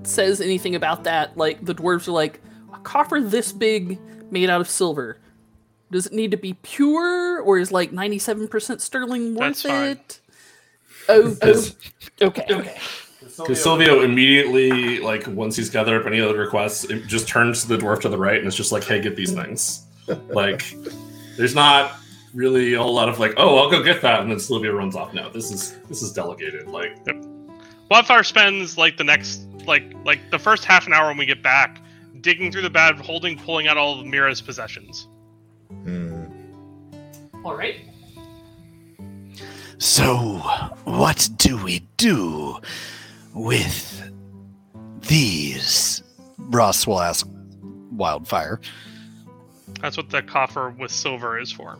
Says 0.04 0.40
anything 0.40 0.76
about 0.76 1.02
that? 1.04 1.36
Like 1.36 1.64
the 1.64 1.74
dwarves 1.74 2.06
are 2.06 2.12
like 2.12 2.40
a 2.44 2.45
coffer 2.86 3.20
this 3.20 3.52
big, 3.52 3.98
made 4.30 4.48
out 4.48 4.60
of 4.60 4.68
silver. 4.70 5.18
Does 5.90 6.06
it 6.06 6.12
need 6.12 6.30
to 6.30 6.36
be 6.36 6.54
pure, 6.62 7.40
or 7.40 7.58
is 7.58 7.70
like 7.70 7.92
ninety-seven 7.92 8.48
percent 8.48 8.80
sterling 8.80 9.34
worth 9.34 9.40
That's 9.40 9.62
fine. 9.62 9.84
it? 9.88 10.20
Oh, 11.08 11.22
oh, 11.22 11.30
Because 11.34 11.76
okay. 12.22 12.44
okay. 12.50 12.78
Silvio 13.54 14.00
immediately, 14.00 14.98
like, 15.00 15.26
once 15.26 15.56
he's 15.56 15.68
gathered 15.68 16.00
up 16.00 16.06
any 16.06 16.20
other 16.20 16.38
requests, 16.38 16.84
it 16.84 17.06
just 17.06 17.28
turns 17.28 17.62
to 17.62 17.68
the 17.68 17.76
dwarf 17.76 18.00
to 18.00 18.08
the 18.08 18.16
right 18.16 18.38
and 18.38 18.46
it's 18.46 18.56
just 18.56 18.72
like, 18.72 18.82
hey, 18.82 19.00
get 19.00 19.14
these 19.14 19.32
things. 19.32 19.86
like, 20.28 20.74
there's 21.36 21.54
not 21.54 21.96
really 22.34 22.74
a 22.74 22.82
whole 22.82 22.94
lot 22.94 23.08
of 23.08 23.18
like, 23.18 23.34
oh, 23.36 23.58
I'll 23.58 23.70
go 23.70 23.82
get 23.82 24.00
that, 24.02 24.20
and 24.20 24.30
then 24.30 24.38
Silvio 24.38 24.72
runs 24.72 24.96
off. 24.96 25.12
No, 25.12 25.28
this 25.30 25.50
is 25.50 25.76
this 25.88 26.02
is 26.02 26.12
delegated. 26.12 26.66
Like, 26.68 26.96
Wildfire 27.90 28.24
spends 28.24 28.78
like 28.78 28.96
the 28.96 29.04
next 29.04 29.42
like 29.66 29.92
like 30.04 30.30
the 30.30 30.38
first 30.38 30.64
half 30.64 30.86
an 30.86 30.92
hour 30.92 31.08
when 31.08 31.18
we 31.18 31.26
get 31.26 31.42
back, 31.42 31.80
digging 32.20 32.50
through 32.52 32.62
the 32.62 32.70
bag, 32.70 32.96
holding, 32.96 33.38
pulling 33.38 33.66
out 33.68 33.76
all 33.76 34.00
of 34.00 34.06
Mira's 34.06 34.40
possessions. 34.40 35.08
Hmm. 35.70 36.24
All 37.44 37.56
right. 37.56 37.76
So, 39.78 40.38
what 40.84 41.28
do 41.36 41.62
we 41.62 41.80
do 41.96 42.58
with 43.34 44.10
these? 45.02 46.02
Ross 46.38 46.86
will 46.86 47.00
ask 47.00 47.26
Wildfire. 47.92 48.60
That's 49.80 49.96
what 49.96 50.10
the 50.10 50.22
coffer 50.22 50.70
with 50.70 50.90
silver 50.90 51.38
is 51.38 51.52
for. 51.52 51.78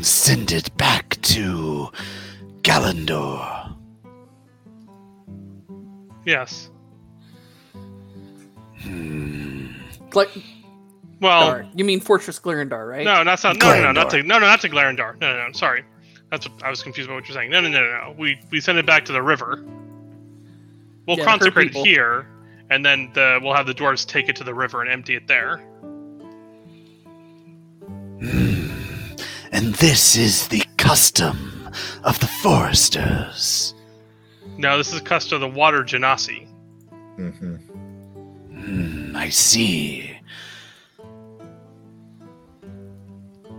Send 0.00 0.52
it 0.52 0.74
back 0.76 1.20
to 1.22 1.90
Galandor. 2.62 3.76
Yes. 6.24 6.71
Hmm. 8.82 9.66
Gla- 10.10 10.26
Well, 11.20 11.40
Dar. 11.46 11.66
you 11.74 11.84
mean 11.84 12.00
Fortress 12.00 12.38
Glarendar, 12.38 12.88
right? 12.88 13.04
no, 13.04 13.22
that's 13.24 13.44
not. 13.44 13.56
No, 13.58 13.74
no, 13.74 13.82
no, 13.84 13.92
not 13.92 14.10
to 14.10 14.22
no, 14.22 14.38
no, 14.38 14.46
not 14.46 14.60
to 14.62 14.68
Glarendar. 14.68 15.20
No, 15.20 15.36
no, 15.36 15.46
no. 15.46 15.52
Sorry, 15.52 15.84
that's 16.30 16.48
what 16.48 16.62
I 16.62 16.70
was 16.70 16.82
confused 16.82 17.08
about 17.08 17.16
what 17.16 17.28
you're 17.28 17.34
saying. 17.36 17.50
No, 17.50 17.60
no, 17.60 17.68
no, 17.68 17.80
no, 17.80 17.90
no. 18.08 18.14
We 18.18 18.38
we 18.50 18.60
send 18.60 18.78
it 18.78 18.86
back 18.86 19.04
to 19.06 19.12
the 19.12 19.22
river. 19.22 19.64
We'll 21.06 21.18
Yeah, 21.18 21.24
consecrate 21.24 21.74
it 21.74 21.84
here, 21.84 22.26
and 22.70 22.84
then 22.84 23.10
the, 23.14 23.40
we'll 23.42 23.54
have 23.54 23.66
the 23.66 23.74
dwarves 23.74 24.06
take 24.06 24.28
it 24.28 24.36
to 24.36 24.44
the 24.44 24.54
river 24.54 24.80
and 24.82 24.90
empty 24.90 25.16
it 25.16 25.26
there. 25.26 25.56
Hmm. 28.20 28.68
And 29.52 29.74
this 29.74 30.16
is 30.16 30.48
the 30.48 30.62
custom 30.76 31.68
of 32.04 32.18
the 32.20 32.26
foresters. 32.26 33.74
No, 34.58 34.78
this 34.78 34.92
is 34.92 35.00
custom 35.00 35.42
of 35.42 35.52
the 35.52 35.58
water 35.58 35.82
genasi. 35.82 36.46
hmm 37.16 37.56
Hmm, 39.12 39.16
I 39.16 39.28
see. 39.28 40.18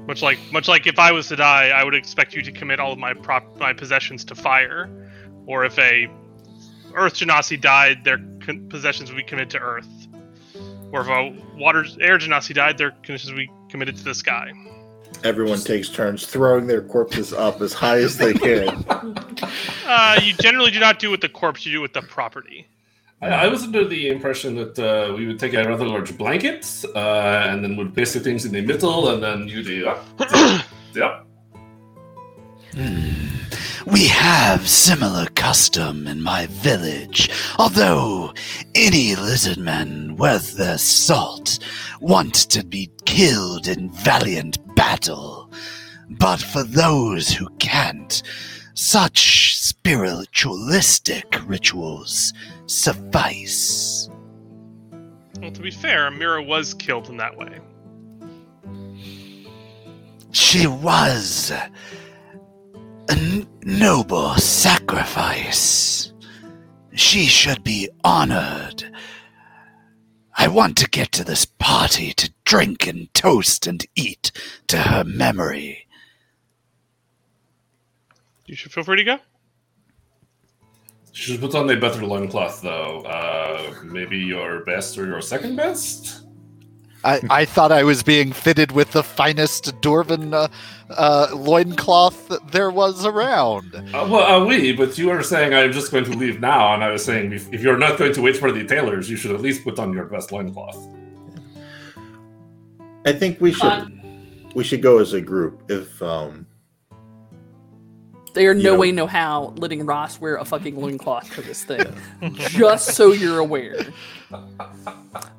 Much 0.07 0.21
like 0.21 0.39
much 0.51 0.67
like 0.67 0.85
if 0.85 0.99
I 0.99 1.11
was 1.11 1.29
to 1.29 1.35
die, 1.35 1.69
I 1.69 1.83
would 1.83 1.95
expect 1.95 2.33
you 2.33 2.41
to 2.41 2.51
commit 2.51 2.79
all 2.79 2.91
of 2.91 2.99
my 2.99 3.13
prop 3.13 3.57
my 3.57 3.71
possessions 3.71 4.25
to 4.25 4.35
fire, 4.35 4.89
or 5.45 5.63
if 5.63 5.79
a 5.79 6.07
Earth 6.93 7.13
Genasi 7.13 7.59
died, 7.59 8.03
their 8.03 8.17
con- 8.41 8.67
possessions 8.69 9.09
would 9.09 9.17
be 9.17 9.23
committed 9.23 9.49
to 9.51 9.59
Earth, 9.59 10.07
or 10.91 11.01
if 11.01 11.07
a 11.07 11.57
water 11.57 11.85
air 12.01 12.17
Genasi 12.17 12.53
died, 12.53 12.77
their 12.77 12.91
possessions 12.91 13.31
would 13.31 13.37
be 13.37 13.51
committed 13.69 13.95
to 13.95 14.03
the 14.03 14.13
sky. 14.13 14.51
Everyone 15.23 15.59
takes 15.59 15.87
turns 15.87 16.25
throwing 16.25 16.67
their 16.67 16.81
corpses 16.81 17.31
up 17.31 17.61
as 17.61 17.71
high 17.71 17.99
as 17.99 18.17
they 18.17 18.33
can. 18.33 18.85
Uh, 19.85 20.17
you 20.23 20.33
generally 20.35 20.71
do 20.71 20.79
not 20.79 20.97
do 20.97 21.11
with 21.11 21.19
the 21.19 21.27
corpse; 21.27 21.65
you 21.65 21.73
do 21.73 21.81
with 21.81 21.91
the 21.91 22.01
property. 22.01 22.65
I, 23.23 23.45
I 23.45 23.47
was 23.47 23.63
under 23.63 23.85
the 23.87 24.09
impression 24.09 24.55
that 24.55 24.77
uh, 24.77 25.13
we 25.15 25.25
would 25.25 25.39
take 25.39 25.53
a 25.53 25.63
rather 25.63 25.85
large 25.85 26.17
blanket 26.17 26.83
uh, 26.93 27.47
and 27.49 27.63
then 27.63 27.77
we'd 27.77 27.93
place 27.93 28.13
the 28.13 28.19
things 28.19 28.45
in 28.45 28.51
the 28.51 28.61
middle, 28.61 29.09
and 29.09 29.23
then 29.23 29.47
you 29.47 29.63
do. 29.63 29.87
Uh, 29.87 30.61
yep. 30.93 31.25
We 33.85 34.07
have 34.07 34.67
similar 34.67 35.27
custom 35.35 36.07
in 36.07 36.21
my 36.21 36.47
village, 36.47 37.29
although 37.59 38.33
any 38.75 39.15
lizardmen 39.15 40.17
worth 40.17 40.57
their 40.57 40.77
salt 40.77 41.59
want 42.01 42.33
to 42.49 42.65
be 42.65 42.91
killed 43.05 43.67
in 43.67 43.89
valiant 43.89 44.57
battle. 44.75 45.49
But 46.09 46.41
for 46.41 46.63
those 46.63 47.29
who 47.29 47.47
can't, 47.59 48.21
such 48.73 49.57
spiritualistic 49.57 51.37
rituals 51.45 52.33
suffice. 52.73 54.09
Well, 55.39 55.51
to 55.51 55.61
be 55.61 55.71
fair, 55.71 56.09
Mira 56.11 56.41
was 56.41 56.73
killed 56.73 57.09
in 57.09 57.17
that 57.17 57.37
way. 57.37 57.59
She 60.31 60.65
was 60.67 61.51
a 61.51 61.69
n- 63.09 63.47
noble 63.63 64.33
sacrifice. 64.35 66.11
She 66.93 67.25
should 67.25 67.63
be 67.63 67.89
honored. 68.03 68.83
I 70.35 70.47
want 70.47 70.77
to 70.77 70.89
get 70.89 71.11
to 71.13 71.23
this 71.23 71.45
party 71.45 72.13
to 72.13 72.33
drink 72.43 72.87
and 72.87 73.13
toast 73.13 73.67
and 73.67 73.85
eat 73.95 74.31
to 74.67 74.77
her 74.79 75.03
memory. 75.03 75.87
You 78.45 78.55
should 78.55 78.71
feel 78.71 78.83
free 78.83 78.97
to 78.97 79.03
go. 79.03 79.19
She 81.13 81.31
should 81.31 81.41
put 81.41 81.53
on 81.53 81.69
a 81.69 81.77
better 81.77 82.03
loincloth, 82.05 82.61
though. 82.63 83.01
Uh, 83.01 83.75
maybe 83.83 84.17
your 84.17 84.65
best 84.65 84.97
or 84.97 85.05
your 85.05 85.21
second 85.21 85.55
best? 85.55 86.25
I, 87.03 87.21
I 87.29 87.45
thought 87.45 87.71
I 87.71 87.83
was 87.83 88.01
being 88.01 88.33
fitted 88.33 88.71
with 88.71 88.93
the 88.93 89.03
finest 89.03 89.79
dwarven 89.81 90.33
uh, 90.33 90.47
uh, 90.89 91.27
loincloth 91.35 92.31
there 92.51 92.71
was 92.71 93.05
around. 93.05 93.75
Uh, 93.75 94.07
well, 94.09 94.41
uh, 94.41 94.43
we, 94.43 94.73
but 94.73 94.97
you 94.97 95.09
were 95.09 95.21
saying 95.21 95.53
I'm 95.53 95.71
just 95.71 95.91
going 95.91 96.05
to 96.05 96.11
leave 96.17 96.39
now, 96.39 96.73
and 96.73 96.83
I 96.83 96.89
was 96.89 97.05
saying 97.05 97.31
if, 97.31 97.53
if 97.53 97.61
you're 97.61 97.77
not 97.77 97.99
going 97.99 98.13
to 98.13 98.21
wait 98.21 98.37
for 98.37 98.51
the 98.51 98.65
tailors, 98.65 99.07
you 99.07 99.15
should 99.15 99.31
at 99.31 99.41
least 99.41 99.63
put 99.63 99.77
on 99.77 99.93
your 99.93 100.05
best 100.05 100.31
loincloth. 100.31 100.87
I 103.05 103.13
think 103.13 103.39
we 103.39 103.51
should 103.53 104.01
we 104.55 104.63
should 104.63 104.81
go 104.81 104.97
as 104.97 105.13
a 105.13 105.21
group. 105.21 105.61
If 105.69 106.01
um, 106.01 106.47
They 108.33 108.47
are 108.47 108.53
no 108.53 108.73
Yeah. 108.73 108.77
way, 108.79 108.91
no 108.91 109.05
how 109.07 109.53
letting 109.57 109.85
Ross 109.85 110.19
wear 110.19 110.37
a 110.37 110.45
fucking 110.45 110.75
loincloth 110.79 111.27
for 111.27 111.41
this 111.41 111.63
thing. 111.63 111.85
Just 112.33 112.95
so 112.95 113.11
you're 113.11 113.39
aware. 113.39 113.77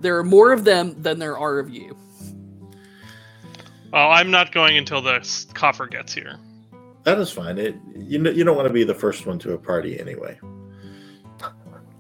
There 0.00 0.16
are 0.18 0.24
more 0.24 0.52
of 0.52 0.64
them 0.64 0.94
than 1.02 1.18
there 1.18 1.36
are 1.36 1.58
of 1.58 1.70
you. 1.70 1.96
Well, 3.92 4.10
I'm 4.10 4.30
not 4.30 4.52
going 4.52 4.76
until 4.76 5.02
the 5.02 5.20
coffer 5.54 5.86
gets 5.86 6.12
here. 6.14 6.36
that 7.04 7.18
is 7.18 7.30
fine. 7.30 7.58
It 7.58 7.74
you 7.96 8.18
know 8.18 8.30
you 8.30 8.44
don't 8.44 8.56
want 8.56 8.68
to 8.68 8.74
be 8.74 8.84
the 8.84 8.94
first 8.94 9.26
one 9.26 9.38
to 9.40 9.52
a 9.52 9.58
party 9.58 9.98
anyway. 10.00 10.38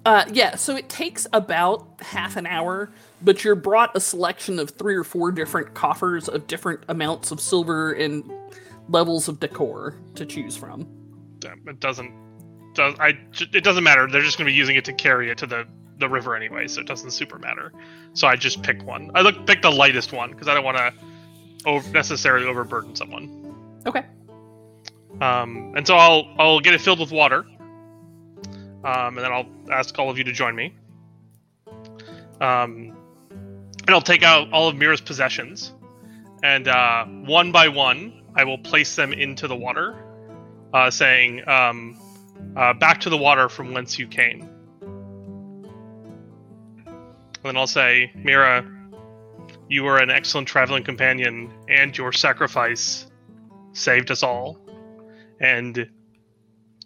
Uh, 0.06 0.24
yeah, 0.32 0.54
so 0.54 0.76
it 0.76 0.88
takes 0.90 1.26
about 1.32 1.86
half 2.00 2.36
an 2.36 2.46
hour, 2.46 2.90
but 3.22 3.42
you're 3.42 3.54
brought 3.54 3.96
a 3.96 4.00
selection 4.00 4.58
of 4.58 4.68
three 4.70 4.94
or 4.94 5.02
four 5.04 5.32
different 5.32 5.72
coffers 5.72 6.28
of 6.28 6.46
different 6.46 6.80
amounts 6.88 7.30
of 7.30 7.40
silver 7.40 7.92
and 7.92 8.22
levels 8.88 9.28
of 9.28 9.40
decor 9.40 9.98
to 10.14 10.26
choose 10.26 10.56
from. 10.56 10.86
It 11.42 11.80
doesn't. 11.80 12.12
Does 12.74 12.94
I? 12.98 13.18
It 13.52 13.64
doesn't 13.64 13.84
matter. 13.84 14.08
They're 14.10 14.22
just 14.22 14.38
going 14.38 14.46
to 14.46 14.50
be 14.50 14.56
using 14.56 14.76
it 14.76 14.84
to 14.86 14.92
carry 14.92 15.30
it 15.30 15.38
to 15.38 15.46
the 15.46 15.66
the 15.98 16.08
river 16.08 16.34
anyway, 16.34 16.66
so 16.66 16.80
it 16.80 16.86
doesn't 16.86 17.10
super 17.12 17.38
matter. 17.38 17.72
So 18.14 18.26
I 18.26 18.36
just 18.36 18.62
pick 18.62 18.82
one. 18.84 19.10
I 19.14 19.20
look 19.20 19.46
pick 19.46 19.62
the 19.62 19.70
lightest 19.70 20.12
one 20.12 20.30
because 20.30 20.48
I 20.48 20.54
don't 20.54 20.64
want 20.64 20.78
to 20.78 20.92
over, 21.66 21.88
necessarily 21.90 22.46
overburden 22.46 22.96
someone. 22.96 23.54
Okay. 23.86 24.04
Um, 25.20 25.74
and 25.76 25.86
so 25.86 25.94
I'll 25.94 26.26
I'll 26.38 26.60
get 26.60 26.74
it 26.74 26.80
filled 26.80 27.00
with 27.00 27.12
water. 27.12 27.44
Um, 28.84 29.16
and 29.16 29.18
then 29.18 29.32
I'll 29.32 29.46
ask 29.72 29.98
all 29.98 30.10
of 30.10 30.18
you 30.18 30.24
to 30.24 30.32
join 30.32 30.54
me. 30.54 30.74
Um, 32.40 32.96
and 33.86 33.90
I'll 33.90 34.02
take 34.02 34.22
out 34.22 34.52
all 34.52 34.68
of 34.68 34.76
Mira's 34.76 35.00
possessions, 35.00 35.72
and 36.42 36.68
uh, 36.68 37.04
one 37.04 37.52
by 37.52 37.68
one, 37.68 38.23
I 38.34 38.44
will 38.44 38.58
place 38.58 38.96
them 38.96 39.12
into 39.12 39.46
the 39.48 39.56
water, 39.56 39.94
uh, 40.72 40.90
saying, 40.90 41.48
um, 41.48 41.98
uh, 42.56 42.72
"Back 42.74 43.00
to 43.00 43.10
the 43.10 43.18
water 43.18 43.48
from 43.48 43.72
whence 43.72 43.98
you 43.98 44.06
came." 44.06 44.48
And 46.86 47.42
then 47.42 47.56
I'll 47.56 47.66
say, 47.66 48.10
"Mira, 48.14 48.64
you 49.68 49.84
were 49.84 49.98
an 49.98 50.10
excellent 50.10 50.48
traveling 50.48 50.84
companion, 50.84 51.52
and 51.68 51.96
your 51.96 52.12
sacrifice 52.12 53.06
saved 53.72 54.10
us 54.10 54.22
all." 54.22 54.64
and 55.40 55.88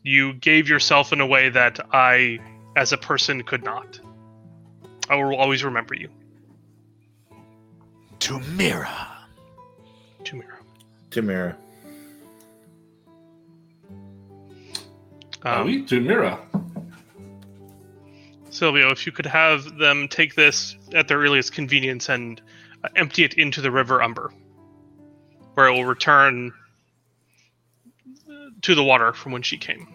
you 0.02 0.32
gave 0.34 0.68
yourself 0.68 1.12
in 1.12 1.20
a 1.20 1.26
way 1.26 1.48
that 1.50 1.78
I, 1.92 2.38
as 2.76 2.92
a 2.92 2.96
person, 2.96 3.42
could 3.42 3.64
not. 3.64 4.00
I 5.08 5.16
will 5.16 5.36
always 5.36 5.64
remember 5.64 5.94
you, 5.94 6.08
To 8.20 8.40
Mira. 8.40 9.17
Tumira. 11.10 11.10
Tamara. 11.10 11.56
Uh, 15.44 15.60
Um, 15.60 15.66
we 15.66 15.84
to 15.86 16.00
Mira. 16.00 16.38
Silvio, 18.50 18.90
if 18.90 19.06
you 19.06 19.12
could 19.12 19.26
have 19.26 19.78
them 19.78 20.08
take 20.08 20.34
this 20.34 20.76
at 20.94 21.06
their 21.06 21.18
earliest 21.18 21.52
convenience 21.52 22.08
and 22.08 22.42
uh, 22.82 22.88
empty 22.96 23.22
it 23.22 23.34
into 23.34 23.60
the 23.60 23.70
River 23.70 24.02
Umber, 24.02 24.32
where 25.54 25.68
it 25.68 25.72
will 25.72 25.84
return 25.84 26.52
uh, 28.28 28.32
to 28.62 28.74
the 28.74 28.82
water 28.82 29.12
from 29.12 29.30
when 29.30 29.42
she 29.42 29.56
came. 29.56 29.86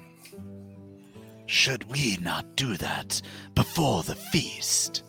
Should 1.45 1.91
we 1.91 2.17
not 2.21 2.55
do 2.55 2.77
that 2.77 3.21
before 3.53 4.03
the 4.03 4.15
feast? 4.15 5.03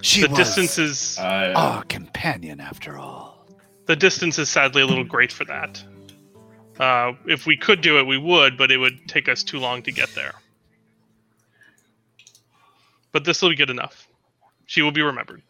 She 0.00 0.22
The 0.22 0.28
was 0.28 0.38
distance 0.38 0.78
is 0.78 1.18
Uh, 1.18 1.52
our 1.54 1.84
companion, 1.84 2.60
after 2.60 2.98
all. 2.98 3.31
The 3.86 3.96
distance 3.96 4.38
is 4.38 4.48
sadly 4.48 4.82
a 4.82 4.86
little 4.86 5.04
great 5.04 5.32
for 5.32 5.44
that. 5.44 5.82
Uh, 6.78 7.12
if 7.26 7.46
we 7.46 7.56
could 7.56 7.80
do 7.80 7.98
it, 7.98 8.06
we 8.06 8.16
would, 8.16 8.56
but 8.56 8.70
it 8.70 8.78
would 8.78 9.06
take 9.08 9.28
us 9.28 9.42
too 9.42 9.58
long 9.58 9.82
to 9.82 9.92
get 9.92 10.08
there. 10.14 10.34
But 13.10 13.24
this 13.24 13.42
will 13.42 13.50
be 13.50 13.56
good 13.56 13.70
enough. 13.70 14.08
She 14.66 14.82
will 14.82 14.92
be 14.92 15.02
remembered. 15.02 15.42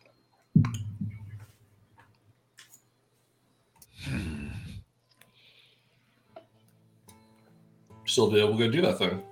Silvio, 8.05 8.47
we'll 8.47 8.59
go 8.59 8.71
do 8.71 8.83
that 8.83 8.99
thing. 8.99 9.23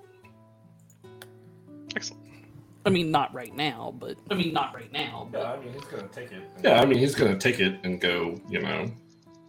Excellent. 2.80 2.96
I 2.96 3.02
mean, 3.02 3.10
not 3.10 3.34
right 3.34 3.54
now, 3.54 3.94
but 3.98 4.16
I 4.30 4.34
mean, 4.34 4.54
not 4.54 4.74
right 4.74 4.90
now. 4.90 5.28
But 5.30 5.44
I 5.44 5.60
mean, 5.60 5.74
he's 5.74 5.84
gonna 5.84 6.08
take 6.08 6.32
it. 6.32 6.42
Yeah, 6.64 6.80
I 6.80 6.86
mean, 6.86 6.98
he's 6.98 7.14
gonna 7.14 7.36
take 7.38 7.60
it 7.60 7.78
and 7.84 8.00
go, 8.00 8.40
you 8.48 8.62
know, 8.62 8.90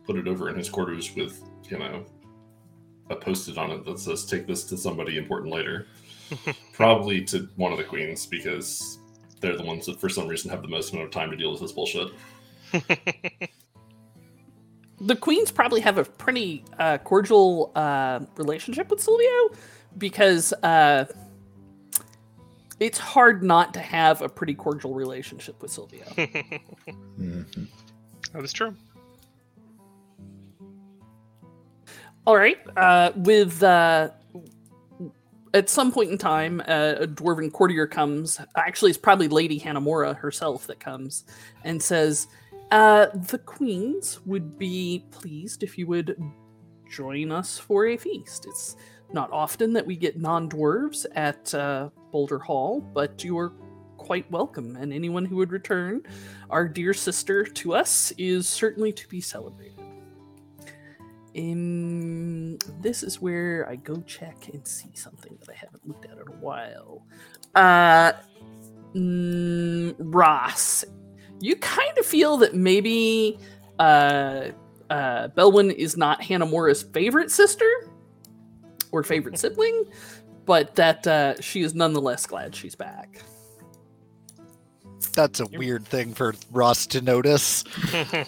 put 0.06 0.18
it 0.18 0.28
over 0.28 0.49
in 0.49 0.58
his 0.58 0.70
quarters 0.70 1.16
with, 1.16 1.41
you 1.70 1.80
know, 1.80 2.06
a 3.10 3.16
post-it 3.16 3.58
on 3.58 3.72
it 3.72 3.86
that 3.86 3.99
says 3.99 4.26
"Take 4.26 4.48
this 4.48 4.66
to 4.66 4.76
somebody 4.76 5.18
important 5.18 5.53
later." 5.53 5.88
Probably 6.74 7.24
to 7.26 7.48
one 7.56 7.72
of 7.72 7.78
the 7.78 7.86
queens 7.86 8.26
because 8.26 8.99
they're 9.40 9.56
the 9.56 9.64
ones 9.64 9.86
that, 9.86 9.99
for 9.99 10.10
some 10.10 10.28
reason, 10.28 10.52
have 10.52 10.62
the 10.62 10.68
most 10.68 10.91
amount 10.91 11.06
of 11.06 11.12
time 11.12 11.32
to 11.32 11.38
deal 11.38 11.52
with 11.52 11.62
this 11.62 11.72
bullshit. 11.72 12.10
the 14.99 15.16
queens 15.16 15.52
probably 15.52 15.80
have 15.82 15.98
a 15.98 16.03
pretty 16.03 16.66
uh, 16.80 16.98
cordial 16.98 17.72
uh, 17.76 18.20
relationship 18.36 18.90
with 18.90 18.99
Silvio 18.99 19.52
because 19.98 20.53
uh, 20.64 21.06
it's 22.82 22.98
hard 22.98 23.44
not 23.44 23.74
to 23.76 23.80
have 23.80 24.22
a 24.24 24.28
pretty 24.28 24.56
cordial 24.56 24.94
relationship 24.95 25.62
with 25.62 25.72
Silvio. 25.72 26.03
Mhm. 26.18 27.68
That 28.34 28.44
is 28.44 28.53
true. 28.53 28.74
All 32.26 32.36
right. 32.38 32.58
Uh, 32.78 33.12
with 33.16 33.62
uh, 33.62 34.10
at 35.53 35.70
some 35.70 35.91
point 35.91 36.12
in 36.12 36.18
time, 36.18 36.62
uh, 36.62 36.95
a 36.99 37.08
dwarven 37.08 37.52
courtier 37.52 37.88
comes. 37.88 38.40
Actually, 38.56 38.91
it's 38.91 38.98
probably 38.98 39.28
Lady 39.28 39.60
Hanamora 39.60 40.16
herself 40.16 40.66
that 40.68 40.80
comes 40.80 41.26
and 41.66 41.84
says, 41.84 42.28
uh, 42.72 43.08
"The 43.14 43.40
queens 43.40 44.20
would 44.26 44.58
be 44.58 45.03
pleased 45.12 45.62
if 45.62 45.78
you 45.78 45.88
would 45.88 46.16
join 46.90 47.32
us 47.34 47.58
for 47.58 47.86
a 47.88 47.98
feast. 47.98 48.45
It's 48.48 48.76
not 49.14 49.32
often 49.32 49.74
that 49.74 49.86
we 49.86 49.96
get 49.96 50.20
non-dwarves 50.20 51.06
at 51.16 51.54
uh, 51.54 51.90
Boulder 52.12 52.40
Hall, 52.40 52.82
but 52.82 53.24
you 53.24 53.38
are 53.38 53.54
quite 53.98 54.30
welcome. 54.32 54.76
And 54.76 54.92
anyone 54.92 55.26
who 55.26 55.38
would 55.38 55.52
return, 55.52 56.02
our 56.50 56.68
dear 56.68 56.94
sister 56.94 57.44
to 57.44 57.74
us, 57.74 58.12
is 58.18 58.48
certainly 58.48 58.92
to 58.94 59.08
be 59.08 59.22
celebrated." 59.22 59.72
Um, 61.38 62.58
this 62.82 63.04
is 63.04 63.22
where 63.22 63.68
I 63.70 63.78
go 63.78 64.02
check 64.02 64.50
and 64.54 64.68
see 64.68 64.92
something 64.96 65.38
that 65.40 65.50
I 65.50 65.56
haven't 65.56 65.88
looked 65.88 66.06
at 66.06 66.18
in 66.18 66.28
a 66.28 66.40
while. 66.40 67.06
Uh, 67.56 68.12
mm, 68.94 69.96
Ross, 69.98 70.84
you 71.40 71.56
kind 71.56 71.98
of 71.98 72.06
feel 72.06 72.38
that 72.38 72.54
maybe 72.54 73.40
uh, 73.80 74.50
uh, 74.90 75.30
Belwyn 75.30 75.74
is 75.74 75.96
not 75.96 76.22
Hanamora's 76.22 76.84
favorite 76.84 77.32
sister 77.32 77.70
or 78.92 79.04
favorite 79.04 79.38
sibling, 79.38 79.86
but 80.46 80.76
that 80.76 81.06
uh, 81.08 81.40
she 81.42 81.62
is 81.62 81.74
nonetheless 81.74 82.26
glad 82.26 82.56
she's 82.56 82.76
back. 82.76 83.22
That's 85.14 85.40
a 85.40 85.46
weird 85.48 85.86
thing 85.86 86.14
for 86.14 86.36
Ross 86.52 86.88
to 86.88 87.02
notice. 87.02 87.64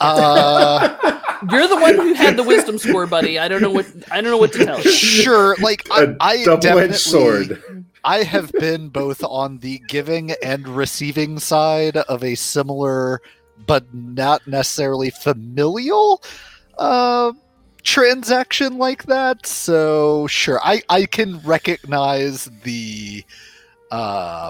Uh, 0.02 1.20
You're 1.52 1.68
the 1.68 1.76
one 1.78 1.96
who 1.96 2.14
had 2.14 2.38
the 2.38 2.44
wisdom 2.44 2.78
score, 2.78 3.06
buddy. 3.06 3.38
I 3.38 3.48
don't 3.50 3.62
know 3.62 3.70
what 3.70 3.86
I 4.12 4.22
don't 4.22 4.32
know 4.32 4.38
what 4.38 4.54
to 4.54 4.66
tell 4.66 4.82
you. 4.82 4.90
sure, 4.92 5.56
like 5.62 5.86
I, 5.92 6.04
A 6.04 6.16
I 6.22 6.44
double-edged 6.46 6.62
definitely, 6.62 6.98
sword. 6.98 7.86
I 8.06 8.24
have 8.24 8.52
been 8.54 8.90
both 8.90 9.24
on 9.24 9.58
the 9.60 9.82
giving 9.88 10.32
and 10.44 10.68
receiving 10.68 11.40
side 11.40 11.98
of 11.98 12.24
a 12.24 12.36
similar, 12.36 13.22
but 13.66 13.94
not 13.94 14.46
necessarily 14.48 15.10
familial, 15.10 16.24
uh, 16.78 17.34
transaction 17.84 18.78
like 18.78 19.04
that. 19.04 19.46
So 19.46 20.28
sure, 20.28 20.60
I 20.64 20.82
I 20.90 21.06
can 21.06 21.40
recognize 21.40 22.46
the, 22.64 23.24
uh, 23.92 24.50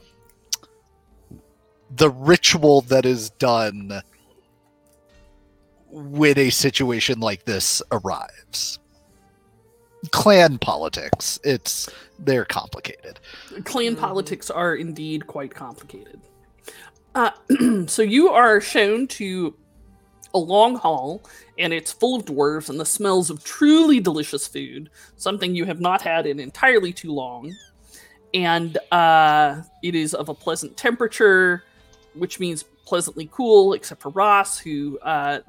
the 1.96 2.10
ritual 2.10 2.82
that 2.82 3.06
is 3.06 3.32
done 3.32 4.02
when 5.90 6.38
a 6.40 6.50
situation 6.50 7.20
like 7.20 7.46
this 7.46 7.82
arrives. 7.92 8.80
Clan 10.12 10.58
politics. 10.58 11.40
It's 11.44 11.90
they're 12.20 12.46
complicated. 12.46 13.20
Clan 13.64 13.96
politics 13.96 14.50
are 14.50 14.76
indeed 14.76 15.28
quite 15.28 15.54
complicated. 15.54 16.20
Uh, 17.16 17.32
so 17.88 18.02
you 18.02 18.30
are 18.30 18.60
shown 18.60 19.08
to 19.08 19.56
a 20.34 20.40
long 20.40 20.76
hall, 20.76 21.22
and 21.58 21.72
it's 21.74 21.92
full 21.92 22.16
of 22.16 22.26
dwarves 22.26 22.70
and 22.70 22.80
the 22.80 22.86
smells 22.86 23.30
of 23.30 23.44
truly 23.44 24.00
delicious 24.00 24.48
food, 24.48 24.90
something 25.16 25.56
you 25.56 25.66
have 25.66 25.80
not 25.80 26.02
had 26.02 26.26
in 26.26 26.40
entirely 26.40 26.92
too 26.92 27.12
long. 27.12 27.56
And 28.34 28.78
uh, 28.92 29.62
it 29.84 29.94
is 29.94 30.14
of 30.14 30.30
a 30.30 30.34
pleasant 30.34 30.76
temperature, 30.76 31.64
which 32.16 32.40
means 32.40 32.64
pleasantly 32.86 33.30
cool, 33.32 33.74
except 33.74 34.02
for 34.02 34.10
Ross, 34.10 34.58
who 34.58 34.98
uh, 35.00 35.40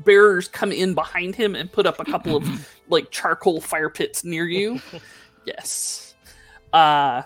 bearers 0.00 0.48
come 0.48 0.72
in 0.72 0.94
behind 0.94 1.34
him 1.34 1.54
and 1.54 1.72
put 1.72 1.86
up 1.86 2.00
a 2.00 2.04
couple 2.04 2.36
of 2.36 2.68
like 2.88 3.10
charcoal 3.10 3.60
fire 3.60 3.88
pits 3.88 4.24
near 4.24 4.44
you. 4.44 4.80
yes. 5.46 6.14
Uh, 6.72 7.22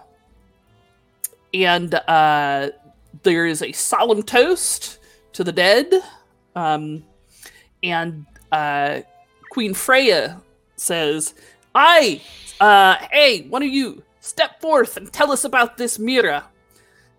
and 1.53 1.95
uh, 1.95 2.71
there 3.23 3.47
is 3.47 3.63
a 3.63 3.73
solemn 3.73 4.23
toast 4.23 4.99
to 5.33 5.43
the 5.43 5.53
dead. 5.53 5.93
Um, 6.57 7.05
and 7.83 8.27
uh, 8.51 9.03
Queen 9.51 9.74
Freya 9.74 10.41
says, 10.77 11.35
I, 11.74 12.20
uh, 12.59 12.97
hey, 13.12 13.43
one 13.43 13.62
of 13.62 13.69
you, 13.69 14.03
step 14.20 14.61
forth 14.61 14.97
and 14.97 15.12
tell 15.12 15.31
us 15.31 15.45
about 15.45 15.77
this 15.77 15.99
Mira. 15.99 16.45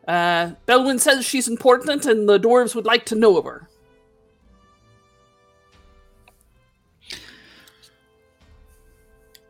Uh, 0.07 0.51
Belwyn 0.67 0.99
says 0.99 1.25
she's 1.25 1.47
important 1.47 2.05
and 2.05 2.27
the 2.27 2.39
dwarves 2.39 2.75
would 2.75 2.85
like 2.85 3.05
to 3.05 3.15
know 3.15 3.37
of 3.37 3.45
her. 3.45 3.67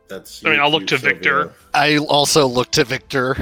That's. 0.08 0.44
I 0.44 0.50
mean, 0.50 0.60
I'll 0.60 0.70
look 0.70 0.86
to 0.86 0.98
Silvio. 0.98 1.14
Victor. 1.14 1.52
I 1.74 1.98
also 1.98 2.46
look 2.46 2.70
to 2.72 2.84
Victor. 2.84 3.36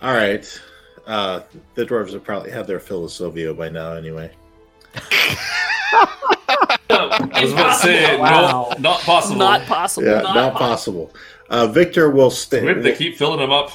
All 0.00 0.14
right. 0.14 0.60
Uh, 1.06 1.40
the 1.74 1.84
dwarves 1.84 2.12
have 2.12 2.22
probably 2.22 2.52
had 2.52 2.66
their 2.66 2.78
fill 2.78 3.04
of 3.04 3.10
Silvio 3.10 3.52
by 3.52 3.68
now, 3.68 3.94
anyway. 3.94 4.30
I 6.90 7.40
was 7.42 7.52
about 7.52 7.72
to 7.74 7.78
say, 7.86 8.18
Wow. 8.18 8.68
no, 8.72 8.80
not 8.80 9.00
possible. 9.00 9.36
Not 9.38 9.66
possible. 9.66 10.08
Yeah, 10.08 10.20
not, 10.22 10.34
not, 10.34 10.52
possible. 10.54 11.06
possible. 11.06 11.20
Uh, 11.50 11.66
Victor 11.68 12.10
will 12.10 12.26
Whip, 12.28 12.32
stay. 12.32 12.72
they 12.74 12.94
keep 12.94 13.16
filling 13.16 13.40
them 13.40 13.50
up. 13.50 13.70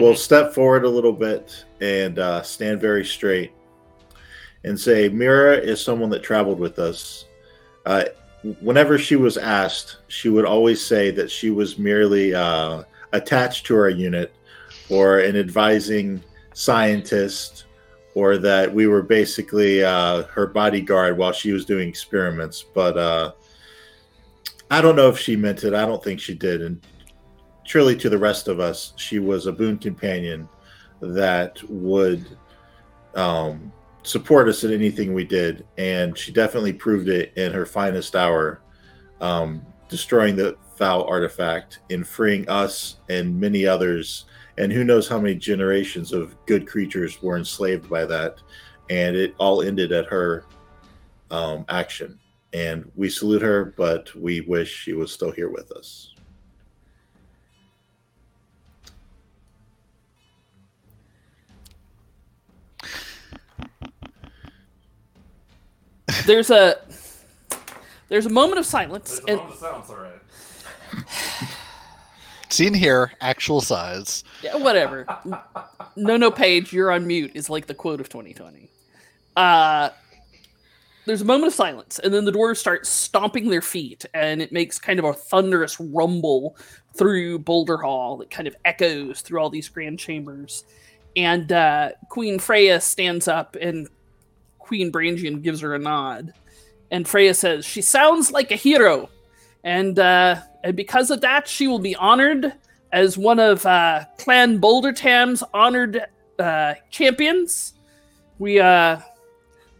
will 0.00 0.16
step 0.16 0.54
forward 0.54 0.84
a 0.84 0.88
little 0.88 1.12
bit 1.12 1.64
and 1.80 2.18
uh, 2.18 2.42
stand 2.42 2.80
very 2.80 3.04
straight 3.04 3.52
and 4.64 4.78
say, 4.78 5.08
Mira 5.08 5.56
is 5.56 5.82
someone 5.82 6.10
that 6.10 6.22
traveled 6.22 6.58
with 6.58 6.78
us. 6.78 7.26
Uh, 7.84 8.04
whenever 8.60 8.98
she 8.98 9.16
was 9.16 9.36
asked, 9.36 9.98
she 10.08 10.28
would 10.28 10.44
always 10.44 10.82
say 10.84 11.10
that 11.10 11.30
she 11.30 11.50
was 11.50 11.78
merely 11.78 12.34
uh, 12.34 12.84
attached 13.12 13.66
to 13.66 13.76
our 13.76 13.90
unit 13.90 14.32
or 14.88 15.18
an 15.18 15.36
advising 15.36 16.22
scientist 16.54 17.64
or 18.14 18.38
that 18.38 18.72
we 18.72 18.86
were 18.86 19.02
basically 19.02 19.84
uh, 19.84 20.24
her 20.24 20.46
bodyguard 20.46 21.16
while 21.16 21.32
she 21.32 21.52
was 21.52 21.64
doing 21.64 21.88
experiments. 21.88 22.64
But 22.74 22.96
uh, 22.96 23.32
I 24.70 24.80
don't 24.80 24.96
know 24.96 25.08
if 25.08 25.18
she 25.18 25.36
meant 25.36 25.64
it. 25.64 25.74
I 25.74 25.86
don't 25.86 26.02
think 26.02 26.20
she 26.20 26.34
did. 26.34 26.62
And 26.62 26.80
truly 27.64 27.96
to 27.96 28.08
the 28.08 28.18
rest 28.18 28.48
of 28.48 28.60
us, 28.60 28.92
she 28.96 29.18
was 29.18 29.46
a 29.46 29.52
boon 29.52 29.78
companion 29.78 30.48
that 31.00 31.62
would 31.68 32.26
um, 33.14 33.72
support 34.02 34.48
us 34.48 34.64
in 34.64 34.72
anything 34.72 35.14
we 35.14 35.24
did, 35.24 35.66
and 35.78 36.16
she 36.16 36.32
definitely 36.32 36.72
proved 36.72 37.08
it 37.08 37.32
in 37.36 37.52
her 37.52 37.66
finest 37.66 38.16
hour, 38.16 38.60
um, 39.20 39.64
destroying 39.88 40.36
the 40.36 40.56
foul 40.76 41.04
artifact 41.04 41.80
and 41.90 42.06
freeing 42.06 42.48
us 42.48 42.96
and 43.08 43.38
many 43.38 43.66
others, 43.66 44.24
and 44.60 44.70
who 44.70 44.84
knows 44.84 45.08
how 45.08 45.18
many 45.18 45.34
generations 45.34 46.12
of 46.12 46.36
good 46.44 46.66
creatures 46.66 47.22
were 47.22 47.38
enslaved 47.38 47.88
by 47.88 48.04
that, 48.04 48.42
and 48.90 49.16
it 49.16 49.34
all 49.38 49.62
ended 49.62 49.90
at 49.90 50.04
her 50.04 50.44
um, 51.30 51.64
action. 51.70 52.20
And 52.52 52.92
we 52.94 53.08
salute 53.08 53.40
her, 53.40 53.72
but 53.78 54.14
we 54.14 54.42
wish 54.42 54.70
she 54.70 54.92
was 54.92 55.10
still 55.10 55.30
here 55.30 55.48
with 55.48 55.72
us. 55.72 56.14
There's 66.26 66.50
a 66.50 66.76
there's 68.10 68.26
a 68.26 68.30
moment 68.30 68.58
of 68.58 68.66
silence, 68.66 69.22
and 69.26 69.40
sounds 69.54 69.88
alright. 69.88 70.20
Seen 72.60 72.74
here, 72.74 73.10
actual 73.22 73.62
size. 73.62 74.22
Yeah, 74.42 74.56
whatever. 74.56 75.06
no, 75.96 76.18
no, 76.18 76.30
Paige, 76.30 76.74
you're 76.74 76.92
on 76.92 77.06
mute 77.06 77.30
is 77.32 77.48
like 77.48 77.66
the 77.66 77.72
quote 77.72 78.02
of 78.02 78.10
2020. 78.10 78.70
Uh, 79.34 79.88
there's 81.06 81.22
a 81.22 81.24
moment 81.24 81.46
of 81.46 81.54
silence, 81.54 81.98
and 82.00 82.12
then 82.12 82.26
the 82.26 82.32
dwarves 82.32 82.58
start 82.58 82.86
stomping 82.86 83.48
their 83.48 83.62
feet, 83.62 84.04
and 84.12 84.42
it 84.42 84.52
makes 84.52 84.78
kind 84.78 84.98
of 84.98 85.06
a 85.06 85.14
thunderous 85.14 85.80
rumble 85.80 86.54
through 86.94 87.38
Boulder 87.38 87.78
Hall 87.78 88.18
that 88.18 88.30
kind 88.30 88.46
of 88.46 88.54
echoes 88.66 89.22
through 89.22 89.40
all 89.40 89.48
these 89.48 89.70
grand 89.70 89.98
chambers. 89.98 90.64
And 91.16 91.50
uh, 91.50 91.92
Queen 92.10 92.38
Freya 92.38 92.82
stands 92.82 93.26
up, 93.26 93.56
and 93.58 93.88
Queen 94.58 94.92
Brangian 94.92 95.40
gives 95.40 95.62
her 95.62 95.74
a 95.74 95.78
nod. 95.78 96.34
And 96.90 97.08
Freya 97.08 97.32
says, 97.32 97.64
She 97.64 97.80
sounds 97.80 98.30
like 98.30 98.50
a 98.50 98.56
hero. 98.56 99.08
And 99.64 99.98
uh, 99.98 100.42
and 100.62 100.76
because 100.76 101.10
of 101.10 101.20
that, 101.22 101.48
she 101.48 101.68
will 101.68 101.78
be 101.78 101.96
honored 101.96 102.52
as 102.92 103.16
one 103.16 103.38
of 103.38 103.64
uh, 103.64 104.04
Clan 104.18 104.58
Boulder 104.58 104.92
Tam's 104.92 105.42
honored 105.54 106.04
uh, 106.38 106.74
champions. 106.90 107.74
We 108.38 108.60
uh, 108.60 109.00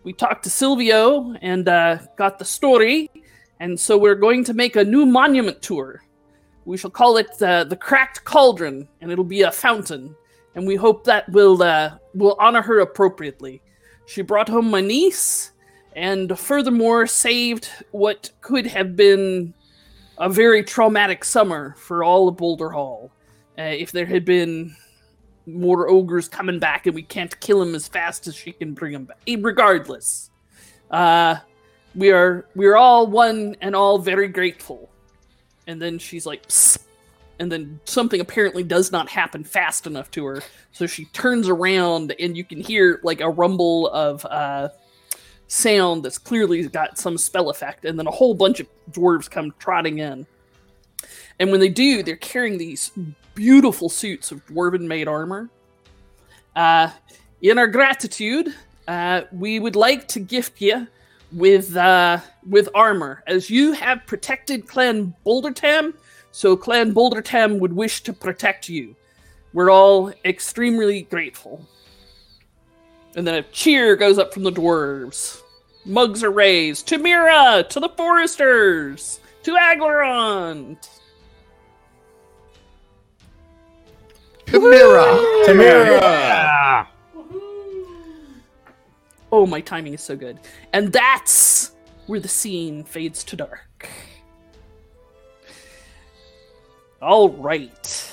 we 0.05 0.12
talked 0.12 0.44
to 0.44 0.51
Silvio 0.51 1.35
and 1.43 1.69
uh, 1.69 1.98
got 2.16 2.39
the 2.39 2.44
story, 2.44 3.11
and 3.59 3.78
so 3.78 3.98
we're 3.98 4.15
going 4.15 4.44
to 4.44 4.55
make 4.55 4.77
a 4.77 4.85
new 4.85 5.07
monument 5.07 5.61
tour. 5.61 6.02
We 6.65 6.77
shall 6.77 6.90
call 6.90 7.16
it 7.16 7.39
the 7.39 7.78
Cracked 7.81 8.24
Cauldron, 8.24 8.89
and 9.01 9.11
it'll 9.11 9.24
be 9.24 9.43
a 9.43 9.52
fountain. 9.52 10.15
And 10.55 10.66
we 10.66 10.77
hope 10.77 11.05
that 11.05 11.28
will 11.31 11.62
uh, 11.62 11.97
will 12.15 12.36
honor 12.39 12.62
her 12.62 12.81
appropriately. 12.81 13.62
She 14.07 14.23
brought 14.23 14.48
home 14.48 14.70
my 14.70 14.81
niece, 14.81 15.52
and 15.94 16.39
furthermore 16.39 17.07
saved 17.07 17.69
what 17.93 18.31
could 18.40 18.66
have 18.66 18.97
been 18.97 19.55
a 20.20 20.28
very 20.28 20.62
traumatic 20.62 21.24
summer 21.24 21.74
for 21.78 22.05
all 22.05 22.28
of 22.28 22.36
Boulder 22.36 22.70
Hall. 22.70 23.10
Uh, 23.59 23.62
if 23.62 23.90
there 23.90 24.06
had 24.06 24.24
been 24.24 24.76
more 25.47 25.88
ogres 25.88 26.28
coming 26.28 26.59
back 26.59 26.86
and 26.86 26.94
we 26.94 27.02
can't 27.02 27.38
kill 27.40 27.59
them 27.60 27.74
as 27.74 27.88
fast 27.88 28.26
as 28.26 28.34
she 28.36 28.52
can 28.52 28.74
bring 28.74 28.92
them 28.92 29.05
back. 29.05 29.18
Regardless, 29.26 30.30
uh, 30.90 31.36
we 31.94 32.12
are 32.12 32.47
we 32.55 32.66
are 32.66 32.76
all 32.76 33.06
one 33.06 33.56
and 33.60 33.74
all 33.74 33.98
very 33.98 34.28
grateful. 34.28 34.88
And 35.66 35.80
then 35.80 35.98
she's 35.98 36.26
like, 36.26 36.47
Psst. 36.47 36.78
and 37.38 37.51
then 37.51 37.80
something 37.84 38.20
apparently 38.20 38.62
does 38.62 38.92
not 38.92 39.09
happen 39.09 39.42
fast 39.42 39.86
enough 39.86 40.10
to 40.12 40.24
her, 40.26 40.42
so 40.72 40.86
she 40.86 41.06
turns 41.06 41.48
around 41.48 42.14
and 42.20 42.36
you 42.36 42.44
can 42.44 42.60
hear 42.60 43.01
like 43.02 43.20
a 43.20 43.28
rumble 43.28 43.88
of 43.88 44.24
uh, 44.26 44.68
sound 45.51 46.05
that's 46.05 46.16
clearly 46.16 46.66
got 46.68 46.97
some 46.97 47.18
spell 47.18 47.51
effect, 47.51 47.85
and 47.85 47.98
then 47.98 48.06
a 48.06 48.10
whole 48.10 48.35
bunch 48.35 48.60
of 48.60 48.68
dwarves 48.93 49.28
come 49.28 49.52
trotting 49.59 49.98
in. 49.98 50.27
And 51.39 51.51
when 51.51 51.60
they 51.60 51.68
do, 51.68 52.02
they're 52.02 52.16
carrying 52.16 52.56
these 52.56 52.93
beautiful 53.35 53.89
suits 53.89 54.31
of 54.31 54.44
dwarven 54.47 54.82
made 54.82 55.09
armor. 55.09 55.51
Uh, 56.55 56.90
in 57.43 57.59
our 57.59 57.66
gratitude, 57.66 58.55
uh, 58.86 59.22
we 59.32 59.59
would 59.59 59.77
like 59.77 60.06
to 60.09 60.20
gift 60.20 60.60
you 60.60 60.86
with 61.32 61.77
uh, 61.77 62.18
with 62.48 62.68
armor, 62.74 63.22
as 63.27 63.51
you 63.51 63.72
have 63.72 64.06
protected 64.06 64.68
Clan 64.68 65.14
Bouldertam, 65.24 65.94
so 66.32 66.56
Clan 66.56 66.93
Bouldertam 66.94 67.59
would 67.59 67.72
wish 67.72 68.02
to 68.02 68.12
protect 68.12 68.68
you. 68.68 68.94
We're 69.52 69.70
all 69.70 70.12
extremely 70.24 71.02
grateful. 71.02 71.66
And 73.16 73.27
then 73.27 73.35
a 73.35 73.43
cheer 73.43 73.97
goes 73.97 74.19
up 74.19 74.32
from 74.32 74.45
the 74.45 74.53
dwarves. 74.53 75.41
Mugs 75.85 76.23
are 76.23 76.31
raised. 76.31 76.87
To 76.89 76.99
Mira! 76.99 77.65
To 77.69 77.81
the 77.81 77.89
Foresters! 77.89 79.20
To 79.43 79.53
Aglaron! 79.53 80.77
Chimera! 84.47 85.45
Tamara! 85.47 86.01
Ah, 86.03 86.91
Oh, 89.32 89.47
my 89.47 89.61
timing 89.61 89.95
is 89.95 90.03
so 90.03 90.16
good. 90.16 90.39
And 90.73 90.93
that's 90.93 91.73
where 92.07 92.19
the 92.19 92.28
scene 92.28 92.82
fades 92.82 93.23
to 93.24 93.37
dark. 93.37 93.89
All 97.01 97.31
right. 97.31 98.12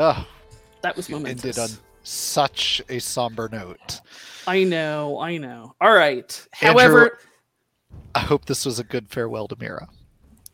Oh, 0.00 0.26
That 0.82 0.96
was 0.96 1.08
you 1.08 1.16
momentous. 1.16 1.58
ended 1.58 1.58
on 1.58 1.78
such 2.02 2.82
a 2.88 2.98
somber 2.98 3.48
note. 3.50 4.00
I 4.46 4.64
know, 4.64 5.18
I 5.18 5.36
know. 5.36 5.74
All 5.80 5.92
right. 5.92 6.48
Andrew- 6.62 6.80
However, 6.80 7.18
I 8.14 8.20
hope 8.20 8.46
this 8.46 8.64
was 8.64 8.78
a 8.78 8.84
good 8.84 9.08
farewell 9.10 9.48
to 9.48 9.56
Mira. 9.58 9.88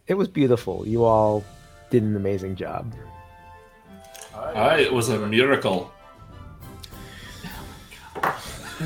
it 0.07 0.15
was 0.15 0.29
beautiful. 0.29 0.87
You 0.87 1.05
all 1.05 1.45
did 1.91 2.03
an 2.03 2.17
amazing 2.17 2.57
job. 2.57 2.93
It 4.57 4.93
was 4.93 5.09
a 5.09 5.19
miracle. 5.27 5.91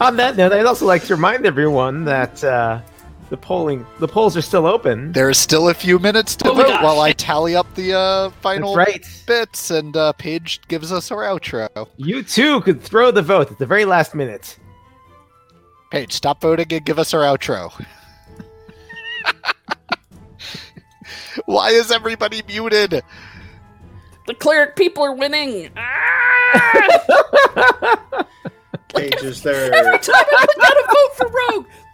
On 0.00 0.16
that 0.16 0.36
note, 0.36 0.52
I'd 0.52 0.66
also 0.66 0.84
like 0.86 1.04
to 1.04 1.14
remind 1.16 1.46
everyone 1.46 2.04
that 2.04 2.44
uh, 2.44 2.80
the 3.28 3.36
polling, 3.36 3.84
the 3.98 4.08
polls 4.08 4.36
are 4.36 4.42
still 4.42 4.66
open. 4.66 5.12
There's 5.12 5.38
still 5.38 5.68
a 5.68 5.74
few 5.74 5.98
minutes 5.98 6.36
to 6.36 6.50
Oh 6.50 6.54
vote 6.54 6.82
while 6.82 7.00
I 7.00 7.12
tally 7.12 7.56
up 7.56 7.66
the 7.74 7.94
uh, 7.94 8.30
final 8.40 8.74
right. 8.74 9.04
bits, 9.26 9.70
and 9.70 9.94
uh, 9.96 10.12
Paige 10.12 10.60
gives 10.68 10.92
us 10.92 11.10
our 11.10 11.22
outro. 11.22 11.88
You 11.96 12.22
too 12.22 12.60
could 12.62 12.80
throw 12.80 13.10
the 13.10 13.22
vote 13.22 13.50
at 13.50 13.58
the 13.58 13.66
very 13.66 13.84
last 13.84 14.14
minute. 14.14 14.56
Paige, 15.90 16.12
stop 16.12 16.40
voting 16.40 16.66
and 16.70 16.84
give 16.84 16.98
us 16.98 17.12
our 17.14 17.22
outro. 17.22 17.72
Why 21.46 21.70
is 21.70 21.90
everybody 21.90 22.42
muted? 22.46 23.02
the 24.26 24.34
cleric 24.34 24.76
people 24.76 25.02
are 25.04 25.14
winning. 25.14 25.70
Ah! 25.78 25.92
Paige, 28.94 29.22
is 29.24 29.42
there 29.42 29.74
Every 29.74 29.98
time 29.98 30.14
I 30.14 30.46
put 30.46 30.62
down 30.62 30.72
a 30.72 30.86
vote 30.86 31.16
for 31.16 31.26
Rogue, 31.26 31.66
three 31.66 31.85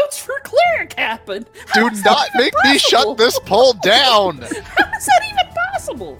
votes 0.00 0.18
for 0.18 0.34
cleric 0.42 0.92
happened. 0.94 1.46
Do 1.74 1.90
not 2.04 2.28
make 2.34 2.54
me 2.64 2.78
shut 2.78 3.16
this 3.16 3.38
poll 3.40 3.72
down. 3.82 4.38
How 4.38 4.46
is 4.46 5.06
that 5.06 5.22
even 5.32 5.54
possible? 5.72 6.18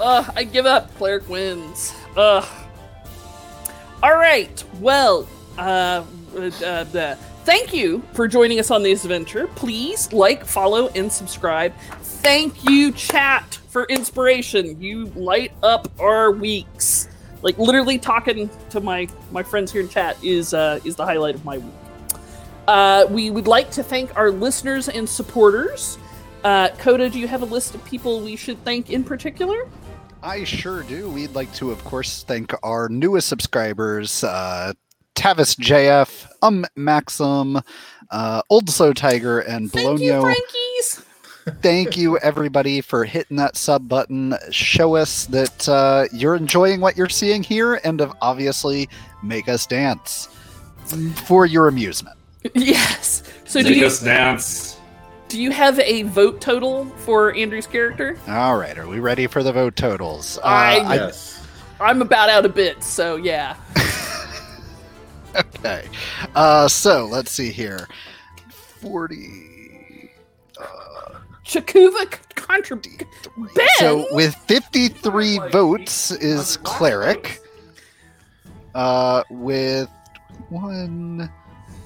Ugh, 0.00 0.32
I 0.36 0.44
give 0.44 0.66
up. 0.66 0.94
Cleric 0.96 1.28
wins. 1.28 1.94
Ugh. 2.16 2.46
All 4.02 4.16
right. 4.16 4.62
Well, 4.80 5.28
uh, 5.56 6.04
uh, 6.36 6.40
uh, 6.40 7.14
thank 7.44 7.72
you 7.72 8.02
for 8.12 8.28
joining 8.28 8.58
us 8.58 8.70
on 8.70 8.82
this 8.82 9.04
adventure. 9.04 9.46
Please 9.48 10.12
like, 10.12 10.44
follow, 10.44 10.88
and 10.88 11.10
subscribe. 11.10 11.72
Thank 12.02 12.64
you, 12.68 12.92
chat, 12.92 13.58
for 13.68 13.84
inspiration. 13.84 14.80
You 14.80 15.06
light 15.14 15.52
up 15.62 15.88
our 16.00 16.32
weeks. 16.32 17.08
Like 17.42 17.58
literally 17.58 17.98
talking 17.98 18.48
to 18.70 18.80
my 18.80 19.06
my 19.30 19.42
friends 19.42 19.70
here 19.70 19.82
in 19.82 19.88
chat 19.88 20.16
is 20.24 20.54
uh, 20.54 20.80
is 20.84 20.96
the 20.96 21.04
highlight 21.04 21.34
of 21.34 21.44
my 21.44 21.58
week. 21.58 21.83
Uh, 22.66 23.06
we 23.10 23.30
would 23.30 23.46
like 23.46 23.70
to 23.72 23.82
thank 23.82 24.16
our 24.16 24.30
listeners 24.30 24.88
and 24.88 25.08
supporters. 25.08 25.98
Uh, 26.42 26.68
Coda, 26.78 27.08
do 27.08 27.18
you 27.18 27.26
have 27.26 27.42
a 27.42 27.46
list 27.46 27.74
of 27.74 27.84
people 27.84 28.20
we 28.20 28.36
should 28.36 28.62
thank 28.64 28.90
in 28.90 29.04
particular? 29.04 29.68
I 30.22 30.44
sure 30.44 30.82
do. 30.82 31.10
We'd 31.10 31.34
like 31.34 31.52
to, 31.54 31.70
of 31.70 31.84
course, 31.84 32.22
thank 32.22 32.54
our 32.62 32.88
newest 32.88 33.28
subscribers, 33.28 34.24
uh, 34.24 34.72
Tavis 35.14 35.56
JF, 35.58 36.26
Um 36.42 36.64
Maxim, 36.76 37.60
uh, 38.10 38.42
Old 38.50 38.70
Slow 38.70 38.92
Tiger, 38.92 39.40
and 39.40 39.70
Thank 39.70 40.00
you, 40.00 40.12
Frankies. 40.12 41.04
Thank 41.60 41.98
you, 41.98 42.16
everybody, 42.18 42.80
for 42.80 43.04
hitting 43.04 43.36
that 43.36 43.56
sub 43.56 43.86
button. 43.86 44.34
Show 44.50 44.96
us 44.96 45.26
that 45.26 45.68
uh, 45.68 46.06
you're 46.10 46.36
enjoying 46.36 46.80
what 46.80 46.96
you're 46.96 47.10
seeing 47.10 47.42
here, 47.42 47.80
and 47.84 48.00
of 48.00 48.14
obviously 48.22 48.88
make 49.22 49.46
us 49.46 49.66
dance 49.66 50.28
for 51.26 51.44
your 51.44 51.68
amusement. 51.68 52.16
Yes. 52.54 53.22
So 53.44 53.62
do 53.62 53.72
you 53.72 53.86
us 53.86 54.00
dance. 54.02 54.78
do 55.28 55.40
you 55.40 55.50
have 55.50 55.78
a 55.80 56.02
vote 56.02 56.40
total 56.40 56.84
for 56.98 57.34
Andrew's 57.34 57.66
character? 57.66 58.18
All 58.28 58.56
right, 58.56 58.76
are 58.76 58.86
we 58.86 59.00
ready 59.00 59.26
for 59.26 59.42
the 59.42 59.52
vote 59.52 59.76
totals? 59.76 60.38
Uh, 60.38 60.42
I- 60.44 60.94
yes. 60.94 61.40
I'm 61.80 62.02
about 62.02 62.30
out 62.30 62.44
of 62.46 62.54
bits, 62.54 62.86
so 62.86 63.16
yeah. 63.16 63.56
okay. 65.36 65.88
Uh, 66.34 66.68
so 66.68 67.06
let's 67.06 67.30
see 67.32 67.50
here. 67.50 67.88
40. 68.50 70.10
Chakuva 71.44 72.10
contribute. 72.36 73.04
Ben. 73.54 73.68
So 73.78 74.06
with 74.12 74.34
53 74.46 75.38
votes 75.50 76.10
is 76.10 76.56
cleric. 76.58 77.40
Uh, 78.74 79.22
with 79.30 79.90
one, 80.48 81.30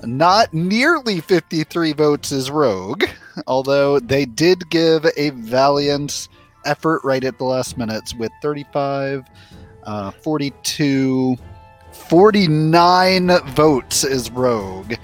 not 0.05 0.53
nearly 0.53 1.21
53 1.21 1.93
votes 1.93 2.33
is 2.33 2.51
rogue. 2.51 3.05
Although 3.47 4.01
they 4.01 4.25
did 4.25 4.69
give 4.71 5.07
a 5.17 5.31
valiant 5.31 6.29
effort 6.65 7.01
right 7.05 7.23
at 7.25 7.39
the 7.39 7.45
last 7.45 7.79
minutes 7.79 8.15
with 8.15 8.33
35, 8.43 9.25
uh, 9.85 10.11
42, 10.11 11.37
49 11.93 13.31
votes 13.55 14.05
is 14.05 14.31
rogue. 14.31 14.95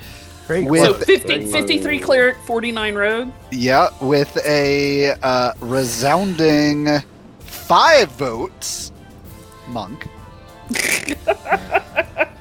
Very 0.47 0.65
With- 0.65 0.83
so 0.83 0.95
50, 0.95 1.47
53 1.47 1.99
cleric, 2.01 2.37
49 2.45 2.95
rogue. 2.95 3.33
Yeah, 3.51 3.89
with 4.01 4.37
a 4.47 5.13
uh, 5.23 5.53
resounding 5.61 6.89
five 7.41 8.11
votes, 8.13 8.93
monk. 9.69 10.07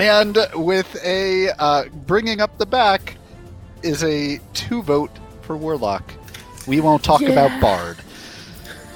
and 0.00 0.38
with 0.54 0.96
a 1.04 1.50
uh, 1.58 1.84
bringing 2.06 2.40
up 2.40 2.56
the 2.58 2.66
back 2.66 3.16
is 3.82 4.02
a 4.04 4.40
two 4.54 4.82
vote 4.82 5.10
for 5.42 5.56
warlock. 5.56 6.12
We 6.66 6.80
won't 6.80 7.02
talk 7.04 7.20
Yeah. 7.20 7.30
about 7.30 7.60
bard. 7.60 7.96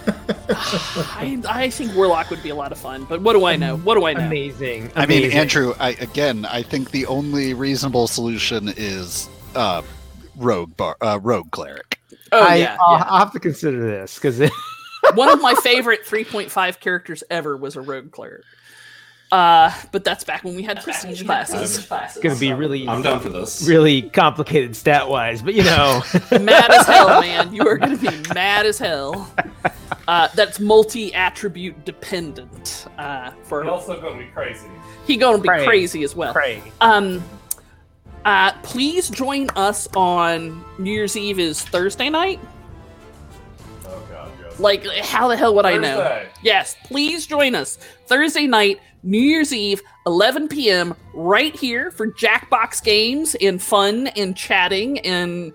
I, 0.51 1.43
I 1.49 1.71
think 1.71 1.95
Warlock 1.95 2.29
would 2.29 2.43
be 2.43 2.51
a 2.51 2.55
lot 2.55 2.73
of 2.73 2.79
fun, 2.79 3.07
but 3.09 3.23
what 3.23 3.33
do 3.33 3.47
I 3.47 3.57
know? 3.57 3.79
What 3.79 3.95
do 3.95 4.05
I 4.05 4.13
know? 4.13 4.27
amazing. 4.27 4.93
I 4.95 5.07
mean, 5.07 5.21
amazing. 5.21 5.39
Andrew, 5.39 5.75
I 5.81 5.91
again, 5.93 6.45
I 6.45 6.63
think 6.63 6.91
the 6.91 7.07
only 7.07 7.55
reasonable 7.55 8.07
solution 8.07 8.69
is 8.77 9.31
uh, 9.55 9.81
rogue 10.37 10.77
bar, 10.77 10.97
uh, 11.01 11.19
rogue 11.23 11.51
cleric. 11.53 12.01
Oh 12.33 12.43
I, 12.43 12.57
yeah, 12.57 12.77
I'll, 12.81 12.99
yeah. 12.99 13.05
I'll 13.09 13.19
have 13.21 13.33
to 13.33 13.41
consider 13.41 13.81
this 13.81 14.17
because 14.17 14.39
One 15.15 15.29
of 15.31 15.41
my 15.41 15.55
favorite 15.63 16.05
3.5 16.05 16.81
characters 16.81 17.23
ever 17.31 17.57
was 17.57 17.77
a 17.77 17.81
rogue 17.81 18.11
cleric. 18.11 18.43
Uh, 19.33 19.73
but 19.91 20.05
that's 20.05 20.23
back 20.23 20.45
when 20.45 20.55
we 20.55 20.63
had 20.63 20.81
prestige 20.83 21.25
classes. 21.25 21.79
it's 21.79 22.19
going 22.19 22.35
to 22.35 22.41
be 22.41 22.53
really, 22.53 22.87
I'm 22.87 23.03
down 23.03 23.19
for 23.21 23.31
this. 23.31 23.67
really 23.67 24.03
complicated 24.03 24.77
stat 24.77 25.09
wise. 25.09 25.43
But 25.43 25.55
you 25.55 25.65
know, 25.65 26.03
mad 26.41 26.71
as 26.71 26.87
hell, 26.87 27.21
man. 27.21 27.53
You 27.53 27.67
are 27.67 27.77
going 27.77 27.99
to 27.99 28.11
be 28.11 28.35
mad 28.35 28.67
as 28.67 28.79
hell. 28.79 29.33
Uh, 30.07 30.29
that's 30.35 30.61
multi-attribute 30.61 31.83
dependent. 31.87 32.87
Uh, 32.99 33.31
for 33.45 33.65
also 33.65 33.99
gonna 33.99 34.19
be 34.19 34.27
crazy. 34.27 34.67
he 35.07 35.17
going 35.17 35.37
to 35.37 35.43
be 35.43 35.49
Pray. 35.49 35.65
crazy 35.65 36.03
as 36.03 36.15
well. 36.15 36.35
pray. 36.35 36.63
Um, 36.83 37.25
uh, 38.27 38.53
please 38.63 39.09
join 39.09 39.49
us 39.57 39.89
on 39.97 40.63
New 40.79 40.93
Year's 40.93 41.17
Eve 41.17 41.39
is 41.39 41.63
Thursday 41.63 42.11
night. 42.11 42.39
Oh 43.87 44.03
god, 44.11 44.31
yes. 44.43 44.61
Like, 44.61 44.85
how 44.87 45.29
the 45.29 45.39
hell 45.39 45.55
would 45.55 45.65
I 45.65 45.79
know? 45.79 46.27
Yes, 46.43 46.77
please 46.85 47.27
join 47.27 47.55
us 47.55 47.77
Thursday 48.07 48.47
night, 48.47 48.81
New 49.05 49.21
Year's 49.21 49.53
Eve, 49.53 49.83
11 50.07 50.49
p.m. 50.49 50.95
right 51.13 51.55
here 51.55 51.91
for 51.91 52.09
Jackbox 52.09 52.83
games 52.83 53.37
and 53.41 53.63
fun 53.63 54.09
and 54.09 54.37
chatting 54.37 54.99
and 55.01 55.53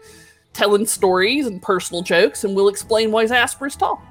telling 0.53 0.85
stories 0.85 1.47
and 1.47 1.61
personal 1.61 2.01
jokes, 2.01 2.43
and 2.43 2.55
we'll 2.55 2.67
explain 2.67 3.11
why 3.11 3.25
Zasper 3.25 3.67
is 3.67 3.75
tall. 3.75 4.01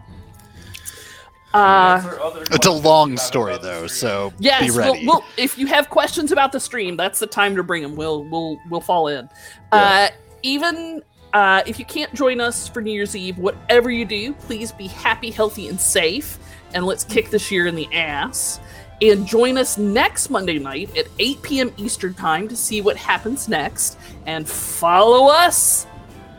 Uh, 1.55 2.03
It's 2.51 2.67
a 2.67 2.71
long 2.71 3.17
story 3.17 3.57
though, 3.63 3.87
so 3.87 4.33
yes, 4.39 4.65
be 4.65 4.71
we'll, 4.71 4.93
ready. 4.95 5.07
we'll, 5.07 5.25
if 5.39 5.57
you 5.57 5.67
have 5.67 5.89
questions 5.89 6.31
about 6.31 6.53
the 6.53 6.61
stream, 6.61 6.97
that's 6.97 7.21
the 7.21 7.27
time 7.27 7.57
to 7.57 7.63
bring 7.63 7.83
them. 7.83 7.97
We'll 7.97 8.25
we'll 8.25 8.59
we'll 8.69 8.83
fall 8.83 9.09
in. 9.09 9.31
Uh, 9.73 10.09
even 10.43 11.03
uh, 11.33 11.63
if 11.67 11.79
you 11.79 11.87
can't 11.87 12.13
join 12.13 12.41
us 12.41 12.69
for 12.69 12.83
New 12.83 12.93
Year's 12.93 13.17
Eve, 13.17 13.39
whatever 13.39 13.91
you 13.91 14.05
do, 14.05 14.35
please 14.35 14.73
be 14.73 14.89
happy, 14.89 15.31
healthy, 15.31 15.69
and 15.69 15.81
safe. 15.81 16.39
And 16.75 16.85
let's 16.85 17.03
kick 17.05 17.31
this 17.31 17.51
year 17.51 17.67
in 17.67 17.75
the 17.75 17.89
ass. 17.95 18.61
And 19.01 19.27
join 19.27 19.57
us 19.59 19.79
next 19.79 20.29
Monday 20.29 20.59
night 20.59 20.97
at 20.97 21.07
8 21.19 21.43
p.m. 21.43 21.73
Eastern 21.77 22.15
Time 22.15 22.49
to 22.49 22.57
see 22.57 22.81
what 22.81 22.97
happens 22.97 23.49
next. 23.49 23.97
And 24.27 24.49
follow 24.49 25.29
us 25.29 25.87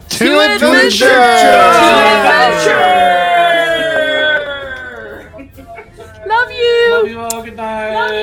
to 0.09 0.39
adventure! 0.39 1.07
Love 6.27 6.51
you. 6.51 6.91
Love 6.91 7.07
you 7.07 7.19
all. 7.19 7.43
Good 7.43 7.55
night. 7.55 8.19